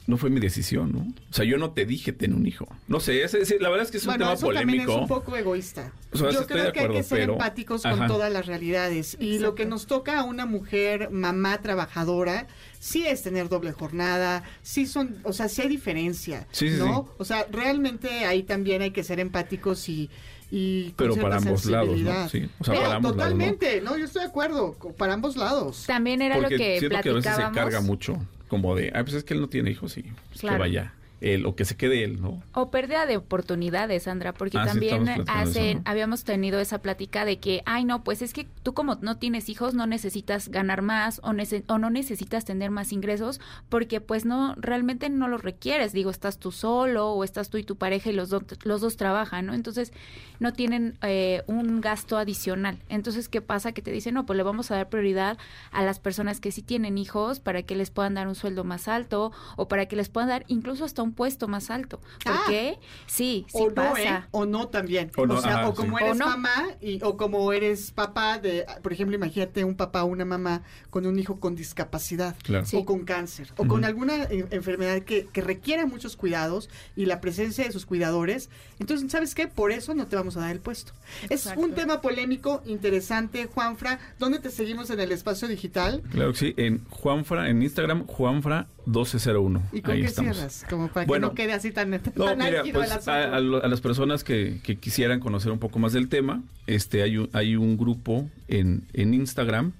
no 0.07 0.17
fue 0.17 0.29
mi 0.29 0.41
decisión, 0.41 0.91
¿no? 0.91 0.99
O 1.29 1.33
sea, 1.33 1.45
yo 1.45 1.57
no 1.57 1.69
te 1.71 1.85
dije 1.85 2.11
tener 2.11 2.35
un 2.35 2.45
hijo. 2.45 2.67
No 2.89 2.99
sé, 2.99 3.21
la 3.61 3.69
verdad 3.69 3.85
es 3.85 3.91
que 3.91 3.97
es 3.97 4.03
un 4.03 4.09
bueno, 4.09 4.25
tema 4.25 4.33
eso 4.33 4.47
también 4.47 4.67
polémico. 4.67 4.91
es 4.95 4.97
un 5.03 5.07
poco 5.07 5.37
egoísta. 5.37 5.93
O 6.11 6.17
sea, 6.17 6.31
Yo 6.31 6.41
estoy 6.41 6.55
creo 6.57 6.65
de 6.65 6.71
que 6.73 6.79
hay 6.81 6.89
que 6.89 7.03
ser 7.03 7.19
pero- 7.19 7.33
empáticos 7.33 7.83
con 7.83 7.91
Ajá. 7.93 8.07
todas 8.07 8.33
las 8.33 8.45
realidades. 8.45 9.15
Y 9.21 9.39
lo 9.39 9.55
que 9.55 9.65
nos 9.65 9.85
toca 9.87 10.19
a 10.19 10.23
una 10.23 10.45
mujer, 10.45 11.11
mamá 11.11 11.61
trabajadora, 11.61 12.47
sí 12.79 13.05
es 13.07 13.23
tener 13.23 13.47
doble 13.47 13.71
jornada, 13.71 14.43
sí 14.63 14.85
son, 14.85 15.19
o 15.23 15.31
sea, 15.31 15.47
sí 15.47 15.61
hay 15.61 15.69
diferencia, 15.69 16.45
Sí, 16.51 16.69
sí, 16.71 16.75
¿no? 16.77 17.03
sí. 17.07 17.13
O 17.19 17.23
sea, 17.23 17.45
realmente 17.49 18.09
ahí 18.25 18.43
también 18.43 18.81
hay 18.81 18.91
que 18.91 19.03
ser 19.05 19.21
empáticos 19.21 19.87
y 19.87 20.09
y 20.51 20.91
Pero 20.97 21.15
para 21.15 21.37
ambos 21.37 21.65
lados, 21.65 21.99
¿no? 21.99 22.27
Sí, 22.29 22.49
o 22.59 22.63
sea, 22.63 22.73
Pero 22.73 22.83
para 22.85 22.95
ambos 22.95 23.15
lados, 23.15 23.33
¿no? 23.33 23.37
totalmente, 23.39 23.81
¿no? 23.81 23.97
Yo 23.97 24.05
estoy 24.05 24.23
de 24.23 24.27
acuerdo, 24.29 24.75
para 24.97 25.13
ambos 25.13 25.35
lados. 25.37 25.83
También 25.85 26.21
era 26.21 26.35
Porque 26.37 26.55
lo 26.55 26.57
que 26.57 26.79
siento 26.79 27.01
que 27.01 27.09
a 27.09 27.13
veces 27.13 27.23
se 27.23 27.29
platicábamos. 27.41 27.55
carga 27.57 27.81
mucho, 27.81 28.17
como 28.47 28.75
de, 28.75 28.91
ah, 28.95 29.03
pues 29.03 29.13
es 29.15 29.23
que 29.23 29.33
él 29.35 29.41
no 29.41 29.47
tiene 29.49 29.69
hijos 29.71 29.97
y 29.97 30.03
pues 30.03 30.41
Claro. 30.41 30.55
que 30.57 30.59
vaya 30.61 30.93
él 31.21 31.45
o 31.45 31.55
que 31.55 31.65
se 31.65 31.75
quede 31.75 32.03
él, 32.03 32.21
¿no? 32.21 32.41
O 32.53 32.71
pérdida 32.71 33.05
de 33.05 33.17
oportunidades, 33.17 34.03
Sandra, 34.03 34.33
porque 34.33 34.57
Ah, 34.57 34.65
también 34.65 35.07
hacen, 35.27 35.65
eso, 35.65 35.77
¿no? 35.79 35.81
habíamos 35.85 36.23
tenido 36.23 36.59
esa 36.59 36.81
plática 36.81 37.25
de 37.25 37.37
que, 37.39 37.61
ay, 37.65 37.85
no, 37.85 38.03
pues 38.03 38.21
es 38.21 38.33
que 38.33 38.47
tú 38.63 38.73
como 38.73 38.95
no 38.95 39.17
tienes 39.17 39.49
hijos 39.49 39.73
no 39.73 39.85
necesitas 39.87 40.49
ganar 40.49 40.81
más 40.81 41.19
o, 41.23 41.29
nece- 41.31 41.63
o 41.67 41.77
no 41.77 41.89
necesitas 41.89 42.45
tener 42.45 42.71
más 42.71 42.91
ingresos 42.91 43.39
porque 43.69 44.01
pues 44.01 44.25
no, 44.25 44.55
realmente 44.57 45.09
no 45.09 45.27
los 45.27 45.41
requieres. 45.41 45.93
Digo, 45.93 46.09
estás 46.11 46.37
tú 46.39 46.51
solo 46.51 47.11
o 47.11 47.23
estás 47.23 47.49
tú 47.49 47.57
y 47.57 47.63
tu 47.63 47.75
pareja 47.75 48.09
y 48.09 48.13
los, 48.13 48.29
dos 48.29 48.43
los 48.63 48.81
dos 48.81 48.97
trabajan, 48.97 49.45
¿no? 49.47 49.53
Entonces 49.53 49.91
no 50.39 50.53
tienen 50.53 50.97
eh, 51.01 51.43
un 51.47 51.81
gasto 51.81 52.17
adicional. 52.17 52.77
Entonces, 52.87 53.27
¿qué 53.29 53.41
pasa? 53.41 53.71
Que 53.73 53.81
te 53.81 53.91
dicen, 53.91 54.13
no, 54.13 54.25
pues 54.25 54.37
le 54.37 54.43
vamos 54.43 54.71
a 54.71 54.75
dar 54.75 54.89
prioridad 54.89 55.37
a 55.71 55.83
las 55.83 55.99
personas 55.99 56.39
que 56.39 56.51
sí 56.51 56.61
tienen 56.61 56.97
hijos 56.97 57.39
para 57.39 57.63
que 57.63 57.75
les 57.75 57.89
puedan 57.91 58.13
dar 58.13 58.27
un 58.27 58.35
sueldo 58.35 58.63
más 58.63 58.87
alto 58.87 59.31
o 59.57 59.67
para 59.67 59.85
que 59.87 59.95
les 59.95 60.09
puedan 60.09 60.29
dar 60.29 60.45
incluso 60.47 60.85
hasta 60.85 61.03
un 61.03 61.08
un 61.09 61.13
puesto 61.15 61.47
más 61.47 61.69
alto. 61.69 61.99
¿Por 62.23 62.33
Ah. 62.33 62.41
qué? 62.47 62.77
Sí, 63.07 63.45
sí 63.49 63.57
o 63.57 63.67
no, 63.69 63.75
pasa. 63.75 64.17
¿eh? 64.19 64.23
O 64.31 64.45
no 64.45 64.67
también. 64.67 65.11
O 65.17 65.21
O, 65.23 65.25
no, 65.27 65.41
sea, 65.41 65.59
ajá, 65.59 65.69
o 65.69 65.73
como 65.75 65.97
sí. 65.97 66.03
eres 66.03 66.15
O 66.15 66.19
no. 66.19 66.25
mamá 66.27 66.67
y, 66.81 67.01
o 67.03 67.17
como 67.17 67.51
eres 67.51 67.91
papá 67.91 68.37
de, 68.39 68.65
por 68.81 68.93
ejemplo, 68.93 69.15
imagínate 69.15 69.63
un 69.63 69.75
papá 69.75 70.03
o 70.03 70.07
una 70.07 70.25
mamá 70.25 70.63
con 70.89 71.05
un 71.05 71.17
hijo 71.19 71.39
con 71.39 71.55
discapacidad 71.55 72.35
Claro. 72.43 72.65
o 72.73 72.85
con 72.85 73.03
cáncer 73.05 73.51
o 73.57 73.65
con 73.65 73.83
alguna 73.85 74.23
eh, 74.23 74.45
enfermedad 74.51 75.01
que, 75.01 75.25
que 75.25 75.41
requiera 75.41 75.85
muchos 75.85 76.15
cuidados 76.15 76.69
y 76.95 77.05
la 77.05 77.19
presencia 77.21 77.63
de 77.65 77.71
sus 77.71 77.85
cuidadores. 77.85 78.49
Entonces, 78.79 79.11
¿sabes 79.11 79.35
qué? 79.35 79.47
Por 79.47 79.71
eso 79.71 79.93
no 79.93 80.07
te 80.07 80.15
vamos 80.15 80.37
a 80.37 80.41
dar 80.41 80.51
el 80.51 80.59
puesto. 80.59 80.93
Es 81.29 81.47
un 81.55 81.73
tema 81.73 82.01
polémico, 82.01 82.61
interesante, 82.65 83.45
Juanfra. 83.47 83.99
¿Dónde 84.19 84.39
te 84.39 84.49
seguimos 84.51 84.89
en 84.89 84.99
el 84.99 85.11
espacio 85.11 85.47
digital? 85.47 86.01
Claro 86.11 86.31
que 86.33 86.37
sí, 86.37 86.53
en 86.57 86.85
Juanfra, 86.89 87.49
en 87.49 87.61
Instagram, 87.61 88.05
Juanfra1201. 88.07 89.61
¿Y 89.71 89.81
con 89.81 89.91
Ahí 89.93 90.01
qué 90.01 90.07
estamos. 90.07 90.35
cierras? 90.35 90.65
Como 90.69 90.89
para 91.05 91.19
Bueno, 91.19 91.33
que 91.35 91.43
no 91.43 91.47
quede 91.47 91.53
así 91.53 91.71
tan, 91.71 91.91
tan 91.91 92.13
No, 92.15 92.35
mira, 92.35 92.59
álgido 92.61 92.79
pues 92.79 92.91
el 93.07 93.09
a, 93.13 93.35
a 93.35 93.39
lo- 93.39 93.63
a 93.63 93.67
las 93.67 93.81
personas 93.81 94.23
que, 94.23 94.59
que 94.63 94.75
quisieran 94.77 95.19
conocer 95.19 95.51
un 95.51 95.59
poco 95.59 95.79
más 95.79 95.93
del 95.93 96.09
tema, 96.09 96.41
este 96.67 97.01
hay 97.03 97.17
un, 97.17 97.29
hay 97.33 97.55
un 97.55 97.77
grupo 97.77 98.29
en, 98.47 98.83
en 98.93 99.13
Instagram 99.13 99.73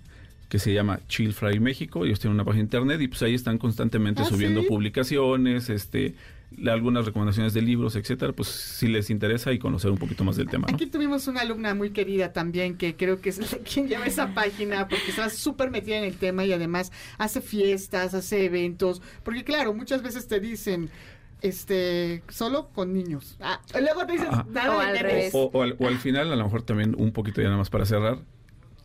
que 0.50 0.58
se 0.60 0.74
llama 0.74 1.00
Chill 1.08 1.34
Fry 1.34 1.60
México, 1.60 2.06
ellos 2.06 2.20
tienen 2.20 2.34
una 2.36 2.44
página 2.46 2.62
de 2.62 2.66
internet 2.66 3.02
y 3.02 3.08
pues 3.08 3.22
ahí 3.22 3.36
están 3.36 3.58
constantemente 3.60 4.24
¿Ah, 4.24 4.26
subiendo 4.26 4.62
sí? 4.62 4.68
publicaciones, 4.68 5.70
este 5.70 6.16
algunas 6.68 7.06
recomendaciones 7.06 7.54
de 7.54 7.62
libros, 7.62 7.96
etcétera, 7.96 8.34
pues 8.34 8.48
si 8.50 8.88
les 8.88 9.10
interesa 9.10 9.52
y 9.54 9.60
conocer 9.60 9.92
un 9.92 9.98
poquito 9.98 10.24
más 10.24 10.36
del 10.36 10.50
tema, 10.50 10.68
¿no? 10.70 10.76
Aquí 10.76 10.88
tuvimos 10.88 11.28
una 11.28 11.42
alumna 11.42 11.76
muy 11.76 11.92
querida 11.92 12.34
también 12.34 12.76
que 12.76 12.96
creo 12.96 13.22
que 13.22 13.30
es 13.30 13.40
la- 13.40 13.60
quien 13.64 13.88
lleva 13.88 14.06
esa 14.06 14.34
página 14.34 14.88
porque 14.88 15.10
está 15.10 15.30
súper 15.30 15.70
metida 15.72 15.98
en 15.98 16.04
el 16.04 16.16
tema 16.18 16.44
y 16.46 16.52
además 16.54 16.92
hace 17.18 17.42
fiestas, 17.42 18.14
hace 18.14 18.46
eventos, 18.46 19.02
porque 19.24 19.44
claro, 19.44 19.74
muchas 19.74 20.02
veces 20.02 20.28
te 20.28 20.40
dicen 20.40 20.90
este 21.42 22.24
solo 22.30 22.70
con 22.74 22.94
niños. 22.94 23.38
Ah, 23.40 23.62
luego 23.80 24.06
te 24.06 24.14
dicen 24.14 24.28
Ajá. 24.30 24.46
nada 24.52 24.76
O 24.76 24.80
de 24.82 24.86
al 24.88 25.00
revés. 25.00 25.32
O, 25.34 25.50
o 25.54 25.62
al, 25.64 25.76
o 25.80 25.88
al 25.88 25.98
final, 25.98 26.32
a 26.32 26.36
lo 26.36 26.44
mejor 26.44 26.64
también 26.64 26.96
un 26.98 27.12
poquito 27.12 27.42
ya 27.42 27.48
nada 27.48 27.58
más 27.58 27.70
para 27.70 27.86
cerrar, 27.86 28.20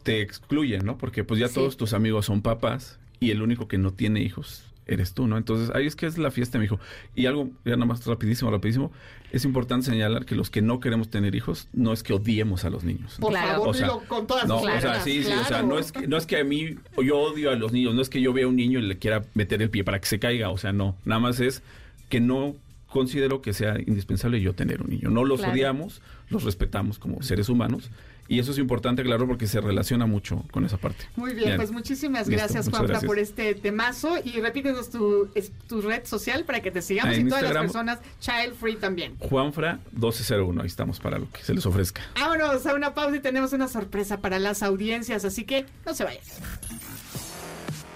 te 0.03 0.20
excluyen, 0.20 0.85
¿no? 0.85 0.99
Porque 0.99 1.24
pues 1.24 1.41
ya 1.41 1.49
Sí. 1.49 1.55
todos 1.55 1.77
tus 1.77 1.95
amigos 1.95 2.27
son 2.27 2.43
papás 2.43 2.99
y 3.20 3.31
el 3.31 3.43
único 3.43 3.66
que 3.69 3.78
no 3.78 3.93
tiene 3.93 4.20
hijos 4.20 4.65
eres 4.86 5.15
tú, 5.15 5.27
¿no? 5.27 5.36
Entonces, 5.39 5.70
ahí 5.74 5.86
es 5.86 5.97
que 5.97 6.06
es 6.06 6.19
la 6.19 6.31
fiesta, 6.31 6.59
mi 6.59 6.66
hijo. 6.66 6.78
Y 7.15 7.27
algo, 7.27 7.48
ya 7.65 7.73
nada 7.73 7.86
más 7.86 8.05
rapidísimo, 8.06 8.51
rapidísimo, 8.51 8.93
es 9.32 9.44
importante 9.44 9.86
señalar 9.86 10.27
que 10.27 10.35
los 10.35 10.51
que 10.51 10.62
no 10.62 10.78
queremos 10.81 11.09
tener 11.11 11.35
hijos, 11.35 11.69
no 11.73 11.93
es 11.93 12.02
que 12.02 12.12
odiemos 12.12 12.65
a 12.65 12.70
los 12.70 12.85
niños. 12.85 13.16
Por 13.20 13.31
Claro. 13.32 13.48
favor, 13.52 13.69
O 13.69 13.74
sea, 13.74 13.86
dilo 13.89 14.02
con 14.09 14.27
todas 14.27 14.47
No, 14.47 14.59
o 14.59 14.81
sea, 14.81 15.01
sí, 15.01 15.23
sí, 15.24 15.32
o 15.32 15.44
sea, 15.44 15.62
no 15.62 15.78
es, 15.78 15.90
que, 15.93 16.06
no 16.06 16.16
es 16.16 16.27
que 16.27 16.36
a 16.39 16.44
mí 16.44 16.77
yo 17.02 17.19
odio 17.19 17.51
a 17.51 17.55
los 17.56 17.73
niños, 17.73 17.94
no 17.94 18.02
es 18.02 18.09
que 18.11 18.20
yo 18.20 18.32
vea 18.32 18.44
a 18.44 18.48
un 18.48 18.56
niño 18.56 18.78
y 18.78 18.82
le 18.82 18.98
quiera 18.98 19.24
meter 19.35 19.62
el 19.62 19.70
pie 19.70 19.85
para 19.85 19.98
que 19.98 20.06
se 20.06 20.19
caiga, 20.19 20.51
o 20.51 20.59
sea, 20.59 20.73
no, 20.73 20.97
nada 21.05 21.20
más 21.20 21.40
es 21.40 21.62
que 22.09 22.20
no 22.20 22.55
considero 22.89 23.43
que 23.43 23.52
sea 23.52 23.77
indispensable 23.85 24.40
yo 24.40 24.52
tener 24.55 24.81
un 24.82 24.90
niño. 24.90 25.11
No 25.11 25.24
los 25.24 25.40
Claro. 25.40 25.55
odiamos, 25.55 26.01
los 26.31 26.44
respetamos 26.44 26.98
como 27.01 27.23
seres 27.23 27.48
humanos 27.48 27.90
y 28.29 28.39
eso 28.39 28.53
es 28.53 28.59
importante, 28.59 29.03
claro, 29.03 29.27
porque 29.27 29.47
se 29.47 29.61
relaciona 29.61 30.07
mucho 30.07 30.45
con 30.51 30.65
esa 30.65 30.77
parte. 30.79 31.05
Muy 31.17 31.33
bien, 31.35 31.47
Bien. 31.47 31.57
pues 31.59 31.71
muchísimas 31.71 32.27
Listo, 32.27 32.43
gracias, 32.43 32.69
Juanfra, 32.69 32.87
gracias. 32.89 33.07
por 33.07 33.19
este 33.19 33.55
temazo. 33.55 34.17
Y 34.25 34.41
repítenos 34.41 34.91
tu, 34.91 35.29
es- 35.35 35.53
tu 35.69 35.81
red 35.83 36.05
social 36.07 36.45
para 36.45 36.61
que 36.61 36.71
te 36.71 36.81
sigamos 36.83 37.15
Ah, 37.17 37.19
y 37.21 37.25
todas 37.25 37.43
Instagram. 37.43 37.65
las 37.65 37.73
personas 37.73 37.99
child 38.21 38.55
free 38.59 38.77
también. 38.77 39.17
Juanfra 39.19 39.79
1201, 39.93 40.61
ahí 40.63 40.67
estamos 40.67 41.01
para 41.01 41.19
lo 41.19 41.31
que 41.31 41.43
se 41.43 41.53
les 41.55 41.67
ofrezca. 41.67 42.03
Vámonos 42.19 42.65
a 42.67 42.75
una 42.75 42.95
pausa 42.95 43.17
y 43.17 43.21
tenemos 43.21 43.53
una 43.53 43.69
sorpresa 43.69 44.21
para 44.21 44.39
las 44.39 44.63
audiencias, 44.63 45.25
así 45.25 45.45
que 45.45 45.67
no 45.85 45.93
se 45.95 46.05
vayan. 46.05 46.23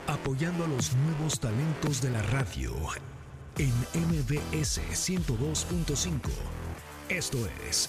Apoyando 0.07 0.65
a 0.65 0.69
los 0.69 0.95
nuevos 0.95 1.39
talentos 1.39 2.01
de 2.01 2.11
la 2.11 2.23
radio 2.23 2.75
en 3.59 3.73
MBS 3.95 4.81
102.5. 4.95 6.31
Esto 7.09 7.39
es 7.69 7.89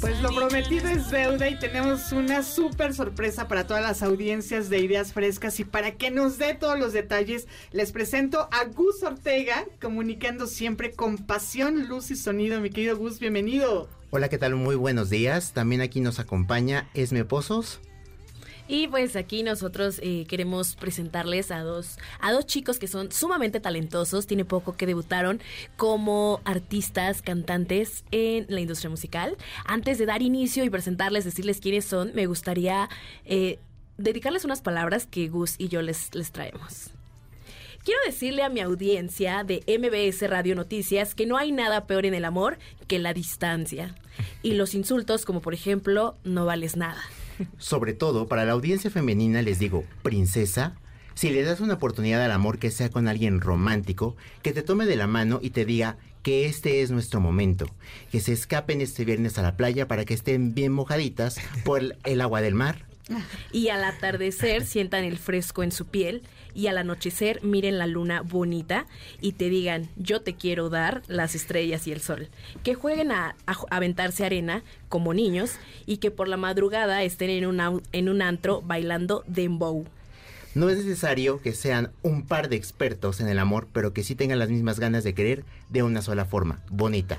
Pues 0.00 0.20
lo 0.22 0.34
prometido 0.34 0.88
es 0.88 1.10
deuda 1.10 1.48
y 1.48 1.58
tenemos 1.58 2.12
una 2.12 2.42
súper 2.42 2.94
sorpresa 2.94 3.48
para 3.48 3.66
todas 3.66 3.82
las 3.82 4.02
audiencias 4.02 4.70
de 4.70 4.78
Ideas 4.78 5.12
Frescas 5.12 5.60
y 5.60 5.64
para 5.64 5.92
que 5.92 6.10
nos 6.10 6.38
dé 6.38 6.54
todos 6.54 6.78
los 6.78 6.92
detalles 6.92 7.46
les 7.70 7.92
presento 7.92 8.48
a 8.50 8.64
Gus 8.64 9.02
Ortega 9.02 9.64
comunicando 9.80 10.46
siempre 10.46 10.92
con 10.92 11.18
pasión, 11.18 11.86
luz 11.88 12.10
y 12.10 12.16
sonido. 12.16 12.60
Mi 12.60 12.70
querido 12.70 12.96
Gus, 12.96 13.18
bienvenido. 13.18 13.88
Hola, 14.10 14.28
¿qué 14.28 14.38
tal? 14.38 14.54
Muy 14.54 14.76
buenos 14.76 15.10
días. 15.10 15.52
También 15.52 15.80
aquí 15.80 16.00
nos 16.00 16.18
acompaña 16.18 16.88
Esme 16.94 17.24
Pozos. 17.24 17.80
Y 18.66 18.88
pues 18.88 19.14
aquí 19.14 19.42
nosotros 19.42 20.00
eh, 20.02 20.24
queremos 20.26 20.74
presentarles 20.76 21.50
a 21.50 21.60
dos, 21.60 21.98
a 22.20 22.32
dos 22.32 22.46
chicos 22.46 22.78
que 22.78 22.88
son 22.88 23.12
sumamente 23.12 23.60
talentosos, 23.60 24.26
tiene 24.26 24.44
poco 24.44 24.74
que 24.76 24.86
debutaron 24.86 25.40
como 25.76 26.40
artistas, 26.44 27.20
cantantes 27.20 28.04
en 28.10 28.46
la 28.48 28.60
industria 28.60 28.88
musical. 28.88 29.36
Antes 29.66 29.98
de 29.98 30.06
dar 30.06 30.22
inicio 30.22 30.64
y 30.64 30.70
presentarles, 30.70 31.24
decirles 31.24 31.60
quiénes 31.60 31.84
son, 31.84 32.12
me 32.14 32.26
gustaría 32.26 32.88
eh, 33.26 33.58
dedicarles 33.98 34.44
unas 34.44 34.62
palabras 34.62 35.06
que 35.06 35.28
Gus 35.28 35.56
y 35.58 35.68
yo 35.68 35.82
les, 35.82 36.14
les 36.14 36.32
traemos. 36.32 36.90
Quiero 37.84 38.00
decirle 38.06 38.42
a 38.42 38.48
mi 38.48 38.60
audiencia 38.60 39.44
de 39.44 39.62
MBS 39.68 40.26
Radio 40.30 40.54
Noticias 40.54 41.14
que 41.14 41.26
no 41.26 41.36
hay 41.36 41.52
nada 41.52 41.86
peor 41.86 42.06
en 42.06 42.14
el 42.14 42.24
amor 42.24 42.58
que 42.88 42.98
la 42.98 43.12
distancia. 43.12 43.94
Y 44.42 44.54
los 44.54 44.74
insultos, 44.74 45.26
como 45.26 45.42
por 45.42 45.52
ejemplo, 45.52 46.16
no 46.24 46.46
vales 46.46 46.76
nada. 46.78 47.02
Sobre 47.58 47.94
todo, 47.94 48.26
para 48.26 48.44
la 48.44 48.52
audiencia 48.52 48.90
femenina 48.90 49.42
les 49.42 49.58
digo, 49.58 49.84
princesa, 50.02 50.76
si 51.14 51.30
le 51.30 51.42
das 51.42 51.60
una 51.60 51.74
oportunidad 51.74 52.22
al 52.24 52.32
amor 52.32 52.58
que 52.58 52.70
sea 52.70 52.90
con 52.90 53.06
alguien 53.06 53.40
romántico, 53.40 54.16
que 54.42 54.52
te 54.52 54.62
tome 54.62 54.86
de 54.86 54.96
la 54.96 55.06
mano 55.06 55.38
y 55.42 55.50
te 55.50 55.64
diga 55.64 55.96
que 56.22 56.46
este 56.46 56.82
es 56.82 56.90
nuestro 56.90 57.20
momento, 57.20 57.66
que 58.10 58.20
se 58.20 58.32
escapen 58.32 58.80
este 58.80 59.04
viernes 59.04 59.38
a 59.38 59.42
la 59.42 59.56
playa 59.56 59.86
para 59.86 60.04
que 60.04 60.14
estén 60.14 60.54
bien 60.54 60.72
mojaditas 60.72 61.36
por 61.64 61.82
el, 62.02 62.20
agua 62.20 62.40
del 62.40 62.54
mar. 62.54 62.86
Y 63.52 63.68
al 63.68 63.84
atardecer 63.84 64.64
sientan 64.64 65.04
el 65.04 65.18
fresco 65.18 65.62
en 65.62 65.72
su 65.72 65.86
piel 65.86 66.22
y 66.54 66.68
al 66.68 66.78
anochecer 66.78 67.42
miren 67.42 67.78
la 67.78 67.86
luna 67.86 68.22
bonita 68.22 68.86
y 69.20 69.32
te 69.32 69.48
digan, 69.50 69.88
yo 69.96 70.22
te 70.22 70.34
quiero 70.34 70.70
dar 70.70 71.02
las 71.06 71.34
estrellas 71.34 71.86
y 71.86 71.92
el 71.92 72.00
sol. 72.00 72.28
Que 72.62 72.74
jueguen 72.74 73.12
a, 73.12 73.36
aventarse 73.70 74.24
arena 74.24 74.62
como 74.88 75.12
niños 75.12 75.52
y 75.86 75.98
que 75.98 76.10
por 76.10 76.28
la 76.28 76.36
madrugada 76.36 77.02
estén 77.02 77.30
en 77.30 77.46
un, 77.46 77.82
en 77.92 78.08
un 78.08 78.22
antro 78.22 78.62
bailando 78.62 79.24
dembow. 79.26 79.84
No 80.54 80.70
es 80.70 80.78
necesario 80.78 81.42
que 81.42 81.52
sean 81.52 81.90
un 82.02 82.24
par 82.24 82.48
de 82.48 82.56
expertos 82.56 83.20
en 83.20 83.28
el 83.28 83.40
amor, 83.40 83.66
pero 83.72 83.92
que 83.92 84.04
sí 84.04 84.14
tengan 84.14 84.38
las 84.38 84.50
mismas 84.50 84.78
ganas 84.78 85.02
de 85.02 85.12
querer 85.12 85.44
de 85.68 85.82
una 85.82 86.00
sola 86.00 86.24
forma, 86.24 86.62
bonita. 86.70 87.18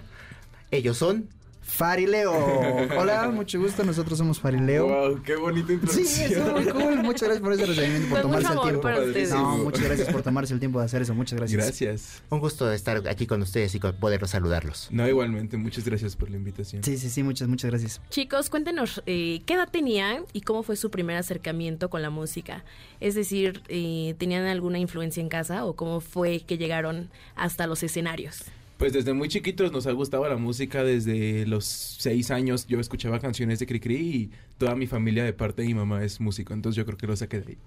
Ellos 0.72 0.98
son... 0.98 1.30
Farileo. 1.66 2.32
Hola, 2.98 3.30
mucho 3.30 3.60
gusto. 3.60 3.84
Nosotros 3.84 4.18
somos 4.18 4.40
Farileo. 4.40 4.88
Wow, 4.88 5.24
qué 5.24 5.36
bonita 5.36 5.74
Sí, 5.92 6.02
estuvo 6.24 6.52
muy 6.52 6.66
cool. 6.66 6.96
Muchas 7.04 7.24
gracias 7.24 7.40
por 7.42 7.54
ese 7.54 7.66
recibimiento, 7.66 8.10
por 8.16 8.28
mucho 8.28 8.42
tomarse 8.42 8.54
el 8.54 8.62
tiempo. 8.62 8.82
para 8.82 9.02
ustedes. 9.02 9.30
No, 9.32 9.58
muchas 9.58 9.84
gracias 9.84 10.10
por 10.12 10.22
tomarse 10.22 10.54
el 10.54 10.60
tiempo 10.60 10.80
de 10.80 10.86
hacer 10.86 11.02
eso. 11.02 11.14
Muchas 11.16 11.38
gracias. 11.40 11.62
Gracias. 11.66 12.24
Un 12.30 12.40
gusto 12.40 12.72
estar 12.72 13.02
aquí 13.10 13.26
con 13.28 13.42
ustedes 13.42 13.74
y 13.76 13.80
con- 13.80 13.96
poder 13.98 14.26
saludarlos. 14.28 14.88
No, 14.92 15.08
igualmente, 15.08 15.58
muchas 15.58 15.84
gracias 15.86 16.16
por 16.16 16.30
la 16.30 16.38
invitación. 16.38 16.84
Sí, 16.84 16.98
sí, 16.98 17.10
sí, 17.10 17.24
muchas, 17.24 17.48
muchas 17.48 17.72
gracias. 17.72 18.00
Chicos, 18.10 18.50
cuéntenos 18.50 19.02
eh, 19.06 19.42
qué 19.46 19.56
edad 19.56 19.68
tenían 19.70 20.24
y 20.34 20.42
cómo 20.42 20.64
fue 20.64 20.76
su 20.76 20.92
primer 20.92 21.18
acercamiento 21.18 21.90
con 21.90 22.02
la 22.02 22.10
música. 22.10 22.64
Es 23.00 23.16
decir, 23.16 23.64
eh, 23.68 24.16
¿tenían 24.18 24.46
alguna 24.46 24.80
influencia 24.80 25.20
en 25.22 25.30
casa 25.30 25.66
o 25.66 25.76
cómo 25.76 26.00
fue 26.00 26.42
que 26.42 26.58
llegaron 26.58 27.10
hasta 27.36 27.68
los 27.68 27.84
escenarios? 27.84 28.44
Pues 28.78 28.92
desde 28.92 29.14
muy 29.14 29.30
chiquitos 29.30 29.72
nos 29.72 29.88
ha 29.88 29.94
gustado 29.94 30.28
la 30.28 30.36
música, 30.36 30.84
desde 30.84 31.46
los 31.46 31.64
seis 31.64 32.30
años 32.30 32.68
yo 32.68 32.82
escuchaba 32.82 33.20
canciones 33.20 33.60
de 33.60 33.68
Cricri 33.68 33.96
y 33.96 34.32
toda 34.58 34.76
mi 34.76 34.86
familia 34.86 35.24
de 35.24 35.32
parte 35.32 35.62
de 35.62 35.70
mi 35.70 35.74
mamá 35.74 36.04
es 36.04 36.20
músico, 36.20 36.54
entonces 36.54 36.76
yo 36.76 36.86
creo 36.86 36.98
que 36.98 37.08
lo 37.08 37.16
saqué 37.16 37.40
de 37.40 37.48
ahí. 37.54 37.58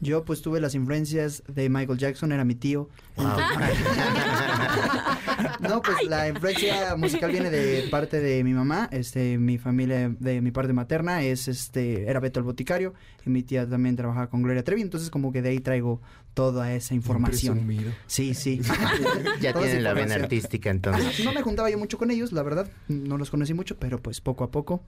Yo 0.00 0.24
pues 0.24 0.42
tuve 0.42 0.60
las 0.60 0.74
influencias 0.74 1.42
de 1.48 1.68
Michael 1.68 1.98
Jackson, 1.98 2.32
era 2.32 2.44
mi 2.44 2.54
tío. 2.54 2.88
no, 5.60 5.82
pues 5.82 5.96
la 6.06 6.28
influencia 6.28 6.96
musical 6.96 7.30
viene 7.30 7.50
de 7.50 7.88
parte 7.90 8.20
de 8.20 8.42
mi 8.44 8.52
mamá, 8.52 8.88
este, 8.92 9.38
mi 9.38 9.58
familia 9.58 10.14
de 10.18 10.40
mi 10.40 10.50
parte 10.50 10.72
materna 10.72 11.22
es 11.22 11.48
este, 11.48 12.08
era 12.08 12.20
Beto 12.20 12.40
el 12.40 12.44
Boticario 12.44 12.94
y 13.24 13.30
mi 13.30 13.42
tía 13.42 13.68
también 13.68 13.96
trabajaba 13.96 14.28
con 14.28 14.42
Gloria 14.42 14.64
Trevi, 14.64 14.82
entonces 14.82 15.10
como 15.10 15.32
que 15.32 15.42
de 15.42 15.50
ahí 15.50 15.60
traigo 15.60 16.00
toda 16.34 16.74
esa 16.74 16.94
información. 16.94 17.66
Sí, 18.06 18.34
sí. 18.34 18.60
Ya 19.40 19.52
tienen 19.52 19.82
la 19.82 19.94
vena 19.94 20.14
artística 20.14 20.70
entonces. 20.70 21.24
No 21.24 21.32
me 21.32 21.42
juntaba 21.42 21.70
yo 21.70 21.78
mucho 21.78 21.98
con 21.98 22.10
ellos, 22.10 22.32
la 22.32 22.42
verdad, 22.42 22.70
no 22.88 23.18
los 23.18 23.30
conocí 23.30 23.54
mucho, 23.54 23.76
pero 23.78 24.00
pues 24.00 24.20
poco 24.20 24.44
a 24.44 24.50
poco. 24.50 24.82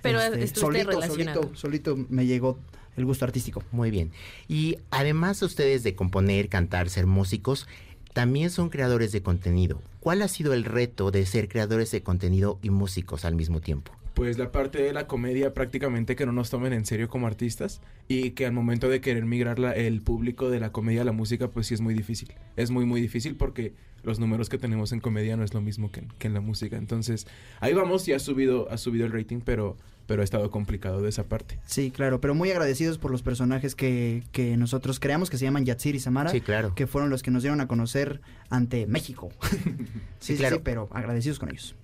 Pero 0.00 0.20
este, 0.20 0.60
solito, 0.60 1.02
solito, 1.02 1.50
solito 1.54 1.96
me 2.08 2.26
llegó 2.26 2.58
el 2.96 3.04
gusto 3.04 3.24
artístico. 3.24 3.62
Muy 3.72 3.90
bien. 3.90 4.10
Y 4.48 4.76
además 4.90 5.42
ustedes 5.42 5.82
de 5.82 5.94
componer, 5.94 6.48
cantar, 6.48 6.88
ser 6.88 7.06
músicos, 7.06 7.66
también 8.12 8.50
son 8.50 8.68
creadores 8.68 9.12
de 9.12 9.22
contenido. 9.22 9.80
¿Cuál 10.00 10.22
ha 10.22 10.28
sido 10.28 10.52
el 10.52 10.64
reto 10.64 11.10
de 11.10 11.24
ser 11.24 11.48
creadores 11.48 11.90
de 11.90 12.02
contenido 12.02 12.58
y 12.62 12.70
músicos 12.70 13.24
al 13.24 13.34
mismo 13.34 13.60
tiempo? 13.60 13.92
Pues 14.14 14.36
la 14.36 14.52
parte 14.52 14.82
de 14.82 14.92
la 14.92 15.06
comedia 15.06 15.54
prácticamente 15.54 16.16
que 16.16 16.26
no 16.26 16.32
nos 16.32 16.50
tomen 16.50 16.74
en 16.74 16.84
serio 16.84 17.08
como 17.08 17.26
artistas 17.26 17.80
y 18.08 18.32
que 18.32 18.44
al 18.44 18.52
momento 18.52 18.90
de 18.90 19.00
querer 19.00 19.24
migrar 19.24 19.58
la- 19.58 19.72
el 19.72 20.02
público 20.02 20.50
de 20.50 20.60
la 20.60 20.70
comedia 20.70 21.00
a 21.00 21.04
la 21.06 21.12
música 21.12 21.48
pues 21.48 21.68
sí 21.68 21.74
es 21.74 21.80
muy 21.80 21.94
difícil. 21.94 22.30
Es 22.56 22.70
muy 22.70 22.84
muy 22.84 23.00
difícil 23.00 23.36
porque 23.36 23.72
los 24.02 24.18
números 24.18 24.50
que 24.50 24.58
tenemos 24.58 24.92
en 24.92 25.00
comedia 25.00 25.36
no 25.38 25.44
es 25.44 25.54
lo 25.54 25.62
mismo 25.62 25.90
que, 25.90 26.04
en- 26.26 26.34
la 26.34 26.40
música. 26.42 26.76
Entonces 26.76 27.26
ahí 27.60 27.72
vamos 27.72 28.06
y 28.06 28.12
ha 28.12 28.18
subido, 28.18 28.70
ha 28.70 28.76
subido 28.76 29.06
el 29.06 29.12
rating 29.12 29.40
pero, 29.42 29.78
pero 30.12 30.20
ha 30.20 30.24
estado 30.24 30.50
complicado 30.50 31.00
de 31.00 31.08
esa 31.08 31.24
parte. 31.24 31.58
Sí, 31.64 31.90
claro, 31.90 32.20
pero 32.20 32.34
muy 32.34 32.50
agradecidos 32.50 32.98
por 32.98 33.10
los 33.10 33.22
personajes 33.22 33.74
que, 33.74 34.24
que 34.30 34.58
nosotros 34.58 35.00
creamos, 35.00 35.30
que 35.30 35.38
se 35.38 35.46
llaman 35.46 35.64
Yatsir 35.64 35.94
y 35.94 36.00
Samara. 36.00 36.28
Sí, 36.30 36.42
claro. 36.42 36.74
Que 36.74 36.86
fueron 36.86 37.08
los 37.08 37.22
que 37.22 37.30
nos 37.30 37.42
dieron 37.42 37.62
a 37.62 37.66
conocer 37.66 38.20
ante 38.50 38.86
México. 38.86 39.30
sí, 40.20 40.34
sí, 40.34 40.36
claro. 40.36 40.56
sí, 40.56 40.62
pero 40.62 40.90
agradecidos 40.92 41.38
con 41.38 41.48
ellos. 41.48 41.76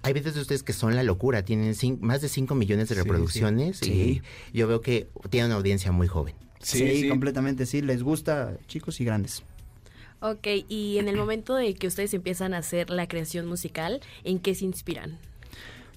Hay 0.00 0.14
veces 0.14 0.34
de 0.34 0.40
ustedes 0.40 0.62
que 0.62 0.72
son 0.72 0.96
la 0.96 1.02
locura, 1.02 1.44
tienen 1.44 1.74
más 2.00 2.22
de 2.22 2.30
5 2.30 2.54
millones 2.54 2.88
de 2.88 2.94
Sí, 2.94 3.00
reproducciones 3.02 3.76
sí. 3.80 4.22
y 4.52 4.56
yo 4.56 4.66
veo 4.66 4.80
que 4.80 5.06
tienen 5.28 5.50
una 5.50 5.56
audiencia 5.56 5.92
muy 5.92 6.06
joven. 6.06 6.34
Sí, 6.60 7.06
completamente, 7.10 7.66
sí, 7.66 7.82
les 7.82 8.02
gusta 8.02 8.56
chicos 8.66 8.98
y 9.02 9.04
grandes. 9.04 9.42
Ok, 10.20 10.46
y 10.70 10.96
en 10.96 11.08
el 11.08 11.18
momento 11.18 11.54
de 11.54 11.74
que 11.74 11.86
ustedes 11.86 12.14
empiezan 12.14 12.54
a 12.54 12.58
hacer 12.58 12.88
la 12.88 13.06
creación 13.08 13.44
musical, 13.46 14.00
¿en 14.24 14.38
qué 14.38 14.54
se 14.54 14.64
inspiran? 14.64 15.18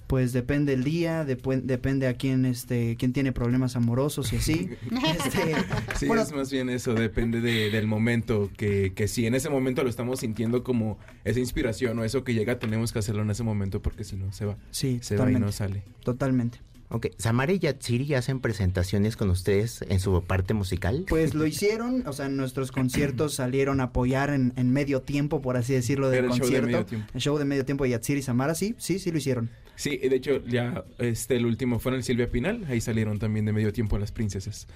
Pues 0.08 0.32
depende 0.32 0.72
el 0.72 0.82
día, 0.84 1.24
depende 1.24 2.06
a 2.08 2.14
quién 2.14 2.44
este 2.46 2.96
quién 2.98 3.12
tiene 3.12 3.30
problemas 3.32 3.76
amorosos 3.76 4.32
y 4.32 4.36
así. 4.36 4.70
Este, 5.06 5.54
Sí, 5.96 6.06
bueno, 6.06 6.22
es 6.22 6.32
más 6.32 6.50
bien 6.50 6.70
eso, 6.70 6.94
depende 6.94 7.40
de- 7.40 7.70
del 7.70 7.86
momento, 7.86 8.50
que, 8.56 8.92
que 8.94 9.06
si 9.06 9.26
en 9.26 9.34
ese 9.34 9.50
momento 9.50 9.82
lo 9.84 9.90
estamos 9.90 10.20
sintiendo 10.20 10.64
como 10.64 10.98
esa 11.24 11.38
inspiración 11.40 11.98
o 11.98 12.04
eso 12.04 12.24
que 12.24 12.34
llega, 12.34 12.58
tenemos 12.58 12.92
que 12.92 12.98
hacerlo 13.00 13.22
en 13.22 13.30
ese 13.30 13.42
momento 13.42 13.82
porque 13.82 14.02
si 14.02 14.16
no 14.16 14.32
se 14.32 14.46
va. 14.46 14.56
Sí, 14.70 14.98
se 15.02 15.16
va 15.16 15.30
y 15.30 15.34
no 15.34 15.52
sale. 15.52 15.82
Totalmente. 16.04 16.58
Ok, 16.90 17.08
Samara 17.18 17.52
y 17.52 17.58
Yatsiri 17.58 18.14
hacen 18.14 18.40
presentaciones 18.40 19.14
con 19.18 19.28
ustedes 19.28 19.84
en 19.90 20.00
su 20.00 20.22
parte 20.24 20.54
musical. 20.54 21.04
Pues 21.06 21.34
lo 21.34 21.44
hicieron, 21.46 22.06
o 22.06 22.14
sea, 22.14 22.24
en 22.26 22.38
nuestros 22.38 22.72
conciertos 22.72 23.34
salieron 23.34 23.82
a 23.82 23.84
apoyar 23.84 24.30
en, 24.30 24.54
en 24.56 24.70
medio 24.72 25.02
tiempo, 25.02 25.42
por 25.42 25.58
así 25.58 25.74
decirlo, 25.74 26.08
del 26.08 26.24
Era 26.24 26.26
el 26.28 26.32
show 26.32 26.46
de 26.48 26.60
concierto. 26.60 26.66
medio 26.66 26.86
tiempo. 26.86 27.06
El 27.12 27.20
show 27.20 27.36
de 27.36 27.44
medio 27.44 27.66
tiempo 27.66 27.84
de 27.84 27.90
Yatsir 27.90 28.16
y 28.16 28.22
Samara, 28.22 28.54
sí, 28.54 28.74
sí, 28.78 28.98
sí 28.98 29.10
lo 29.12 29.18
hicieron. 29.18 29.50
Sí, 29.78 29.98
y 30.02 30.08
de 30.08 30.16
hecho 30.16 30.44
ya 30.44 30.84
este 30.98 31.36
el 31.36 31.46
último 31.46 31.78
fue 31.78 31.92
en 31.92 31.98
el 31.98 32.02
Silvia 32.04 32.28
Pinal, 32.30 32.64
ahí 32.68 32.80
salieron 32.80 33.18
también 33.20 33.44
de 33.46 33.52
medio 33.52 33.72
tiempo 33.72 33.96
las 33.96 34.10
princesas. 34.12 34.66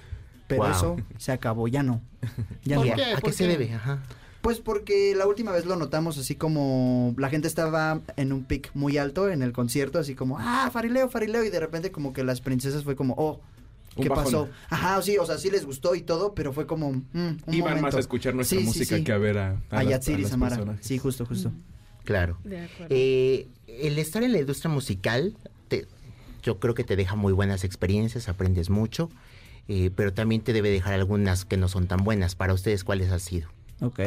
Pero 0.46 0.70
eso 0.70 0.96
se 1.18 1.32
acabó, 1.32 1.66
ya 1.68 1.82
no. 1.82 2.00
Ya 2.64 2.76
¿Por 2.76 2.86
no. 2.86 2.94
qué? 2.94 3.02
¿A 3.04 3.14
qué 3.16 3.20
¿Por 3.20 3.32
se 3.32 3.46
debe? 3.48 3.72
Ajá. 3.74 4.02
Pues 4.42 4.58
porque 4.60 5.14
la 5.16 5.26
última 5.26 5.50
vez 5.52 5.66
lo 5.66 5.76
notamos 5.76 6.18
así 6.18 6.34
como 6.36 7.14
la 7.16 7.28
gente 7.30 7.48
estaba 7.48 8.00
en 8.16 8.32
un 8.32 8.44
pic 8.44 8.70
muy 8.74 8.96
alto 8.98 9.28
en 9.28 9.42
el 9.42 9.52
concierto, 9.52 9.98
así 9.98 10.14
como, 10.14 10.36
ah, 10.38 10.68
farileo, 10.72 11.08
farileo, 11.08 11.44
y 11.44 11.50
de 11.50 11.60
repente 11.60 11.90
como 11.92 12.12
que 12.12 12.22
las 12.24 12.40
princesas 12.40 12.82
fue 12.84 12.96
como, 12.96 13.14
oh, 13.18 13.40
¿qué 14.00 14.08
pasó? 14.08 14.48
Ajá, 14.68 15.00
sí, 15.02 15.16
o 15.18 15.26
sea, 15.26 15.38
sí 15.38 15.48
les 15.50 15.64
gustó 15.64 15.94
y 15.94 16.00
todo, 16.02 16.34
pero 16.34 16.52
fue 16.52 16.66
como, 16.66 16.90
mm, 16.92 17.02
un 17.12 17.38
Iban 17.48 17.60
momento. 17.60 17.82
más 17.82 17.94
a 17.94 18.00
escuchar 18.00 18.34
nuestra 18.34 18.58
Sí, 18.58 18.64
música 18.64 18.96
sí. 18.96 19.04
que 19.04 19.12
a 19.12 19.18
ver 19.18 19.38
a, 19.38 19.50
a 19.70 19.78
A 19.78 19.82
las- 19.84 20.08
a 20.08 20.28
Samara. 20.28 20.56
personas. 20.56 20.78
Sí, 20.84 20.98
justo, 20.98 21.24
justo. 21.24 21.52
Claro. 22.04 22.36
De 22.42 22.62
acuerdo. 22.64 22.86
Eh, 22.90 23.46
el 23.80 23.98
estar 23.98 24.22
en 24.22 24.32
la 24.32 24.38
industria 24.40 24.70
musical, 24.70 25.34
te- 25.68 25.86
yo 26.42 26.58
creo 26.58 26.74
que 26.74 26.84
te 26.84 26.96
deja 26.96 27.14
muy 27.16 27.32
buenas 27.32 27.64
experiencias, 27.64 28.28
aprendes 28.28 28.68
mucho, 28.70 29.10
eh, 29.68 29.90
pero 29.94 30.12
también 30.12 30.40
te 30.42 30.52
debe 30.52 30.70
dejar 30.70 30.94
algunas 30.94 31.44
que 31.44 31.56
no 31.56 31.68
son 31.68 31.86
tan 31.86 32.02
buenas. 32.04 32.34
Para 32.34 32.52
ustedes, 32.54 32.84
¿cuáles 32.84 33.10
han 33.10 33.20
sido? 33.20 33.48
Ok. 33.80 34.00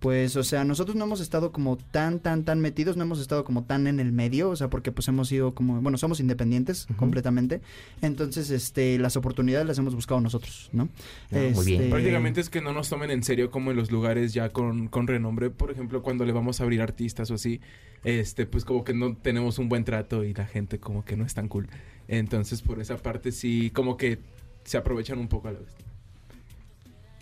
Pues, 0.00 0.34
o 0.36 0.42
sea, 0.42 0.64
nosotros 0.64 0.96
no 0.96 1.04
hemos 1.04 1.20
estado 1.20 1.52
como 1.52 1.76
tan, 1.76 2.20
tan, 2.20 2.44
tan 2.44 2.58
metidos, 2.60 2.96
no 2.96 3.04
hemos 3.04 3.20
estado 3.20 3.44
como 3.44 3.64
tan 3.64 3.86
en 3.86 4.00
el 4.00 4.12
medio, 4.12 4.48
o 4.48 4.56
sea, 4.56 4.70
porque 4.70 4.92
pues 4.92 5.06
hemos 5.08 5.28
sido 5.28 5.54
como, 5.54 5.80
bueno, 5.82 5.98
somos 5.98 6.20
independientes 6.20 6.86
completamente. 6.96 7.60
Entonces, 8.00 8.50
este, 8.50 8.98
las 8.98 9.16
oportunidades 9.16 9.66
las 9.68 9.78
hemos 9.78 9.94
buscado 9.94 10.20
nosotros, 10.22 10.70
¿no? 10.72 10.88
Este, 11.30 11.90
Prácticamente 11.90 12.40
es 12.40 12.48
que 12.48 12.62
no 12.62 12.72
nos 12.72 12.88
tomen 12.88 13.10
en 13.10 13.22
serio 13.22 13.50
como 13.50 13.72
en 13.72 13.76
los 13.76 13.90
lugares 13.90 14.32
ya 14.32 14.48
con, 14.48 14.88
con 14.88 15.06
renombre. 15.06 15.50
Por 15.50 15.70
ejemplo, 15.70 16.02
cuando 16.02 16.24
le 16.24 16.32
vamos 16.32 16.60
a 16.60 16.64
abrir 16.64 16.80
artistas 16.80 17.30
o 17.30 17.34
así, 17.34 17.60
este, 18.02 18.46
pues 18.46 18.64
como 18.64 18.84
que 18.84 18.94
no 18.94 19.14
tenemos 19.16 19.58
un 19.58 19.68
buen 19.68 19.84
trato 19.84 20.24
y 20.24 20.32
la 20.32 20.46
gente 20.46 20.78
como 20.78 21.04
que 21.04 21.18
no 21.18 21.26
es 21.26 21.34
tan 21.34 21.48
cool. 21.48 21.68
Entonces, 22.08 22.62
por 22.62 22.80
esa 22.80 22.96
parte 22.96 23.32
sí, 23.32 23.70
como 23.70 23.98
que 23.98 24.18
se 24.64 24.78
aprovechan 24.78 25.18
un 25.18 25.28
poco 25.28 25.48
a 25.48 25.52
la 25.52 25.58
vez. 25.58 25.74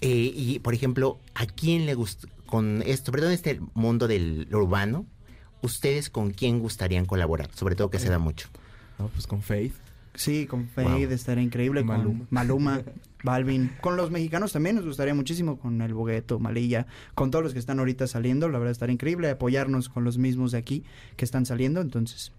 Eh, 0.01 0.33
y, 0.35 0.59
por 0.61 0.75
ejemplo, 0.75 1.19
¿a 1.35 1.47
quién 1.47 1.85
le 1.85 1.95
gusta, 1.95 2.29
con 2.49 2.83
esto, 2.87 3.13
perdón, 3.13 3.33
este 3.33 3.61
mundo 3.75 4.09
del 4.09 4.49
urbano, 4.53 5.07
ustedes 5.63 6.11
con 6.11 6.31
quién 6.31 6.59
gustarían 6.61 7.05
colaborar? 7.05 7.51
Sobre 7.55 7.77
todo 7.77 7.91
que 7.91 7.99
se 7.99 8.09
da 8.09 8.19
mucho. 8.19 8.49
No, 8.99 9.09
pues 9.09 9.27
con 9.27 9.43
Faith. 9.43 9.75
Sí, 10.15 10.47
con 10.47 10.67
Fade 10.67 11.15
estaría 11.15 11.45
increíble, 11.45 11.85
Maluma. 11.85 12.19
con 12.19 12.27
Maluma, 12.31 12.83
Balvin. 13.23 13.71
Con 13.81 13.97
los 13.97 14.11
mexicanos 14.11 14.53
también 14.53 14.75
nos 14.75 14.85
gustaría 14.85 15.15
muchísimo, 15.15 15.61
con 15.61 15.81
El 15.81 15.95
Bogueto, 15.95 16.41
Malilla, 16.41 16.89
con 17.15 17.31
todos 17.31 17.45
los 17.45 17.53
que 17.53 17.61
están 17.61 17.79
ahorita 17.79 18.09
saliendo, 18.09 18.49
la 18.49 18.59
verdad 18.59 18.73
estaría 18.73 18.95
increíble 18.95 19.31
apoyarnos 19.31 19.89
con 19.89 20.03
los 20.03 20.19
mismos 20.19 20.51
de 20.51 20.59
aquí 20.59 20.83
que 21.17 21.25
están 21.25 21.47
saliendo, 21.47 21.81
entonces, 21.81 22.33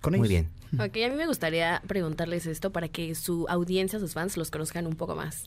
con 0.00 0.14
ellos. 0.14 0.20
Muy 0.20 0.28
bien. 0.28 0.48
Ok, 0.74 0.96
a 1.04 1.10
mí 1.10 1.16
me 1.16 1.26
gustaría 1.26 1.82
preguntarles 1.86 2.46
esto 2.46 2.70
para 2.70 2.88
que 2.88 3.14
su 3.14 3.46
audiencia, 3.48 3.98
sus 3.98 4.12
fans, 4.12 4.36
los 4.36 4.50
conozcan 4.50 4.86
un 4.86 4.94
poco 4.94 5.16
más. 5.16 5.44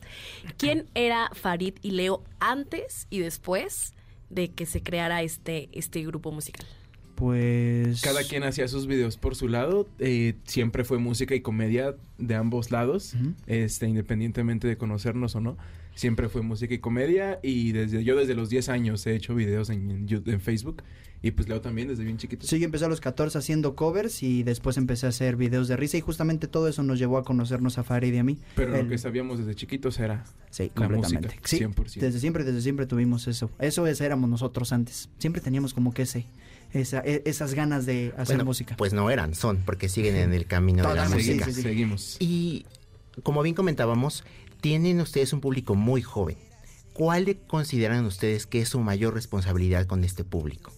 ¿Quién 0.58 0.86
era 0.94 1.30
Farid 1.32 1.74
y 1.82 1.92
Leo 1.92 2.22
antes 2.40 3.06
y 3.08 3.20
después 3.20 3.94
de 4.28 4.50
que 4.50 4.66
se 4.66 4.82
creara 4.82 5.22
este, 5.22 5.68
este 5.72 6.04
grupo 6.04 6.30
musical? 6.30 6.66
Pues... 7.14 8.02
Cada 8.02 8.22
quien 8.24 8.42
hacía 8.42 8.68
sus 8.68 8.86
videos 8.86 9.16
por 9.16 9.36
su 9.36 9.48
lado. 9.48 9.88
eh, 9.98 10.34
siempre 10.44 10.84
fue 10.84 10.98
música 10.98 11.34
y 11.34 11.40
comedia 11.40 11.94
de 12.18 12.34
ambos 12.34 12.70
lados, 12.70 13.14
este, 13.46 13.86
independientemente 13.86 14.68
de 14.68 14.76
conocernos 14.76 15.34
o 15.36 15.40
no. 15.40 15.56
Siempre 15.94 16.28
fue 16.28 16.42
música 16.42 16.74
y 16.74 16.78
comedia. 16.78 17.38
Y 17.42 17.72
desde 17.72 18.02
yo 18.02 18.16
desde 18.16 18.34
los 18.34 18.50
10 18.50 18.68
años 18.68 19.06
he 19.06 19.14
hecho 19.14 19.34
videos 19.34 19.70
en, 19.70 20.08
en 20.10 20.40
Facebook. 20.40 20.82
Y 21.26 21.30
pues 21.30 21.48
Leo 21.48 21.62
también 21.62 21.88
desde 21.88 22.04
bien 22.04 22.18
chiquito. 22.18 22.46
Sí, 22.46 22.58
yo 22.58 22.66
empecé 22.66 22.84
a 22.84 22.88
los 22.88 23.00
14 23.00 23.38
haciendo 23.38 23.74
covers 23.74 24.22
y 24.22 24.42
después 24.42 24.76
empecé 24.76 25.06
a 25.06 25.08
hacer 25.08 25.36
videos 25.36 25.68
de 25.68 25.76
risa 25.78 25.96
y 25.96 26.02
justamente 26.02 26.48
todo 26.48 26.68
eso 26.68 26.82
nos 26.82 26.98
llevó 26.98 27.16
a 27.16 27.24
conocernos 27.24 27.78
a 27.78 27.82
Farid 27.82 28.12
y 28.12 28.18
a 28.18 28.24
mí. 28.24 28.38
Pero 28.56 28.76
El- 28.76 28.82
lo 28.84 28.90
que 28.90 28.98
sabíamos 28.98 29.38
desde 29.38 29.54
chiquitos 29.54 29.98
era 30.00 30.24
Sí, 30.50 30.64
la 30.74 30.86
completamente. 30.88 31.28
música. 31.28 31.48
Sí, 31.48 31.56
100%. 31.60 32.00
desde 32.04 32.20
siempre, 32.20 32.44
desde 32.44 32.60
siempre 32.60 32.84
tuvimos 32.84 33.26
eso. 33.26 33.50
Eso 33.58 33.86
es, 33.86 34.02
éramos 34.02 34.28
nosotros 34.28 34.70
antes. 34.74 35.08
Siempre 35.18 35.40
teníamos 35.40 35.72
como 35.72 35.94
que 35.94 36.02
ese, 36.02 36.26
esa, 36.74 37.00
e- 37.00 37.22
esas 37.24 37.54
ganas 37.54 37.86
de 37.86 38.12
hacer 38.18 38.36
Bueno, 38.36 38.44
música. 38.44 38.76
Pues 38.76 38.92
no 38.92 39.08
eran, 39.08 39.34
son, 39.34 39.62
porque 39.64 39.88
siguen 39.88 40.16
en 40.16 40.34
el 40.34 40.44
camino 40.44 40.86
de 40.86 40.94
la 40.94 41.08
música. 41.08 41.46
sí, 41.46 41.52
sí, 41.52 41.56
sí. 41.56 41.62
Seguimos. 41.62 42.16
Y 42.20 42.66
como 43.22 43.42
bien 43.42 43.54
comentábamos, 43.54 44.24
tienen 44.60 45.00
ustedes 45.00 45.32
un 45.32 45.40
público 45.40 45.74
muy 45.74 46.02
joven. 46.02 46.36
¿Cuál 46.92 47.24
le 47.24 47.38
consideran 47.38 48.04
ustedes 48.04 48.44
que 48.46 48.60
es 48.60 48.68
su 48.68 48.80
mayor 48.80 49.14
responsabilidad 49.14 49.86
con 49.86 50.04
este 50.04 50.22
público? 50.22 50.70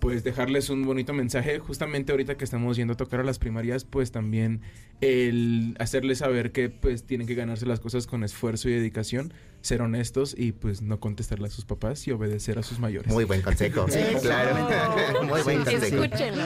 Pues 0.00 0.22
dejarles 0.24 0.70
un 0.70 0.84
bonito 0.84 1.12
mensaje. 1.12 1.58
Justamente 1.58 2.12
ahorita 2.12 2.36
que 2.36 2.44
estamos 2.44 2.76
yendo 2.76 2.94
a 2.94 2.96
tocar 2.96 3.20
a 3.20 3.24
las 3.24 3.38
primarias, 3.38 3.84
pues 3.84 4.12
también 4.12 4.60
el 5.00 5.74
hacerles 5.78 6.18
saber 6.18 6.52
que 6.52 6.68
pues 6.70 7.04
tienen 7.04 7.26
que 7.26 7.34
ganarse 7.34 7.66
las 7.66 7.80
cosas 7.80 8.06
con 8.06 8.24
esfuerzo 8.24 8.68
y 8.68 8.72
dedicación, 8.72 9.32
ser 9.60 9.82
honestos 9.82 10.34
y 10.38 10.52
pues 10.52 10.80
no 10.82 11.00
contestarle 11.00 11.48
a 11.48 11.50
sus 11.50 11.64
papás 11.64 12.06
y 12.06 12.12
obedecer 12.12 12.58
a 12.58 12.62
sus 12.62 12.78
mayores. 12.78 13.12
Muy 13.12 13.24
buen 13.24 13.42
consejo. 13.42 13.86
Eso. 13.88 14.20
claro. 14.20 15.24
Muy 15.26 15.42
buen 15.42 15.64
consejo. 15.64 16.02
Escúchenlo. 16.04 16.44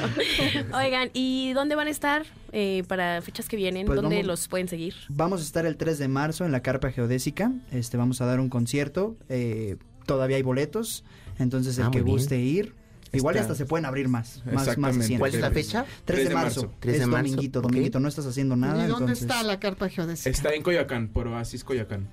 Oigan, 0.77 1.11
¿y 1.13 1.53
dónde 1.53 1.75
van 1.75 1.87
a 1.89 1.91
estar 1.91 2.25
eh, 2.53 2.83
para 2.89 3.21
fechas 3.23 3.49
que 3.49 3.57
vienen? 3.57 3.87
Pues 3.87 3.97
¿Dónde 4.01 4.17
vamos- 4.17 4.27
los 4.27 4.49
pueden 4.49 4.69
seguir? 4.69 4.95
Vamos 5.09 5.41
a 5.41 5.45
estar 5.45 5.67
el 5.67 5.77
3 5.77 5.99
de 5.99 6.09
marzo 6.09 6.45
en 6.45 6.53
la 6.53 6.63
Carpa 6.63 6.91
Geodésica. 6.91 7.53
Este, 7.73 7.97
vamos 7.97 8.21
a 8.21 8.27
dar 8.27 8.41
un 8.41 8.49
concierto. 8.49 9.17
eh, 9.29 9.77
todavía 10.07 10.37
hay 10.39 10.43
boletos. 10.43 11.05
Entonces, 11.39 11.79
el 11.79 11.85
Ah, 11.85 11.91
que 11.93 12.03
bien. 12.03 12.17
guste 12.17 12.39
ir. 12.39 12.75
Igual 13.13 13.35
Está- 13.35 13.43
hasta 13.43 13.55
se 13.57 13.67
pueden 13.67 13.87
abrir 13.87 14.09
más. 14.09 14.43
Más, 14.47 14.79
más. 14.79 14.97
¿Cuál 15.19 15.35
es 15.35 15.41
la 15.41 15.51
fecha? 15.51 15.85
3 16.05 16.29
de 16.29 16.35
marzo. 16.35 16.73
3 16.79 16.95
es 16.95 17.01
de 17.01 17.07
marzo, 17.07 17.29
dominguito, 17.31 17.59
ok. 17.59 17.63
dominguito. 17.67 18.01
No 18.01 18.09
estás 18.09 18.27
haciendo 18.27 18.55
nada. 18.57 18.85
¿Y 18.85 18.89
dónde 18.89 19.13
entonces- 19.13 19.23
está 19.23 19.43
la 19.43 19.59
carpa 19.59 19.89
geodésica? 19.89 20.31
Está 20.31 20.55
en 20.55 20.63
Coyoacán, 20.63 21.09
por 21.09 21.27
Oasis 21.27 21.65
Coyoacán. 21.65 22.09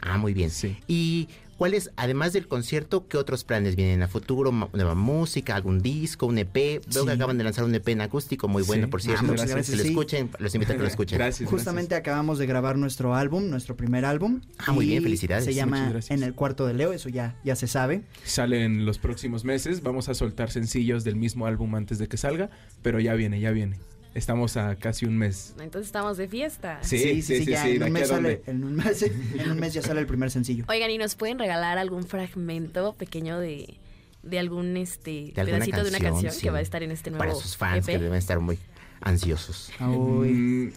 Ah, 0.00 0.18
muy 0.18 0.34
bien. 0.34 0.50
¿Y 0.88 1.28
cuáles, 1.62 1.92
además 1.94 2.32
del 2.32 2.48
concierto, 2.48 3.06
qué 3.06 3.16
otros 3.16 3.44
planes 3.44 3.76
vienen 3.76 4.02
a 4.02 4.08
futuro? 4.08 4.50
¿Nueva 4.72 4.96
música, 4.96 5.54
algún 5.54 5.80
disco, 5.80 6.26
un 6.26 6.38
EP? 6.38 6.52
Veo 6.52 6.80
Sí. 7.02 7.06
que 7.06 7.12
acaban 7.12 7.38
de 7.38 7.44
lanzar 7.44 7.64
un 7.64 7.72
EP 7.72 7.86
en 7.92 8.00
acústico 8.00 8.48
muy 8.48 8.64
bueno, 8.64 8.86
Sí. 8.86 8.90
por 8.90 8.98
Ah, 9.00 9.04
cierto. 9.04 9.22
muchas 9.26 9.46
Que 9.46 9.52
gracias, 9.52 9.76
lo 9.78 9.82
sí. 9.84 9.88
escuchen, 9.90 10.30
los 10.40 10.52
invito 10.56 10.72
a 10.72 10.76
que 10.76 10.82
lo 10.82 10.88
escuchen. 10.88 11.20
Justamente 11.46 11.94
acabamos 11.94 12.38
de 12.40 12.46
grabar 12.46 12.76
nuestro 12.76 13.14
álbum, 13.14 13.48
nuestro 13.48 13.76
primer 13.76 14.04
álbum. 14.04 14.40
Ah, 14.58 14.72
muy 14.72 14.86
bien, 14.86 15.04
felicidades. 15.04 15.44
Se 15.44 15.50
Muchas 15.52 15.56
llama 15.64 15.90
gracias. 15.90 16.10
En 16.18 16.24
el 16.24 16.34
cuarto 16.34 16.66
de 16.66 16.74
Leo, 16.74 16.92
eso 16.92 17.08
ya, 17.08 17.36
ya 17.44 17.54
se 17.54 17.68
sabe. 17.68 18.02
Sale 18.24 18.64
en 18.64 18.84
los 18.84 18.98
próximos 18.98 19.44
meses. 19.44 19.84
Vamos 19.84 20.08
a 20.08 20.14
soltar 20.14 20.50
sencillos 20.50 21.04
del 21.04 21.14
mismo 21.14 21.46
álbum 21.46 21.76
antes 21.76 21.98
de 22.00 22.08
que 22.08 22.16
salga, 22.16 22.50
pero 22.82 22.98
ya 22.98 23.14
viene, 23.14 23.38
ya 23.38 23.52
viene. 23.52 23.78
Estamos 24.14 24.56
a 24.56 24.76
casi 24.76 25.06
un 25.06 25.16
mes. 25.16 25.54
Entonces 25.60 25.86
estamos 25.86 26.16
de 26.18 26.28
fiesta. 26.28 26.78
Sí, 26.82 26.98
sí, 26.98 27.22
sí, 27.22 27.44
sí, 27.44 27.50
ya 27.50 27.62
sí, 27.62 27.70
en, 27.72 27.78
¿de 27.78 27.84
un 27.86 27.92
mes 27.92 28.02
a 28.02 28.06
sale, 28.16 28.42
en, 28.46 28.64
un 28.64 28.76
mes, 28.76 29.02
en 29.02 29.50
un 29.50 29.58
mes 29.58 29.72
ya 29.72 29.82
sale 29.82 30.00
el 30.00 30.06
primer 30.06 30.30
sencillo. 30.30 30.64
Oigan, 30.68 30.90
¿y 30.90 30.98
nos 30.98 31.14
pueden 31.14 31.38
regalar 31.38 31.78
algún 31.78 32.04
fragmento 32.04 32.92
pequeño 32.94 33.38
de, 33.38 33.78
de 34.22 34.38
algún 34.38 34.76
este 34.76 35.32
De 35.34 35.40
alguna 35.40 35.58
pedacito 35.64 35.82
de 35.82 35.88
una 35.88 35.98
canción 35.98 36.32
sí. 36.32 36.42
que 36.42 36.50
va 36.50 36.58
a 36.58 36.60
estar 36.60 36.82
en 36.82 36.90
este 36.90 37.10
nuevo 37.10 37.24
Para 37.24 37.34
sus 37.34 37.56
fans 37.56 37.86
que 37.86 37.94
EP? 37.94 38.00
deben 38.02 38.18
estar 38.18 38.38
muy 38.38 38.58
ansiosos. 39.00 39.70
Mm, 39.80 40.68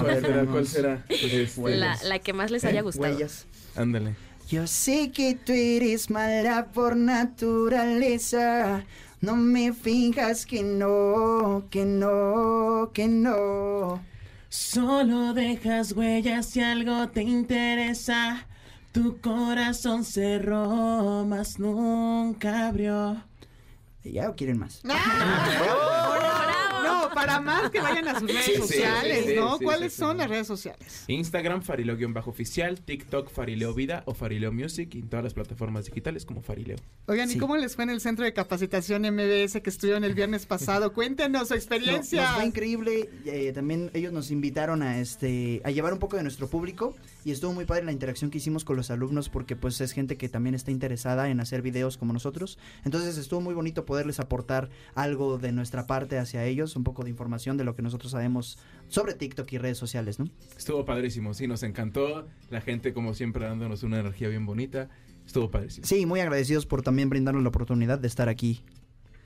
¿Cuál 0.00 0.20
será? 0.20 0.44
¿Cuál 0.46 0.66
será? 0.66 1.06
La, 1.64 1.98
la 2.02 2.18
que 2.18 2.32
más 2.32 2.50
les 2.50 2.64
haya 2.64 2.82
gustado. 2.82 3.14
Huellas. 3.14 3.46
Ándale. 3.76 4.14
Yo 4.48 4.66
sé 4.66 5.10
que 5.10 5.34
tú 5.34 5.52
eres 5.54 6.10
mala 6.10 6.66
por 6.72 6.96
naturaleza. 6.96 8.84
No 9.24 9.36
me 9.36 9.72
fijas 9.72 10.44
que 10.44 10.62
no, 10.62 11.64
que 11.70 11.86
no, 11.86 12.90
que 12.92 13.08
no. 13.08 14.04
Solo 14.50 15.32
dejas 15.32 15.92
huellas 15.92 16.44
si 16.44 16.60
algo 16.60 17.08
te 17.08 17.22
interesa. 17.22 18.46
Tu 18.92 19.18
corazón 19.22 20.04
cerró, 20.04 21.24
mas 21.26 21.58
nunca 21.58 22.68
abrió. 22.68 23.24
¿Ya 24.04 24.28
o 24.28 24.36
quieren 24.36 24.58
más? 24.58 24.82
No, 24.84 24.94
para 27.14 27.40
más 27.40 27.70
que 27.70 27.80
vayan 27.80 28.08
a 28.08 28.18
sus 28.20 28.28
redes 28.28 28.44
Sí, 28.44 28.56
sociales, 28.56 29.24
sí, 29.24 29.30
sí, 29.30 29.36
¿no? 29.36 29.58
sí, 29.58 29.64
¿Cuáles 29.64 29.92
sí, 29.92 29.98
son 29.98 30.18
las 30.18 30.28
redes 30.28 30.46
sociales? 30.46 31.04
Instagram, 31.08 31.62
Farileo-oficial, 31.62 32.80
TikTok, 32.80 33.30
Farileo 33.30 33.74
Vida 33.74 34.02
o 34.06 34.14
Farileo 34.14 34.52
Music 34.52 34.94
y 34.94 34.98
en 35.00 35.08
todas 35.08 35.24
las 35.24 35.34
plataformas 35.34 35.86
digitales 35.86 36.24
como 36.24 36.42
Farileo. 36.42 36.76
Oigan, 37.06 37.30
¿y 37.30 37.36
cómo 37.38 37.56
les 37.56 37.74
fue 37.74 37.84
en 37.84 37.90
el 37.90 38.00
centro 38.00 38.24
de 38.24 38.32
capacitación 38.32 39.02
MBS 39.02 39.60
que 39.62 39.70
estuvieron 39.70 40.04
el 40.04 40.14
viernes 40.14 40.46
pasado? 40.46 40.92
Cuéntenos 40.94 41.48
su 41.48 41.54
No, 41.54 41.58
experiencia. 41.58 42.22
nos 42.22 42.34
fue 42.36 42.44
increíble. 42.46 43.08
eh, 43.26 43.52
también 43.54 43.90
ellos 43.94 44.12
nos 44.12 44.30
invitaron 44.30 44.82
a 44.82 44.98
este 45.00 45.60
a 45.64 45.70
llevar 45.70 45.92
un 45.92 45.98
poco 45.98 46.16
de 46.16 46.22
nuestro 46.22 46.48
público 46.48 46.94
y 47.24 47.30
estuvo 47.30 47.52
muy 47.52 47.64
padre 47.64 47.84
la 47.84 47.92
interacción 47.92 48.30
que 48.30 48.38
hicimos 48.38 48.64
con 48.64 48.76
los 48.76 48.90
alumnos 48.90 49.28
porque 49.28 49.56
pues 49.56 49.80
es 49.80 49.92
gente 49.92 50.16
que 50.16 50.28
también 50.28 50.54
está 50.54 50.70
interesada 50.70 51.28
en 51.30 51.40
hacer 51.40 51.62
videos 51.62 51.96
como 51.96 52.12
nosotros. 52.12 52.58
Entonces 52.84 53.16
estuvo 53.16 53.40
muy 53.40 53.54
bonito 53.54 53.84
poderles 53.84 54.20
aportar 54.20 54.68
algo 54.94 55.38
de 55.38 55.52
nuestra 55.52 55.86
parte 55.86 56.18
hacia 56.18 56.44
ellos, 56.44 56.76
un 56.76 56.84
poco 56.84 57.02
de 57.04 57.10
información 57.14 57.56
de 57.56 57.64
lo 57.64 57.74
que 57.74 57.82
nosotros 57.82 58.12
sabemos 58.12 58.58
sobre 58.88 59.14
TikTok 59.14 59.50
y 59.52 59.58
redes 59.58 59.78
sociales, 59.78 60.18
¿no? 60.18 60.28
Estuvo 60.56 60.84
padrísimo, 60.84 61.32
sí, 61.34 61.46
nos 61.46 61.62
encantó. 61.62 62.26
La 62.50 62.60
gente, 62.60 62.92
como 62.92 63.14
siempre, 63.14 63.46
dándonos 63.46 63.82
una 63.82 64.00
energía 64.00 64.28
bien 64.28 64.46
bonita. 64.46 64.88
Estuvo 65.26 65.50
padrísimo. 65.50 65.86
Sí, 65.86 66.04
muy 66.06 66.20
agradecidos 66.20 66.66
por 66.66 66.82
también 66.82 67.08
brindarnos 67.08 67.42
la 67.42 67.48
oportunidad 67.48 67.98
de 67.98 68.08
estar 68.08 68.28
aquí 68.28 68.62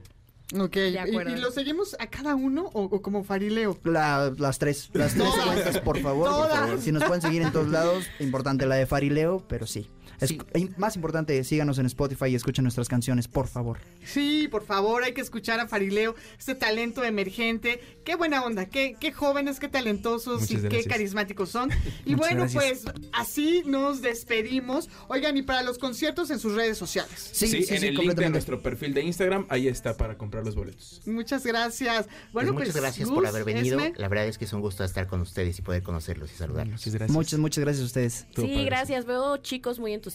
Ok, 0.57 0.77
¿Y, 0.77 0.97
acuerdo. 0.97 1.35
y 1.35 1.39
lo 1.41 1.51
seguimos 1.51 1.97
a 1.99 2.07
cada 2.07 2.33
uno 2.35 2.69
o, 2.73 2.83
o 2.83 3.01
como 3.01 3.25
Farileo? 3.25 3.77
La- 3.83 4.31
las 4.37 4.59
tres, 4.59 4.89
las 4.93 5.13
tres 5.13 5.27
cuentas, 5.45 5.79
por 5.79 5.99
favor, 5.99 6.29
por 6.29 6.49
favor. 6.49 6.79
Si 6.81 6.93
nos 6.93 7.03
pueden 7.03 7.21
seguir 7.21 7.41
en 7.41 7.51
todos 7.51 7.67
lados, 7.67 8.05
importante 8.19 8.65
la 8.65 8.75
de 8.75 8.85
Farileo, 8.85 9.43
pero 9.49 9.67
sí. 9.67 9.89
Es, 10.19 10.77
más 10.77 10.95
importante, 10.95 11.43
síganos 11.43 11.77
en 11.79 11.85
Spotify 11.85 12.27
y 12.27 12.35
escuchen 12.35 12.63
nuestras 12.63 12.87
canciones, 12.87 13.27
por 13.27 13.47
favor. 13.47 13.79
Sí, 14.03 14.47
por 14.49 14.65
favor, 14.65 15.03
hay 15.03 15.13
que 15.13 15.21
escuchar 15.21 15.59
a 15.59 15.67
Farileo, 15.67 16.15
este 16.37 16.55
talento 16.55 17.03
emergente. 17.03 17.81
Qué 18.03 18.15
buena 18.15 18.43
onda, 18.43 18.65
qué, 18.65 18.95
qué 18.99 19.11
jóvenes, 19.11 19.59
qué 19.59 19.67
talentosos 19.67 20.41
Muchas 20.41 20.63
y 20.63 20.67
qué 20.67 20.83
carismáticos 20.83 21.49
son. 21.49 21.69
Y 22.05 22.15
Muchas 22.15 22.35
bueno, 22.35 22.49
gracias. 22.51 22.83
pues 22.83 22.95
así 23.11 23.63
nos 23.65 24.01
despedimos. 24.01 24.89
Oigan, 25.07 25.35
y 25.35 25.41
para 25.41 25.63
los 25.63 25.77
conciertos 25.77 26.29
en 26.29 26.39
sus 26.39 26.53
redes 26.53 26.77
sociales. 26.77 27.29
Sí, 27.33 27.65
en 27.69 27.83
el 27.83 27.95
link 27.95 28.13
de 28.13 28.29
nuestro 28.29 28.61
perfil 28.61 28.93
de 28.93 29.01
Instagram, 29.01 29.45
ahí 29.49 29.67
está 29.67 29.97
para 29.97 30.17
comprar 30.17 30.45
los 30.45 30.55
boletos. 30.55 31.01
Muchas 31.05 31.45
gracias. 31.45 32.07
Bueno, 32.31 32.53
Pues 32.53 32.67
pues, 32.67 32.67
muchas 32.67 32.81
gracias 32.81 33.09
por 33.09 33.25
haber 33.25 33.43
venido. 33.43 33.79
Esme. 33.79 33.93
La 33.97 34.07
verdad 34.07 34.27
es 34.27 34.37
que 34.37 34.45
es 34.45 34.53
un 34.53 34.61
gusto 34.61 34.83
estar 34.83 35.07
con 35.07 35.21
ustedes 35.21 35.59
y 35.59 35.61
poder 35.61 35.83
conocerlos 35.83 36.31
y 36.31 36.35
saludarlos. 36.35 36.85
Muchas 36.85 37.09
Muchas, 37.09 37.39
muchas 37.39 37.63
gracias 37.63 37.83
a 37.83 37.85
ustedes. 37.85 38.25
Sí, 38.35 38.65
gracias. 38.65 39.05
Veo 39.05 39.37
chicos 39.37 39.79
muy 39.79 39.93
entusiasmados, 39.93 40.06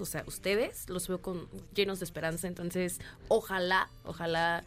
o 0.00 0.06
sea, 0.06 0.24
ustedes 0.26 0.88
los 0.88 1.08
veo 1.08 1.20
con 1.20 1.48
llenos 1.74 2.00
de 2.00 2.04
esperanza, 2.04 2.48
entonces 2.48 3.00
ojalá, 3.28 3.88
ojalá 4.04 4.64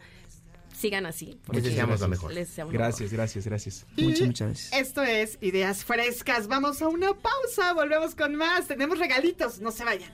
sigan 0.76 1.06
así. 1.06 1.38
porque 1.44 1.62
deseamos 1.62 2.00
lo 2.00 2.08
mejor. 2.08 2.32
Les 2.32 2.48
deseamos 2.48 2.72
lo 2.72 2.78
Gracias, 2.78 3.12
gracias, 3.12 3.46
gracias. 3.46 3.86
Y 3.96 4.04
Muchas, 4.04 4.26
muchas 4.26 4.48
gracias. 4.48 4.72
Esto 4.72 5.02
es 5.02 5.38
Ideas 5.40 5.84
Frescas. 5.84 6.46
Vamos 6.48 6.82
a 6.82 6.88
una 6.88 7.14
pausa, 7.14 7.72
volvemos 7.74 8.14
con 8.14 8.34
más. 8.34 8.66
Tenemos 8.68 8.98
regalitos, 8.98 9.60
no 9.60 9.70
se 9.70 9.84
vayan. 9.84 10.12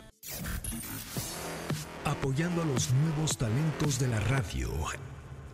Apoyando 2.04 2.62
a 2.62 2.64
los 2.64 2.90
nuevos 2.92 3.36
talentos 3.36 3.98
de 3.98 4.08
la 4.08 4.20
radio 4.20 4.70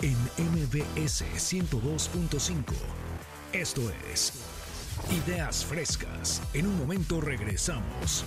en 0.02 0.16
MBS 0.38 1.24
102.5. 1.36 2.64
Esto 3.52 3.90
es 4.12 4.32
Ideas 5.26 5.64
Frescas. 5.64 6.42
En 6.52 6.66
un 6.66 6.78
momento 6.78 7.20
regresamos. 7.20 8.24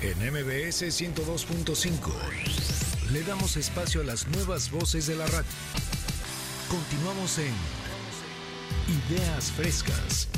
En 0.00 0.16
MBS 0.18 0.82
102.5 0.82 2.12
le 3.10 3.22
damos 3.24 3.56
espacio 3.56 4.02
a 4.02 4.04
las 4.04 4.28
nuevas 4.28 4.70
voces 4.70 5.08
de 5.08 5.16
la 5.16 5.26
radio. 5.26 5.50
Continuamos 6.68 7.38
en 7.38 7.52
Ideas 9.10 9.50
Frescas. 9.50 10.28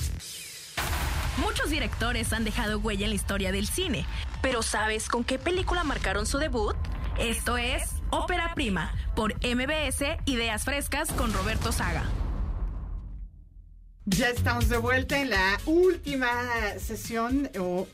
Muchos 1.37 1.69
directores 1.69 2.33
han 2.33 2.45
dejado 2.45 2.79
huella 2.79 3.05
en 3.05 3.11
la 3.11 3.17
historia 3.17 3.53
del 3.53 3.69
cine, 3.69 4.07
pero 4.41 4.63
¿sabes 4.63 5.09
con 5.09 5.25
qué 5.25 5.39
película 5.39 5.85
marcaron 5.85 6.25
su 6.25 6.39
debut? 6.39 6.77
Esto 7.19 7.59
es 7.59 7.83
Ópera 8.09 8.55
Prima, 8.55 8.95
por 9.15 9.35
MBS 9.45 10.17
Ideas 10.25 10.65
Frescas 10.65 11.13
con 11.13 11.35
Roberto 11.35 11.71
Saga. 11.71 12.05
Ya 14.07 14.31
estamos 14.31 14.71
de 14.71 14.79
vuelta 14.79 15.21
en 15.21 15.29
la 15.29 15.61
última 15.67 16.31
sesión 16.79 17.51
o 17.59 17.87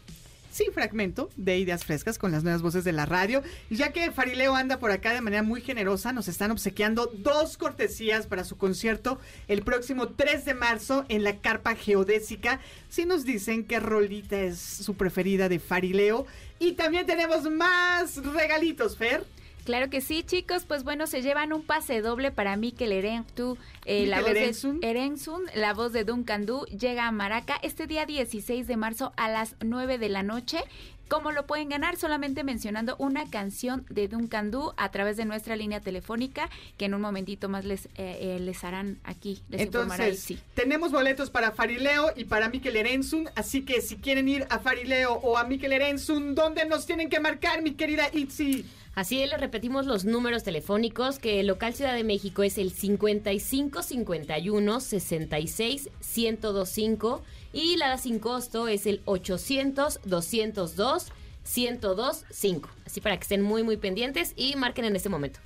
sí, 0.57 0.67
fragmento 0.73 1.29
de 1.37 1.59
Ideas 1.59 1.85
Frescas 1.85 2.19
con 2.19 2.33
las 2.33 2.43
nuevas 2.43 2.63
voces 2.63 2.83
de 2.83 2.93
la 2.93 3.05
radio. 3.05 3.43
Y 3.69 3.77
ya 3.77 3.93
que 3.93 4.11
Farileo 4.11 4.57
anda 4.57 4.79
por 4.79 4.91
acá 4.91 5.13
de 5.13 5.21
manera 5.21 5.43
muy 5.43 5.61
generosa, 5.61 6.15
nos 6.15 6.29
están 6.29 6.51
obsequiando 6.51 7.13
dos 7.15 7.59
cortesías 7.59 8.27
para 8.27 8.43
su 8.43 8.57
concierto 8.57 9.21
el 9.49 9.63
próximo 9.63 10.09
3 10.09 10.47
de 10.47 10.55
marzo 10.55 11.05
en 11.11 11.25
la 11.25 11.37
Carpa 11.41 11.75
Geodésica. 11.75 12.61
Si 12.89 13.05
nos 13.05 13.25
dicen 13.25 13.65
qué 13.65 13.81
rolita 13.81 14.41
es 14.41 14.59
su 14.59 14.95
preferida 14.95 15.51
de 15.51 15.59
Farileo. 15.59 16.27
Y 16.59 16.73
también 16.73 17.05
tenemos 17.05 17.51
más 17.51 18.17
regalitos, 18.17 18.97
Fer. 18.97 19.25
Claro 19.67 19.91
que 19.91 20.01
sí, 20.01 20.23
chicos. 20.23 20.65
Pues 20.65 20.85
bueno, 20.85 21.09
se 21.09 21.23
llevan 21.23 21.53
un 21.53 21.63
pase 21.63 22.01
doble 22.01 22.31
para 22.31 22.57
Mikel 22.57 22.93
Erentu, 22.93 23.59
eh, 23.85 24.07
la 24.07 24.21
voz 24.21 24.31
Erenzun. 24.31 24.79
de 24.79 24.91
Erenzun, 24.91 25.43
la 25.57 25.75
voz 25.75 25.93
de 25.93 26.05
Duncan 26.05 26.47
Du, 26.47 26.65
llega 26.67 27.09
a 27.09 27.11
Maraca 27.11 27.59
este 27.63 27.89
día 27.89 28.07
16 28.07 28.69
de 28.69 28.77
marzo 28.77 29.13
a 29.17 29.29
las 29.29 29.57
9 29.61 29.99
de 29.99 30.09
la 30.09 30.23
noche. 30.23 30.59
¿Cómo 31.09 31.33
lo 31.33 31.47
pueden 31.47 31.69
ganar? 31.69 31.97
Solamente 31.97 32.45
mencionando 32.45 32.95
una 32.99 33.29
canción 33.29 33.85
de 33.91 34.07
Duncan 34.07 34.53
Du 34.53 34.73
a 34.77 34.91
través 34.93 35.17
de 35.17 35.25
nuestra 35.25 35.57
línea 35.57 35.81
telefónica, 35.81 36.49
que 36.77 36.85
en 36.85 36.95
un 36.95 37.01
momentito 37.01 37.49
más 37.49 37.65
les, 37.65 37.87
eh, 37.87 37.91
eh, 37.97 38.39
les 38.41 38.63
harán 38.63 38.99
aquí, 39.03 39.43
les 39.49 39.63
Entonces, 39.63 40.35
tenemos 40.55 40.93
boletos 40.93 41.31
para 41.31 41.51
Farileo 41.51 42.13
y 42.15 42.25
para 42.25 42.49
Mikel 42.49 42.77
Erenzun, 42.77 43.29
así 43.35 43.65
que 43.65 43.81
si 43.81 43.97
quieren 43.97 44.29
ir 44.29 44.47
a 44.49 44.61
Farileo 44.61 45.15
o 45.15 45.39
a 45.39 45.45
Mikel 45.45 45.73
Erenzun, 45.73 46.37
¿dónde 46.37 46.65
nos 46.67 46.87
tienen 46.87 47.09
que 47.09 47.19
marcar, 47.19 47.63
mi 47.63 47.73
querida 47.73 48.09
Itzi? 48.13 48.65
Así 48.97 49.23
es, 49.23 49.29
les 49.29 49.39
repetimos 49.39 49.85
los 49.85 50.07
números 50.07 50.43
telefónicos, 50.43 51.19
que 51.19 51.39
el 51.41 51.49
local 51.49 51.75
Ciudad 51.75 51.95
de 51.95 52.03
México 52.03 52.43
es 52.43 52.57
el 52.57 52.73
55 52.73 53.83
51 53.83 54.81
66 54.81 55.91
1025 56.17 57.23
y 57.53 57.77
la 57.77 57.99
sin 57.99 58.19
costo 58.19 58.69
es 58.69 58.87
el 58.87 59.03
800 59.05 60.01
202 60.03 61.13
1025. 61.45 62.71
Así 62.87 63.03
para 63.03 63.19
que 63.19 63.25
estén 63.25 63.43
muy 63.43 63.63
muy 63.63 63.77
pendientes 63.77 64.33
y 64.35 64.57
marquen 64.57 64.87
en 64.87 64.97
este 64.97 65.11
momento. 65.11 65.41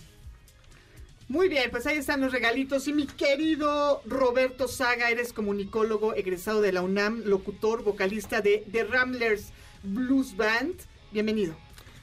Muy 1.26 1.48
bien, 1.48 1.72
pues 1.72 1.88
ahí 1.88 1.96
están 1.98 2.20
los 2.20 2.30
regalitos. 2.30 2.86
Y 2.86 2.92
mi 2.92 3.08
querido 3.08 4.00
Roberto 4.06 4.68
Saga, 4.68 5.10
eres 5.10 5.32
comunicólogo, 5.32 6.14
egresado 6.14 6.60
de 6.60 6.70
la 6.70 6.82
UNAM, 6.82 7.24
locutor, 7.24 7.82
vocalista 7.82 8.42
de 8.42 8.64
The 8.70 8.84
Ramblers 8.84 9.48
Blues 9.82 10.36
Band. 10.36 10.76
Bienvenido. 11.10 11.56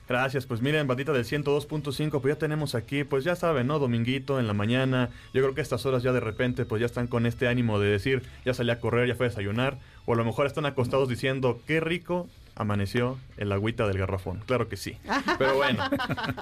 Gracias, 0.08 0.46
pues 0.46 0.62
miren, 0.62 0.88
bandita 0.88 1.12
del 1.12 1.26
102.5, 1.26 2.22
pues 2.22 2.34
ya 2.34 2.40
tenemos 2.40 2.76
aquí, 2.76 3.04
pues 3.04 3.26
ya 3.26 3.36
saben, 3.36 3.68
¿no? 3.68 3.78
Dominguito 3.78 4.40
en 4.40 4.48
la 4.48 4.54
mañana. 4.54 5.10
Yo 5.34 5.42
creo 5.42 5.54
que 5.54 5.60
estas 5.60 5.86
horas 5.86 6.02
ya 6.02 6.14
de 6.14 6.22
repente, 6.22 6.64
pues 6.64 6.80
ya 6.80 6.86
están 6.86 7.08
con 7.08 7.26
este 7.26 7.50
ánimo 7.50 7.78
de 7.78 7.90
decir, 7.90 8.24
ya 8.46 8.54
salí 8.54 8.72
a 8.72 8.80
correr, 8.80 9.10
ya 9.10 9.16
fue 9.16 9.26
a 9.26 9.30
desayunar. 9.30 9.80
O 10.06 10.14
a 10.14 10.16
lo 10.16 10.24
mejor 10.24 10.48
están 10.48 10.66
acostados 10.66 11.10
diciendo, 11.10 11.60
qué 11.68 11.82
rico 11.82 12.30
amaneció 12.58 13.18
el 13.38 13.52
agüita 13.52 13.88
del 13.88 13.98
garrafón. 13.98 14.42
Claro 14.46 14.68
que 14.68 14.78
sí. 14.78 14.98
Pero 15.38 15.56
bueno, 15.56 15.84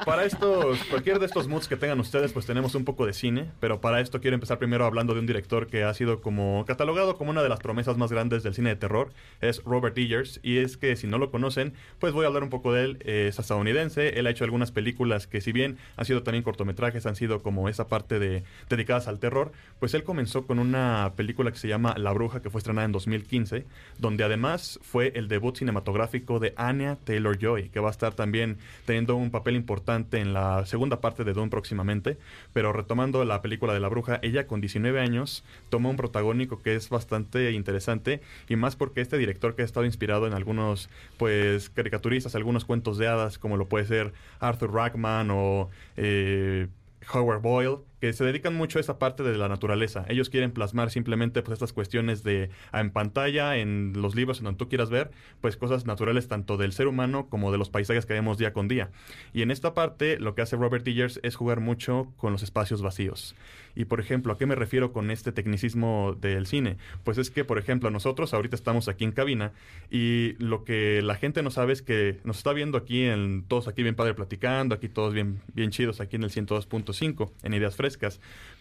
para 0.06 0.26
estos, 0.26 0.84
cualquier 0.86 1.20
de 1.20 1.26
estos 1.26 1.48
moods 1.48 1.68
que 1.68 1.76
tengan 1.76 2.00
ustedes, 2.00 2.34
pues 2.34 2.46
tenemos 2.46 2.76
un 2.76 2.86
poco 2.86 3.06
de 3.06 3.14
cine. 3.14 3.52
Pero 3.60 3.82
para 3.82 4.00
esto 4.00 4.22
quiero 4.22 4.36
empezar 4.36 4.58
primero 4.58 4.86
hablando 4.86 5.14
de 5.14 5.20
un 5.20 5.26
director 5.26 5.68
que 5.68 5.84
ha 5.84 5.94
sido 5.94 6.22
como 6.22 6.64
catalogado 6.66 7.18
como 7.18 7.32
una 7.32 7.44
de 7.44 7.50
las 7.50 7.60
promesas 7.60 7.98
más 7.98 8.12
grandes 8.12 8.44
del 8.44 8.54
cine 8.54 8.70
de 8.70 8.76
terror. 8.76 9.12
Es 9.42 9.64
Robert 9.64 9.98
Eggers. 9.98 10.40
Y 10.44 10.58
es 10.58 10.78
que 10.78 10.96
si 10.96 11.08
no 11.08 11.18
lo 11.18 11.32
conocen, 11.32 11.74
pues 12.00 12.14
voy 12.14 12.24
a 12.24 12.28
hablar 12.28 12.44
un 12.44 12.50
poco 12.50 12.74
de 12.74 12.84
él. 12.86 12.98
Es 13.06 13.38
estadounidense. 13.38 14.18
Él 14.20 14.28
ha 14.28 14.30
hecho 14.30 14.44
algunas 14.44 14.72
películas 14.72 15.28
que 15.28 15.42
si 15.42 15.52
bien 15.52 15.78
han 15.98 16.06
sido 16.06 16.24
también 16.24 16.44
cortometrajes, 16.44 17.06
han 17.06 17.16
sido 17.16 17.42
como 17.42 17.68
esa 17.70 17.88
parte 17.88 18.20
de 18.20 18.44
dedicadas 18.70 19.08
al 19.08 19.20
terror. 19.20 19.52
Pues 19.80 19.94
él 19.94 20.04
comenzó 20.04 20.46
con 20.48 20.60
una 20.60 21.14
película 21.16 21.52
que 21.52 21.58
se 21.58 21.68
llama 21.68 21.96
La 21.98 22.14
Bruja, 22.14 22.42
que 22.42 22.50
fue 22.50 22.60
estrenada 22.60 22.86
en 22.86 22.92
2015, 22.92 23.66
donde 23.98 24.24
además 24.24 24.80
fue 24.82 25.12
el 25.16 25.28
debut 25.28 25.58
cinematográfico 25.58 26.05
de 26.40 26.54
Anya 26.56 26.98
Taylor 27.04 27.38
Joy, 27.38 27.70
que 27.70 27.80
va 27.80 27.90
a 27.90 27.92
estar 27.92 28.14
también 28.14 28.58
teniendo 28.86 29.16
un 29.16 29.32
papel 29.32 29.56
importante 29.56 30.20
en 30.20 30.34
la 30.34 30.66
segunda 30.66 31.02
parte 31.02 31.24
de 31.24 31.34
Dune 31.34 31.50
próximamente. 31.50 32.18
Pero 32.54 32.74
retomando 32.74 33.24
la 33.26 33.42
película 33.42 33.74
de 33.74 33.80
la 33.80 33.90
bruja, 33.90 34.20
ella 34.22 34.48
con 34.48 34.62
19 34.62 35.00
años 35.00 35.44
toma 35.70 35.90
un 35.90 35.98
protagónico 35.98 36.62
que 36.62 36.76
es 36.76 36.90
bastante 36.90 37.52
interesante 37.52 38.22
y 38.48 38.56
más 38.56 38.76
porque 38.76 39.02
este 39.02 39.18
director 39.18 39.56
que 39.56 39.62
ha 39.62 39.66
estado 39.66 39.86
inspirado 39.86 40.28
en 40.28 40.34
algunos 40.34 40.90
pues 41.18 41.70
caricaturistas, 41.70 42.36
algunos 42.36 42.66
cuentos 42.66 42.98
de 42.98 43.08
hadas, 43.08 43.38
como 43.38 43.58
lo 43.58 43.68
puede 43.68 43.86
ser 43.86 44.14
Arthur 44.40 44.74
Rackman 44.74 45.30
o 45.32 45.70
eh, 45.98 46.68
Howard 47.14 47.42
Boyle, 47.42 47.78
que 48.06 48.14
se 48.14 48.24
dedican 48.24 48.54
mucho 48.54 48.78
a 48.78 48.82
esa 48.82 49.00
parte 49.00 49.24
de 49.24 49.36
la 49.36 49.50
naturaleza. 49.50 50.06
Ellos 50.08 50.30
quieren 50.30 50.52
plasmar 50.52 50.92
simplemente 50.92 51.42
pues 51.42 51.54
estas 51.54 51.74
cuestiones 51.74 52.22
de 52.22 52.52
en 52.72 52.92
pantalla, 52.92 53.58
en 53.58 53.94
los 53.96 54.14
libros, 54.14 54.38
en 54.38 54.44
donde 54.44 54.60
tú 54.60 54.70
quieras 54.70 54.92
ver, 54.92 55.10
pues 55.42 55.58
cosas 55.58 55.88
naturales 55.88 56.28
tanto 56.28 56.58
del 56.58 56.72
ser 56.72 56.86
humano 56.86 57.28
como 57.30 57.52
de 57.52 57.58
los 57.58 57.72
paisajes 57.72 58.06
que 58.06 58.14
vemos 58.14 58.38
día 58.38 58.54
con 58.54 58.68
día. 58.68 58.92
Y 59.34 59.42
en 59.42 59.50
esta 59.50 59.74
parte 59.74 60.20
lo 60.20 60.36
que 60.36 60.44
hace 60.44 60.56
Robert 60.56 60.88
Eggers 60.88 61.20
es 61.24 61.36
jugar 61.36 61.62
mucho 61.62 62.14
con 62.18 62.32
los 62.32 62.44
espacios 62.44 62.84
vacíos. 62.84 63.36
Y 63.76 63.86
por 63.86 64.00
ejemplo, 64.00 64.32
¿a 64.34 64.38
qué 64.38 64.46
me 64.46 64.56
refiero 64.56 64.94
con 64.94 65.10
este 65.10 65.32
tecnicismo 65.32 66.16
del 66.22 66.46
cine? 66.46 66.78
Pues 67.04 67.18
es 67.18 67.32
que, 67.32 67.44
por 67.44 67.58
ejemplo, 67.58 67.90
nosotros 67.90 68.34
ahorita 68.36 68.56
estamos 68.56 68.88
aquí 68.88 69.04
en 69.04 69.12
cabina 69.14 69.52
y 69.90 70.36
lo 70.38 70.64
que 70.64 71.02
la 71.02 71.16
gente 71.16 71.42
no 71.44 71.50
sabe 71.50 71.74
es 71.74 71.82
que 71.82 72.20
nos 72.24 72.38
está 72.38 72.54
viendo 72.54 72.78
aquí, 72.78 73.04
en, 73.04 73.44
todos 73.48 73.68
aquí 73.68 73.82
bien 73.84 73.96
padre 73.96 74.14
platicando, 74.14 74.76
aquí 74.76 74.90
todos 74.90 75.14
bien, 75.14 75.42
bien 75.54 75.72
chidos, 75.72 76.00
aquí 76.00 76.16
en 76.16 76.24
el 76.24 76.30
102.5, 76.30 77.32
en 77.44 77.54
Ideas 77.54 77.76
Frescas. 77.76 77.95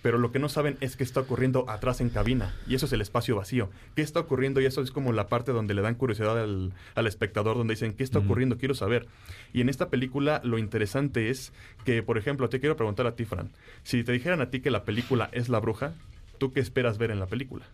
Pero 0.03 0.19
lo 0.19 0.31
que 0.33 0.39
no 0.39 0.49
saben 0.49 0.77
es 0.81 0.97
qué 0.97 1.05
está 1.05 1.21
ocurriendo 1.21 1.69
atrás 1.71 2.01
en 2.01 2.11
cabina. 2.11 2.55
Y 2.67 2.75
eso 2.75 2.87
es 2.87 2.93
el 2.93 3.01
espacio 3.01 3.37
vacío. 3.37 3.71
¿Qué 3.97 4.03
está 4.03 4.21
ocurriendo? 4.21 4.61
Y 4.61 4.67
eso 4.67 4.83
es 4.83 4.91
como 4.91 5.13
la 5.13 5.29
parte 5.29 5.53
donde 5.53 5.73
le 5.75 5.83
dan 5.83 5.95
curiosidad 5.95 6.39
al, 6.39 6.73
al 6.95 7.07
espectador, 7.07 7.57
donde 7.57 7.75
dicen, 7.75 7.95
¿qué 7.95 8.03
está 8.05 8.19
ocurriendo? 8.19 8.59
Quiero 8.59 8.75
saber. 8.75 9.07
Y 9.53 9.61
en 9.63 9.69
esta 9.69 9.89
película 9.89 10.41
lo 10.45 10.59
interesante 10.59 11.31
es 11.31 11.53
que, 11.85 12.03
por 12.03 12.19
ejemplo, 12.19 12.49
te 12.49 12.61
quiero 12.61 12.77
preguntar 12.77 13.07
a 13.07 13.15
ti, 13.17 13.25
Fran, 13.25 13.51
si 13.83 14.05
te 14.05 14.13
dijeran 14.13 14.41
a 14.41 14.51
ti 14.51 14.61
que 14.61 14.71
la 14.71 14.85
película 14.85 15.31
es 15.33 15.49
La 15.49 15.59
Bruja, 15.61 15.93
¿tú 16.39 16.53
qué 16.53 16.61
esperas 16.61 16.99
ver 16.99 17.11
en 17.11 17.19
la 17.21 17.27
película? 17.27 17.65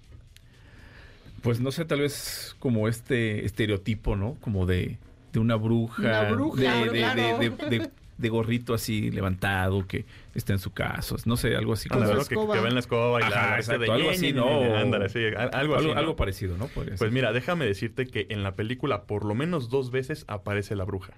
Pues 1.43 1.61
no 1.61 1.73
sé, 1.73 1.85
tal 1.87 2.01
vez 2.01 2.55
como 2.59 2.87
este 2.87 3.45
estereotipo, 3.47 4.15
¿no? 4.15 4.37
Como 4.43 4.67
de, 4.67 4.99
de 5.33 5.39
una 5.41 5.57
bruja. 5.57 6.03
Una 6.03 6.31
bruja, 6.31 6.61
de, 6.61 6.85
de- 6.85 6.91
claro. 6.91 7.39
de- 7.39 7.79
de- 7.79 7.91
de- 8.21 8.29
gorrito 8.29 8.75
así 8.75 9.11
levantado, 9.11 9.87
que 9.87 10.05
está 10.35 10.53
en 10.53 10.59
su 10.59 10.73
casa. 10.73 11.17
No 11.25 11.37
sé, 11.37 11.57
algo 11.57 11.73
así 11.73 11.89
Con 11.89 12.03
como. 12.07 12.21
escoba. 12.21 12.55
Que- 12.55 12.59
que 12.59 12.63
ve 12.63 12.69
en 12.69 12.75
la 12.75 12.81
escoba 12.81 13.19
Ajá, 13.19 13.57
de 13.79 13.91
algo 13.91 14.11
así, 14.11 14.33
¿no? 14.33 14.77
ándale, 14.77 15.09
sí, 15.09 15.21
algo 15.53 15.77
así. 15.77 15.91
Algo 15.91 16.17
parecido, 16.17 16.57
¿no? 16.57 16.67
Podría 16.69 16.97
Pues 16.97 17.01
ser. 17.09 17.13
mira, 17.13 17.33
déjame 17.33 17.65
decirte 17.67 18.07
que 18.07 18.27
en 18.31 18.43
la 18.43 18.53
película 18.55 19.03
por 19.05 19.25
lo 19.25 19.35
menos 19.35 19.69
dos 19.71 19.91
veces 19.91 20.25
aparece 20.29 20.77
la 20.77 20.85
bruja. 20.85 21.15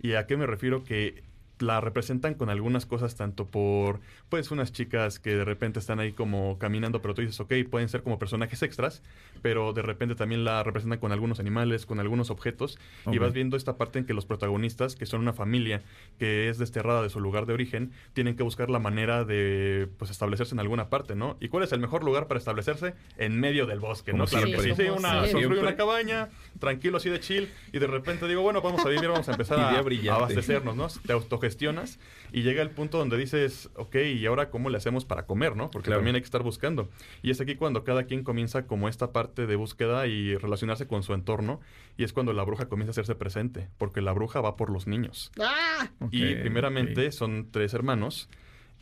¿Y 0.00 0.14
a 0.14 0.26
qué 0.26 0.36
me 0.36 0.46
refiero? 0.46 0.84
Que 0.84 1.22
la 1.58 1.80
representan 1.80 2.34
con 2.34 2.50
algunas 2.50 2.84
cosas 2.86 3.14
tanto 3.16 3.46
por 3.46 4.00
pues 4.28 4.50
unas 4.50 4.72
chicas 4.72 5.18
que 5.18 5.34
de 5.36 5.44
repente 5.44 5.78
están 5.78 6.00
ahí 6.00 6.12
como 6.12 6.58
caminando 6.58 7.00
pero 7.00 7.14
tú 7.14 7.22
dices 7.22 7.40
ok 7.40 7.52
pueden 7.70 7.88
ser 7.88 8.02
como 8.02 8.18
personajes 8.18 8.62
extras 8.62 9.02
pero 9.42 9.72
de 9.72 9.82
repente 9.82 10.14
también 10.14 10.44
la 10.44 10.62
representan 10.62 10.98
con 10.98 11.12
algunos 11.12 11.40
animales 11.40 11.86
con 11.86 11.98
algunos 12.00 12.30
objetos 12.30 12.78
y 13.06 13.16
Ok. 13.16 13.20
vas 13.20 13.32
viendo 13.32 13.56
esta 13.56 13.76
parte 13.76 13.98
en 13.98 14.04
que 14.04 14.12
los 14.14 14.26
protagonistas 14.26 14.96
que 14.96 15.06
son 15.06 15.20
una 15.20 15.32
familia 15.32 15.82
que 16.18 16.48
es 16.48 16.58
desterrada 16.58 17.02
de 17.02 17.08
su 17.10 17.20
lugar 17.20 17.46
de 17.46 17.54
origen 17.54 17.92
tienen 18.12 18.36
que 18.36 18.42
buscar 18.42 18.68
la 18.70 18.78
manera 18.78 19.24
de 19.24 19.88
pues 19.98 20.10
establecerse 20.10 20.54
en 20.54 20.60
alguna 20.60 20.88
parte 20.90 21.14
¿no? 21.14 21.36
¿y 21.40 21.48
cuál 21.48 21.62
es 21.64 21.72
el 21.72 21.80
mejor 21.80 22.04
lugar 22.04 22.26
para 22.26 22.38
establecerse? 22.38 22.94
en 23.16 23.40
medio 23.40 23.66
del 23.66 23.80
bosque 23.80 24.10
Como 24.10 24.24
¿no? 24.24 24.28
Claro 24.28 24.46
que 24.46 24.60
sí, 24.60 24.72
sí, 24.76 24.82
una, 24.88 25.20
construye 25.20 25.46
una 25.60 25.76
cabaña 25.76 26.28
tranquilo 26.58 26.98
así 26.98 27.08
de 27.08 27.20
chill 27.20 27.48
y 27.72 27.78
de 27.78 27.86
repente 27.86 28.26
digo 28.28 28.42
bueno 28.42 28.60
vamos 28.60 28.84
a 28.84 28.88
vivir 28.88 29.08
vamos 29.08 29.28
a 29.28 29.32
empezar 29.32 29.58
a, 29.58 29.70
a 29.70 30.14
abastecernos 30.14 30.76
¿no? 30.76 30.88
Te 31.06 31.12
autogestionas 31.46 31.98
y 32.32 32.42
llega 32.42 32.62
el 32.62 32.70
punto 32.70 32.98
donde 32.98 33.16
dices, 33.16 33.70
ok, 33.76 33.96
¿y 33.96 34.26
ahora 34.26 34.50
cómo 34.50 34.68
le 34.70 34.76
hacemos 34.78 35.04
para 35.04 35.26
comer, 35.26 35.56
no? 35.56 35.70
Porque 35.70 35.86
Claro. 35.86 36.00
también 36.00 36.16
hay 36.16 36.22
que 36.22 36.26
estar 36.26 36.42
buscando. 36.42 36.88
Y 37.22 37.30
es 37.30 37.40
aquí 37.40 37.54
cuando 37.54 37.84
cada 37.84 38.04
quien 38.04 38.24
comienza 38.24 38.66
como 38.66 38.88
esta 38.88 39.12
parte 39.12 39.46
de 39.46 39.56
búsqueda 39.56 40.06
y 40.06 40.36
relacionarse 40.36 40.86
con 40.86 41.02
su 41.02 41.14
entorno. 41.14 41.60
Y 41.96 42.04
es 42.04 42.12
cuando 42.12 42.32
la 42.32 42.42
bruja 42.44 42.68
comienza 42.68 42.90
a 42.90 42.92
hacerse 42.92 43.14
presente, 43.14 43.68
porque 43.78 44.00
la 44.02 44.12
bruja 44.12 44.40
va 44.40 44.56
por 44.56 44.70
los 44.70 44.86
niños. 44.86 45.30
¡Ah! 45.40 45.88
y 46.10 46.34
primeramente 46.36 47.10
son 47.12 47.48
tres 47.50 47.72
hermanos 47.74 48.28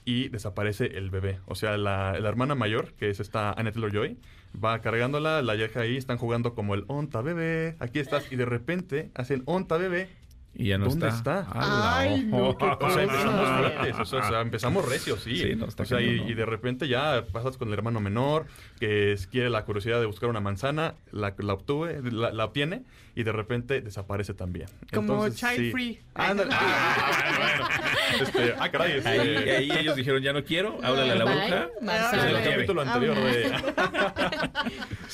y 0.05 0.29
desaparece 0.29 0.87
el 0.99 1.11
bebé. 1.11 1.39
O 1.47 1.55
sea, 1.55 1.77
la, 1.77 2.19
la 2.19 2.29
hermana 2.29 2.55
mayor, 2.55 2.93
que 2.95 3.11
es 3.11 3.21
esta 3.21 3.53
Annette 3.53 3.77
Joy, 3.93 4.19
va 4.63 4.81
cargándola, 4.81 5.43
la 5.43 5.55
deja 5.57 5.81
ahí, 5.81 5.97
están 5.97 6.19
jugando 6.19 6.55
como 6.55 6.75
el 6.75 6.85
onta 6.89 7.23
bebé, 7.23 7.77
aquí 7.79 7.99
estás, 8.01 8.31
y 8.31 8.37
de 8.37 8.45
repente 8.45 9.11
hacen 9.15 9.43
onta 9.47 9.77
bebé. 9.79 10.09
Y 10.57 10.69
ya 10.69 10.79
no 10.79 10.87
¿Dónde 10.87 11.09
está. 11.09 11.47
Ay, 11.53 12.25
no, 12.25 12.57
qué 12.57 12.65
O 12.81 12.91
sea, 12.91 13.03
empezamos 13.03 13.49
fuertes, 13.59 13.99
o 13.99 14.05
sea, 14.05 14.19
o 14.21 14.29
sea, 14.29 14.41
empezamos 14.41 14.89
recios, 14.89 15.21
sí. 15.23 15.37
Sí, 15.37 15.55
no, 15.57 15.67
está 15.67 15.83
o 15.83 15.87
sea, 15.87 16.01
y, 16.01 16.07
cañón, 16.07 16.27
¿no? 16.27 16.31
y 16.31 16.35
de 16.35 16.47
repente 16.47 16.89
ya 16.89 17.25
pasas 17.33 17.57
con 17.57 17.69
el 17.69 17.75
hermano 17.75 18.01
menor, 18.01 18.47
que 18.79 19.13
es- 19.13 19.27
quiere 19.27 19.51
la 19.51 19.65
curiosidad 19.65 19.99
de 20.01 20.07
buscar 20.07 20.29
una 20.31 20.41
manzana, 20.41 20.95
la, 21.11 21.35
la 21.39 21.55
obtuve, 21.55 22.01
la, 22.03 22.33
la 22.33 22.45
obtiene, 22.45 22.83
y 23.17 23.23
de 23.25 23.33
repente 23.33 23.81
desaparece 23.81 24.35
también. 24.35 24.69
Como 24.93 25.27
Entonces, 25.27 25.41
child 25.41 25.57
sí. 25.57 25.71
free. 25.73 26.01
Ándale. 26.15 26.51
Ah, 26.53 27.33
bueno. 27.39 27.69
Este, 28.23 28.55
ah, 28.59 28.71
caray. 28.71 28.93
este- 28.99 29.09
Ahí, 29.09 29.49
ahí 29.71 29.79
ellos 29.81 29.97
dijeron, 29.97 30.23
ya 30.23 30.33
no 30.33 30.45
quiero, 30.45 30.79
háblale 30.83 31.13
a 31.13 31.15
la 31.17 31.25
bruja. 31.25 31.69
En 31.81 32.33
lo 32.33 32.39
el 32.39 32.45
capítulo 32.51 32.83
anterior 32.83 33.17
de... 33.17 33.53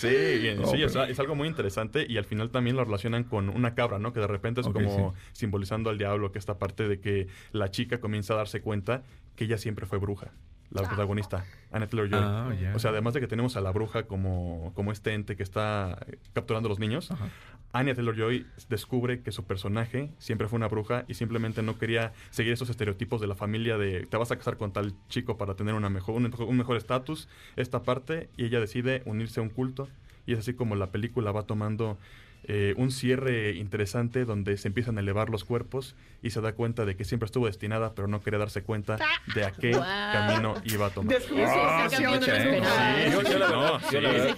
sí, 0.09 0.49
y- 0.49 0.55
No, 0.59 0.67
sí, 0.67 0.77
pero- 0.87 1.05
es, 1.05 1.11
es 1.11 1.21
algo 1.21 1.35
muy 1.35 1.49
interesante 1.49 2.07
y 2.09 2.17
al 2.17 2.25
final 2.25 2.51
también 2.51 2.77
lo 2.77 2.85
relacionan 2.85 3.25
con 3.25 3.49
una 3.49 3.75
cabra, 3.75 3.99
¿no? 3.99 4.13
Que 4.13 4.21
de 4.21 4.27
repente 4.27 4.61
es 4.61 4.69
como 4.69 5.13
sí. 5.15 5.19
simbolizando 5.33 5.91
al 5.91 5.99
diablo, 5.99 6.33
que 6.33 6.39
esta 6.39 6.59
parte 6.59 6.89
de 6.89 7.01
que 7.01 7.29
la 7.53 7.71
chica 7.71 8.01
comienza 8.01 8.35
a 8.35 8.37
darse 8.39 8.61
cuenta 8.61 9.03
que 9.37 9.45
ella 9.45 9.59
siempre 9.59 9.87
fue 9.87 9.99
bruja. 9.99 10.33
La 10.71 10.83
protagonista, 10.87 11.45
Annette 11.73 11.91
Taylor-Joy. 11.91 12.21
Ah, 12.23 12.55
ya. 12.61 12.77
O 12.77 12.79
sea, 12.79 12.91
además 12.93 13.13
de 13.15 13.21
que 13.21 13.27
tenemos 13.27 13.57
a 13.57 13.61
la 13.61 13.73
bruja 13.73 14.05
como, 14.05 14.73
como 14.75 14.93
este 14.93 15.15
ente 15.15 15.35
que 15.37 15.43
está 15.43 15.99
eh, 16.07 16.19
capturando 16.33 16.69
a 16.69 16.71
los 16.71 16.79
niños, 16.79 17.11
Ajá. 17.11 17.29
Anya 17.73 17.95
Taylor-Joy 17.95 18.47
descubre 18.69 19.21
que 19.23 19.31
su 19.33 19.45
personaje 19.45 20.11
siempre 20.19 20.49
fue 20.49 20.57
una 20.57 20.67
bruja 20.69 21.05
y 21.09 21.15
simplemente 21.15 21.63
no 21.63 21.79
quería 21.79 22.13
seguir 22.31 22.53
esos 22.53 22.69
estereotipos 22.71 23.21
de 23.21 23.27
la 23.29 23.35
familia 23.37 23.79
de 23.79 24.07
te 24.07 24.17
vas 24.17 24.31
a 24.33 24.37
casar 24.37 24.57
con 24.57 24.73
tal 24.73 24.93
chico 25.09 25.37
para 25.39 25.55
tener 25.55 25.75
una 25.75 25.89
mejor, 25.89 26.17
un, 26.17 26.25
mejor- 26.25 26.47
un 26.49 26.57
mejor 26.57 26.77
estatus, 26.77 27.29
esta 27.57 27.83
parte, 27.85 28.29
y 28.37 28.45
ella 28.47 28.59
decide 28.61 29.03
unirse 29.07 29.39
a 29.41 29.43
un 29.45 29.51
culto 29.51 29.89
y 30.27 30.33
es 30.33 30.41
así 30.41 30.55
como 30.55 30.75
la 30.77 30.91
película 30.91 31.31
va 31.33 31.43
tomando 31.45 31.97
eh, 32.45 32.75
un 32.77 32.91
cierre 32.91 33.53
interesante 33.53 34.25
donde 34.25 34.57
se 34.57 34.69
empiezan 34.69 34.97
a 34.99 35.01
elevar 35.01 35.29
los 35.31 35.45
cuerpos 35.45 35.95
y 36.23 36.31
se 36.31 36.41
da 36.41 36.53
cuenta 36.53 36.85
de 36.85 36.97
que 36.97 37.05
siempre 37.05 37.27
estuvo 37.27 37.47
destinada 37.47 37.95
pero 37.95 38.09
no 38.09 38.21
quería 38.23 38.39
darse 38.39 38.63
cuenta 38.63 38.99
de 39.35 39.45
a 39.45 39.53
qué 39.53 39.71
Wow. 39.73 39.83
camino 40.13 40.55
iba 40.65 40.87
a 40.87 40.91
tomar. 40.91 41.17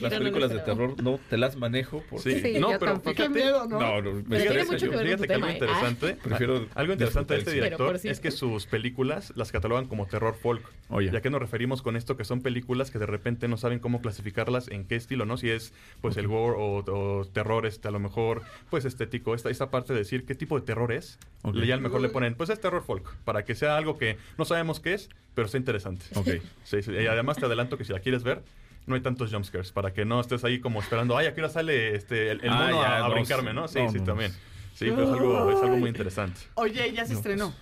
Las 0.01 0.15
películas 0.15 0.51
de 0.51 0.59
terror 0.61 1.03
no 1.03 1.19
te 1.29 1.37
las 1.37 1.57
manejo 1.57 2.03
porque 2.11 2.35
Sí, 2.35 2.41
Sí, 2.53 2.59
no, 2.61 2.73
yo 2.73 2.79
pero 2.79 3.01
fíjate, 3.01 3.15
Qué 3.15 3.29
miedo, 3.29 3.67
¿no? 3.67 3.79
no, 3.81 4.03
no, 4.03 4.13
me 4.27 4.39
Pero 4.39 4.65
mucho 4.67 4.91
que 4.91 4.99
Fíjate 4.99 5.27
que 5.27 5.35
algo 5.35 5.47
tema, 5.47 5.51
¿eh? 5.51 5.53
interesante, 5.55 6.15
Prefiero 6.23 6.67
algo 6.75 6.93
interesante 6.93 7.35
de 7.35 7.41
este 7.41 7.53
director 7.53 7.99
es 8.03 8.21
que 8.21 8.31
sus 8.31 8.67
películas 8.67 9.33
las 9.37 9.53
catalogan 9.53 9.87
como 9.87 10.07
terror 10.07 10.35
folk. 10.35 10.63
Oye. 10.89 11.11
¿Y 11.13 11.17
a 11.17 11.21
qué 11.21 11.31
nos 11.31 11.41
referimos 11.41 11.83
con 11.83 11.97
esto? 11.97 12.17
Que 12.17 12.25
son 12.25 12.41
películas 12.43 12.91
que 12.91 12.99
de 12.99 13.07
repente 13.07 13.49
no 13.49 13.57
saben 13.57 13.79
cómo 13.79 14.01
clasificarlas 14.01 14.69
en 14.69 14.85
qué 14.87 14.97
estilo, 14.97 15.25
¿no? 15.25 15.37
Si 15.37 15.51
es 15.51 15.73
pues 16.01 16.17
el 16.17 16.27
gore 16.29 16.57
o, 16.59 16.85
o 16.85 17.25
terror 17.27 17.67
este, 17.67 17.89
lo 17.93 18.01
mejor, 18.01 18.43
pues 18.71 18.85
estético, 18.85 19.35
esta, 19.35 19.51
esta 19.51 19.71
parte 19.71 19.93
de 19.93 20.01
decir 20.01 20.25
qué 20.27 20.35
tipo 20.35 20.59
de 20.59 20.67
terror 20.67 20.91
es. 20.93 21.19
Ok. 21.43 21.55
Y 21.57 21.67
ya 21.67 21.75
a 21.75 21.77
lo 21.77 21.83
mejor 21.85 22.01
le 22.01 22.09
ponen, 22.09 22.35
pues 22.35 22.51
es 22.51 22.61
terror 22.61 22.83
folk, 22.83 23.15
para 23.25 23.45
que 23.45 23.55
sea 23.55 23.77
algo 23.77 23.97
que 23.99 24.19
no 24.39 24.45
sabemos 24.45 24.81
qué 24.81 24.95
es, 24.95 25.09
pero 25.35 25.47
sea 25.49 25.59
interesante. 25.59 26.07
Ok. 26.17 26.29
Sí, 26.65 26.83
sí, 26.83 26.93
y 26.93 27.07
además 27.07 27.37
te 27.39 27.47
adelanto 27.47 27.79
que 27.79 27.85
si 27.85 27.93
la 27.93 28.01
quieres 28.01 28.23
ver, 28.25 28.43
no 28.87 28.95
hay 28.97 29.01
tantos 29.01 29.33
jumpscares, 29.33 29.71
para 29.71 29.93
que 29.93 30.05
no 30.05 30.21
estés 30.21 30.43
ahí 30.45 30.59
como 30.59 30.81
esperando, 30.81 31.17
ay, 31.17 31.27
aquí 31.27 31.41
ahora 31.41 31.53
sale 31.53 31.95
este, 31.95 32.33
el, 32.33 32.41
el 32.45 32.51
Ah, 32.51 32.55
mono 32.67 32.83
ya, 32.83 32.97
a, 32.97 33.05
a 33.05 33.09
no, 33.09 33.15
brincarme, 33.15 33.53
¿no? 33.55 33.69
Sí, 33.69 33.79
no, 33.81 33.91
sí, 33.93 33.99
no. 33.99 34.05
también. 34.05 34.33
Sí, 34.75 34.87
pero 34.91 35.05
es 35.05 35.11
algo, 35.11 35.51
es 35.51 35.63
algo 35.63 35.77
muy 35.77 35.89
interesante. 35.89 36.41
Oye, 36.55 36.93
ya 36.93 37.05
se 37.07 37.15
estrenó. 37.15 37.55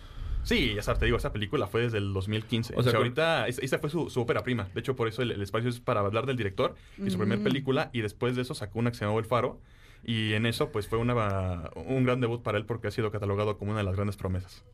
Sí, 0.43 0.73
ya 0.74 0.82
sabes, 0.82 1.01
te 1.01 1.05
digo, 1.05 1.19
esa 1.19 1.35
película 1.35 1.66
fue 1.66 1.82
desde 1.82 1.98
el 1.98 2.15
2015. 2.15 2.74
O 2.74 2.78
O 2.78 2.82
sea, 2.82 2.93
sea, 2.93 2.98
con- 2.98 3.05
ahorita, 3.07 3.47
esa 3.47 3.61
esa 3.61 3.78
fue 3.78 3.90
su, 3.90 4.09
su 4.09 4.23
ópera 4.23 4.43
prima. 4.43 4.69
De 4.73 4.81
hecho, 4.81 4.97
por 4.97 5.07
eso 5.07 5.20
el, 5.20 5.32
el 5.32 5.43
espacio 5.43 5.69
es 5.69 5.81
para 5.81 6.01
hablar 6.01 6.24
del 6.24 6.39
director 6.39 6.77
y 6.97 7.11
su 7.11 7.19
Mm. 7.19 7.43
película. 7.43 7.90
Y 7.93 8.01
después 8.01 8.36
de 8.36 8.43
eso 8.43 8.55
sacó 8.55 8.78
una 8.78 8.90
que 8.90 8.97
se 8.97 9.05
llamó 9.05 9.19
El 9.19 9.27
Faro. 9.27 9.61
Y 10.05 10.32
en 10.35 10.47
eso, 10.47 10.70
pues 10.72 10.89
fue 10.89 10.98
una, 10.98 11.70
un 11.74 12.05
gran 12.05 12.20
debut 12.20 12.43
para 12.43 12.59
él 12.59 12.64
porque 12.64 12.89
ha 12.89 12.90
sido 12.90 13.10
catalogado 13.10 13.59
como 13.59 13.70
una 13.72 13.81
de 13.81 13.85
las 13.85 13.97
grandes 13.97 14.16
promesas. 14.16 14.64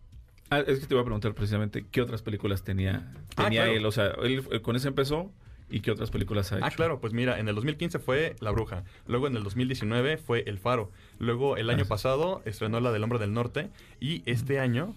Ah, 0.50 0.60
es 0.60 0.78
que 0.78 0.86
te 0.86 0.94
iba 0.94 1.00
a 1.00 1.04
preguntar 1.04 1.34
precisamente 1.34 1.84
qué 1.90 2.00
otras 2.00 2.22
películas 2.22 2.62
tenía, 2.62 3.12
tenía 3.34 3.62
Ah, 3.62 3.64
claro. 3.64 3.72
él. 3.72 3.86
O 3.86 3.90
sea, 3.92 4.12
él 4.22 4.44
eh, 4.52 4.60
con 4.62 4.76
ese 4.76 4.86
empezó 4.88 5.32
y 5.68 5.80
qué 5.80 5.90
otras 5.90 6.10
películas 6.12 6.52
ha 6.52 6.58
hecho. 6.58 6.64
Ah, 6.66 6.70
claro, 6.70 7.00
pues 7.00 7.12
mira, 7.12 7.40
en 7.40 7.48
el 7.48 7.56
2015 7.56 7.98
fue 7.98 8.36
La 8.38 8.52
Bruja, 8.52 8.84
luego 9.08 9.26
en 9.26 9.36
el 9.36 9.42
2019 9.42 10.16
fue 10.18 10.44
El 10.46 10.58
Faro, 10.58 10.92
luego 11.18 11.56
el 11.56 11.68
año 11.70 11.82
Ah. 11.84 11.88
pasado 11.88 12.42
estrenó 12.44 12.78
la 12.78 12.92
del 12.92 13.02
Hombre 13.02 13.18
del 13.18 13.32
Norte 13.32 13.70
y 13.98 14.22
este 14.30 14.60
año, 14.60 14.94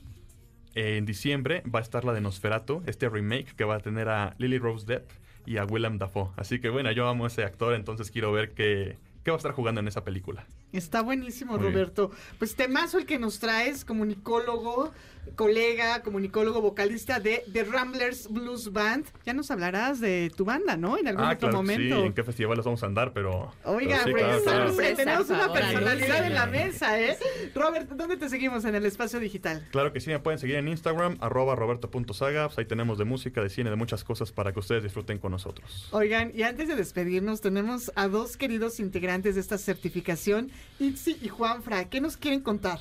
en 0.75 1.07
diciembre, 1.07 1.63
va 1.73 1.79
a 1.79 1.81
estar 1.81 2.05
la 2.05 2.13
de 2.13 2.21
Nosferatu, 2.21 2.83
este 2.85 3.09
remake 3.09 3.55
que 3.55 3.63
va 3.63 3.77
a 3.77 3.79
tener 3.79 4.07
a 4.09 4.35
Lily 4.37 4.59
Rose 4.59 4.85
Depp 4.85 5.09
y 5.47 5.57
a 5.57 5.65
Willem 5.65 5.97
Dafoe. 5.97 6.29
Así 6.37 6.59
que 6.59 6.69
bueno, 6.69 6.91
yo 6.91 7.07
amo 7.07 7.23
a 7.23 7.27
ese 7.27 7.43
actor, 7.43 7.73
entonces 7.73 8.11
quiero 8.11 8.31
ver 8.31 8.51
qué, 8.51 8.97
qué 9.29 9.31
va 9.31 9.35
a 9.35 9.37
estar 9.37 9.51
jugando 9.51 9.79
en 9.79 9.87
esa 9.87 10.03
película. 10.03 10.47
Está 10.71 11.01
buenísimo, 11.01 11.51
Muy 11.53 11.61
bien. 11.61 11.73
Roberto. 11.73 12.11
Pues 12.39 12.55
temazo 12.55 12.97
el 12.97 13.05
que 13.05 13.19
nos 13.19 13.37
traes, 13.39 13.85
comunicólogo, 13.85 14.91
colega, 15.35 16.01
comunicólogo, 16.01 16.61
vocalista 16.61 17.19
de 17.19 17.43
The 17.53 17.63
Ramblers 17.63 18.27
Blues 18.29 18.73
Band. 18.73 19.05
Ya 19.25 19.33
nos 19.33 19.49
hablarás 19.51 19.99
de 20.01 20.31
tu 20.35 20.43
banda, 20.43 20.75
¿no? 20.75 20.97
En 20.97 21.07
algún 21.07 21.23
Ah, 21.23 21.33
otro 21.33 21.49
claro 21.49 21.63
que 21.63 21.73
sí, 21.75 21.79
momento. 21.79 22.05
en 22.05 22.13
qué 22.13 22.23
festivales 22.23 22.65
vamos 22.65 22.83
a 22.83 22.87
andar, 22.87 23.13
pero... 23.13 23.53
Oiga, 23.63 24.01
pero 24.03 24.17
sí, 24.17 24.23
pues, 24.25 24.43
claro, 24.43 24.95
tenemos 24.97 25.29
una 25.29 25.53
personalidad 25.53 26.25
en 26.25 26.33
la 26.33 26.45
mesa, 26.45 26.99
¿eh? 26.99 27.17
Robert, 27.55 27.89
¿dónde 27.91 28.17
te 28.17 28.27
seguimos 28.29 28.65
en 28.65 28.75
el 28.75 28.85
espacio 28.85 29.19
digital? 29.19 29.65
Claro 29.71 29.93
que 29.93 30.01
sí, 30.01 30.09
me 30.09 30.19
pueden 30.19 30.39
seguir 30.39 30.55
en 30.57 30.67
Instagram, 30.67 31.17
arroba 31.21 31.55
roberto.saga, 31.55 32.47
pues 32.47 32.57
ahí 32.57 32.65
tenemos 32.65 32.97
de 32.97 33.05
música, 33.05 33.41
de 33.41 33.49
cine, 33.49 33.69
de 33.69 33.75
muchas 33.77 34.03
cosas 34.03 34.31
para 34.31 34.51
que 34.51 34.59
ustedes 34.59 34.83
disfruten 34.83 35.19
con 35.19 35.31
nosotros. 35.31 35.87
Oigan, 35.91 36.31
y 36.35 36.43
antes 36.43 36.67
de 36.67 36.75
despedirnos, 36.75 37.41
tenemos 37.41 37.91
a 37.95 38.07
dos 38.07 38.35
queridos 38.35 38.79
integrantes 38.79 39.35
de 39.35 39.41
esta 39.41 39.57
certificación, 39.57 40.51
Itzi 40.79 41.17
y 41.21 41.29
Juanfra. 41.29 41.85
¿Qué 41.89 42.01
nos 42.01 42.17
quieren 42.17 42.41
contar? 42.41 42.79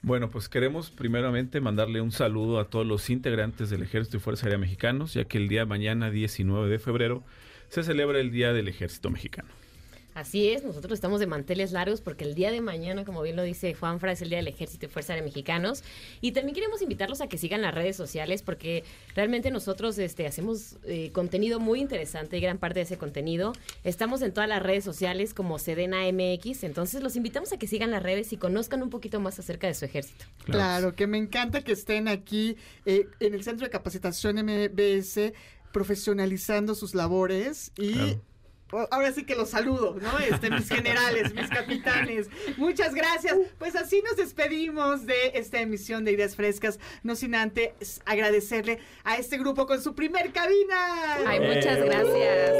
Bueno, 0.00 0.30
pues 0.30 0.48
queremos 0.48 0.90
primeramente 0.90 1.60
mandarle 1.60 2.00
un 2.00 2.12
saludo 2.12 2.60
a 2.60 2.70
todos 2.70 2.86
los 2.86 3.10
integrantes 3.10 3.68
del 3.68 3.82
Ejército 3.82 4.16
y 4.16 4.20
Fuerza 4.20 4.46
Aérea 4.46 4.58
Mexicanos, 4.58 5.14
ya 5.14 5.24
que 5.24 5.38
el 5.38 5.48
día 5.48 5.60
de 5.60 5.66
mañana, 5.66 6.10
19 6.10 6.68
de 6.68 6.78
febrero, 6.78 7.24
se 7.68 7.82
celebra 7.82 8.20
el 8.20 8.30
Día 8.30 8.52
del 8.52 8.68
Ejército 8.68 9.10
Mexicano. 9.10 9.48
Así 10.18 10.48
es, 10.48 10.64
nosotros 10.64 10.94
estamos 10.94 11.20
de 11.20 11.28
manteles 11.28 11.70
largos 11.70 12.00
porque 12.00 12.24
el 12.24 12.34
día 12.34 12.50
de 12.50 12.60
mañana, 12.60 13.04
como 13.04 13.22
bien 13.22 13.36
lo 13.36 13.44
dice 13.44 13.72
Juanfra, 13.74 14.10
es 14.10 14.20
el 14.20 14.30
Día 14.30 14.38
del 14.38 14.48
Ejército 14.48 14.86
y 14.86 14.88
Fuerza 14.88 15.12
Aérea 15.12 15.24
Mexicanos. 15.24 15.84
Y 16.20 16.32
también 16.32 16.56
queremos 16.56 16.82
invitarlos 16.82 17.20
a 17.20 17.28
que 17.28 17.38
sigan 17.38 17.62
las 17.62 17.72
redes 17.72 17.94
sociales 17.94 18.42
porque 18.42 18.82
realmente 19.14 19.52
nosotros 19.52 19.96
este, 19.98 20.26
hacemos 20.26 20.76
eh, 20.82 21.12
contenido 21.12 21.60
muy 21.60 21.78
interesante 21.80 22.36
y 22.36 22.40
gran 22.40 22.58
parte 22.58 22.80
de 22.80 22.86
ese 22.86 22.98
contenido. 22.98 23.52
Estamos 23.84 24.20
en 24.22 24.32
todas 24.32 24.48
las 24.48 24.60
redes 24.60 24.82
sociales 24.82 25.34
como 25.34 25.60
Sedena 25.60 25.98
MX, 26.10 26.64
entonces 26.64 27.00
los 27.00 27.14
invitamos 27.14 27.52
a 27.52 27.56
que 27.56 27.68
sigan 27.68 27.92
las 27.92 28.02
redes 28.02 28.32
y 28.32 28.38
conozcan 28.38 28.82
un 28.82 28.90
poquito 28.90 29.20
más 29.20 29.38
acerca 29.38 29.68
de 29.68 29.74
su 29.74 29.84
ejército. 29.84 30.24
Claro, 30.46 30.96
que 30.96 31.06
me 31.06 31.18
encanta 31.18 31.62
que 31.62 31.70
estén 31.70 32.08
aquí 32.08 32.56
eh, 32.86 33.06
en 33.20 33.34
el 33.34 33.44
Centro 33.44 33.66
de 33.66 33.70
Capacitación 33.70 34.34
MBS 34.44 35.32
profesionalizando 35.72 36.74
sus 36.74 36.96
labores 36.96 37.70
y... 37.78 37.92
Claro. 37.92 38.27
O- 38.72 38.86
Ahora 38.90 39.12
sí 39.12 39.24
que 39.24 39.34
los 39.34 39.50
saludo, 39.50 39.96
¿no? 40.00 40.18
Este, 40.18 40.50
mis 40.50 40.68
generales, 40.68 41.34
mis 41.34 41.48
capitanes. 41.48 42.28
Muchas 42.56 42.94
gracias. 42.94 43.36
Pues 43.58 43.76
así 43.76 44.02
nos 44.02 44.16
despedimos 44.16 45.06
de 45.06 45.32
esta 45.34 45.60
emisión 45.60 46.04
de 46.04 46.12
Ideas 46.12 46.36
Frescas. 46.36 46.78
No 47.02 47.14
sin 47.16 47.34
antes 47.34 48.00
agradecerle 48.06 48.78
a 49.04 49.16
este 49.16 49.38
grupo 49.38 49.66
con 49.66 49.82
su 49.82 49.94
primer 49.94 50.32
cabina. 50.32 51.14
Ay, 51.26 51.40
muchas 51.40 51.78
gracias. 51.84 52.52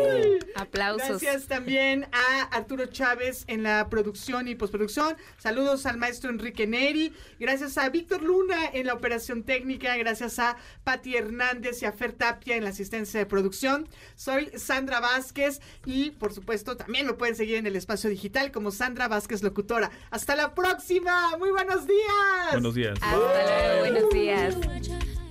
Aplausos. 0.55 1.21
Gracias 1.23 1.47
también 1.47 2.07
a 2.13 2.43
Arturo 2.57 2.87
Chávez 2.87 3.45
en 3.47 3.63
la 3.63 3.89
producción 3.89 4.49
y 4.49 4.55
postproducción. 4.55 5.17
Saludos 5.39 5.87
al 5.87 5.99
maestro 5.99 6.31
Enrique 6.31 6.67
Neri. 6.67 7.13
Gracias 7.39 7.79
a 7.79 7.89
Víctor 7.89 8.23
Luna 8.23 8.57
en 8.73 8.87
la 8.87 8.95
operación 8.95 9.43
técnica. 9.43 9.97
Gracias 9.97 10.39
a 10.39 10.57
Patti 10.85 11.17
Hernández 11.17 11.83
y 11.83 11.87
a 11.87 11.93
Fer 11.93 12.13
Tapia 12.13 12.57
en 12.57 12.65
la 12.65 12.71
asistencia 12.71 13.21
de 13.21 13.27
producción. 13.27 13.89
Soy 14.17 14.51
Sandra 14.57 15.01
Vázquez 15.01 15.61
y 15.87 15.98
por 16.19 16.33
supuesto 16.33 16.77
también 16.77 17.07
me 17.07 17.13
pueden 17.15 17.37
seguir 17.37 17.57
en 17.57 17.67
el 17.67 17.77
espacio 17.77 18.11
digital 18.11 18.51
como 18.53 18.71
Sandra 18.71 19.09
Vázquez 19.09 19.43
Locutora. 19.43 19.91
Hasta 20.11 20.37
la 20.37 20.55
próxima. 20.55 21.37
Muy 21.39 21.51
buenos 21.51 21.87
días. 21.87 22.53
Buenos 22.53 22.75
días. 22.75 22.99
Hasta 23.01 23.17
luego, 23.17 23.81
buenos 23.81 24.11
días. 24.11 24.57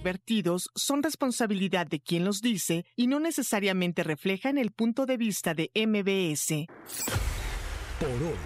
vertidos 0.04 0.70
son 0.76 1.04
responsabilidad 1.04 1.88
de 1.88 2.00
quien 2.00 2.24
los 2.24 2.42
dice 2.42 2.86
y 2.96 3.08
no 3.08 3.20
necesariamente 3.20 4.04
reflejan 4.04 4.58
el 4.58 4.72
punto 4.72 5.06
de 5.06 5.18
vista 5.18 5.54
de 5.54 5.70
MBS. 5.76 6.68
Por 8.00 8.10
hoy, 8.10 8.38